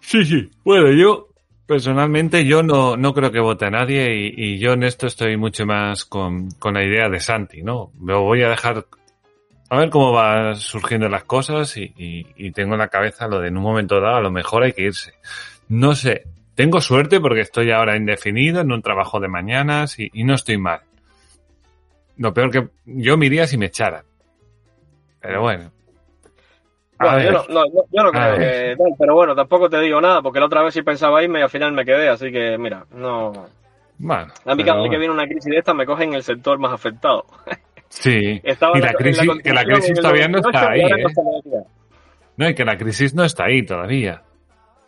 Sí, 0.00 0.24
sí. 0.24 0.50
Bueno, 0.64 0.90
yo 0.92 1.28
personalmente 1.66 2.44
yo 2.44 2.62
no, 2.62 2.96
no 2.96 3.12
creo 3.12 3.32
que 3.32 3.40
vote 3.40 3.66
a 3.66 3.70
nadie 3.70 4.32
y, 4.36 4.58
yo 4.58 4.72
en 4.72 4.84
esto 4.84 5.06
estoy 5.06 5.36
mucho 5.36 5.66
más 5.66 6.04
con, 6.04 6.50
con 6.52 6.74
la 6.74 6.84
idea 6.84 7.08
de 7.08 7.20
Santi, 7.20 7.62
¿no? 7.62 7.90
Me 7.98 8.14
voy 8.14 8.42
a 8.42 8.48
dejar 8.48 8.86
a 9.68 9.78
ver 9.78 9.90
cómo 9.90 10.12
van 10.12 10.54
surgiendo 10.56 11.08
las 11.08 11.24
cosas 11.24 11.76
y, 11.76 11.92
y, 11.96 12.50
tengo 12.52 12.74
en 12.74 12.78
la 12.78 12.88
cabeza 12.88 13.26
lo 13.26 13.40
de 13.40 13.48
en 13.48 13.56
un 13.56 13.64
momento 13.64 14.00
dado 14.00 14.16
a 14.16 14.20
lo 14.20 14.30
mejor 14.30 14.62
hay 14.62 14.72
que 14.72 14.82
irse. 14.82 15.14
No 15.68 15.94
sé, 15.94 16.24
tengo 16.54 16.80
suerte 16.80 17.20
porque 17.20 17.40
estoy 17.40 17.72
ahora 17.72 17.96
indefinido 17.96 18.60
en 18.60 18.70
un 18.70 18.82
trabajo 18.82 19.18
de 19.18 19.28
mañanas 19.28 19.98
y, 19.98 20.08
y 20.12 20.22
no 20.22 20.34
estoy 20.34 20.58
mal. 20.58 20.82
Lo 22.16 22.32
peor 22.32 22.50
que 22.50 22.68
yo 22.86 23.16
me 23.16 23.26
iría 23.26 23.46
si 23.46 23.58
me 23.58 23.66
echaran. 23.66 24.04
Pero 25.20 25.42
bueno. 25.42 25.70
bueno 26.98 27.22
yo, 27.22 27.30
no, 27.48 27.64
yo 27.66 28.02
no 28.02 28.10
creo 28.10 28.38
que 28.38 28.76
pero 28.98 29.14
bueno, 29.14 29.34
tampoco 29.34 29.68
te 29.68 29.80
digo 29.80 30.00
nada, 30.00 30.22
porque 30.22 30.40
la 30.40 30.46
otra 30.46 30.62
vez 30.62 30.74
sí 30.74 30.82
pensaba 30.82 31.22
irme 31.22 31.40
y 31.40 31.42
al 31.42 31.50
final 31.50 31.72
me 31.72 31.84
quedé, 31.84 32.08
así 32.08 32.30
que 32.30 32.56
mira, 32.58 32.86
no. 32.92 33.32
Bueno. 33.98 34.32
A 34.44 34.54
mí 34.54 34.64
cada 34.64 34.80
vez 34.82 34.90
que 34.90 34.98
viene 34.98 35.12
una 35.12 35.26
crisis 35.26 35.50
de 35.50 35.58
esta 35.58 35.74
me 35.74 35.86
cogen 35.86 36.14
el 36.14 36.22
sector 36.22 36.58
más 36.58 36.72
afectado. 36.72 37.24
Sí. 37.88 38.10
y 38.44 38.80
la, 38.80 38.92
crisis, 38.94 39.30
que 39.42 39.52
la 39.52 39.64
crisis 39.64 39.94
todavía 39.94 40.28
no 40.28 40.38
está 40.38 40.70
ahí. 40.70 40.80
¿eh? 40.80 41.62
No, 42.36 42.48
y 42.48 42.54
que 42.54 42.64
la 42.64 42.76
crisis 42.76 43.14
no 43.14 43.24
está 43.24 43.44
ahí 43.44 43.64
todavía. 43.64 44.22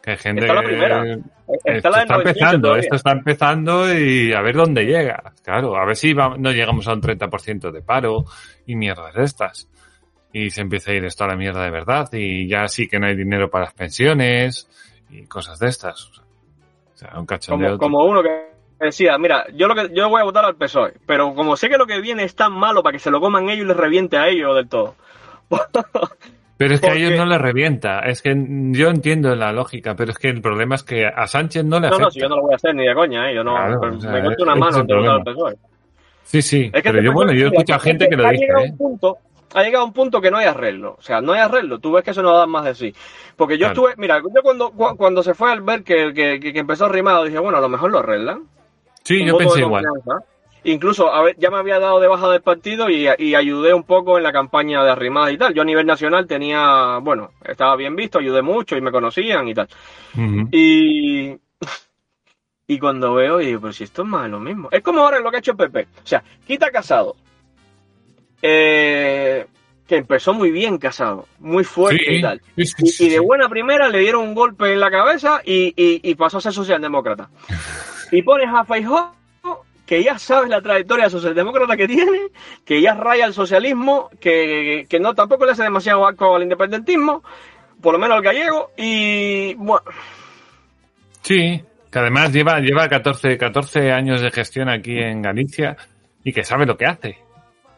Que 0.09 0.17
gente. 0.17 0.41
Está 0.41 0.55
la 0.55 0.63
primera. 0.63 1.19
Está, 1.65 1.91
la 1.91 2.01
está 2.01 2.15
empezando, 2.15 2.77
esto 2.77 2.97
está 2.97 3.13
empezando 3.13 3.95
y 3.95 4.33
a 4.33 4.41
ver 4.41 4.57
dónde 4.57 4.87
llega. 4.87 5.35
Claro, 5.45 5.77
a 5.77 5.85
ver 5.85 5.97
si 5.97 6.15
no 6.15 6.51
llegamos 6.51 6.89
a 6.89 6.95
un 6.95 7.03
30% 7.03 7.71
de 7.71 7.83
paro 7.83 8.25
y 8.65 8.75
mierdas 8.75 9.13
de 9.13 9.25
estas. 9.25 9.69
Y 10.33 10.49
se 10.49 10.63
empieza 10.63 10.93
a 10.93 10.95
ir 10.95 11.05
esto 11.05 11.25
a 11.25 11.27
la 11.27 11.37
mierda 11.37 11.63
de 11.63 11.71
verdad 11.71 12.09
y 12.13 12.49
ya 12.49 12.69
sí 12.69 12.89
que 12.89 12.99
no 12.99 13.07
hay 13.07 13.17
dinero 13.17 13.51
para 13.51 13.67
las 13.67 13.75
pensiones 13.75 14.67
y 15.11 15.27
cosas 15.27 15.59
de 15.59 15.69
estas. 15.69 16.07
O 16.07 16.97
sea, 16.97 17.19
un 17.19 17.27
cachondeo. 17.27 17.77
Como, 17.77 17.99
como 17.99 18.11
uno 18.11 18.23
que 18.23 18.49
decía, 18.81 19.19
mira, 19.19 19.45
yo 19.53 19.69
lo 19.69 19.75
que 19.75 19.95
yo 19.95 20.09
voy 20.09 20.23
a 20.23 20.25
votar 20.25 20.47
al 20.47 20.57
PSOE, 20.57 20.95
pero 21.07 21.35
como 21.35 21.55
sé 21.55 21.69
que 21.69 21.77
lo 21.77 21.87
que 21.87 22.01
viene 22.01 22.25
es 22.25 22.35
tan 22.35 22.55
malo 22.55 22.83
para 22.83 22.95
que 22.95 22.99
se 22.99 23.11
lo 23.11 23.21
coman 23.21 23.51
ellos 23.51 23.67
y 23.67 23.69
les 23.69 23.77
reviente 23.77 24.17
a 24.17 24.29
ellos 24.29 24.57
del 24.57 24.71
todo. 24.71 24.95
Pero 26.59 26.75
es 26.75 26.81
que 26.81 26.91
a 26.91 26.95
ellos 26.95 27.13
no 27.17 27.25
les 27.25 27.41
revienta. 27.41 28.01
Es 28.01 28.21
que 28.21 28.35
yo 28.37 28.89
entiendo 28.89 29.35
la 29.37 29.53
lógica, 29.53 29.95
pero 29.95 30.11
es 30.11 30.19
que 30.19 30.29
el 30.29 30.43
problema 30.43 30.75
es 30.75 30.83
que 30.83 31.07
a 31.07 31.27
Sánchez 31.29 31.65
no 31.65 31.79
le 31.79 31.87
afecta. 31.87 32.01
No, 32.01 32.07
no, 32.07 32.11
si 32.11 32.21
yo 32.21 32.29
no 32.29 32.37
lo 32.37 32.43
voy 32.43 32.53
a 32.53 32.57
hacer 32.57 32.75
ni 32.75 32.85
de 32.85 32.95
coña, 32.95 33.31
¿eh? 33.31 33.35
Yo 33.37 33.45
no. 33.45 33.55
me 33.55 34.23
corto 34.25 34.43
una 34.43 34.57
mano 34.57 34.81
el 34.81 35.23
PSOE. 35.23 35.55
Sí, 36.25 36.43
sí. 36.43 36.71
pero 36.73 37.01
yo, 37.01 37.13
bueno, 37.13 37.33
yo 37.33 37.47
he 37.47 37.49
escuchado 37.49 37.81
gente 37.81 38.09
que 38.09 38.17
lo 38.17 38.29
dice. 38.29 38.45
¿eh? 38.45 38.75
ha 39.55 39.63
llegado 39.63 39.85
un 39.85 39.93
punto 39.93 40.21
que 40.21 40.31
no 40.31 40.37
hay 40.37 40.47
arreglo. 40.47 40.97
O 40.99 41.03
sea, 41.03 41.21
no 41.21 41.33
hay 41.33 41.41
arreglo. 41.41 41.79
Tú 41.79 41.93
ves 41.93 42.05
que 42.05 42.11
eso 42.11 42.23
no 42.23 42.37
da 42.37 42.47
más 42.47 42.65
de 42.65 42.75
sí. 42.75 42.95
Porque 43.37 43.57
yo 43.57 43.69
estuve, 43.69 43.95
mira, 43.97 44.19
yo 44.19 44.43
cuando, 44.43 44.71
cuando 44.71 45.23
se 45.23 45.35
fue 45.35 45.53
al 45.53 45.63
ver 45.63 45.85
que, 45.85 46.13
que, 46.13 46.41
que 46.41 46.59
empezó 46.59 46.89
rimado, 46.89 47.25
dije, 47.25 47.39
bueno, 47.39 47.59
a 47.59 47.61
lo 47.61 47.69
mejor 47.69 47.93
lo 47.93 48.01
arreglan. 48.01 48.43
Sí, 49.05 49.25
yo 49.25 49.39
pensé 49.39 49.61
igual. 49.61 49.85
Incluso 50.69 51.13
a 51.13 51.23
ver, 51.23 51.37
ya 51.39 51.51
me 51.51 51.57
había 51.57 51.79
dado 51.79 51.99
de 51.99 52.09
baja 52.09 52.29
del 52.29 52.43
partido 52.43 52.91
y, 52.91 53.07
ayudé 53.07 53.73
un 53.73 53.85
poco 53.85 54.19
en 54.19 54.23
la 54.23 54.33
campaña 54.33 54.85
de 54.85 54.91
arrimada 54.91 55.33
y 55.33 55.39
tal. 55.39 55.55
Yo 55.55 55.63
a 55.63 55.65
nivel 55.65 55.87
nacional 55.87 56.27
tenía, 56.27 56.99
bueno, 56.99 57.31
estaba 57.43 57.75
bien 57.75 57.97
visto, 57.97 58.19
ayudé 58.19 58.43
mucho 58.43 58.77
y 58.77 58.83
me 58.83 58.93
conocían 58.93 59.49
y 59.49 59.55
tal. 59.55 59.69
Y 60.53 61.37
y 62.71 62.79
cuando 62.79 63.15
veo, 63.15 63.39
digo, 63.39 63.63
pero 63.63 63.73
si 63.73 63.85
esto 63.85 64.03
es 64.03 64.09
más 64.09 64.29
lo 64.29 64.41
mismo. 64.41 64.69
Es 64.71 64.83
como 64.83 65.01
ahora 65.01 65.21
lo 65.21 65.31
que 65.31 65.37
ha 65.37 65.41
hecho 65.41 65.57
Pepe. 65.57 65.89
O 66.05 66.07
sea, 66.07 66.23
quita 66.47 66.71
Casado. 66.71 67.17
Eh, 68.43 69.47
que 69.87 69.97
empezó 69.97 70.35
muy 70.35 70.51
bien 70.51 70.77
Casado, 70.77 71.27
muy 71.39 71.65
fuerte 71.65 72.15
y 72.15 72.21
tal. 72.21 72.43
y, 72.57 73.09
de 73.09 73.19
buena 73.21 73.49
primera 73.49 73.89
le 73.89 74.01
dieron 74.01 74.21
un 74.23 74.35
golpe 74.35 74.71
en 74.71 74.81
la 74.81 74.91
cabeza 74.91 75.41
y, 75.43 75.73
y 75.77 76.15
pasó 76.15 76.37
a 76.37 76.41
ser 76.43 76.53
socialdemócrata. 76.53 77.31
y 78.13 78.21
pones 78.21 78.49
a 78.53 78.67
Feijóo 78.67 79.18
que 79.89 80.05
ya 80.05 80.19
sabes 80.19 80.51
la 80.51 80.61
trayectoria 80.61 81.09
socialdemócrata 81.09 81.75
que 81.75 81.89
tiene, 81.89 82.29
que 82.67 82.83
ya 82.83 82.93
raya 82.93 83.25
el 83.25 83.33
socialismo, 83.33 84.11
que, 84.21 84.87
no 85.01 85.15
tampoco 85.15 85.47
le 85.47 85.53
hace 85.53 85.63
demasiado 85.63 86.07
arco 86.07 86.37
al 86.37 86.43
independentismo, 86.43 87.25
por 87.81 87.95
lo 87.95 87.99
menos 87.99 88.19
al 88.19 88.23
gallego, 88.23 88.71
y 88.77 89.55
bueno. 89.55 89.85
Sí, 91.23 91.65
que 91.91 91.99
además 91.99 92.35
lleva, 92.35 92.61
lleva 92.61 92.87
14, 92.87 93.39
14 93.39 93.91
años 93.91 94.21
de 94.21 94.31
gestión 94.31 94.69
aquí 94.69 94.99
en 94.99 95.23
Galicia 95.23 95.79
y 96.23 96.35
que 96.35 96.45
sabe 96.45 96.67
lo 96.67 96.77
que 96.77 96.85
hace. 96.85 97.19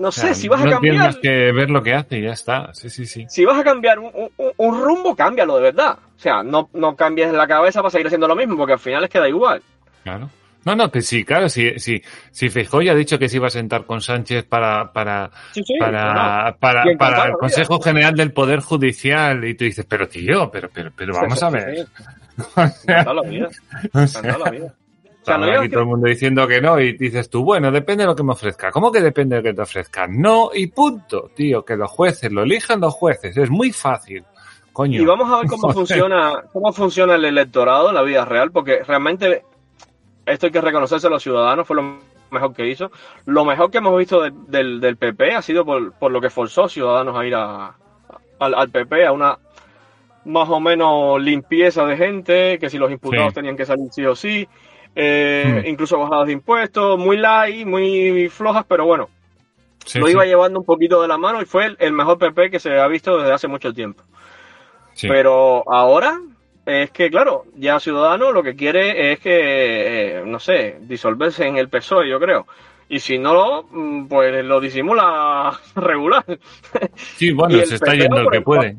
No 0.00 0.10
sé, 0.10 0.34
si 0.34 0.48
vas 0.48 0.62
a 0.62 0.68
cambiar. 0.68 0.96
Tienes 0.96 1.16
que 1.18 1.52
ver 1.52 1.70
lo 1.70 1.80
que 1.82 1.94
hace 1.94 2.18
y 2.18 2.22
ya 2.22 2.32
está. 2.32 2.74
Sí, 2.74 2.90
sí, 2.90 3.06
sí. 3.06 3.26
Si 3.28 3.44
vas 3.44 3.60
a 3.60 3.62
cambiar 3.62 4.00
un, 4.00 4.10
un 4.56 4.82
rumbo, 4.82 5.14
cámbialo 5.14 5.56
de 5.56 5.62
verdad. 5.62 5.98
O 6.16 6.18
sea, 6.18 6.42
no, 6.42 6.70
no 6.72 6.96
cambies 6.96 7.32
la 7.32 7.46
cabeza 7.46 7.82
para 7.82 7.90
seguir 7.90 8.06
haciendo 8.08 8.26
lo 8.26 8.34
mismo, 8.34 8.56
porque 8.56 8.72
al 8.72 8.78
final 8.80 9.04
es 9.04 9.10
que 9.10 9.20
da 9.20 9.28
igual. 9.28 9.62
Claro. 10.02 10.28
No, 10.64 10.74
no, 10.74 10.90
que 10.90 11.00
sí, 11.00 11.24
claro, 11.24 11.48
si, 11.48 11.78
si, 11.78 12.02
si 12.30 12.50
Feijóo 12.50 12.82
ya 12.82 12.92
ha 12.92 12.94
dicho 12.94 13.18
que 13.18 13.28
se 13.28 13.36
iba 13.36 13.46
a 13.46 13.50
sentar 13.50 13.86
con 13.86 14.00
Sánchez 14.00 14.44
para, 14.44 14.92
para, 14.92 15.30
para, 15.78 16.56
para, 16.58 16.84
para, 16.98 17.24
el 17.28 17.32
Consejo 17.32 17.80
General 17.80 18.14
del 18.14 18.32
Poder 18.32 18.60
Judicial 18.60 19.44
y 19.44 19.54
tú 19.54 19.64
dices, 19.64 19.86
pero 19.88 20.06
tío, 20.06 20.50
pero, 20.50 20.68
pero, 20.72 20.90
pero 20.94 21.14
vamos 21.14 21.42
a 21.42 21.50
ver. 21.50 21.86
o 22.56 22.68
sea, 22.68 23.12
la 23.12 23.22
vida. 23.22 23.48
O 23.94 24.06
sea, 24.06 24.38
la 24.38 24.50
vida. 24.50 24.74
O 25.22 25.24
sea, 25.24 25.36
no 25.36 25.60
aquí 25.60 25.68
todo 25.68 25.80
el 25.80 25.86
mundo 25.86 26.08
diciendo 26.08 26.48
que 26.48 26.62
no 26.62 26.80
y 26.80 26.96
dices 26.96 27.28
tú, 27.28 27.44
bueno, 27.44 27.70
depende 27.70 28.04
de 28.04 28.08
lo 28.08 28.16
que 28.16 28.22
me 28.22 28.32
ofrezca. 28.32 28.70
¿Cómo 28.70 28.90
que 28.90 29.02
depende 29.02 29.36
de 29.36 29.42
lo 29.42 29.48
que 29.50 29.54
te 29.54 29.62
ofrezca? 29.62 30.06
No 30.06 30.50
y 30.54 30.68
punto, 30.68 31.30
tío, 31.34 31.62
que 31.62 31.76
los 31.76 31.90
jueces 31.90 32.32
lo 32.32 32.42
elijan 32.42 32.80
los 32.80 32.94
jueces, 32.94 33.36
es 33.36 33.50
muy 33.50 33.70
fácil. 33.70 34.24
Coño. 34.72 35.02
Y 35.02 35.04
vamos 35.04 35.30
a 35.30 35.40
ver 35.40 35.46
cómo 35.48 35.72
funciona, 35.72 36.42
cómo 36.52 36.72
funciona 36.72 37.16
el 37.16 37.24
electorado 37.26 37.90
en 37.90 37.96
la 37.96 38.02
vida 38.02 38.24
real, 38.24 38.50
porque 38.50 38.82
realmente 38.82 39.44
esto 40.26 40.46
hay 40.46 40.52
que 40.52 40.60
reconocerse 40.60 41.06
a 41.06 41.10
los 41.10 41.22
ciudadanos, 41.22 41.66
fue 41.66 41.76
lo 41.76 41.98
mejor 42.30 42.54
que 42.54 42.68
hizo. 42.68 42.90
Lo 43.26 43.44
mejor 43.44 43.70
que 43.70 43.78
hemos 43.78 43.96
visto 43.98 44.22
del, 44.22 44.80
del, 44.80 44.96
PP 44.96 45.34
ha 45.34 45.42
sido 45.42 45.64
por, 45.64 45.92
por, 45.92 46.12
lo 46.12 46.20
que 46.20 46.30
forzó 46.30 46.68
Ciudadanos 46.68 47.16
a 47.16 47.26
ir 47.26 47.34
a, 47.34 47.74
al, 48.38 48.70
PP, 48.70 49.06
a 49.06 49.12
una 49.12 49.38
más 50.24 50.48
o 50.48 50.60
menos 50.60 51.20
limpieza 51.20 51.84
de 51.86 51.96
gente, 51.96 52.58
que 52.58 52.70
si 52.70 52.78
los 52.78 52.90
imputados 52.90 53.34
tenían 53.34 53.56
que 53.56 53.66
salir 53.66 53.90
sí 53.90 54.04
o 54.04 54.14
sí, 54.14 54.48
eh, 54.94 55.62
hmm. 55.62 55.68
incluso 55.68 55.98
bajadas 55.98 56.26
de 56.26 56.32
impuestos, 56.32 56.98
muy 56.98 57.16
light, 57.16 57.66
muy 57.66 58.28
flojas, 58.28 58.64
pero 58.68 58.84
bueno, 58.84 59.08
lo 59.94 60.08
iba 60.08 60.24
llevando 60.24 60.58
un 60.58 60.64
poquito 60.64 61.00
de 61.00 61.08
la 61.08 61.16
mano 61.16 61.40
y 61.40 61.46
fue 61.46 61.74
el, 61.78 61.92
mejor 61.92 62.18
PP 62.18 62.50
que 62.50 62.60
se 62.60 62.78
ha 62.78 62.86
visto 62.86 63.18
desde 63.18 63.32
hace 63.32 63.48
mucho 63.48 63.72
tiempo. 63.72 64.02
Pero 65.00 65.64
ahora 65.72 66.20
es 66.66 66.90
que, 66.90 67.10
claro, 67.10 67.44
ya 67.56 67.80
Ciudadano 67.80 68.32
lo 68.32 68.42
que 68.42 68.54
quiere 68.54 69.12
es 69.12 69.20
que, 69.20 70.18
eh, 70.18 70.22
no 70.24 70.38
sé, 70.38 70.78
disolverse 70.82 71.46
en 71.46 71.56
el 71.56 71.68
PSOE, 71.68 72.08
yo 72.08 72.20
creo. 72.20 72.46
Y 72.88 72.98
si 72.98 73.18
no, 73.18 73.62
mm, 73.70 74.06
pues 74.08 74.44
lo 74.44 74.60
disimula 74.60 75.58
regular. 75.76 76.24
Sí, 76.96 77.32
bueno, 77.32 77.58
se 77.64 77.76
está 77.76 77.94
yendo 77.94 78.18
el 78.18 78.30
que 78.30 78.40
puede. 78.40 78.76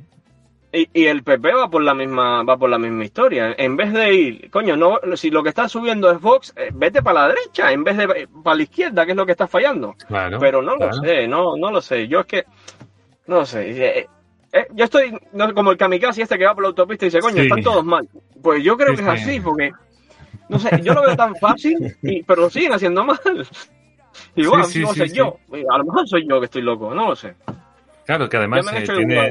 Y, 0.74 0.88
y, 0.94 1.06
el 1.08 1.24
PP 1.24 1.54
va 1.54 1.70
por 1.70 1.82
la 1.82 1.94
misma 1.94 2.44
va 2.44 2.56
por 2.56 2.70
la 2.70 2.78
misma 2.78 3.04
historia. 3.04 3.54
En 3.58 3.76
vez 3.76 3.92
de 3.92 4.14
ir, 4.14 4.50
coño, 4.50 4.78
no 4.78 5.00
si 5.16 5.30
lo 5.30 5.44
que 5.44 5.50
está 5.50 5.68
subiendo 5.68 6.10
es 6.10 6.22
Vox, 6.22 6.54
eh, 6.56 6.70
vete 6.74 7.02
para 7.02 7.22
la 7.22 7.28
derecha 7.28 7.74
en 7.74 7.84
vez 7.84 7.98
de 7.98 8.28
para 8.42 8.56
la 8.56 8.64
izquierda, 8.64 9.06
que 9.06 9.12
es 9.12 9.18
lo 9.18 9.26
que 9.26 9.34
está 9.34 9.48
fallando. 9.48 9.96
Claro, 10.08 10.40
Pero 10.40 10.62
no 10.62 10.78
lo 10.78 10.94
sé, 10.94 11.28
no 11.28 11.58
no 11.58 11.72
lo 11.72 11.82
sé. 11.82 12.08
Yo 12.08 12.22
es 12.22 12.26
que 12.26 12.46
no 13.28 13.40
lo 13.40 13.46
sé. 13.46 14.08
Eh, 14.54 14.60
eh, 14.60 14.68
yo 14.74 14.86
estoy 14.86 15.14
como 15.56 15.72
el 15.72 15.78
kamikaze 15.78 16.24
este 16.24 16.38
que 16.38 16.46
va 16.46 16.54
por 16.54 16.64
la 16.64 16.70
autopista 16.70 17.06
y 17.06 17.08
dice, 17.08 17.20
coño, 17.20 17.42
están 17.42 17.62
todos 17.64 17.86
mal. 17.86 18.08
Pues 18.42 18.64
yo 18.64 18.76
creo 18.78 18.96
que 18.96 19.02
es 19.02 19.08
así, 19.08 19.40
porque, 19.40 19.72
no 20.50 20.60
sé, 20.60 20.82
yo 20.84 20.94
lo 20.94 21.02
veo 21.04 21.16
tan 21.16 21.36
fácil, 21.36 21.96
y, 22.02 22.24
pero 22.24 22.50
siguen 22.50 22.74
haciendo 22.74 23.04
mal. 23.04 23.20
Igual, 24.36 24.62
no 24.62 24.94
sé, 24.94 25.08
yo, 25.10 25.38
a 25.70 25.78
lo 25.78 25.84
mejor 25.86 26.08
soy 26.08 26.28
yo 26.28 26.40
que 26.40 26.46
estoy 26.46 26.62
loco, 26.62 26.94
no 26.94 27.10
lo 27.10 27.16
sé. 27.16 27.34
Claro, 28.06 28.28
que 28.28 28.36
además 28.38 28.66
eh, 28.74 28.84
tiene, 28.86 29.30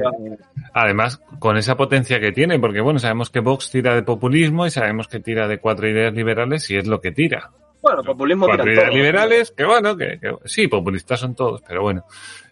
además 0.73 1.21
con 1.39 1.57
esa 1.57 1.75
potencia 1.75 2.19
que 2.19 2.31
tiene, 2.31 2.57
porque 2.59 2.81
bueno, 2.81 2.97
sabemos 2.97 3.29
que 3.29 3.41
Vox 3.41 3.69
tira 3.69 3.93
de 3.93 4.01
populismo 4.01 4.65
y 4.65 4.71
sabemos 4.71 5.07
que 5.07 5.19
tira 5.19 5.47
de 5.47 5.59
cuatro 5.59 5.87
ideas 5.87 6.13
liberales 6.13 6.67
y 6.71 6.77
es 6.77 6.87
lo 6.87 6.99
que 6.99 7.11
tira. 7.11 7.51
Bueno, 7.81 8.01
populismo 8.03 8.45
cuatro 8.47 8.63
tiran 8.63 8.77
ideas 8.79 8.95
liberales, 8.95 9.51
que 9.51 9.65
bueno, 9.65 9.95
que, 9.95 10.19
que- 10.19 10.35
sí, 10.45 10.67
populistas 10.67 11.19
son 11.19 11.35
todos, 11.35 11.61
pero 11.67 11.81
bueno. 11.83 12.05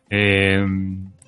Eh, 0.09 0.63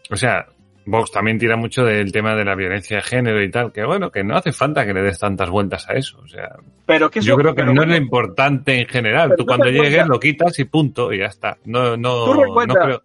o 0.10 0.16
sea, 0.16 0.46
Vox 0.86 1.12
también 1.12 1.38
tira 1.38 1.56
mucho 1.56 1.84
del 1.84 2.12
tema 2.12 2.36
de 2.36 2.44
la 2.44 2.56
violencia 2.56 2.98
de 2.98 3.04
género 3.04 3.42
y 3.44 3.52
tal, 3.52 3.72
que 3.72 3.86
bueno, 3.86 4.10
que 4.12 4.24
no 4.24 4.36
hace 4.36 4.52
falta 4.52 4.86
que 4.86 4.94
le 4.94 5.02
des 5.04 5.20
tantas 5.20 5.50
vueltas 5.50 5.88
a 5.90 5.94
eso. 5.94 6.20
O 6.24 6.28
sea, 6.28 6.56
Pero 6.86 7.10
que 7.12 7.20
eso, 7.20 7.28
yo 7.30 7.36
creo 7.38 7.54
que 7.56 7.64
no 7.64 7.84
es 7.84 7.88
lo 7.88 7.96
importante 7.96 8.80
en 8.82 8.88
general. 8.88 9.34
Tú 9.38 9.46
cuando 9.46 9.66
llegues 9.66 9.90
cuenta- 9.96 10.06
lo 10.08 10.20
quitas 10.20 10.58
y 10.60 10.66
punto, 10.66 11.14
y 11.14 11.20
ya 11.20 11.26
está. 11.26 11.58
No, 11.66 11.96
no, 11.98 12.26
Tú 12.26 12.34
no 12.34 12.74
creo. 12.74 13.04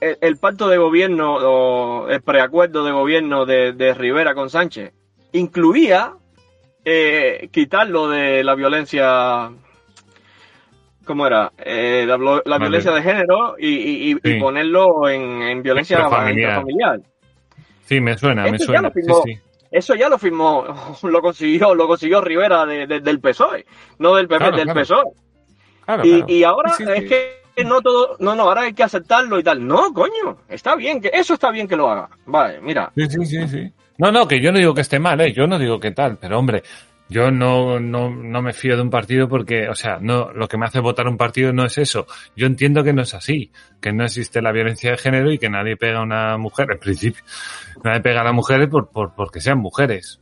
el, 0.00 0.16
el 0.20 0.36
pacto 0.36 0.68
de 0.68 0.78
gobierno 0.78 1.34
o 1.34 2.08
el 2.08 2.22
preacuerdo 2.22 2.84
de 2.84 2.92
gobierno 2.92 3.46
de, 3.46 3.72
de 3.72 3.92
Rivera 3.94 4.34
con 4.34 4.48
Sánchez 4.48 4.92
incluía 5.32 6.12
eh, 6.84 7.48
quitar 7.52 7.88
lo 7.88 8.08
de 8.08 8.42
la 8.44 8.54
violencia 8.54 9.50
¿cómo 11.10 11.26
era? 11.26 11.50
Eh, 11.58 12.04
la, 12.06 12.16
vlo- 12.16 12.40
la 12.44 12.52
Vale. 12.56 12.66
violencia 12.66 12.92
de 12.92 13.02
género 13.02 13.56
y, 13.58 13.66
y- 13.66 14.10
y- 14.12 14.16
y 14.22 14.32
Sí. 14.34 14.34
ponerlo 14.38 15.08
en, 15.08 15.42
en 15.42 15.60
violencia 15.60 15.96
intrafamiliar. 15.98 17.00
Sí, 17.84 18.00
me 18.00 18.16
suena, 18.16 18.44
me 18.44 18.52
ya 18.52 18.64
suena. 18.64 18.82
lo 18.82 18.90
firmó. 18.92 19.22
Sí, 19.24 19.34
sí. 19.34 19.40
Eso 19.72 19.94
ya 19.96 20.08
lo 20.08 20.18
firmó, 20.18 20.64
lo 21.02 21.20
consiguió, 21.20 21.74
lo 21.74 21.88
consiguió 21.88 22.20
Rivera 22.20 22.64
de- 22.64 22.86
de- 22.86 23.00
del 23.00 23.18
PSOE, 23.18 23.66
no 23.98 24.14
del 24.14 24.28
PP, 24.28 24.38
Claro, 24.38 24.56
del 24.56 24.64
claro. 24.66 24.80
PSOE. 24.80 25.04
Claro, 25.84 26.02
Y, 26.28 26.44
ahora 26.44 26.70
es 26.70 27.04
que 27.04 27.40
no 27.64 27.80
todo, 27.80 28.16
no, 28.20 28.36
no, 28.36 28.44
ahora 28.44 28.60
hay 28.62 28.72
que 28.72 28.84
aceptarlo 28.84 29.36
y 29.40 29.42
tal. 29.42 29.66
No, 29.66 29.92
coño, 29.92 30.38
está 30.48 30.76
bien, 30.76 31.00
que 31.00 31.10
eso 31.12 31.34
está 31.34 31.50
bien 31.50 31.66
que 31.66 31.74
lo 31.76 31.90
haga. 31.90 32.08
Vale, 32.26 32.60
mira, 32.60 32.92
Sí, 32.94 33.06
sí, 33.08 33.26
sí, 33.26 33.48
sí. 33.48 33.72
No, 33.98 34.12
no, 34.12 34.28
que 34.28 34.40
yo 34.40 34.52
no 34.52 34.58
digo 34.58 34.72
que 34.72 34.80
esté 34.82 35.00
mal, 35.00 35.20
¿eh? 35.20 35.32
Yo 35.32 35.48
no 35.48 35.58
digo 35.58 35.80
que 35.80 35.90
tal, 35.90 36.16
pero 36.18 36.38
hombre, 36.38 36.62
yo 37.10 37.30
no, 37.30 37.80
no, 37.80 38.08
no 38.08 38.40
me 38.42 38.52
fío 38.52 38.76
de 38.76 38.82
un 38.82 38.90
partido 38.90 39.28
porque, 39.28 39.68
o 39.68 39.74
sea, 39.74 39.98
no, 40.00 40.32
lo 40.32 40.46
que 40.48 40.56
me 40.56 40.66
hace 40.66 40.78
votar 40.80 41.08
un 41.08 41.16
partido 41.16 41.52
no 41.52 41.64
es 41.64 41.76
eso. 41.76 42.06
Yo 42.36 42.46
entiendo 42.46 42.84
que 42.84 42.92
no 42.92 43.02
es 43.02 43.12
así, 43.14 43.50
que 43.80 43.92
no 43.92 44.04
existe 44.04 44.40
la 44.40 44.52
violencia 44.52 44.92
de 44.92 44.96
género 44.96 45.32
y 45.32 45.38
que 45.38 45.50
nadie 45.50 45.76
pega 45.76 45.98
a 45.98 46.02
una 46.02 46.38
mujer, 46.38 46.68
en 46.70 46.78
principio, 46.78 47.22
nadie 47.82 48.00
pega 48.00 48.20
a 48.20 48.24
las 48.24 48.34
mujeres 48.34 48.68
por, 48.68 48.90
por, 48.90 49.14
porque 49.14 49.40
sean 49.40 49.58
mujeres. 49.58 50.20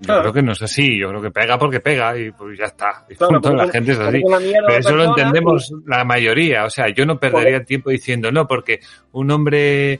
Yo 0.00 0.06
Claro. 0.06 0.20
creo 0.22 0.32
que 0.34 0.42
no 0.42 0.52
es 0.52 0.62
así, 0.62 0.96
yo 0.96 1.08
creo 1.08 1.20
que 1.20 1.30
pega 1.32 1.58
porque 1.58 1.80
pega 1.80 2.16
y 2.16 2.30
pues 2.30 2.56
ya 2.56 2.66
está. 2.66 3.04
Y 3.10 3.16
Claro, 3.16 3.32
punto, 3.40 3.54
la 3.56 3.68
gente 3.68 3.92
es 3.92 3.98
así. 3.98 4.22
Pero 4.22 4.78
eso 4.78 4.94
lo 4.94 5.04
entendemos 5.06 5.72
la 5.86 6.04
mayoría. 6.04 6.64
O 6.66 6.70
sea, 6.70 6.88
yo 6.88 7.04
no 7.04 7.18
perdería 7.18 7.64
tiempo 7.64 7.90
diciendo 7.90 8.30
no, 8.30 8.46
porque 8.46 8.78
un 9.10 9.28
hombre, 9.32 9.98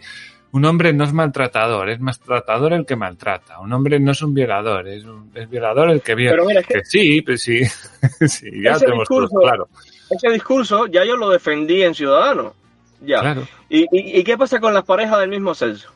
un 0.53 0.65
hombre 0.65 0.93
no 0.93 1.05
es 1.05 1.13
maltratador, 1.13 1.91
es 1.91 2.01
maltratador 2.01 2.73
el 2.73 2.87
que 2.87 2.97
maltrata. 2.97 3.59
Un 3.61 3.73
hombre 3.73 4.01
no 4.01 4.13
es 4.13 4.23
un 4.23 4.33
violador, 4.35 4.89
es, 4.89 5.05
un, 5.05 5.31
es 5.35 5.49
violador 5.49 5.91
el 5.91 6.01
que 6.03 6.15
viola. 6.15 6.33
Pero 6.33 6.45
mira, 6.47 6.61
es 6.61 6.67
que- 6.67 6.75
Que 6.75 6.85
sí, 6.85 7.23
pues 7.23 7.43
sí, 7.43 7.61
sí, 8.29 8.51
ya 8.63 8.73
Ese 8.73 8.87
todo 8.87 8.95
discurso- 9.01 9.41
claro. 9.41 9.69
Ese 10.11 10.31
discurso 10.33 10.87
ya 10.87 11.05
yo 11.05 11.17
lo 11.17 11.29
defendí 11.31 11.83
en 11.83 11.95
Ciudadanos. 11.95 12.53
Ya. 13.01 13.21
Claro, 13.21 13.47
¿Y, 13.69 13.83
y, 13.83 14.19
y 14.21 14.25
qué 14.25 14.37
pasa 14.39 14.59
con 14.59 14.73
las 14.75 14.85
parejas 14.85 15.21
del 15.21 15.29
mismo 15.31 15.55
sexo? 15.55 15.91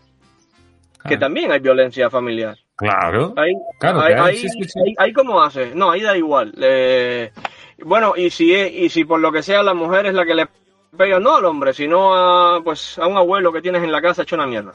Que 1.03 1.09
claro, 1.17 1.21
también 1.21 1.51
hay 1.51 1.59
violencia 1.59 2.09
familiar. 2.11 2.57
claro. 2.77 3.35
Ahí, 3.37 3.53
Claro 3.81 4.01
ahí, 4.03 4.15
que 4.15 4.21
hay, 4.21 4.29
ahí, 4.31 4.37
sí, 4.37 4.49
sí, 4.51 4.65
sí. 4.69 4.81
ahí- 4.87 4.95
ahí 4.99 5.13
cómo 5.13 5.43
hace. 5.43 5.75
No, 5.75 5.91
ahí 5.91 6.01
da 6.03 6.17
igual. 6.17 6.55
Eh, 6.61 7.33
bueno, 7.85 8.13
y 8.17 8.31
si, 8.31 8.55
es- 8.55 8.71
y 8.73 8.89
si 8.89 9.05
por 9.05 9.19
lo 9.19 9.33
que 9.33 9.43
sea 9.43 9.63
la 9.65 9.75
mujer 9.75 10.07
es 10.07 10.15
la 10.15 10.25
que 10.25 10.35
le 10.35 10.47
pega, 10.97 11.19
no 11.19 11.37
al 11.37 11.45
hombre, 11.45 11.73
sino 11.73 12.15
a, 12.15 12.63
pues, 12.63 12.99
a 12.99 13.07
un 13.07 13.17
abuelo 13.17 13.53
que 13.53 13.63
tienes 13.63 13.83
en 13.83 13.93
la 13.93 14.01
casa 14.03 14.23
hecho 14.23 14.37
una 14.37 14.47
mierda. 14.47 14.73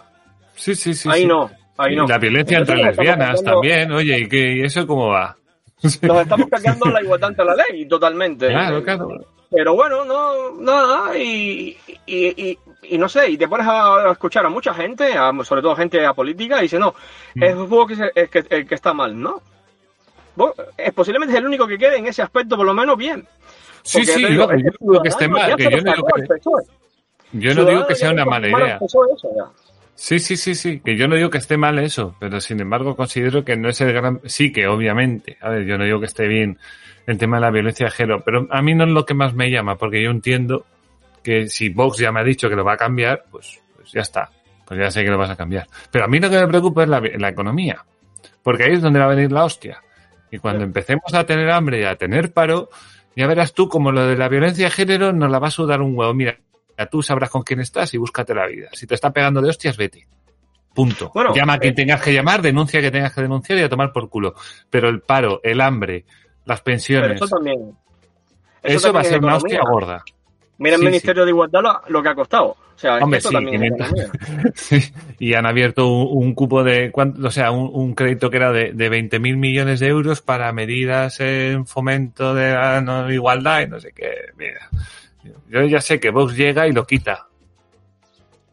Sí, 0.55 0.75
sí, 0.75 0.93
sí. 0.93 1.07
ahí 1.11 1.21
sí. 1.21 1.27
no, 1.27 1.49
ahí 1.77 1.95
no. 1.95 2.07
La 2.07 2.17
violencia 2.17 2.57
entre 2.57 2.75
Entonces, 2.75 2.97
lesbianas 2.97 3.41
cambiando- 3.41 3.51
también, 3.51 3.91
oye, 3.91 4.19
¿y, 4.19 4.27
qué, 4.27 4.53
¿y 4.57 4.61
eso 4.63 4.85
cómo 4.87 5.09
va? 5.09 5.35
Nos 5.83 5.95
estamos 6.01 6.47
cargando 6.49 6.85
la 6.89 7.01
igualdad 7.01 7.29
ante 7.29 7.45
la 7.45 7.55
ley, 7.55 7.87
totalmente. 7.87 8.47
Claro, 8.47 8.83
claro. 8.83 9.07
Pero 9.49 9.75
bueno, 9.75 10.03
no, 10.03 10.51
nada, 10.59 11.17
y, 11.17 11.77
y, 12.05 12.27
y, 12.49 12.57
y 12.83 12.97
no 12.97 13.07
sé, 13.07 13.29
y 13.29 13.37
te 13.37 13.47
pones 13.47 13.65
a 13.69 14.11
escuchar 14.11 14.45
a 14.45 14.49
mucha 14.49 14.73
gente, 14.73 15.13
a- 15.17 15.31
sobre 15.43 15.61
todo 15.61 15.75
gente 15.75 16.05
apolítica, 16.05 16.59
y 16.59 16.63
dice, 16.63 16.79
no, 16.79 16.93
Mm. 17.35 17.43
es 17.43 17.55
Vox 17.55 17.95
que, 17.97 18.11
el 18.21 18.29
que, 18.29 18.43
el 18.49 18.67
que 18.67 18.75
está 18.75 18.93
mal, 18.93 19.17
¿no? 19.19 19.41
Vox 20.35 20.61
es 20.75 20.91
posiblemente 20.93 21.33
es 21.33 21.39
el 21.39 21.45
único 21.47 21.65
que 21.67 21.77
quede 21.77 21.97
en 21.97 22.07
ese 22.07 22.21
aspecto, 22.23 22.57
por 22.57 22.65
lo 22.65 22.73
menos 22.73 22.97
bien. 22.97 23.25
Sí, 23.87 24.05
sí, 24.05 24.21
yo, 24.21 24.29
no 24.29 24.47
digo 24.57 25.01
que 25.01 25.07
esté 25.07 25.29
mal, 25.29 25.55
que 25.55 25.63
yo 25.63 25.77
no 25.81 25.93
digo 25.93 26.07
que, 26.13 26.21
el 26.21 26.27
PSOE. 26.27 26.63
yo 27.31 27.53
no 27.55 27.63
digo 27.63 27.87
que 27.87 27.95
Ciudadanos 27.95 27.97
sea 27.97 28.11
una 28.11 28.25
mala 28.25 28.47
idea. 28.49 28.79
Sí, 29.95 30.19
sí, 30.19 30.35
sí, 30.35 30.55
sí, 30.55 30.81
que 30.81 30.97
yo 30.97 31.07
no 31.07 31.15
digo 31.15 31.29
que 31.29 31.37
esté 31.37 31.57
mal 31.57 31.79
eso, 31.79 32.13
pero 32.19 32.41
sin 32.41 32.59
embargo 32.59 32.97
considero 32.97 33.45
que 33.45 33.55
no 33.55 33.69
es 33.69 33.79
el 33.79 33.93
gran... 33.93 34.19
Sí, 34.25 34.51
que 34.51 34.67
obviamente, 34.67 35.37
a 35.39 35.49
ver, 35.49 35.65
yo 35.65 35.77
no 35.77 35.85
digo 35.85 36.01
que 36.01 36.05
esté 36.05 36.27
bien 36.27 36.59
el 37.07 37.17
tema 37.17 37.37
de 37.37 37.41
la 37.43 37.51
violencia 37.51 37.85
de 37.85 37.91
género, 37.91 38.21
pero 38.25 38.45
a 38.51 38.61
mí 38.61 38.75
no 38.75 38.83
es 38.83 38.89
lo 38.89 39.05
que 39.05 39.13
más 39.13 39.33
me 39.33 39.49
llama, 39.49 39.77
porque 39.77 40.03
yo 40.03 40.11
entiendo 40.11 40.65
que 41.23 41.47
si 41.47 41.69
Vox 41.69 41.97
ya 41.97 42.11
me 42.11 42.19
ha 42.19 42.23
dicho 42.25 42.49
que 42.49 42.57
lo 42.57 42.65
va 42.65 42.73
a 42.73 42.77
cambiar, 42.77 43.23
pues, 43.31 43.61
pues 43.73 43.91
ya 43.93 44.01
está, 44.01 44.29
pues 44.65 44.79
ya 44.79 44.91
sé 44.91 45.05
que 45.05 45.09
lo 45.09 45.17
vas 45.17 45.29
a 45.29 45.37
cambiar. 45.37 45.65
Pero 45.89 46.03
a 46.03 46.07
mí 46.09 46.19
lo 46.19 46.29
que 46.29 46.39
me 46.41 46.47
preocupa 46.47 46.83
es 46.83 46.89
la, 46.89 46.99
la 46.99 47.29
economía, 47.29 47.85
porque 48.43 48.65
ahí 48.65 48.73
es 48.73 48.81
donde 48.81 48.99
va 48.99 49.05
a 49.05 49.15
venir 49.15 49.31
la 49.31 49.45
hostia. 49.45 49.81
Y 50.29 50.39
cuando 50.39 50.65
empecemos 50.65 51.13
a 51.13 51.25
tener 51.25 51.49
hambre 51.49 51.81
y 51.81 51.85
a 51.85 51.95
tener 51.95 52.33
paro, 52.33 52.69
ya 53.17 53.25
verás 53.25 53.53
tú 53.55 53.67
como 53.67 53.91
lo 53.91 54.05
de 54.05 54.15
la 54.15 54.29
violencia 54.29 54.65
de 54.65 54.71
género 54.71 55.11
nos 55.11 55.31
la 55.31 55.39
va 55.39 55.47
a 55.47 55.51
sudar 55.51 55.81
un 55.81 55.97
huevo. 55.97 56.13
Mira, 56.13 56.37
tú 56.91 57.01
sabrás 57.01 57.31
con 57.31 57.41
quién 57.41 57.59
estás 57.59 57.91
y 57.95 57.97
búscate 57.97 58.35
la 58.35 58.45
vida. 58.45 58.69
Si 58.73 58.85
te 58.85 58.93
está 58.93 59.11
pegando 59.11 59.41
de 59.41 59.49
hostias, 59.49 59.75
vete. 59.75 60.07
Punto. 60.75 61.09
Bueno, 61.15 61.33
Llama 61.33 61.53
a 61.53 61.57
quien 61.57 61.73
eh, 61.73 61.75
tengas 61.75 61.99
que 61.99 62.13
llamar, 62.13 62.43
denuncia 62.43 62.79
que 62.79 62.91
tengas 62.91 63.11
que 63.15 63.23
denunciar 63.23 63.57
y 63.57 63.63
a 63.63 63.69
tomar 63.69 63.91
por 63.91 64.07
culo. 64.07 64.35
Pero 64.69 64.87
el 64.87 65.01
paro, 65.01 65.41
el 65.43 65.61
hambre, 65.61 66.05
las 66.45 66.61
Pero 66.61 66.75
pensiones, 66.75 67.15
eso 67.19 67.25
también. 67.27 67.75
eso, 68.61 68.93
va 68.93 68.99
a 68.99 69.03
ser 69.03 69.17
una 69.17 69.37
hostia 69.37 69.61
gorda. 69.67 70.03
Mira 70.59 70.75
el 70.75 70.81
Sí, 70.81 70.85
Ministerio 70.87 71.23
de 71.25 71.31
Igualdad 71.31 71.61
lo, 71.61 71.81
lo 71.89 72.03
que 72.03 72.09
ha 72.09 72.15
costado. 72.15 72.45
O 72.47 72.79
sea, 72.79 72.97
Hombre, 72.97 73.17
eso 73.19 73.29
sí, 73.29 73.35
también 73.35 73.63
es 73.63 73.71
500. 73.73 73.87
economía. 73.87 74.51
Sí, 74.55 74.79
y 75.19 75.33
han 75.33 75.45
abierto 75.47 75.87
un, 75.87 76.25
un 76.27 76.33
cupo 76.35 76.63
de, 76.63 76.91
o 76.93 77.31
sea, 77.31 77.49
un, 77.51 77.69
un 77.73 77.95
crédito 77.95 78.29
que 78.29 78.37
era 78.37 78.51
de, 78.51 78.71
de 78.73 78.91
20.000 78.91 79.35
millones 79.37 79.79
de 79.79 79.87
euros 79.87 80.21
para 80.21 80.51
medidas 80.53 81.19
en 81.19 81.65
fomento 81.65 82.33
de 82.35 82.51
la 82.53 82.81
no- 82.81 83.11
igualdad 83.11 83.61
y 83.61 83.67
no 83.67 83.79
sé 83.79 83.91
qué. 83.95 84.11
Mira, 84.37 84.69
yo 85.49 85.63
ya 85.63 85.81
sé 85.81 85.99
que 85.99 86.11
Vox 86.11 86.35
llega 86.35 86.67
y 86.67 86.71
lo 86.71 86.85
quita. 86.85 87.26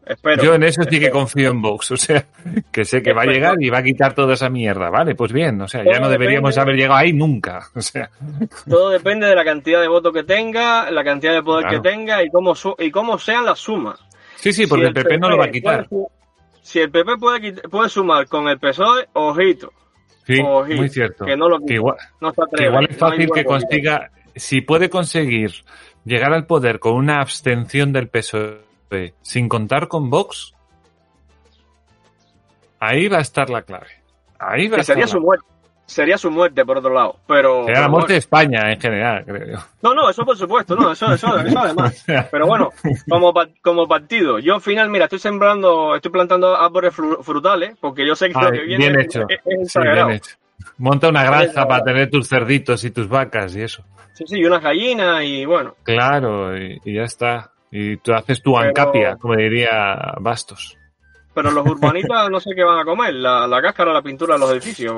Espero. 0.05 0.43
yo 0.43 0.53
en 0.53 0.63
eso 0.63 0.83
sí 0.83 0.99
que 0.99 1.09
confío 1.09 1.49
en 1.49 1.61
Vox, 1.61 1.91
o 1.91 1.97
sea, 1.97 2.25
que 2.71 2.85
sé 2.85 3.01
que 3.01 3.11
va 3.13 3.23
a 3.23 3.25
llegar 3.25 3.55
y 3.59 3.69
va 3.69 3.79
a 3.79 3.83
quitar 3.83 4.13
toda 4.13 4.33
esa 4.35 4.49
mierda, 4.49 4.89
¿vale? 4.89 5.15
Pues 5.15 5.33
bien, 5.33 5.59
o 5.61 5.67
sea, 5.67 5.83
ya 5.83 5.91
Todo 5.93 6.01
no 6.01 6.09
deberíamos 6.09 6.51
depende- 6.55 6.61
haber 6.61 6.75
llegado 6.75 6.99
ahí 6.99 7.13
nunca, 7.13 7.67
o 7.75 7.81
sea, 7.81 8.09
Todo 8.69 8.89
depende 8.91 9.25
de 9.27 9.35
la 9.35 9.43
cantidad 9.43 9.81
de 9.81 9.87
votos 9.87 10.13
que 10.13 10.23
tenga, 10.23 10.89
la 10.91 11.03
cantidad 11.03 11.33
de 11.33 11.41
poder 11.41 11.65
Claro. 11.67 11.81
que 11.81 11.89
tenga 11.89 12.23
y 12.23 12.29
cómo, 12.29 12.53
su- 12.55 12.75
y 12.77 12.91
cómo 12.91 13.17
sean 13.17 13.45
las 13.45 13.59
sumas. 13.59 13.99
sí, 14.35 14.53
sí, 14.53 14.67
porque 14.67 14.83
Si 14.83 14.87
el 14.89 14.93
PP 14.93 15.17
no 15.17 15.29
lo 15.29 15.37
va 15.37 15.45
a 15.45 15.51
quitar. 15.51 15.87
puede 15.89 16.05
si 16.61 16.79
el 16.79 16.89
PP 16.91 17.17
puede, 17.17 17.53
puede 17.69 17.89
sumar 17.89 18.27
con 18.27 18.47
el 18.47 18.57
PSOE, 18.59 19.07
ojito, 19.13 19.71
Sí, 20.25 20.39
ojito, 20.43 20.77
muy 20.77 20.89
cierto. 20.89 21.23
que 21.25 21.37
no 21.37 21.47
lo 21.47 21.57
Que 21.59 21.63
quita. 21.65 21.73
igual, 21.75 21.97
no 22.21 22.29
se 22.31 22.35
que 22.35 22.41
atreve, 22.43 22.69
igual 22.69 22.87
es 22.89 22.99
no 23.01 23.07
fácil 23.07 23.29
que 23.31 23.45
consiga, 23.45 24.11
si 24.35 24.61
puede 24.61 24.89
conseguir 24.89 25.51
llegar 26.05 26.33
al 26.33 26.45
poder 26.47 26.79
con 26.79 26.93
una 26.93 27.21
abstención 27.21 27.93
del 27.93 28.07
PSOE 28.09 28.64
Sin 29.21 29.49
contar 29.49 29.87
con 29.87 30.09
Vox, 30.09 30.53
ahí 32.79 33.07
va 33.07 33.17
a 33.17 33.21
estar 33.21 33.49
la 33.49 33.61
clave. 33.63 33.87
Ahí 34.39 34.67
va 34.67 34.77
a 34.77 34.79
estar 34.81 34.95
sería 34.95 35.05
la- 35.05 35.11
su 35.11 35.19
muerte. 35.19 35.45
Sería 35.87 36.17
su 36.17 36.31
muerte, 36.31 36.65
por 36.65 36.79
otro 36.79 36.91
lado. 36.91 37.17
Pero. 37.27 37.65
Sería 37.65 37.81
la 37.81 37.89
muerte 37.89 38.13
de. 38.13 38.19
España 38.19 38.71
en 38.71 38.81
general, 38.81 39.23
creo 39.23 39.47
yo. 39.55 39.59
No, 39.83 39.93
no, 39.93 40.09
eso 40.09 40.25
por 40.25 40.35
supuesto, 40.35 40.75
no, 40.75 40.91
eso, 40.91 41.13
eso, 41.13 41.37
eso 41.37 41.59
además. 41.59 42.03
Pero 42.31 42.47
bueno, 42.47 42.71
como, 43.07 43.31
como 43.61 43.87
partido, 43.87 44.39
yo 44.39 44.55
al 44.55 44.61
final, 44.61 44.89
mira, 44.89 45.05
estoy 45.05 45.19
sembrando, 45.19 45.95
estoy 45.95 46.09
plantando 46.11 46.55
árboles 46.59 46.91
fru- 46.97 47.21
frutales, 47.21 47.77
porque 47.79 48.05
yo 48.07 48.15
sé 48.15 48.29
que 48.29 48.33
ay, 48.35 48.45
lo 48.45 48.51
que 48.53 48.61
viene 48.63 48.87
bien 48.89 48.99
hecho. 48.99 49.25
es, 49.29 49.37
es 49.37 49.43
Sí, 49.43 49.61
exagerado. 49.61 50.07
bien 50.07 50.17
hecho. 50.17 50.35
Monta 50.79 51.07
una 51.09 51.23
granja 51.23 51.67
para 51.67 51.83
tener 51.83 52.09
tus 52.09 52.27
cerditos 52.27 52.83
y 52.83 52.89
tus 52.89 53.07
vacas 53.07 53.55
y 53.55 53.61
eso. 53.61 53.83
Sí, 54.13 54.23
sí, 54.25 54.39
y 54.39 54.45
unas 54.45 54.63
gallinas 54.63 55.23
y 55.23 55.45
bueno. 55.45 55.75
Claro, 55.83 56.57
y, 56.57 56.79
y 56.83 56.95
ya 56.95 57.03
está. 57.03 57.51
Y 57.77 57.97
tú 57.97 58.13
haces 58.13 58.41
tu 58.41 58.53
Pero- 58.53 58.67
ancapia, 58.69 59.17
como 59.17 59.35
diría 59.35 60.13
Bastos. 60.21 60.77
Pero 61.33 61.51
los 61.51 61.65
urbanitas 61.67 62.29
no 62.29 62.39
sé 62.39 62.51
qué 62.55 62.63
van 62.63 62.79
a 62.79 62.85
comer, 62.85 63.13
la, 63.15 63.45
la 63.45 63.61
cáscara, 63.61 63.91
la 63.91 64.01
pintura 64.01 64.35
de 64.35 64.39
los 64.39 64.51
edificios. 64.51 64.93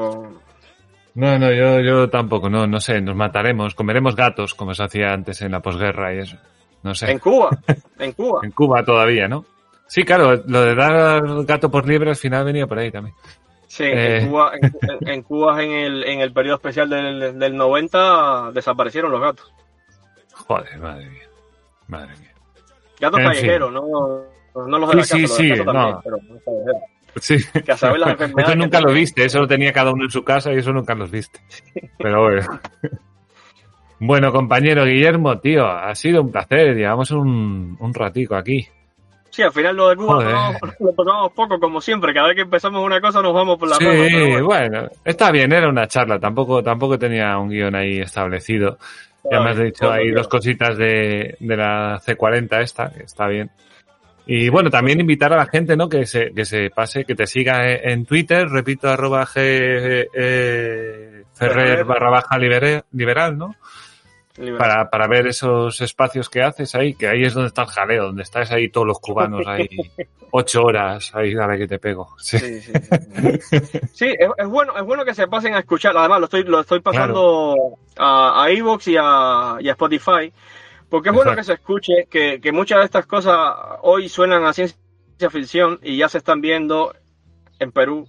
No, 1.16 1.40
no, 1.40 1.52
yo, 1.52 1.80
yo 1.80 2.08
tampoco, 2.12 2.48
no, 2.48 2.68
no 2.68 2.80
sé, 2.80 3.02
nos 3.02 3.16
mataremos, 3.16 3.74
comeremos 3.74 4.16
gatos, 4.16 4.54
como 4.54 4.76
se 4.76 4.84
hacía 4.84 5.08
antes 5.12 5.42
en 5.42 5.52
la 5.54 5.62
posguerra 5.62 6.14
y 6.14 6.20
eso. 6.20 6.38
No 6.84 6.94
sé. 6.94 7.10
En 7.10 7.18
Cuba, 7.18 7.50
en 8.00 8.12
Cuba. 8.12 8.42
En 8.44 8.52
Cuba 8.52 8.84
todavía, 8.86 9.28
¿no? 9.28 9.44
Sí, 9.88 10.04
claro, 10.04 10.44
lo 10.46 10.62
de 10.62 10.76
dar 10.76 11.24
gato 11.46 11.72
por 11.72 11.88
liebre 11.88 12.12
al 12.12 12.16
final 12.16 12.46
venía 12.46 12.68
por 12.68 12.78
ahí 12.78 12.92
también. 12.92 13.16
Sí, 13.66 13.86
Eh. 13.86 14.20
en 14.20 14.30
Cuba, 14.30 14.52
en, 14.62 14.72
en- 15.02 15.08
en 15.10 15.22
Cuba 15.24 15.64
en 15.64 15.72
el, 15.72 16.04
en 16.04 16.22
el 16.22 16.32
periodo 16.34 16.58
especial 16.58 16.88
del, 16.90 17.40
del 17.40 17.58
90 17.58 18.52
desaparecieron 18.54 19.12
los 19.12 19.22
gatos. 19.22 19.52
Joder, 20.34 20.78
madre 20.78 21.10
mía. 21.10 21.24
Madre 21.88 22.16
mía. 22.20 22.27
Gatos 23.00 23.20
En 23.20 23.26
callejeros, 23.28 23.72
no, 23.72 23.82
no 24.68 24.80
los 24.80 24.90
de 24.90 24.96
la 24.96 25.04
Sí, 25.04 25.22
casa, 25.24 25.36
sí, 25.36 25.48
los 25.50 25.58
de 25.60 25.66
la 25.66 25.66
sí, 25.66 25.66
casa 25.66 25.74
también, 25.74 25.94
no. 25.94 26.02
pero 26.04 26.18
no 26.18 26.72
¿eh? 26.72 26.76
Sí. 27.20 27.38
Que 27.66 27.72
a 27.72 27.78
saber 27.78 28.00
las 28.00 28.10
enfermedades 28.12 28.50
Eso 28.50 28.56
nunca 28.58 28.80
lo 28.82 28.94
viste, 28.94 29.26
eso 29.26 29.40
lo 29.40 29.48
tenía 29.48 29.74
cada 29.74 29.92
uno 29.92 30.04
en 30.04 30.12
su 30.12 30.24
casa 30.24 30.54
y 30.54 30.58
eso 30.58 30.72
nunca 30.72 30.94
los 30.96 31.10
viste. 31.10 31.40
Pero 31.98 32.24
bueno. 32.24 32.42
Bueno, 34.00 34.32
compañero 34.32 34.86
Guillermo, 34.86 35.40
tío, 35.40 35.66
ha 35.66 35.96
sido 35.96 36.22
un 36.22 36.32
placer. 36.32 36.76
Llevamos 36.76 37.10
un, 37.10 37.76
un 37.80 37.94
ratico 37.96 38.36
aquí. 38.36 38.68
Sí, 39.32 39.42
al 39.42 39.52
final 39.52 39.76
lo 39.76 39.90
de 39.90 39.96
Cuba 39.96 40.24
no, 40.24 40.54
lo 40.80 40.94
tocamos 40.94 41.32
poco, 41.34 41.60
como 41.60 41.82
siempre. 41.82 42.14
Cada 42.14 42.28
vez 42.28 42.36
que 42.36 42.42
empezamos 42.44 42.84
una 42.84 43.02
cosa 43.02 43.22
nos 43.22 43.34
vamos 43.34 43.58
por 43.58 43.70
la 43.70 43.76
Sí, 43.78 43.86
bueno. 43.86 44.46
bueno, 44.46 44.90
está 45.04 45.32
bien, 45.32 45.52
era 45.52 45.68
una 45.70 45.88
charla. 45.88 46.20
Tampoco, 46.20 46.62
tampoco 46.62 46.98
tenía 47.00 47.38
un 47.40 47.50
guion 47.50 47.76
ahí 47.76 48.00
establecido. 48.00 48.78
Ya 49.32 49.42
me 49.42 49.50
has 49.50 49.60
dicho 49.60 49.92
ahí 49.92 50.12
dos 50.12 50.28
cositas 50.28 50.78
de, 50.78 51.36
de 51.40 51.58
la 51.58 52.00
C40 52.00 52.62
esta, 52.62 52.90
que 52.92 53.04
está 53.04 53.28
bien. 53.28 53.52
Y 54.26 54.50
bueno, 54.50 54.70
también 54.70 55.00
invitar 55.00 55.32
a 55.32 55.38
la 55.38 55.46
gente, 55.46 55.78
¿no? 55.78 55.88
Que 55.88 56.06
se, 56.06 56.34
que 56.34 56.44
se 56.44 56.70
pase, 56.70 57.06
que 57.06 57.16
te 57.16 57.26
siga 57.26 57.72
en, 57.72 58.06
Twitter, 58.06 58.48
repito, 58.50 58.90
arroba 58.90 59.26
G, 59.26 59.36
eh, 60.14 61.24
Ferrer 61.34 61.86
barra 61.86 62.10
baja 62.10 62.38
liberal, 62.38 63.38
¿no? 63.38 63.56
Para, 64.58 64.90
para 64.90 65.08
ver 65.08 65.28
esos 65.28 65.82
espacios 65.82 66.30
que 66.30 66.44
haces 66.44 66.76
ahí, 66.76 66.94
que 66.94 67.08
ahí 67.08 67.24
es 67.24 67.34
donde 67.34 67.48
está 67.48 67.64
el 67.64 67.70
jaleo, 67.70 68.04
donde 68.06 68.22
estáis 68.24 68.52
ahí 68.52 68.70
todos 68.70 68.86
los 68.86 69.00
cubanos 69.00 69.46
ahí, 69.48 69.68
ocho 70.32 70.64
horas, 70.64 71.14
ahí 71.16 71.34
ver 71.34 71.58
que 71.58 71.68
te 71.68 71.80
pego. 71.80 72.10
Sí. 72.20 72.38
Sí, 72.38 72.62
sí, 72.62 72.72
sí. 73.42 73.58
Sí, 73.94 74.06
es, 74.18 74.30
es 74.38 74.48
bueno, 74.48 74.78
es 74.78 74.84
bueno 74.84 75.04
que 75.06 75.16
se 75.16 75.28
pasen 75.28 75.56
a 75.56 75.60
escuchar. 75.60 75.98
Además, 75.98 76.20
lo 76.20 76.26
estoy, 76.26 76.44
lo 76.44 76.60
estoy 76.60 76.82
pasando 76.82 77.56
a, 77.98 78.44
a 78.44 78.52
Evox 78.52 78.88
y 78.90 78.96
a, 79.00 79.58
y 79.60 79.70
a 79.70 79.72
Spotify. 79.72 80.32
Porque 80.90 81.10
es 81.10 81.16
bueno 81.16 81.36
que 81.36 81.44
se 81.44 81.54
escuche 81.54 82.08
que, 82.10 82.40
que 82.40 82.52
muchas 82.52 82.80
de 82.80 82.86
estas 82.86 83.06
cosas 83.08 83.36
hoy 83.82 84.08
suenan 84.08 84.46
a 84.46 84.54
ciencia 84.54 84.78
ficción 85.32 85.80
y 85.82 85.98
ya 85.98 86.08
se 86.10 86.20
están 86.20 86.40
viendo 86.42 86.94
en 87.60 87.72
Perú, 87.72 88.08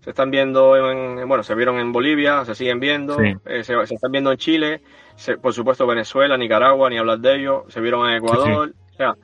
se 0.00 0.10
están 0.10 0.30
viendo 0.30 0.76
en, 0.76 1.28
bueno, 1.28 1.44
se 1.44 1.54
vieron 1.54 1.78
en 1.78 1.92
Bolivia, 1.92 2.44
se 2.44 2.54
siguen 2.54 2.80
viendo, 2.80 3.18
Sí. 3.18 3.34
eh, 3.44 3.62
se, 3.62 3.86
se 3.86 3.94
están 3.94 4.10
viendo 4.10 4.32
en 4.32 4.38
Chile, 4.38 4.82
se- 5.18 5.36
por 5.36 5.52
supuesto 5.52 5.86
Venezuela, 5.86 6.36
Nicaragua, 6.36 6.88
ni 6.88 6.96
hablar 6.96 7.18
de 7.18 7.34
ello, 7.36 7.64
se 7.68 7.80
vieron 7.80 8.08
en 8.08 8.16
Ecuador, 8.16 8.72
o 8.92 8.96
sea, 8.96 9.14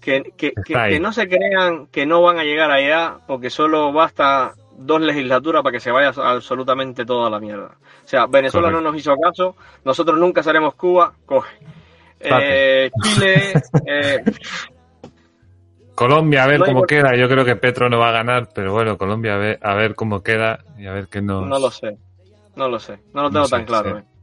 que, 0.00 0.22
que, 0.36 0.52
que- 0.52 0.74
que 0.90 1.00
no 1.00 1.12
se 1.12 1.26
crean 1.28 1.86
que 1.88 2.06
no 2.06 2.22
van 2.22 2.38
a 2.38 2.44
llegar 2.44 2.70
allá 2.70 3.16
porque 3.26 3.50
solo 3.50 3.92
basta 3.92 4.52
dos 4.78 5.00
legislaturas 5.00 5.62
para 5.62 5.72
que 5.72 5.80
se 5.80 5.90
vaya 5.90 6.08
absolutamente 6.14 7.04
toda 7.06 7.30
la 7.30 7.40
mierda. 7.40 7.76
O 8.04 8.08
sea, 8.08 8.26
Venezuela 8.26 8.66
Correcto. 8.68 8.84
no 8.84 8.90
nos 8.92 9.00
hizo 9.00 9.16
caso, 9.16 9.56
nosotros 9.84 10.18
nunca 10.18 10.42
seremos 10.42 10.74
Cuba, 10.74 11.12
coge. 11.24 11.56
Eh, 12.20 12.90
Chile, 13.02 13.52
eh, 13.86 14.22
Colombia, 15.94 16.44
a 16.44 16.46
ver 16.46 16.60
No 16.60 16.66
cómo 16.66 16.82
queda. 16.82 17.16
Yo 17.16 17.28
creo 17.28 17.44
que 17.44 17.56
Petro 17.56 17.88
no 17.88 17.98
va 17.98 18.10
a 18.10 18.12
ganar, 18.12 18.48
pero 18.54 18.72
bueno, 18.72 18.98
Colombia 18.98 19.34
a 19.34 19.38
ver, 19.38 19.58
a 19.62 19.74
ver 19.74 19.94
cómo 19.94 20.22
queda 20.22 20.58
y 20.78 20.86
a 20.86 20.92
ver 20.92 21.08
qué 21.08 21.22
nos... 21.22 21.46
no 21.46 21.58
lo 21.58 21.70
sé, 21.70 21.96
no 22.54 22.68
lo 22.68 22.78
sé, 22.78 22.98
no 23.14 23.22
lo 23.22 23.28
No 23.28 23.32
tengo 23.32 23.44
sé, 23.46 23.50
tan 23.56 23.64
claro. 23.64 23.90
sí. 23.96 24.02
eh. 24.02 24.15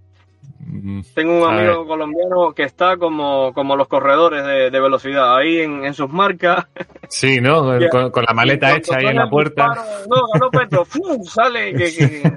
Tengo 1.13 1.37
un 1.39 1.43
A 1.43 1.57
amigo 1.59 1.85
colombiano 1.85 2.53
que 2.55 2.63
está 2.63 2.97
como, 2.97 3.53
como 3.53 3.75
los 3.75 3.87
corredores 3.87 4.43
de, 4.45 4.71
de 4.71 4.79
velocidad, 4.79 5.35
ahí 5.37 5.59
en, 5.59 5.85
en 5.85 5.93
sus 5.93 6.09
marcas. 6.09 6.65
Sí, 7.09 7.39
¿no? 7.41 7.63
Con, 7.91 8.09
con 8.11 8.23
la 8.27 8.33
maleta 8.33 8.75
hecha 8.75 8.95
ahí 8.97 9.07
en 9.07 9.17
la 9.17 9.29
puerta. 9.29 9.67
disparo, 9.69 10.07
no, 10.09 10.15
ganó 10.33 10.51
Petro, 10.51 10.85
¡fum! 10.85 11.23
sale 11.23 11.73
que, 11.73 11.93
que- 11.95 12.33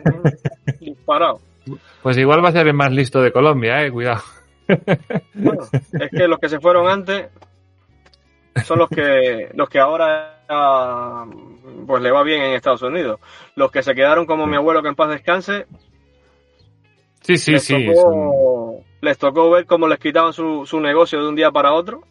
disparado. 0.81 1.41
Pues 2.03 2.17
igual 2.19 2.45
va 2.45 2.51
a 2.51 2.53
ser 2.53 2.67
el 2.69 2.75
más 2.75 2.93
listo 2.93 3.21
de 3.21 3.33
Colombia, 3.33 3.83
eh, 3.85 3.91
cuidado. 3.91 4.23
Bueno, 5.35 5.63
es 5.73 6.11
que 6.11 6.29
los 6.29 6.39
que 6.39 6.49
se 6.49 6.61
fueron 6.61 6.89
antes 6.89 7.29
son 8.65 8.79
los 8.81 8.89
que 8.89 9.49
los 9.55 9.69
que 9.69 9.79
ahora 9.79 10.41
ah, 10.49 11.25
pues 11.87 12.03
le 12.03 12.11
va 12.11 12.23
bien 12.23 12.43
en 12.43 12.53
Estados 12.55 12.83
Unidos. 12.83 13.21
Los 13.55 13.71
que 13.71 13.83
se 13.83 13.95
quedaron 13.95 14.27
como 14.27 14.47
mi 14.47 14.57
abuelo 14.57 14.83
que 14.83 14.89
en 14.89 14.95
paz 14.95 15.11
descanse, 15.11 15.67
Sí, 17.27 17.39
sí, 17.39 17.53
les, 17.53 17.65
sí. 17.65 17.87
tocó, 17.87 18.85
les 19.01 19.19
tocó 19.19 19.51
ver 19.51 19.67
cómo 19.67 19.89
les 19.89 19.99
quitaban 19.99 20.33
su, 20.33 20.65
su 20.65 20.79
negocio 20.81 21.21
de 21.21 21.29
un 21.29 21.35
día 21.35 21.51
para 21.51 21.73
otro. 21.73 22.03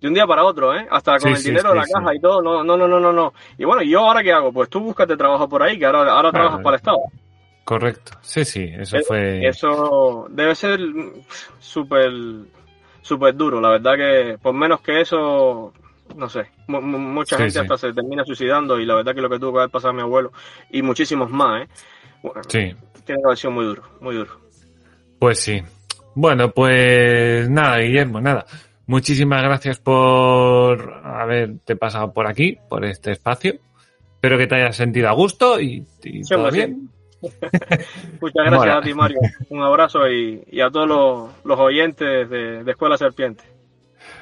De 0.00 0.08
un 0.08 0.14
día 0.14 0.26
para 0.26 0.44
otro, 0.44 0.74
¿eh? 0.74 0.86
Hasta 0.90 1.18
con 1.18 1.28
Sí, 1.28 1.34
el 1.36 1.36
sí, 1.36 1.48
dinero 1.50 1.68
de 1.70 1.76
la 1.76 1.84
caja 1.86 2.14
y 2.14 2.20
todo. 2.20 2.40
No, 2.40 2.64
no, 2.64 2.76
no, 2.78 2.88
no, 2.88 2.98
no, 2.98 3.12
no. 3.12 3.34
Y 3.58 3.64
bueno, 3.66 3.82
¿y 3.82 3.90
yo 3.90 4.00
ahora 4.00 4.22
qué 4.22 4.32
hago? 4.32 4.50
Pues 4.52 4.70
tú 4.70 4.80
búscate 4.80 5.14
trabajo 5.18 5.46
por 5.46 5.62
ahí, 5.62 5.78
que 5.78 5.84
ahora, 5.84 6.10
ahora 6.12 6.32
trabajas 6.32 6.60
para 6.62 6.76
el 6.76 6.80
Estado. 6.80 6.98
Correcto. 7.64 8.12
Sí, 8.22 8.44
sí, 8.46 8.70
eso 8.72 8.96
Eh, 8.96 9.02
fue... 9.06 9.46
Eso 9.46 10.26
debe 10.30 10.54
ser 10.54 10.80
súper 11.58 12.10
súper 13.02 13.34
duro. 13.34 13.60
La 13.60 13.70
verdad 13.70 13.96
que 13.96 14.38
por 14.40 14.54
menos 14.54 14.80
que 14.80 15.00
eso, 15.02 15.72
no 16.16 16.28
sé, 16.28 16.46
mu- 16.66 16.80
mu- 16.80 16.98
mucha 16.98 17.36
Sí, 17.36 17.42
gente 17.42 17.52
sí. 17.54 17.58
hasta 17.60 17.78
se 17.78 17.92
termina 17.92 18.24
suicidando 18.24 18.78
y 18.78 18.86
la 18.86 18.94
verdad 18.94 19.14
que 19.14 19.20
lo 19.20 19.28
que 19.28 19.38
tuvo 19.38 19.52
que 19.52 19.58
haber 19.58 19.70
pasado 19.70 19.90
a 19.90 19.94
mi 19.96 20.02
abuelo 20.02 20.32
y 20.70 20.82
muchísimos 20.82 21.30
más, 21.30 21.62
¿eh? 21.64 21.68
Bueno, 22.22 22.42
Sí, 22.48 22.74
Tiene 23.10 23.22
que 23.22 23.26
haber 23.26 23.38
sido 23.38 23.50
muy 23.50 23.64
duro, 23.64 23.82
muy 24.00 24.14
duro. 24.14 24.30
pues 25.18 25.40
sí. 25.40 25.60
Bueno, 26.14 26.52
pues 26.52 27.50
nada, 27.50 27.78
Guillermo, 27.78 28.20
nada. 28.20 28.44
Muchísimas 28.86 29.42
gracias 29.42 29.80
por 29.80 30.92
haberte 31.04 31.74
pasado 31.74 32.12
por 32.12 32.28
aquí, 32.28 32.56
por 32.68 32.84
este 32.84 33.10
espacio. 33.12 33.54
Espero 34.14 34.38
que 34.38 34.46
te 34.46 34.54
hayas 34.54 34.76
sentido 34.76 35.08
a 35.08 35.12
gusto 35.12 35.60
y, 35.60 35.84
y 36.04 36.22
Sí, 36.22 36.34
todo 36.34 36.50
sí. 36.52 36.56
bien. 36.58 36.88
Muchas 38.20 38.44
gracias 38.44 38.50
Mola. 38.60 38.76
a 38.78 38.80
ti, 38.82 38.94
Mario. 38.94 39.18
Un 39.48 39.62
abrazo 39.62 40.08
y, 40.08 40.42
y 40.52 40.60
a 40.60 40.70
todos 40.70 40.86
los, 40.88 41.30
los 41.44 41.58
oyentes 41.58 42.30
de, 42.30 42.62
de 42.62 42.70
Escuela 42.70 42.96
Serpiente. 42.96 43.42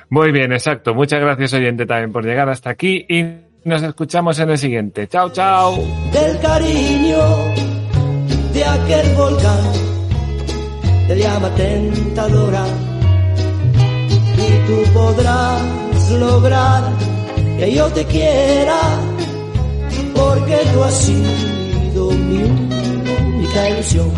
Muy 0.09 0.32
bien, 0.32 0.52
exacto. 0.52 0.94
Muchas 0.94 1.20
gracias, 1.20 1.52
oyente, 1.52 1.85
también 1.85 2.10
por 2.12 2.24
llegar 2.24 2.48
hasta 2.48 2.70
aquí 2.70 3.05
y 3.09 3.23
nos 3.65 3.82
escuchamos 3.82 4.39
en 4.40 4.51
el 4.51 4.59
siguiente. 4.59 5.06
Chao, 5.09 5.31
chao. 5.31 5.77
del 6.12 6.39
cariño 6.40 7.19
de 8.59 8.64
aquel 8.64 9.14
volcán 9.14 9.72
de 11.06 11.14
llama 11.16 11.48
tentadora. 11.55 12.64
Y 14.47 14.51
tú 14.66 14.93
podrás 14.93 16.10
lograr 16.10 16.82
que 17.59 17.72
yo 17.72 17.86
te 17.97 18.05
quiera 18.06 18.80
porque 20.14 20.56
tú 20.72 20.82
has 20.82 20.94
sido 20.94 22.10
mi 22.10 22.39
única 22.43 23.70
ilusión 23.70 24.10